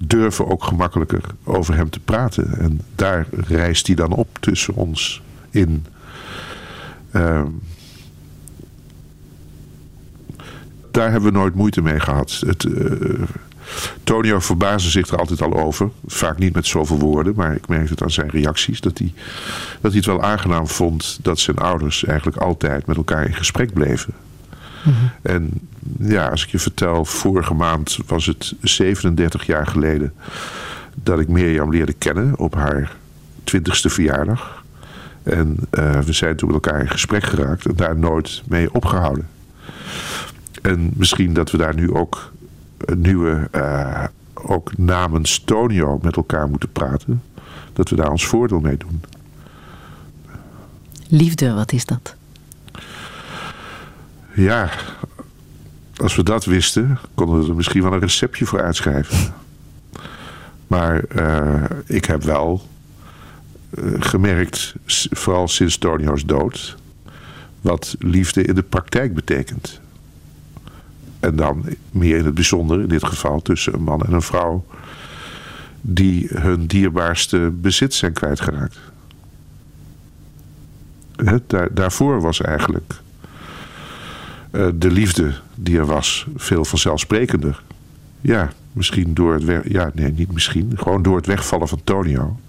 durven 0.03 0.47
ook 0.47 0.63
gemakkelijker 0.63 1.21
over 1.43 1.75
hem 1.75 1.89
te 1.89 1.99
praten. 1.99 2.57
En 2.59 2.81
daar 2.95 3.27
reist 3.31 3.87
hij 3.87 3.95
dan 3.95 4.11
op 4.11 4.27
tussen 4.39 4.73
ons 4.73 5.21
in. 5.49 5.85
Uh, 7.11 7.41
daar 10.91 11.11
hebben 11.11 11.31
we 11.31 11.37
nooit 11.37 11.55
moeite 11.55 11.81
mee 11.81 11.99
gehad. 11.99 12.43
Het, 12.45 12.63
uh, 12.63 13.21
Tonio 14.03 14.39
verbaasde 14.39 14.89
zich 14.89 15.07
er 15.07 15.17
altijd 15.17 15.41
al 15.41 15.53
over. 15.53 15.89
Vaak 16.05 16.37
niet 16.37 16.53
met 16.53 16.67
zoveel 16.67 16.99
woorden, 16.99 17.33
maar 17.35 17.55
ik 17.55 17.67
merkte 17.67 17.91
het 17.91 18.01
aan 18.01 18.11
zijn 18.11 18.29
reacties. 18.29 18.81
Dat 18.81 18.97
hij, 18.97 19.13
dat 19.81 19.91
hij 19.91 19.99
het 19.99 20.05
wel 20.05 20.21
aangenaam 20.21 20.67
vond 20.67 21.19
dat 21.21 21.39
zijn 21.39 21.57
ouders 21.57 22.05
eigenlijk 22.05 22.37
altijd 22.37 22.85
met 22.85 22.97
elkaar 22.97 23.25
in 23.25 23.35
gesprek 23.35 23.73
bleven. 23.73 24.13
Mhm. 24.83 24.95
En 25.21 25.51
ja, 25.99 26.27
als 26.27 26.43
ik 26.43 26.49
je 26.49 26.59
vertel, 26.59 27.05
vorige 27.05 27.53
maand 27.53 27.97
was 28.05 28.25
het 28.25 28.55
37 28.61 29.45
jaar 29.45 29.67
geleden 29.67 30.13
dat 31.03 31.19
ik 31.19 31.27
Mirjam 31.27 31.71
leerde 31.71 31.93
kennen 31.93 32.37
op 32.37 32.55
haar 32.55 32.91
20ste 33.43 33.91
verjaardag. 33.91 34.63
En 35.23 35.57
uh, 35.71 35.99
we 35.99 36.13
zijn 36.13 36.35
toen 36.35 36.51
met 36.51 36.65
elkaar 36.65 36.81
in 36.81 36.89
gesprek 36.89 37.23
geraakt 37.23 37.65
en 37.65 37.75
daar 37.75 37.97
nooit 37.97 38.43
mee 38.47 38.73
opgehouden. 38.73 39.27
En 40.61 40.91
misschien 40.93 41.33
dat 41.33 41.51
we 41.51 41.57
daar 41.57 41.75
nu 41.75 41.93
ook 41.93 42.31
een 42.77 43.01
nieuwe, 43.01 43.47
uh, 43.55 44.03
ook 44.33 44.77
namens 44.77 45.39
Tonio 45.39 45.99
met 46.01 46.15
elkaar 46.15 46.49
moeten 46.49 46.71
praten. 46.71 47.23
Dat 47.73 47.89
we 47.89 47.95
daar 47.95 48.11
ons 48.11 48.25
voordeel 48.25 48.59
mee 48.59 48.77
doen. 48.77 49.01
Liefde, 51.07 51.53
wat 51.53 51.71
is 51.71 51.85
dat? 51.85 52.15
Ja, 54.33 54.69
als 55.95 56.15
we 56.15 56.23
dat 56.23 56.45
wisten, 56.45 56.97
konden 57.13 57.41
we 57.41 57.49
er 57.49 57.55
misschien 57.55 57.83
wel 57.83 57.93
een 57.93 57.99
receptje 57.99 58.45
voor 58.45 58.61
uitschrijven. 58.61 59.33
Maar 60.67 61.03
uh, 61.15 61.63
ik 61.85 62.05
heb 62.05 62.23
wel 62.23 62.67
uh, 63.69 63.93
gemerkt, 63.99 64.73
vooral 65.09 65.47
sinds 65.47 65.77
Tonio's 65.77 66.25
dood, 66.25 66.77
wat 67.61 67.95
liefde 67.99 68.43
in 68.43 68.55
de 68.55 68.63
praktijk 68.63 69.13
betekent. 69.13 69.79
En 71.19 71.35
dan 71.35 71.65
meer 71.91 72.17
in 72.17 72.25
het 72.25 72.33
bijzonder, 72.33 72.81
in 72.81 72.87
dit 72.87 73.05
geval 73.05 73.41
tussen 73.41 73.73
een 73.73 73.83
man 73.83 74.01
en 74.01 74.13
een 74.13 74.21
vrouw, 74.21 74.65
die 75.81 76.27
hun 76.33 76.65
dierbaarste 76.65 77.51
bezit 77.53 77.93
zijn 77.93 78.13
kwijtgeraakt. 78.13 78.77
Daar, 81.47 81.73
daarvoor 81.73 82.21
was 82.21 82.41
eigenlijk 82.41 82.93
de 84.51 84.91
liefde 84.91 85.33
die 85.55 85.77
er 85.77 85.85
was 85.85 86.27
veel 86.35 86.65
vanzelfsprekender. 86.65 87.61
Ja, 88.21 88.49
misschien 88.73 89.13
door 89.13 89.33
het 89.33 89.43
weg, 89.43 89.61
ja, 89.69 89.91
nee, 89.93 90.11
niet 90.11 90.31
misschien, 90.31 90.71
gewoon 90.75 91.01
door 91.01 91.15
het 91.15 91.25
wegvallen 91.25 91.67
van 91.67 91.81
Tonio. 91.83 92.39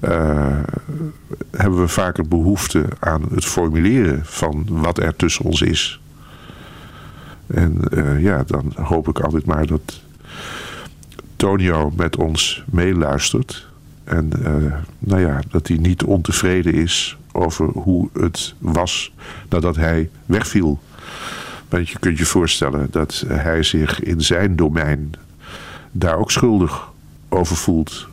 Uh, 0.00 0.58
hebben 1.50 1.80
we 1.80 1.88
vaker 1.88 2.28
behoefte 2.28 2.84
aan 2.98 3.22
het 3.34 3.44
formuleren 3.44 4.20
van 4.24 4.66
wat 4.68 4.98
er 4.98 5.16
tussen 5.16 5.44
ons 5.44 5.62
is. 5.62 6.00
En 7.46 7.80
uh, 7.90 8.22
ja, 8.22 8.42
dan 8.46 8.72
hoop 8.74 9.08
ik 9.08 9.20
altijd 9.20 9.44
maar 9.44 9.66
dat 9.66 10.00
Tonio 11.36 11.92
met 11.96 12.16
ons 12.16 12.64
meeluistert. 12.70 13.68
En 14.04 14.30
nou 14.98 15.20
ja, 15.20 15.40
dat 15.50 15.68
hij 15.68 15.76
niet 15.76 16.02
ontevreden 16.04 16.74
is 16.74 17.16
over 17.32 17.66
hoe 17.66 18.08
het 18.12 18.54
was 18.58 19.12
nadat 19.48 19.76
hij 19.76 20.10
wegviel. 20.26 20.80
Want 21.68 21.88
je 21.88 21.98
kunt 21.98 22.18
je 22.18 22.24
voorstellen 22.24 22.88
dat 22.90 23.24
hij 23.26 23.62
zich 23.62 24.00
in 24.00 24.20
zijn 24.20 24.56
domein 24.56 25.12
daar 25.92 26.16
ook 26.16 26.30
schuldig 26.30 26.88
over 27.28 27.56
voelt. 27.56 28.06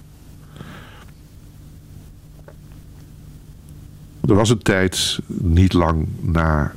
Er 4.28 4.36
was 4.36 4.50
een 4.50 4.64
tijd, 4.64 5.20
niet 5.28 5.74
lang 5.74 6.08
na 6.22 6.72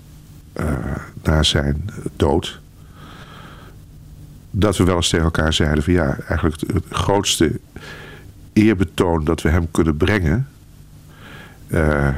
uh, 0.60 0.96
na 1.22 1.42
zijn 1.42 1.90
dood. 2.16 2.60
Dat 4.50 4.76
we 4.76 4.84
wel 4.84 4.96
eens 4.96 5.08
tegen 5.08 5.24
elkaar 5.24 5.52
zeiden 5.52 5.82
van 5.82 5.92
ja, 5.92 6.18
eigenlijk 6.18 6.60
het, 6.72 6.84
grootste 6.90 7.60
eerbetoon 8.52 9.24
dat 9.24 9.42
we 9.42 9.48
hem 9.48 9.70
kunnen 9.70 9.96
brengen. 9.96 10.48
Uh, 11.68 12.08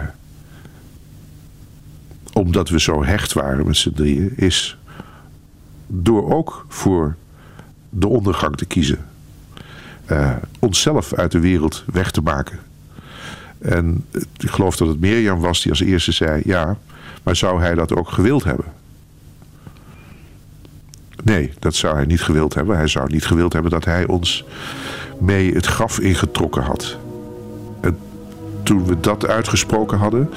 omdat 2.38 2.68
we 2.68 2.80
zo 2.80 3.04
hecht 3.04 3.32
waren 3.32 3.66
met 3.66 3.76
z'n 3.76 3.92
drieën, 3.92 4.32
is 4.36 4.78
door 5.86 6.32
ook 6.32 6.66
voor 6.68 7.16
de 7.90 8.08
ondergang 8.08 8.56
te 8.56 8.64
kiezen. 8.64 8.98
Uh, 10.10 10.36
onszelf 10.58 11.14
uit 11.14 11.32
de 11.32 11.40
wereld 11.40 11.84
weg 11.92 12.10
te 12.10 12.20
maken. 12.20 12.58
En 13.58 14.04
ik 14.36 14.50
geloof 14.50 14.76
dat 14.76 14.88
het 14.88 15.00
Mirjam 15.00 15.40
was 15.40 15.62
die 15.62 15.70
als 15.70 15.80
eerste 15.80 16.12
zei: 16.12 16.42
Ja, 16.44 16.76
maar 17.22 17.36
zou 17.36 17.60
hij 17.60 17.74
dat 17.74 17.94
ook 17.94 18.10
gewild 18.10 18.44
hebben? 18.44 18.66
Nee, 21.24 21.52
dat 21.58 21.74
zou 21.74 21.96
hij 21.96 22.04
niet 22.04 22.22
gewild 22.22 22.54
hebben. 22.54 22.76
Hij 22.76 22.88
zou 22.88 23.12
niet 23.12 23.26
gewild 23.26 23.52
hebben 23.52 23.70
dat 23.70 23.84
hij 23.84 24.06
ons 24.06 24.44
mee 25.20 25.54
het 25.54 25.66
graf 25.66 26.00
ingetrokken 26.00 26.62
had. 26.62 26.96
En 27.80 27.98
toen 28.62 28.84
we 28.84 29.00
dat 29.00 29.26
uitgesproken 29.26 29.98
hadden, 29.98 30.30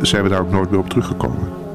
zijn 0.00 0.22
we 0.22 0.28
daar 0.28 0.40
ook 0.40 0.50
nooit 0.50 0.70
meer 0.70 0.78
op 0.78 0.88
teruggekomen. 0.88 1.67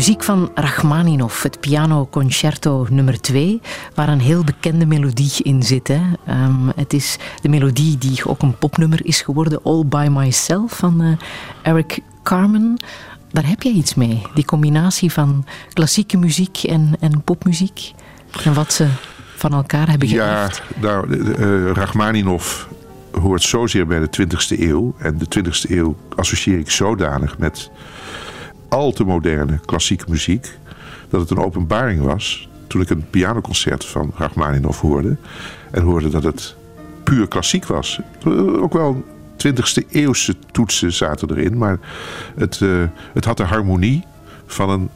Muziek 0.00 0.24
van 0.24 0.50
Rachmaninov, 0.54 1.42
het 1.42 1.60
piano 1.60 2.06
concerto 2.10 2.86
nummer 2.90 3.20
2, 3.20 3.60
waar 3.94 4.08
een 4.08 4.20
heel 4.20 4.44
bekende 4.44 4.86
melodie 4.86 5.42
in 5.42 5.62
zit. 5.62 5.88
Hè. 5.88 6.00
Um, 6.28 6.72
het 6.76 6.92
is 6.92 7.16
de 7.42 7.48
melodie 7.48 7.98
die 7.98 8.26
ook 8.26 8.42
een 8.42 8.58
popnummer 8.58 9.06
is 9.06 9.20
geworden, 9.20 9.62
All 9.62 9.84
By 9.86 10.08
Myself 10.10 10.72
van 10.72 11.02
uh, 11.02 11.16
Eric 11.62 11.98
Carmen. 12.22 12.76
Daar 13.30 13.48
heb 13.48 13.62
jij 13.62 13.72
iets 13.72 13.94
mee, 13.94 14.22
die 14.34 14.44
combinatie 14.44 15.12
van 15.12 15.44
klassieke 15.72 16.16
muziek 16.16 16.56
en, 16.62 16.96
en 17.00 17.22
popmuziek. 17.22 17.92
En 18.44 18.54
wat 18.54 18.72
ze 18.72 18.86
van 19.36 19.52
elkaar 19.52 19.88
hebben 19.88 20.08
geërfd. 20.08 20.62
Ja, 20.80 20.80
nou, 20.80 21.16
uh, 21.16 21.72
Rachmaninov 21.72 22.64
hoort 23.10 23.42
zozeer 23.42 23.86
bij 23.86 23.98
de 23.98 24.08
20e 24.20 24.60
eeuw. 24.60 24.94
En 24.98 25.18
de 25.18 25.26
20e 25.38 25.70
eeuw 25.70 25.96
associeer 26.16 26.58
ik 26.58 26.70
zodanig 26.70 27.38
met 27.38 27.70
al 28.70 28.92
te 28.92 29.04
moderne 29.04 29.60
klassieke 29.64 30.04
muziek. 30.08 30.58
Dat 31.08 31.20
het 31.20 31.30
een 31.30 31.44
openbaring 31.44 32.02
was 32.02 32.48
toen 32.66 32.80
ik 32.80 32.90
een 32.90 33.06
pianoconcert 33.10 33.84
van 33.84 34.12
Rachmaninoff 34.16 34.80
hoorde. 34.80 35.16
En 35.70 35.82
hoorde 35.82 36.08
dat 36.08 36.22
het 36.22 36.54
puur 37.04 37.28
klassiek 37.28 37.66
was. 37.66 38.00
Ook 38.60 38.72
wel 38.72 39.04
20e 39.46 39.88
eeuwse 39.90 40.34
toetsen 40.52 40.92
zaten 40.92 41.30
erin. 41.30 41.58
Maar 41.58 41.78
het, 42.34 42.60
uh, 42.60 42.84
het 43.12 43.24
had 43.24 43.36
de 43.36 43.44
harmonie 43.44 44.04
van 44.46 44.70
een 44.70 44.88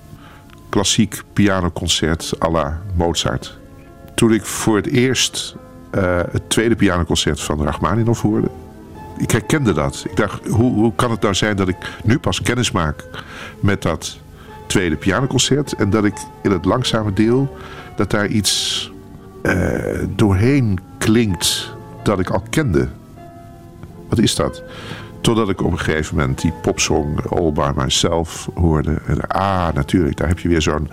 klassiek 0.68 1.22
pianoconcert 1.32 2.34
à 2.42 2.50
la 2.50 2.80
Mozart. 2.94 3.58
Toen 4.14 4.32
ik 4.32 4.44
voor 4.44 4.76
het 4.76 4.86
eerst 4.86 5.56
uh, 5.94 6.20
het 6.30 6.50
tweede 6.50 6.76
pianoconcert 6.76 7.40
van 7.40 7.62
Rachmaninoff 7.62 8.22
hoorde 8.22 8.50
ik 9.18 9.30
herkende 9.30 9.72
dat. 9.72 10.04
Ik 10.10 10.16
dacht, 10.16 10.46
hoe, 10.46 10.72
hoe 10.72 10.92
kan 10.94 11.10
het 11.10 11.20
nou 11.20 11.34
zijn 11.34 11.56
dat 11.56 11.68
ik 11.68 11.76
nu 12.04 12.18
pas 12.18 12.42
kennis 12.42 12.70
maak 12.70 13.04
met 13.60 13.82
dat 13.82 14.18
tweede 14.66 14.96
pianoconcert. 14.96 15.72
En 15.72 15.90
dat 15.90 16.04
ik 16.04 16.14
in 16.42 16.50
het 16.50 16.64
langzame 16.64 17.12
deel, 17.12 17.56
dat 17.96 18.10
daar 18.10 18.26
iets 18.26 18.92
uh, 19.42 20.04
doorheen 20.08 20.78
klinkt 20.98 21.74
dat 22.02 22.18
ik 22.18 22.30
al 22.30 22.42
kende. 22.50 22.88
Wat 24.08 24.18
is 24.18 24.34
dat? 24.34 24.62
Totdat 25.20 25.48
ik 25.48 25.62
op 25.62 25.72
een 25.72 25.78
gegeven 25.78 26.16
moment 26.16 26.40
die 26.40 26.52
popsong 26.62 27.26
All 27.30 27.52
By 27.52 27.70
Myself 27.76 28.48
hoorde. 28.54 29.00
Ah, 29.28 29.68
natuurlijk, 29.74 30.16
daar 30.16 30.28
heb 30.28 30.38
je 30.38 30.48
weer 30.48 30.62
zo'n 30.62 30.90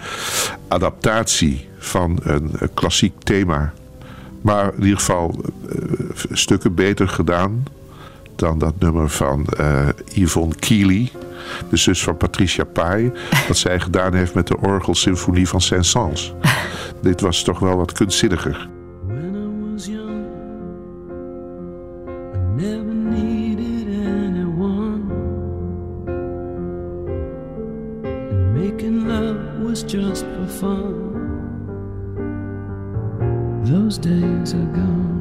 adaptatie 0.68 1.70
van 1.78 2.20
een, 2.24 2.52
een, 2.60 2.74
klassiek 2.74 3.14
thema. 3.24 3.74
Maar 4.42 4.74
in 4.74 4.84
ieder 4.84 4.98
geval 4.98 5.36
uh, 5.66 6.10
stukken 6.32 6.76
beter 6.76 7.08
gedaan 7.08 7.64
dan 8.42 8.58
dat 8.58 8.80
nummer 8.80 9.10
van 9.10 9.46
uh, 9.60 9.88
Yvonne 10.14 10.56
Keely, 10.56 11.12
de 11.70 11.78
zus 11.78 12.04
van 12.04 12.18
Patricia 12.18 12.64
Pai, 12.64 13.12
wat 13.48 13.58
zij 13.58 13.80
gedaan 13.80 14.14
heeft 14.14 14.34
met 14.34 14.48
de 14.48 14.58
orgelsymfonie 14.58 15.48
van 15.48 15.62
Saint-Saëns. 15.62 16.34
Dit 17.02 17.22
was 17.22 17.44
toch 17.44 17.60
wel 17.60 17.78
wat 17.78 17.92
kunstzinniger. 17.92 18.70
When 19.08 19.36
I 19.36 19.72
was 19.72 19.86
young, 19.86 20.26
I 22.36 22.62
never 22.62 22.94
needed 22.94 23.88
anyone. 23.88 25.02
And 28.06 28.54
making 28.54 29.08
love 29.08 29.38
was 29.64 29.84
just 29.88 30.24
for 30.24 30.48
fun. 30.48 31.10
Those 33.64 34.00
days 34.00 34.54
are 34.54 34.70
gone. 34.74 35.21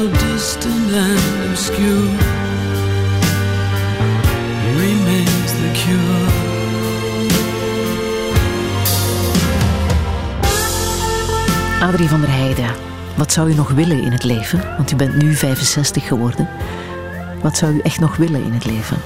So 0.00 0.10
distant 0.10 0.92
and 0.94 1.50
obscure 1.50 2.08
remains 4.80 5.52
the 5.60 5.70
cure. 5.80 6.28
Adrie 11.80 12.08
van 12.08 12.20
der 12.20 12.30
Heijden, 12.30 12.70
wat 13.16 13.32
zou 13.32 13.50
u 13.50 13.54
nog 13.54 13.70
willen 13.70 14.02
in 14.02 14.12
het 14.12 14.24
leven? 14.24 14.60
Want 14.76 14.92
u 14.92 14.96
bent 14.96 15.16
nu 15.16 15.34
65 15.34 16.06
geworden. 16.06 16.48
Wat 17.42 17.56
zou 17.56 17.74
u 17.74 17.80
echt 17.80 18.00
nog 18.00 18.16
willen 18.16 18.44
in 18.44 18.52
het 18.52 18.64
leven? 18.64 18.96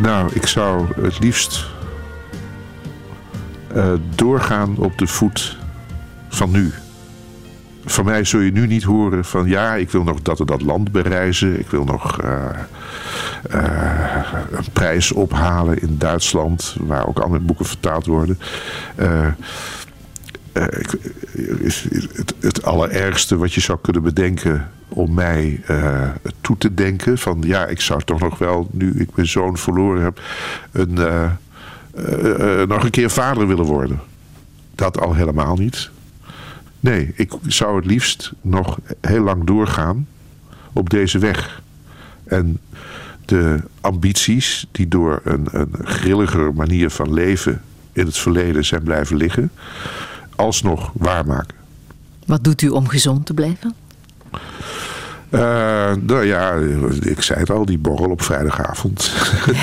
Nou, 0.00 0.30
ik 0.32 0.46
zou 0.46 1.02
het 1.02 1.18
liefst 1.18 1.66
eh, 3.74 3.92
doorgaan 4.14 4.76
op 4.76 4.98
de 4.98 5.06
voet 5.06 5.56
van 6.28 6.50
nu. 6.50 6.72
Van 7.94 8.04
mij 8.04 8.24
zul 8.24 8.40
je 8.40 8.52
nu 8.52 8.66
niet 8.66 8.82
horen 8.82 9.24
van 9.24 9.48
ja, 9.48 9.74
ik 9.74 9.90
wil 9.90 10.02
nog 10.02 10.22
dat 10.22 10.40
en 10.40 10.46
dat 10.46 10.62
land 10.62 10.92
bereizen. 10.92 11.58
Ik 11.60 11.66
wil 11.70 11.84
nog 11.84 12.20
eh, 12.20 12.48
eh, 13.50 14.24
een 14.50 14.70
prijs 14.72 15.12
ophalen 15.12 15.80
in 15.82 15.98
Duitsland, 15.98 16.76
waar 16.80 17.06
ook 17.06 17.18
al 17.18 17.28
mijn 17.28 17.46
boeken 17.46 17.64
vertaald 17.66 18.06
worden. 18.06 18.38
Eh, 18.94 19.28
ik- 20.52 20.98
het, 21.62 22.34
het 22.40 22.64
allerergste 22.64 23.36
wat 23.36 23.52
je 23.52 23.60
zou 23.60 23.78
kunnen 23.82 24.02
bedenken 24.02 24.70
om 24.88 25.14
mij 25.14 25.60
toe 26.40 26.58
te 26.58 26.74
denken. 26.74 27.18
Van 27.18 27.42
ja, 27.46 27.66
ik 27.66 27.80
zou 27.80 28.00
toch 28.04 28.20
nog 28.20 28.38
wel, 28.38 28.68
nu 28.72 28.92
ik 28.96 29.08
mijn 29.14 29.28
zoon 29.28 29.56
verloren 29.58 30.02
heb, 30.02 30.20
een, 30.72 30.98
nog 32.68 32.84
een 32.84 32.90
keer 32.90 33.10
vader 33.10 33.46
willen 33.46 33.64
worden. 33.64 34.00
Dat 34.74 35.00
al 35.00 35.14
helemaal 35.14 35.56
niet. 35.56 35.90
Nee, 36.84 37.12
ik 37.14 37.32
zou 37.46 37.76
het 37.76 37.86
liefst 37.86 38.32
nog 38.40 38.78
heel 39.00 39.22
lang 39.22 39.44
doorgaan 39.44 40.06
op 40.72 40.90
deze 40.90 41.18
weg. 41.18 41.62
En 42.24 42.58
de 43.24 43.58
ambities 43.80 44.66
die 44.70 44.88
door 44.88 45.20
een, 45.24 45.46
een 45.50 45.72
grilliger 45.84 46.54
manier 46.54 46.90
van 46.90 47.12
leven 47.12 47.62
in 47.92 48.06
het 48.06 48.16
verleden 48.16 48.64
zijn 48.64 48.82
blijven 48.82 49.16
liggen, 49.16 49.50
alsnog 50.36 50.90
waarmaken. 50.94 51.56
Wat 52.26 52.44
doet 52.44 52.62
u 52.62 52.68
om 52.68 52.88
gezond 52.88 53.26
te 53.26 53.34
blijven? 53.34 53.74
Eh, 55.30 55.40
nou 56.00 56.24
ja, 56.24 56.54
ik 57.00 57.22
zei 57.22 57.40
het 57.40 57.50
al, 57.50 57.64
die 57.64 57.78
borrel 57.78 58.10
op 58.10 58.22
vrijdagavond. 58.22 59.12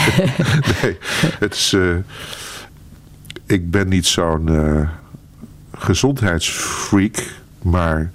nee, 0.82 0.98
het 1.40 1.54
is. 1.54 1.74
eh, 1.74 1.96
ik 3.46 3.72
ben 3.72 3.88
niet 3.90 4.06
zo'n 4.06 4.50
eh, 4.50 4.90
gezondheidsfreak, 5.82 7.24
maar 7.62 8.12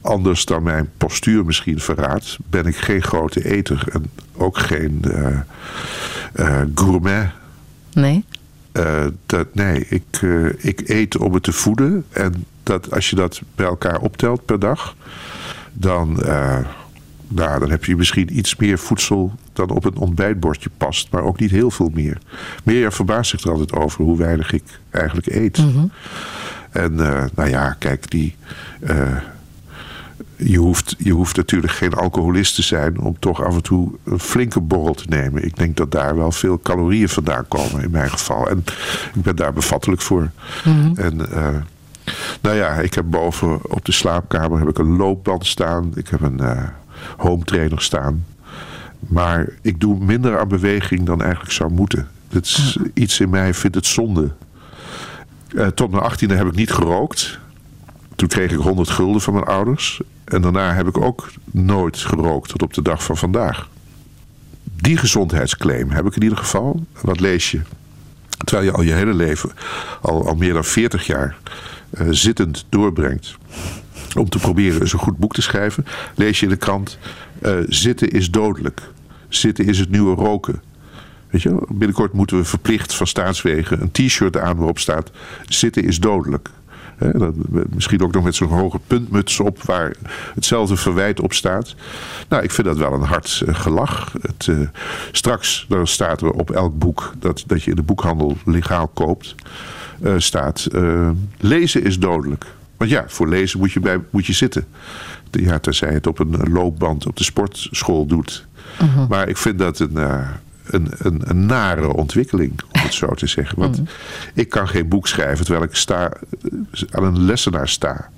anders 0.00 0.44
dan 0.44 0.62
mijn 0.62 0.90
postuur 0.96 1.44
misschien 1.44 1.80
verraadt, 1.80 2.36
ben 2.50 2.66
ik 2.66 2.76
geen 2.76 3.02
grote 3.02 3.50
eter 3.50 3.84
en 3.92 4.10
ook 4.32 4.58
geen 4.58 5.00
eh, 5.02 5.40
eh, 6.32 6.66
gourmet. 6.74 7.30
Nee? 7.92 8.24
Eh, 8.72 9.04
dat, 9.26 9.54
nee, 9.54 9.86
ik, 9.88 10.22
ik 10.56 10.88
eet 10.88 11.16
om 11.16 11.34
het 11.34 11.42
te 11.42 11.52
voeden. 11.52 12.04
En 12.10 12.44
dat, 12.62 12.92
als 12.92 13.10
je 13.10 13.16
dat 13.16 13.40
bij 13.54 13.66
elkaar 13.66 14.00
optelt 14.00 14.44
per 14.44 14.58
dag, 14.58 14.96
dan, 15.72 16.22
nou, 17.28 17.60
dan 17.60 17.70
heb 17.70 17.84
je 17.84 17.96
misschien 17.96 18.38
iets 18.38 18.56
meer 18.56 18.78
voedsel 18.78 19.32
dan 19.52 19.70
op 19.70 19.84
een 19.84 19.96
ontbijtbordje 19.96 20.70
past. 20.76 21.10
Maar 21.10 21.22
ook 21.22 21.38
niet 21.38 21.50
heel 21.50 21.70
veel 21.70 21.90
meer. 21.94 22.18
Mirjam 22.64 22.92
verbaast 22.92 23.30
zich 23.30 23.42
er 23.42 23.50
altijd 23.50 23.72
over 23.72 24.04
hoe 24.04 24.18
weinig 24.18 24.52
ik 24.52 24.80
eigenlijk 24.90 25.26
eet. 25.26 25.64
En 26.76 27.00
eh, 27.00 27.24
nou 27.34 27.48
ja, 27.48 27.76
kijk, 27.78 28.10
die. 28.10 28.36
eh, 28.80 29.16
je 30.36 30.58
hoeft, 30.58 30.94
je 30.98 31.12
hoeft 31.12 31.36
natuurlijk 31.36 31.72
geen 31.72 31.92
alcoholist 31.94 32.54
te 32.54 32.62
zijn 32.62 33.00
om 33.00 33.18
toch 33.18 33.44
af 33.44 33.54
en 33.54 33.62
toe 33.62 33.90
een 34.04 34.18
flinke 34.18 34.60
borrel 34.60 34.94
te 34.94 35.04
nemen. 35.08 35.44
Ik 35.44 35.56
denk 35.56 35.76
dat 35.76 35.90
daar 35.90 36.16
wel 36.16 36.32
veel 36.32 36.60
calorieën 36.60 37.08
vandaan 37.08 37.48
komen 37.48 37.82
in 37.82 37.90
mijn 37.90 38.10
geval. 38.10 38.48
En 38.48 38.64
ik 39.14 39.22
ben 39.22 39.36
daar 39.36 39.52
bevattelijk 39.52 40.02
voor. 40.02 40.30
En 40.94 41.32
eh, 41.32 41.48
nou 42.40 42.56
ja, 42.56 42.72
ik 42.72 42.94
heb 42.94 43.04
boven 43.08 43.70
op 43.70 43.84
de 43.84 43.92
slaapkamer 43.92 44.58
heb 44.58 44.68
ik 44.68 44.78
een 44.78 44.96
loopband 44.96 45.46
staan. 45.46 45.92
Ik 45.94 46.08
heb 46.08 46.20
een 46.20 46.40
home 47.16 47.44
trainer 47.44 47.82
staan. 47.82 48.24
Maar 48.98 49.48
ik 49.62 49.80
doe 49.80 50.04
minder 50.04 50.38
aan 50.38 50.48
beweging 50.48 51.06
dan 51.06 51.22
eigenlijk 51.22 51.52
zou 51.52 51.70
moeten. 51.72 52.08
Dat 52.28 52.44
is, 52.44 52.78
Iets 52.94 53.20
in 53.20 53.30
mij 53.30 53.54
vindt 53.54 53.76
het 53.76 53.86
zonde. 53.86 54.30
Eh, 55.56 55.66
tot 55.66 55.90
mijn 55.90 56.02
achttiende 56.02 56.34
heb 56.34 56.46
ik 56.46 56.54
niet 56.54 56.72
gerookt. 56.72 57.38
Toen 58.16 58.28
kreeg 58.28 58.50
ik 58.50 58.58
100 58.58 58.88
gulden 58.88 59.20
van 59.20 59.32
mijn 59.32 59.46
ouders. 59.46 60.00
En 60.24 60.42
daarna 60.42 60.74
heb 60.74 60.88
ik 60.88 61.00
ook 61.00 61.30
nooit 61.44 61.96
gerookt 61.98 62.48
tot 62.48 62.62
op 62.62 62.74
de 62.74 62.82
dag 62.82 63.04
van 63.04 63.16
vandaag. 63.16 63.68
Die 64.62 64.96
gezondheidsclaim 64.96 65.90
heb 65.90 66.06
ik 66.06 66.16
in 66.16 66.22
ieder 66.22 66.38
geval. 66.38 66.84
Wat 67.00 67.20
lees 67.20 67.50
je? 67.50 67.60
Terwijl 68.44 68.66
je 68.66 68.76
al 68.76 68.82
je 68.82 68.92
hele 68.92 69.14
leven, 69.14 69.50
al, 70.00 70.28
al 70.28 70.34
meer 70.34 70.52
dan 70.52 70.64
40 70.64 71.06
jaar, 71.06 71.36
eh, 71.90 72.06
zittend 72.10 72.64
doorbrengt. 72.68 73.36
Om 74.16 74.28
te 74.28 74.38
proberen 74.38 74.80
eens 74.80 74.92
een 74.92 74.98
goed 74.98 75.18
boek 75.18 75.34
te 75.34 75.42
schrijven, 75.42 75.86
lees 76.14 76.40
je 76.40 76.46
in 76.46 76.52
de 76.52 76.58
krant: 76.58 76.98
eh, 77.42 77.52
zitten 77.66 78.10
is 78.10 78.30
dodelijk. 78.30 78.82
Zitten 79.28 79.64
is 79.66 79.78
het 79.78 79.90
nieuwe 79.90 80.14
roken. 80.14 80.62
Weet 81.30 81.42
je, 81.42 81.66
binnenkort 81.68 82.12
moeten 82.12 82.36
we 82.36 82.44
verplicht 82.44 82.94
van 82.94 83.06
staatswegen 83.06 83.80
een 83.82 83.90
t-shirt 83.90 84.38
aan 84.38 84.56
waarop 84.56 84.78
staat: 84.78 85.10
zitten 85.44 85.84
is 85.84 86.00
dodelijk. 86.00 86.48
Dat- 87.12 87.34
misschien 87.74 88.02
ook 88.02 88.12
nog 88.12 88.24
met 88.24 88.34
zo'n 88.34 88.48
hoge 88.48 88.80
puntmuts 88.86 89.40
op 89.40 89.62
waar 89.62 89.94
hetzelfde 90.34 90.76
verwijt 90.76 91.20
op 91.20 91.32
staat. 91.32 91.74
Nou, 92.28 92.42
ik 92.42 92.50
vind 92.50 92.66
dat 92.66 92.76
wel 92.76 92.92
een 92.92 93.02
hard 93.02 93.42
eh, 93.46 93.54
gelach. 93.54 94.12
Het, 94.20 94.48
eh, 94.48 94.58
straks 95.12 95.66
dan 95.68 95.86
staat 95.86 96.20
er 96.22 96.30
op 96.30 96.50
elk 96.50 96.78
boek 96.78 97.12
dat, 97.18 97.44
dat 97.46 97.62
je 97.62 97.70
in 97.70 97.76
de 97.76 97.82
boekhandel 97.82 98.36
legaal 98.44 98.88
koopt, 98.88 99.34
eh, 100.02 100.14
staat 100.16 100.68
lezen 101.38 101.84
is 101.84 101.98
dodelijk. 101.98 102.44
Want 102.76 102.90
ja, 102.90 103.04
voor 103.06 103.28
lezen 103.28 103.58
moet 103.58 103.72
je, 103.72 103.80
bij, 103.80 104.00
moet 104.10 104.26
je 104.26 104.32
zitten. 104.32 104.66
Ja, 105.30 105.58
tenzij 105.58 105.88
je 105.88 105.94
het 105.94 106.06
op 106.06 106.18
een 106.18 106.52
loopband 106.52 107.06
op 107.06 107.16
de 107.16 107.24
sportschool 107.24 108.06
doet. 108.06 108.46
Maar 109.08 109.28
ik 109.28 109.36
vind 109.36 109.58
dat 109.58 109.78
een, 109.78 109.98
een, 110.66 110.88
een, 110.98 111.20
een 111.24 111.46
nare 111.46 111.92
ontwikkeling, 111.92 112.52
om 112.72 112.80
het 112.80 112.94
zo 112.94 113.14
te 113.14 113.26
zeggen. 113.26 113.58
Want 113.58 113.80
ik 114.34 114.48
kan 114.48 114.68
geen 114.68 114.88
boek 114.88 115.08
schrijven 115.08 115.44
terwijl 115.44 115.66
ik 115.66 115.74
sta, 115.74 116.12
aan 116.90 117.04
een 117.04 117.20
lessenaar 117.20 117.68
sta. 117.68 118.08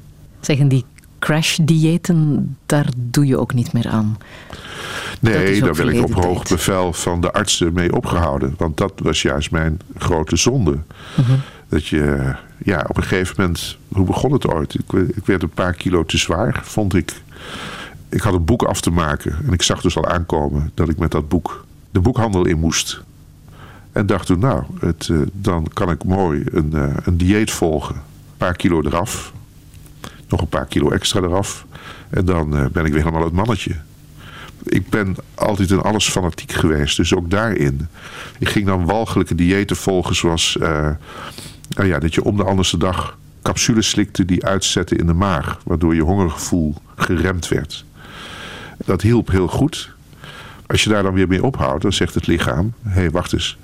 Zeggen 0.41 0.69
die 0.69 0.85
crash-diëten, 1.19 2.57
daar 2.67 2.87
doe 2.97 3.27
je 3.27 3.39
ook 3.39 3.55
niet 3.55 3.73
meer 3.73 3.89
aan. 3.89 4.19
Nee, 5.21 5.61
daar 5.61 5.73
ben 5.73 5.89
ik 5.89 6.03
op 6.03 6.15
hoog 6.15 6.45
tijd. 6.45 6.49
bevel 6.49 6.93
van 6.93 7.21
de 7.21 7.33
artsen 7.33 7.73
mee 7.73 7.93
opgehouden. 7.93 8.55
Want 8.59 8.77
dat 8.77 8.93
was 8.97 9.23
juist 9.23 9.51
mijn 9.51 9.81
grote 9.97 10.37
zonde. 10.37 10.79
Mhm. 11.17 11.33
Dat 11.69 11.87
je, 11.87 12.35
ja, 12.65 12.85
op 12.89 12.97
een 12.97 13.03
gegeven 13.03 13.35
moment, 13.39 13.77
hoe 13.89 14.07
begon 14.07 14.33
het 14.33 14.47
ooit? 14.47 14.75
Ik 15.15 15.27
werd 15.27 15.43
een 15.43 15.49
paar 15.49 15.73
kilo 15.73 16.05
te 16.05 16.19
zwaar, 16.19 16.61
vond 16.63 16.95
ik. 16.95 17.13
Ik 18.09 18.21
had 18.21 18.35
een 18.35 18.45
boek 18.45 18.63
af 18.63 18.81
te 18.81 18.91
maken 18.91 19.37
en 19.47 19.53
ik 19.53 19.63
zag 19.63 19.81
dus 19.81 19.97
al 19.97 20.07
aankomen 20.07 20.71
dat 20.75 20.89
ik 20.89 20.99
met 20.99 21.11
dat 21.11 21.29
boek 21.29 21.67
de 21.91 22.01
boekhandel 22.01 22.47
in 22.47 22.59
moest. 22.59 23.03
En 23.93 24.07
dacht 24.07 24.27
toen, 24.27 24.39
nou, 24.39 24.63
het, 24.81 25.09
eh, 25.11 25.19
dan 25.33 25.67
kan 25.73 25.91
ik 25.91 26.05
mooi 26.05 26.45
een, 26.51 26.73
eh, 26.73 26.97
een 27.05 27.17
dieet 27.17 27.51
volgen. 27.51 27.95
Een 27.95 28.37
paar 28.37 28.57
kilo 28.57 28.83
eraf, 28.83 29.33
nog 30.29 30.41
een 30.41 30.49
paar 30.49 30.67
kilo 30.67 30.91
extra 30.91 31.21
eraf. 31.21 31.67
En 32.11 32.25
dan 32.25 32.57
eh, 32.57 32.67
ben 32.67 32.85
ik 32.85 32.93
weer 32.93 33.03
helemaal 33.03 33.25
het 33.25 33.33
mannetje 33.33 33.77
ik 34.63 34.89
ben 34.91 35.17
altijd 35.35 35.71
in 35.71 35.81
alles 35.81 36.09
fanatiek 36.09 36.53
geweest. 36.53 36.97
Dus 36.97 37.15
ook 37.15 37.31
daarin. 37.31 37.89
Ik 38.39 38.49
ging 38.49 38.67
dan 38.67 38.85
walgelijke 38.85 39.35
diëten 39.35 39.77
volgen 39.77 40.15
zoals... 40.15 40.57
nou 41.69 41.87
ja, 41.89 41.99
dat 41.99 42.15
je 42.15 42.25
om 42.25 42.37
de 42.37 42.45
andere 42.45 42.77
dag 42.77 43.19
capsules 43.43 43.89
slikte 43.89 44.25
die 44.25 44.45
uitzetten 44.45 44.99
in 44.99 45.07
de 45.07 45.13
maag. 45.13 45.61
Waardoor 45.65 45.95
je 45.95 46.03
hongergevoel 46.03 46.75
geremd 46.97 47.49
werd. 47.49 47.85
Dat 48.85 49.03
hielp 49.03 49.31
heel 49.31 49.49
goed. 49.49 49.91
Als 50.69 50.85
je 50.85 50.91
daar 50.91 51.03
dan 51.03 51.15
weer 51.15 51.29
mee 51.29 51.45
ophoudt, 51.45 51.83
dan 51.83 51.93
zegt 51.93 52.15
het 52.15 52.27
lichaam... 52.27 52.73
Hé, 52.83 52.91
hey, 52.91 53.11
wacht 53.11 53.33
eens. 53.33 53.59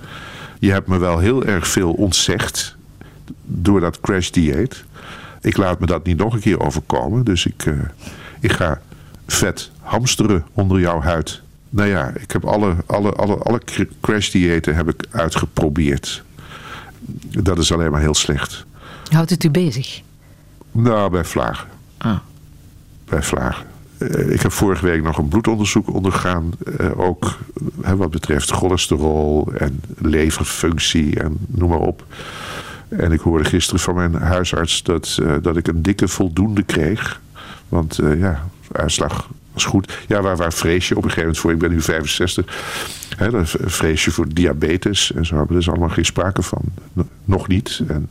Je 0.58 0.70
hebt 0.70 0.86
me 0.86 0.98
wel 0.98 1.18
heel 1.18 1.44
erg 1.44 1.66
veel 1.66 1.92
ontzegd 1.92 2.76
door 3.44 3.80
dat 3.80 4.00
crash 4.00 4.30
dieet. 4.30 4.84
Ik 5.40 5.56
laat 5.56 5.80
me 5.80 5.86
dat 5.86 6.04
niet 6.04 6.16
nog 6.16 6.34
een 6.34 6.40
keer 6.40 6.60
overkomen. 6.60 7.24
Dus 7.24 7.46
ik, 7.46 7.66
eh, 7.66 7.74
ik 8.40 8.52
ga 8.52 8.80
vet 9.26 9.70
hamsteren 9.80 10.44
onder 10.52 10.80
jouw 10.80 11.00
huid. 11.00 11.42
Nou 11.70 11.88
ja, 11.88 12.12
ik 12.20 12.30
heb 12.30 12.44
alle, 12.44 12.74
alle, 12.86 13.12
alle, 13.12 13.36
alle 13.36 13.58
cr- 13.64 13.82
crash 14.00 14.30
diëten 14.30 14.76
heb 14.76 14.88
ik 14.88 15.06
uitgeprobeerd. 15.10 16.22
Dat 17.28 17.58
is 17.58 17.72
alleen 17.72 17.90
maar 17.90 18.00
heel 18.00 18.14
slecht. 18.14 18.64
Houdt 19.10 19.30
het 19.30 19.44
u 19.44 19.50
bezig? 19.50 20.00
Nou, 20.72 21.10
bij 21.10 21.24
vlagen. 21.24 21.68
Ah. 21.96 22.18
Bij 23.04 23.22
vlagen. 23.22 23.66
Eh, 23.98 24.30
Ik 24.30 24.40
heb 24.40 24.52
vorige 24.52 24.86
week 24.86 25.02
nog 25.02 25.18
een 25.18 25.28
bloedonderzoek 25.28 25.92
ondergaan. 25.94 26.52
eh, 26.78 26.98
ook 27.00 27.38
wat 27.96 28.10
betreft 28.10 28.50
cholesterol 28.50 29.52
en 29.58 29.80
leverfunctie 29.98 31.20
en 31.20 31.36
noem 31.48 31.68
maar 31.68 31.78
op. 31.78 32.04
En 32.88 33.12
ik 33.12 33.20
hoorde 33.20 33.44
gisteren 33.44 33.80
van 33.80 33.94
mijn 33.94 34.14
huisarts 34.14 34.82
dat, 34.82 35.18
eh, 35.22 35.34
dat 35.42 35.56
ik 35.56 35.68
een 35.68 35.82
dikke 35.82 36.08
voldoende 36.08 36.62
kreeg. 36.62 37.20
Want 37.68 37.98
ja, 38.18 38.48
uitslag 38.72 39.28
was 39.52 39.64
goed. 39.64 39.98
Ja, 40.08 40.22
waar, 40.22 40.36
waar 40.36 40.52
vrees 40.52 40.88
je 40.88 40.96
op 40.96 41.02
een 41.04 41.10
gegeven 41.10 41.22
moment 41.22 41.38
voor? 41.38 41.52
Ik 41.52 41.58
ben 41.58 41.70
nu 41.70 41.80
65. 41.80 42.46
Hè, 43.16 43.46
vrees 43.46 44.04
je 44.04 44.10
voor 44.10 44.28
diabetes 44.34 45.12
en 45.12 45.26
zo. 45.26 45.46
Er 45.50 45.56
is 45.56 45.68
allemaal 45.68 45.88
geen 45.88 46.04
sprake 46.04 46.42
van. 46.42 46.60
Nog 47.24 47.48
niet. 47.48 47.82
En, 47.88 48.08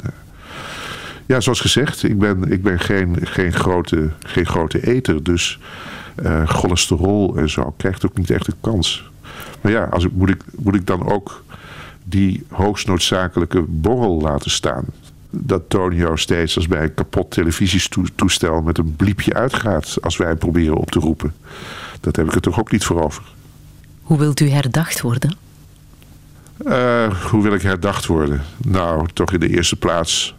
ja, 1.25 1.39
zoals 1.39 1.59
gezegd, 1.59 2.03
ik 2.03 2.19
ben, 2.19 2.51
ik 2.51 2.63
ben 2.63 2.79
geen, 2.79 3.17
geen, 3.21 3.53
grote, 3.53 4.09
geen 4.19 4.45
grote 4.45 4.87
eter. 4.87 5.23
Dus 5.23 5.59
uh, 6.23 6.47
cholesterol 6.47 7.37
en 7.37 7.49
zo 7.49 7.73
krijgt 7.77 8.05
ook 8.05 8.17
niet 8.17 8.29
echt 8.29 8.47
een 8.47 8.61
kans. 8.61 9.11
Maar 9.61 9.71
ja, 9.71 9.83
als 9.83 10.05
ik, 10.05 10.11
moet, 10.13 10.29
ik, 10.29 10.43
moet 10.55 10.75
ik 10.75 10.87
dan 10.87 11.11
ook 11.11 11.43
die 12.03 12.45
hoogst 12.49 12.87
noodzakelijke 12.87 13.61
borrel 13.67 14.21
laten 14.21 14.51
staan? 14.51 14.85
Dat 15.29 15.69
Tonio 15.69 16.15
steeds 16.15 16.55
als 16.55 16.67
bij 16.67 16.83
een 16.83 16.93
kapot 16.93 17.31
televisietoestel 17.31 18.61
met 18.61 18.77
een 18.77 18.95
bliepje 18.95 19.33
uitgaat 19.33 19.97
als 20.01 20.17
wij 20.17 20.27
hem 20.27 20.37
proberen 20.37 20.77
op 20.77 20.91
te 20.91 20.99
roepen. 20.99 21.33
Dat 21.99 22.15
heb 22.15 22.25
ik 22.25 22.35
er 22.35 22.41
toch 22.41 22.59
ook 22.59 22.71
niet 22.71 22.83
voor 22.83 23.03
over. 23.03 23.23
Hoe 24.01 24.17
wilt 24.17 24.39
u 24.39 24.49
herdacht 24.49 25.01
worden? 25.01 25.35
Uh, 26.65 27.13
hoe 27.29 27.43
wil 27.43 27.53
ik 27.53 27.61
herdacht 27.61 28.05
worden? 28.05 28.41
Nou, 28.57 29.07
toch 29.13 29.31
in 29.31 29.39
de 29.39 29.49
eerste 29.49 29.75
plaats 29.75 30.35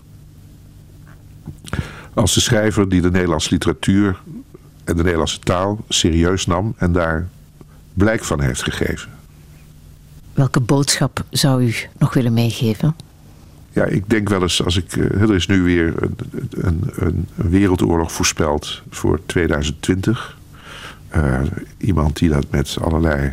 als 2.15 2.35
de 2.35 2.41
schrijver 2.41 2.89
die 2.89 3.01
de 3.01 3.11
Nederlandse 3.11 3.51
literatuur 3.51 4.21
en 4.85 4.97
de 4.97 5.03
Nederlandse 5.03 5.39
taal 5.39 5.85
serieus 5.89 6.47
nam 6.47 6.75
en 6.77 6.93
daar 6.93 7.29
blijk 7.93 8.25
van 8.25 8.41
heeft 8.41 8.63
gegeven. 8.63 9.11
Welke 10.33 10.61
boodschap 10.61 11.25
zou 11.31 11.65
u 11.65 11.75
nog 11.99 12.15
willen 12.15 12.33
meegeven? 12.33 12.97
Ja, 13.73 13.85
ik 13.85 14.11
denk 14.11 14.29
wel 14.29 14.43
eens 14.43 14.65
als 14.65 14.77
ik. 14.77 14.93
Er 14.97 15.35
is 15.35 15.47
nu 15.47 15.63
weer 15.63 15.95
een, 16.03 16.17
een, 16.51 16.91
een 16.95 17.27
wereldoorlog 17.35 18.13
voorspeld 18.13 18.83
voor 18.91 19.21
2020. 19.27 20.39
Uh, 21.17 21.41
iemand 21.79 22.17
die 22.17 22.29
dat 22.29 22.47
met 22.51 22.77
allerlei 22.81 23.33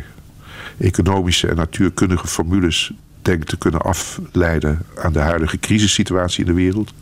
economische 0.78 1.48
en 1.48 1.56
natuurkundige 1.56 2.26
formules 2.26 2.92
denkt 3.22 3.48
te 3.48 3.56
kunnen 3.56 3.80
afleiden 3.80 4.82
aan 4.96 5.12
de 5.12 5.18
huidige 5.18 5.58
crisissituatie 5.58 6.40
in 6.40 6.50
de 6.50 6.62
wereld. 6.62 6.92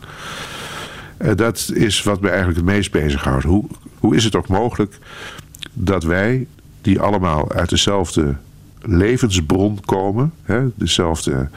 Uh, 1.23 1.31
dat 1.35 1.71
is 1.73 2.03
wat 2.03 2.21
me 2.21 2.27
eigenlijk 2.27 2.57
het 2.57 2.67
meest 2.67 2.91
bezighoudt. 2.91 3.43
Hoe, 3.43 3.65
hoe 3.99 4.15
is 4.15 4.23
het 4.23 4.35
ook 4.35 4.47
mogelijk 4.47 4.97
dat 5.73 6.03
wij, 6.03 6.47
die 6.81 6.99
allemaal 6.99 7.51
uit 7.51 7.69
dezelfde 7.69 8.35
levensbron 8.81 9.79
komen, 9.85 10.33
hè, 10.43 10.67
dezelfde 10.75 11.49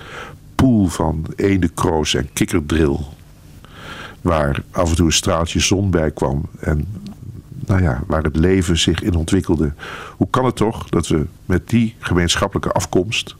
pool 0.54 0.86
van 0.86 1.26
eendenkroos 1.36 2.14
en 2.14 2.32
kikkerdril, 2.32 3.14
waar 4.20 4.62
af 4.70 4.90
en 4.90 4.96
toe 4.96 5.06
een 5.06 5.12
straaltje 5.12 5.60
zon 5.60 5.90
bij 5.90 6.10
kwam 6.10 6.42
en 6.60 6.86
nou 7.66 7.82
ja, 7.82 8.02
waar 8.06 8.22
het 8.22 8.36
leven 8.36 8.78
zich 8.78 9.02
in 9.02 9.14
ontwikkelde. 9.14 9.72
Hoe 10.16 10.28
kan 10.30 10.44
het 10.44 10.56
toch 10.56 10.88
dat 10.88 11.08
we 11.08 11.26
met 11.46 11.68
die 11.68 11.94
gemeenschappelijke 11.98 12.72
afkomst, 12.72 13.36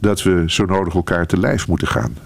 dat 0.00 0.22
we 0.22 0.44
zo 0.46 0.64
nodig 0.64 0.94
elkaar 0.94 1.26
te 1.26 1.38
lijf 1.38 1.68
moeten 1.68 1.88
gaan? 1.88 2.16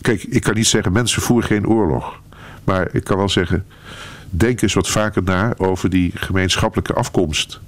Kijk, 0.00 0.22
ik 0.22 0.42
kan 0.42 0.54
niet 0.54 0.66
zeggen 0.66 0.92
mensen 0.92 1.22
voeren 1.22 1.48
geen 1.48 1.66
oorlog. 1.66 2.20
Maar 2.64 2.88
ik 2.92 3.04
kan 3.04 3.16
wel 3.16 3.28
zeggen, 3.28 3.66
denk 4.30 4.62
eens 4.62 4.74
wat 4.74 4.88
vaker 4.88 5.22
na 5.22 5.54
over 5.56 5.90
die 5.90 6.12
gemeenschappelijke 6.14 6.92
afkomst. 6.92 7.60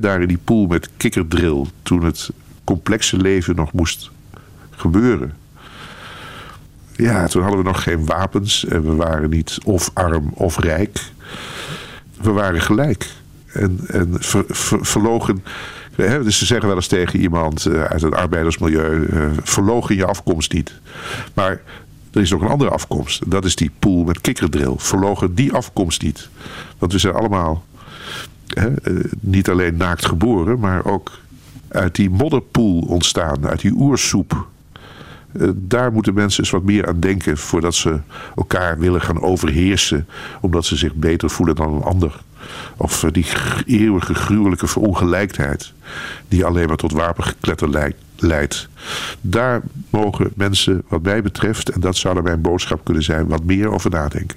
daar 0.00 0.20
in 0.20 0.28
die 0.28 0.38
pool 0.44 0.66
met 0.66 0.88
kikkerdril, 0.96 1.68
toen 1.82 2.04
het 2.04 2.30
complexe 2.64 3.16
leven 3.16 3.56
nog 3.56 3.72
moest 3.72 4.10
gebeuren. 4.70 5.34
Ja, 6.96 7.26
toen 7.26 7.42
hadden 7.42 7.60
we 7.60 7.66
nog 7.66 7.82
geen 7.82 8.06
wapens 8.06 8.64
en 8.64 8.82
we 8.82 8.94
waren 8.94 9.30
niet 9.30 9.58
of 9.64 9.90
arm 9.94 10.30
of 10.34 10.58
rijk. 10.58 11.00
We 12.20 12.30
waren 12.30 12.60
gelijk. 12.60 13.10
En, 13.52 13.80
en 13.86 14.16
ver, 14.18 14.44
ver, 14.48 14.86
verlogen. 14.86 15.44
Dus 15.96 16.38
ze 16.38 16.46
zeggen 16.46 16.66
wel 16.66 16.76
eens 16.76 16.86
tegen 16.86 17.20
iemand 17.20 17.64
uh, 17.64 17.82
uit 17.82 18.02
het 18.02 18.14
arbeidersmilieu: 18.14 19.06
uh, 19.06 19.26
verlogen 19.42 19.96
je 19.96 20.06
afkomst 20.06 20.52
niet. 20.52 20.72
Maar 21.34 21.60
er 22.12 22.20
is 22.20 22.32
ook 22.32 22.42
een 22.42 22.48
andere 22.48 22.70
afkomst. 22.70 23.30
Dat 23.30 23.44
is 23.44 23.56
die 23.56 23.70
pool 23.78 24.04
met 24.04 24.20
kikkerdril. 24.20 24.78
Verlogen 24.78 25.34
die 25.34 25.52
afkomst 25.52 26.02
niet. 26.02 26.28
Want 26.78 26.92
we 26.92 26.98
zijn 26.98 27.14
allemaal 27.14 27.64
hè, 28.46 28.68
niet 29.20 29.48
alleen 29.48 29.76
naakt 29.76 30.06
geboren, 30.06 30.58
maar 30.58 30.84
ook 30.84 31.18
uit 31.68 31.94
die 31.94 32.10
modderpoel 32.10 32.80
ontstaan. 32.80 33.46
Uit 33.46 33.60
die 33.60 33.72
oersoep. 33.72 34.46
Daar 35.54 35.92
moeten 35.92 36.14
mensen 36.14 36.42
eens 36.42 36.52
wat 36.52 36.62
meer 36.62 36.86
aan 36.86 37.00
denken 37.00 37.38
voordat 37.38 37.74
ze 37.74 37.98
elkaar 38.36 38.78
willen 38.78 39.00
gaan 39.00 39.20
overheersen. 39.20 40.08
Omdat 40.40 40.64
ze 40.64 40.76
zich 40.76 40.94
beter 40.94 41.30
voelen 41.30 41.54
dan 41.54 41.74
een 41.74 41.82
ander. 41.82 42.20
Of 42.76 43.04
die 43.12 43.26
eeuwige 43.66 44.14
gruwelijke 44.14 44.66
verongelijkheid. 44.66 45.72
Die 46.28 46.44
alleen 46.44 46.68
maar 46.68 46.76
tot 46.76 46.92
wapengekletter 46.92 47.94
leidt. 48.16 48.68
Daar 49.20 49.62
mogen 49.90 50.32
mensen, 50.34 50.82
wat 50.88 51.02
mij 51.02 51.22
betreft, 51.22 51.68
en 51.68 51.80
dat 51.80 51.96
zou 51.96 52.22
mijn 52.22 52.40
boodschap 52.40 52.84
kunnen 52.84 53.02
zijn, 53.02 53.26
wat 53.26 53.44
meer 53.44 53.70
over 53.70 53.90
nadenken. 53.90 54.36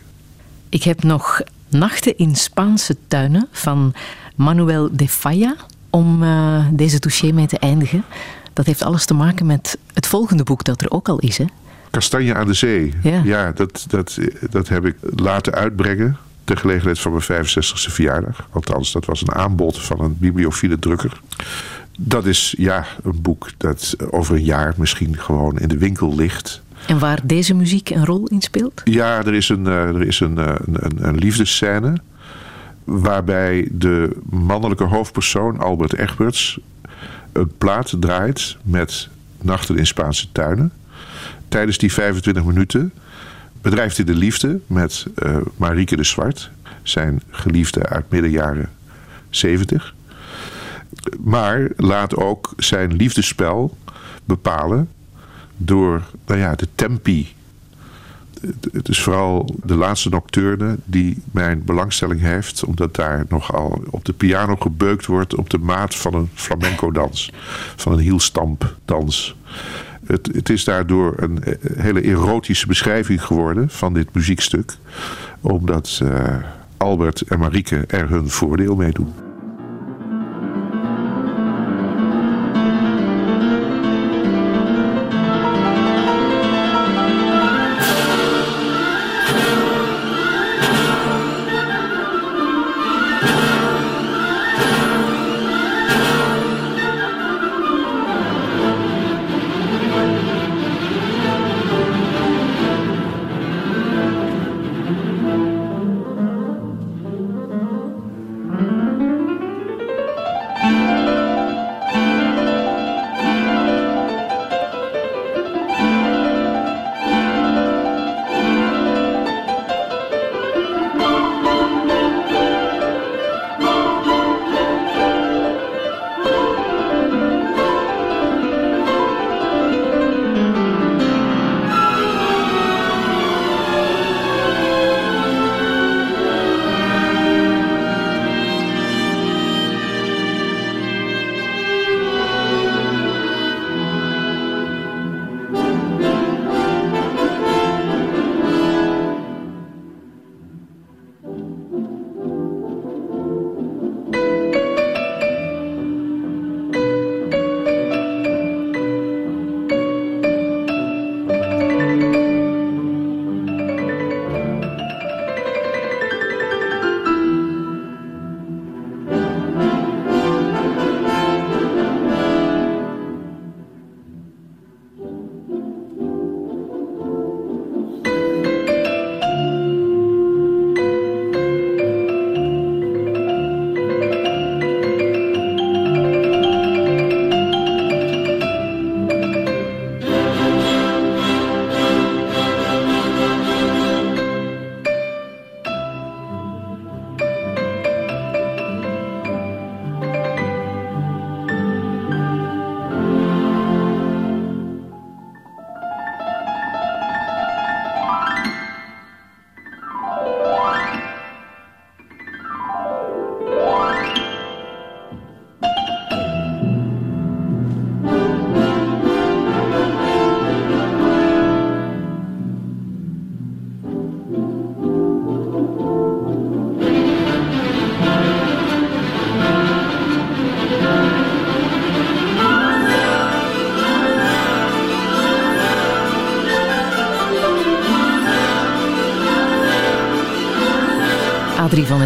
Ik 0.69 0.83
heb 0.83 1.03
nog 1.03 1.41
Nachten 1.69 2.17
in 2.17 2.35
Spaanse 2.35 2.95
tuinen 3.07 3.47
van 3.51 3.93
Manuel 4.35 4.89
de 4.91 5.07
Falla 5.07 5.55
om 5.89 6.23
uh, 6.23 6.65
deze 6.71 6.99
touché 6.99 7.31
mee 7.31 7.47
te 7.47 7.57
eindigen. 7.57 8.03
Dat 8.53 8.65
heeft 8.65 8.81
alles 8.81 9.05
te 9.05 9.13
maken 9.13 9.45
met 9.45 9.77
het 9.93 10.07
volgende 10.07 10.43
boek 10.43 10.63
dat 10.63 10.81
er 10.81 10.91
ook 10.91 11.09
al 11.09 11.19
is. 11.19 11.37
Hè? 11.37 11.45
Kastanje 11.89 12.35
aan 12.35 12.47
de 12.47 12.53
Zee. 12.53 12.93
Ja, 13.03 13.21
ja 13.23 13.51
dat, 13.51 13.85
dat, 13.87 14.17
dat 14.49 14.67
heb 14.67 14.85
ik 14.85 14.95
laten 15.15 15.53
uitbrengen 15.53 16.17
ter 16.49 16.57
gelegenheid 16.57 16.99
van 16.99 17.11
mijn 17.11 17.45
65e 17.45 17.91
verjaardag. 17.91 18.47
Althans, 18.51 18.91
dat 18.91 19.05
was 19.05 19.21
een 19.21 19.35
aanbod 19.35 19.81
van 19.81 19.99
een 19.99 20.17
bibliophile 20.17 20.79
drukker. 20.79 21.21
Dat 21.97 22.25
is 22.25 22.55
ja, 22.57 22.85
een 23.03 23.21
boek 23.21 23.49
dat 23.57 23.95
over 24.09 24.35
een 24.35 24.43
jaar 24.43 24.73
misschien 24.77 25.17
gewoon 25.17 25.59
in 25.59 25.67
de 25.67 25.77
winkel 25.77 26.15
ligt. 26.15 26.61
En 26.87 26.99
waar 26.99 27.19
deze 27.23 27.53
muziek 27.53 27.89
een 27.89 28.05
rol 28.05 28.27
in 28.27 28.41
speelt? 28.41 28.81
Ja, 28.83 29.25
er 29.25 29.33
is 29.33 29.49
een, 29.49 29.65
er 29.65 30.01
is 30.01 30.19
een, 30.19 30.37
een, 30.37 31.07
een 31.07 31.17
liefdesscène. 31.17 31.93
Waarbij 32.83 33.67
de 33.71 34.17
mannelijke 34.29 34.83
hoofdpersoon, 34.83 35.59
Albert 35.59 35.93
Egberts, 35.93 36.59
een 37.31 37.51
plaat 37.57 37.95
draait 37.99 38.57
met 38.61 39.09
Nachten 39.41 39.77
in 39.77 39.87
Spaanse 39.87 40.31
tuinen. 40.31 40.71
Tijdens 41.47 41.77
die 41.77 41.93
25 41.93 42.43
minuten 42.43 42.93
bedrijft 43.61 43.95
hij 43.95 44.05
de 44.05 44.15
liefde 44.15 44.59
met 44.67 45.05
uh, 45.23 45.37
Marieke 45.55 45.95
de 45.95 46.03
Zwart, 46.03 46.51
zijn 46.83 47.21
geliefde 47.29 47.85
uit 47.85 48.09
midden 48.09 48.31
jaren 48.31 48.69
70. 49.29 49.93
Maar 51.19 51.69
laat 51.75 52.15
ook 52.15 52.53
zijn 52.57 52.95
liefdespel 52.95 53.77
bepalen 54.25 54.89
door 55.57 56.03
nou 56.25 56.39
ja, 56.39 56.55
de 56.55 56.67
tempi. 56.75 57.33
Het 58.71 58.89
is 58.89 59.01
vooral 59.01 59.55
de 59.63 59.75
laatste 59.75 60.09
nocturne 60.09 60.77
die 60.85 61.21
mijn 61.31 61.63
belangstelling 61.63 62.21
heeft, 62.21 62.63
omdat 62.63 62.95
daar 62.95 63.25
nogal 63.29 63.83
op 63.89 64.05
de 64.05 64.13
piano 64.13 64.55
gebeukt 64.55 65.05
wordt 65.05 65.35
op 65.35 65.49
de 65.49 65.57
maat 65.57 65.95
van 65.95 66.13
een 66.13 66.29
flamenco-dans, 66.33 67.31
van 67.75 67.91
een 67.91 67.99
hielstamp-dans. 67.99 69.35
Het, 70.09 70.29
het, 70.33 70.49
is 70.49 70.63
daardoor 70.63 71.13
een 71.17 71.43
hele 71.77 72.01
erotische 72.01 72.67
beschrijving 72.67 73.25
geworden 73.25 73.69
van 73.69 73.93
dit 73.93 74.13
muziekstuk, 74.13 74.77
omdat 75.41 75.99
uh, 76.03 76.35
Albert 76.77 77.21
en 77.21 77.39
Marieke 77.39 77.83
er 77.87 78.09
hun 78.09 78.29
voordeel 78.29 78.75
mee 78.75 78.91
doen. 78.91 79.13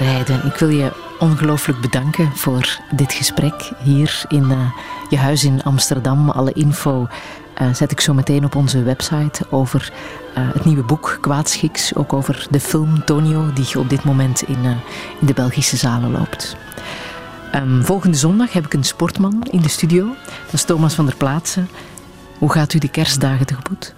Heijden, 0.01 0.45
ik 0.45 0.55
wil 0.55 0.69
je 0.69 0.91
ongelooflijk 1.19 1.81
bedanken 1.81 2.31
voor 2.35 2.79
dit 2.95 3.13
gesprek 3.13 3.71
hier 3.83 4.23
in 4.27 4.43
uh, 4.43 4.71
je 5.09 5.17
huis 5.17 5.43
in 5.43 5.63
Amsterdam. 5.63 6.29
Alle 6.29 6.53
info 6.53 7.07
uh, 7.61 7.73
zet 7.73 7.91
ik 7.91 8.01
zo 8.01 8.13
meteen 8.13 8.45
op 8.45 8.55
onze 8.55 8.83
website 8.83 9.45
over 9.49 9.93
uh, 10.37 10.53
het 10.53 10.65
nieuwe 10.65 10.83
boek 10.83 11.17
Kwaadschiks. 11.21 11.95
Ook 11.95 12.13
over 12.13 12.47
de 12.49 12.59
film 12.59 13.05
Tonio, 13.05 13.53
die 13.53 13.79
op 13.79 13.89
dit 13.89 14.03
moment 14.03 14.41
in, 14.41 14.63
in 15.19 15.27
de 15.27 15.33
Belgische 15.33 15.77
zalen 15.77 16.11
loopt. 16.11 16.55
Um, 17.55 17.85
volgende 17.85 18.17
zondag 18.17 18.53
heb 18.53 18.65
ik 18.65 18.73
een 18.73 18.83
sportman 18.83 19.47
in 19.51 19.61
de 19.61 19.69
studio. 19.69 20.05
Dat 20.25 20.53
is 20.53 20.63
Thomas 20.63 20.93
van 20.93 21.05
der 21.05 21.15
Plaatsen. 21.15 21.69
Hoe 22.37 22.51
gaat 22.51 22.73
u 22.73 22.79
de 22.79 22.89
kerstdagen 22.89 23.45
tegemoet? 23.45 23.93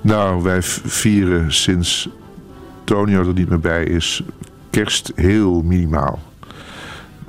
Nou, 0.00 0.42
wij 0.42 0.62
vieren 0.62 1.52
sinds 1.52 2.08
Tonio 2.84 3.26
er 3.26 3.32
niet 3.32 3.48
meer 3.48 3.60
bij 3.60 3.84
is, 3.84 4.22
kerst 4.78 5.12
heel 5.14 5.62
minimaal. 5.62 6.18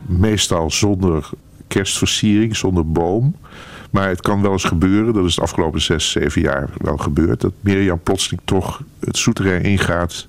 Meestal 0.05 0.71
zonder 0.71 1.29
kerstversiering, 1.67 2.55
zonder 2.55 2.91
boom. 2.91 3.35
Maar 3.91 4.07
het 4.07 4.21
kan 4.21 4.41
wel 4.41 4.51
eens 4.51 4.63
gebeuren, 4.63 5.13
dat 5.13 5.25
is 5.25 5.35
de 5.35 5.41
afgelopen 5.41 5.81
zes, 5.81 6.11
zeven 6.11 6.41
jaar 6.41 6.69
wel 6.77 6.97
gebeurd, 6.97 7.41
dat 7.41 7.53
Mirjam 7.59 7.99
plotseling 8.03 8.41
toch 8.45 8.81
het 8.99 9.17
souterrain 9.17 9.63
ingaat 9.63 10.27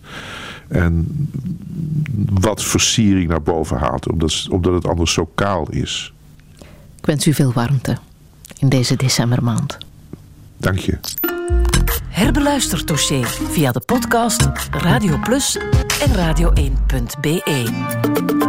en 0.69 1.07
wat 2.31 2.65
versiering 2.65 3.29
naar 3.29 3.43
boven 3.43 3.79
haalt, 3.79 4.11
omdat, 4.11 4.47
omdat 4.51 4.75
het 4.75 4.87
anders 4.87 5.13
zo 5.13 5.31
kaal 5.35 5.71
is. 5.71 6.13
Ik 6.99 7.07
wens 7.07 7.27
u 7.27 7.35
veel 7.35 7.53
warmte 7.53 7.97
in 8.59 8.69
deze 8.69 8.97
decembermaand. 8.97 9.79
Dank 10.57 10.79
je. 10.79 10.99
Herbeluister 12.09 12.85
Touché 12.85 13.25
via 13.25 13.73
de 13.73 13.81
podcast 13.81 14.49
Radio 14.71 15.19
Plus 15.19 15.59
en 16.01 16.14
radio1.be. 16.14 17.64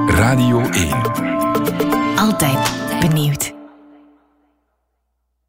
Radio 0.08 0.60
1. 0.60 0.90
Altijd 2.16 2.72
benieuwd. 3.00 3.61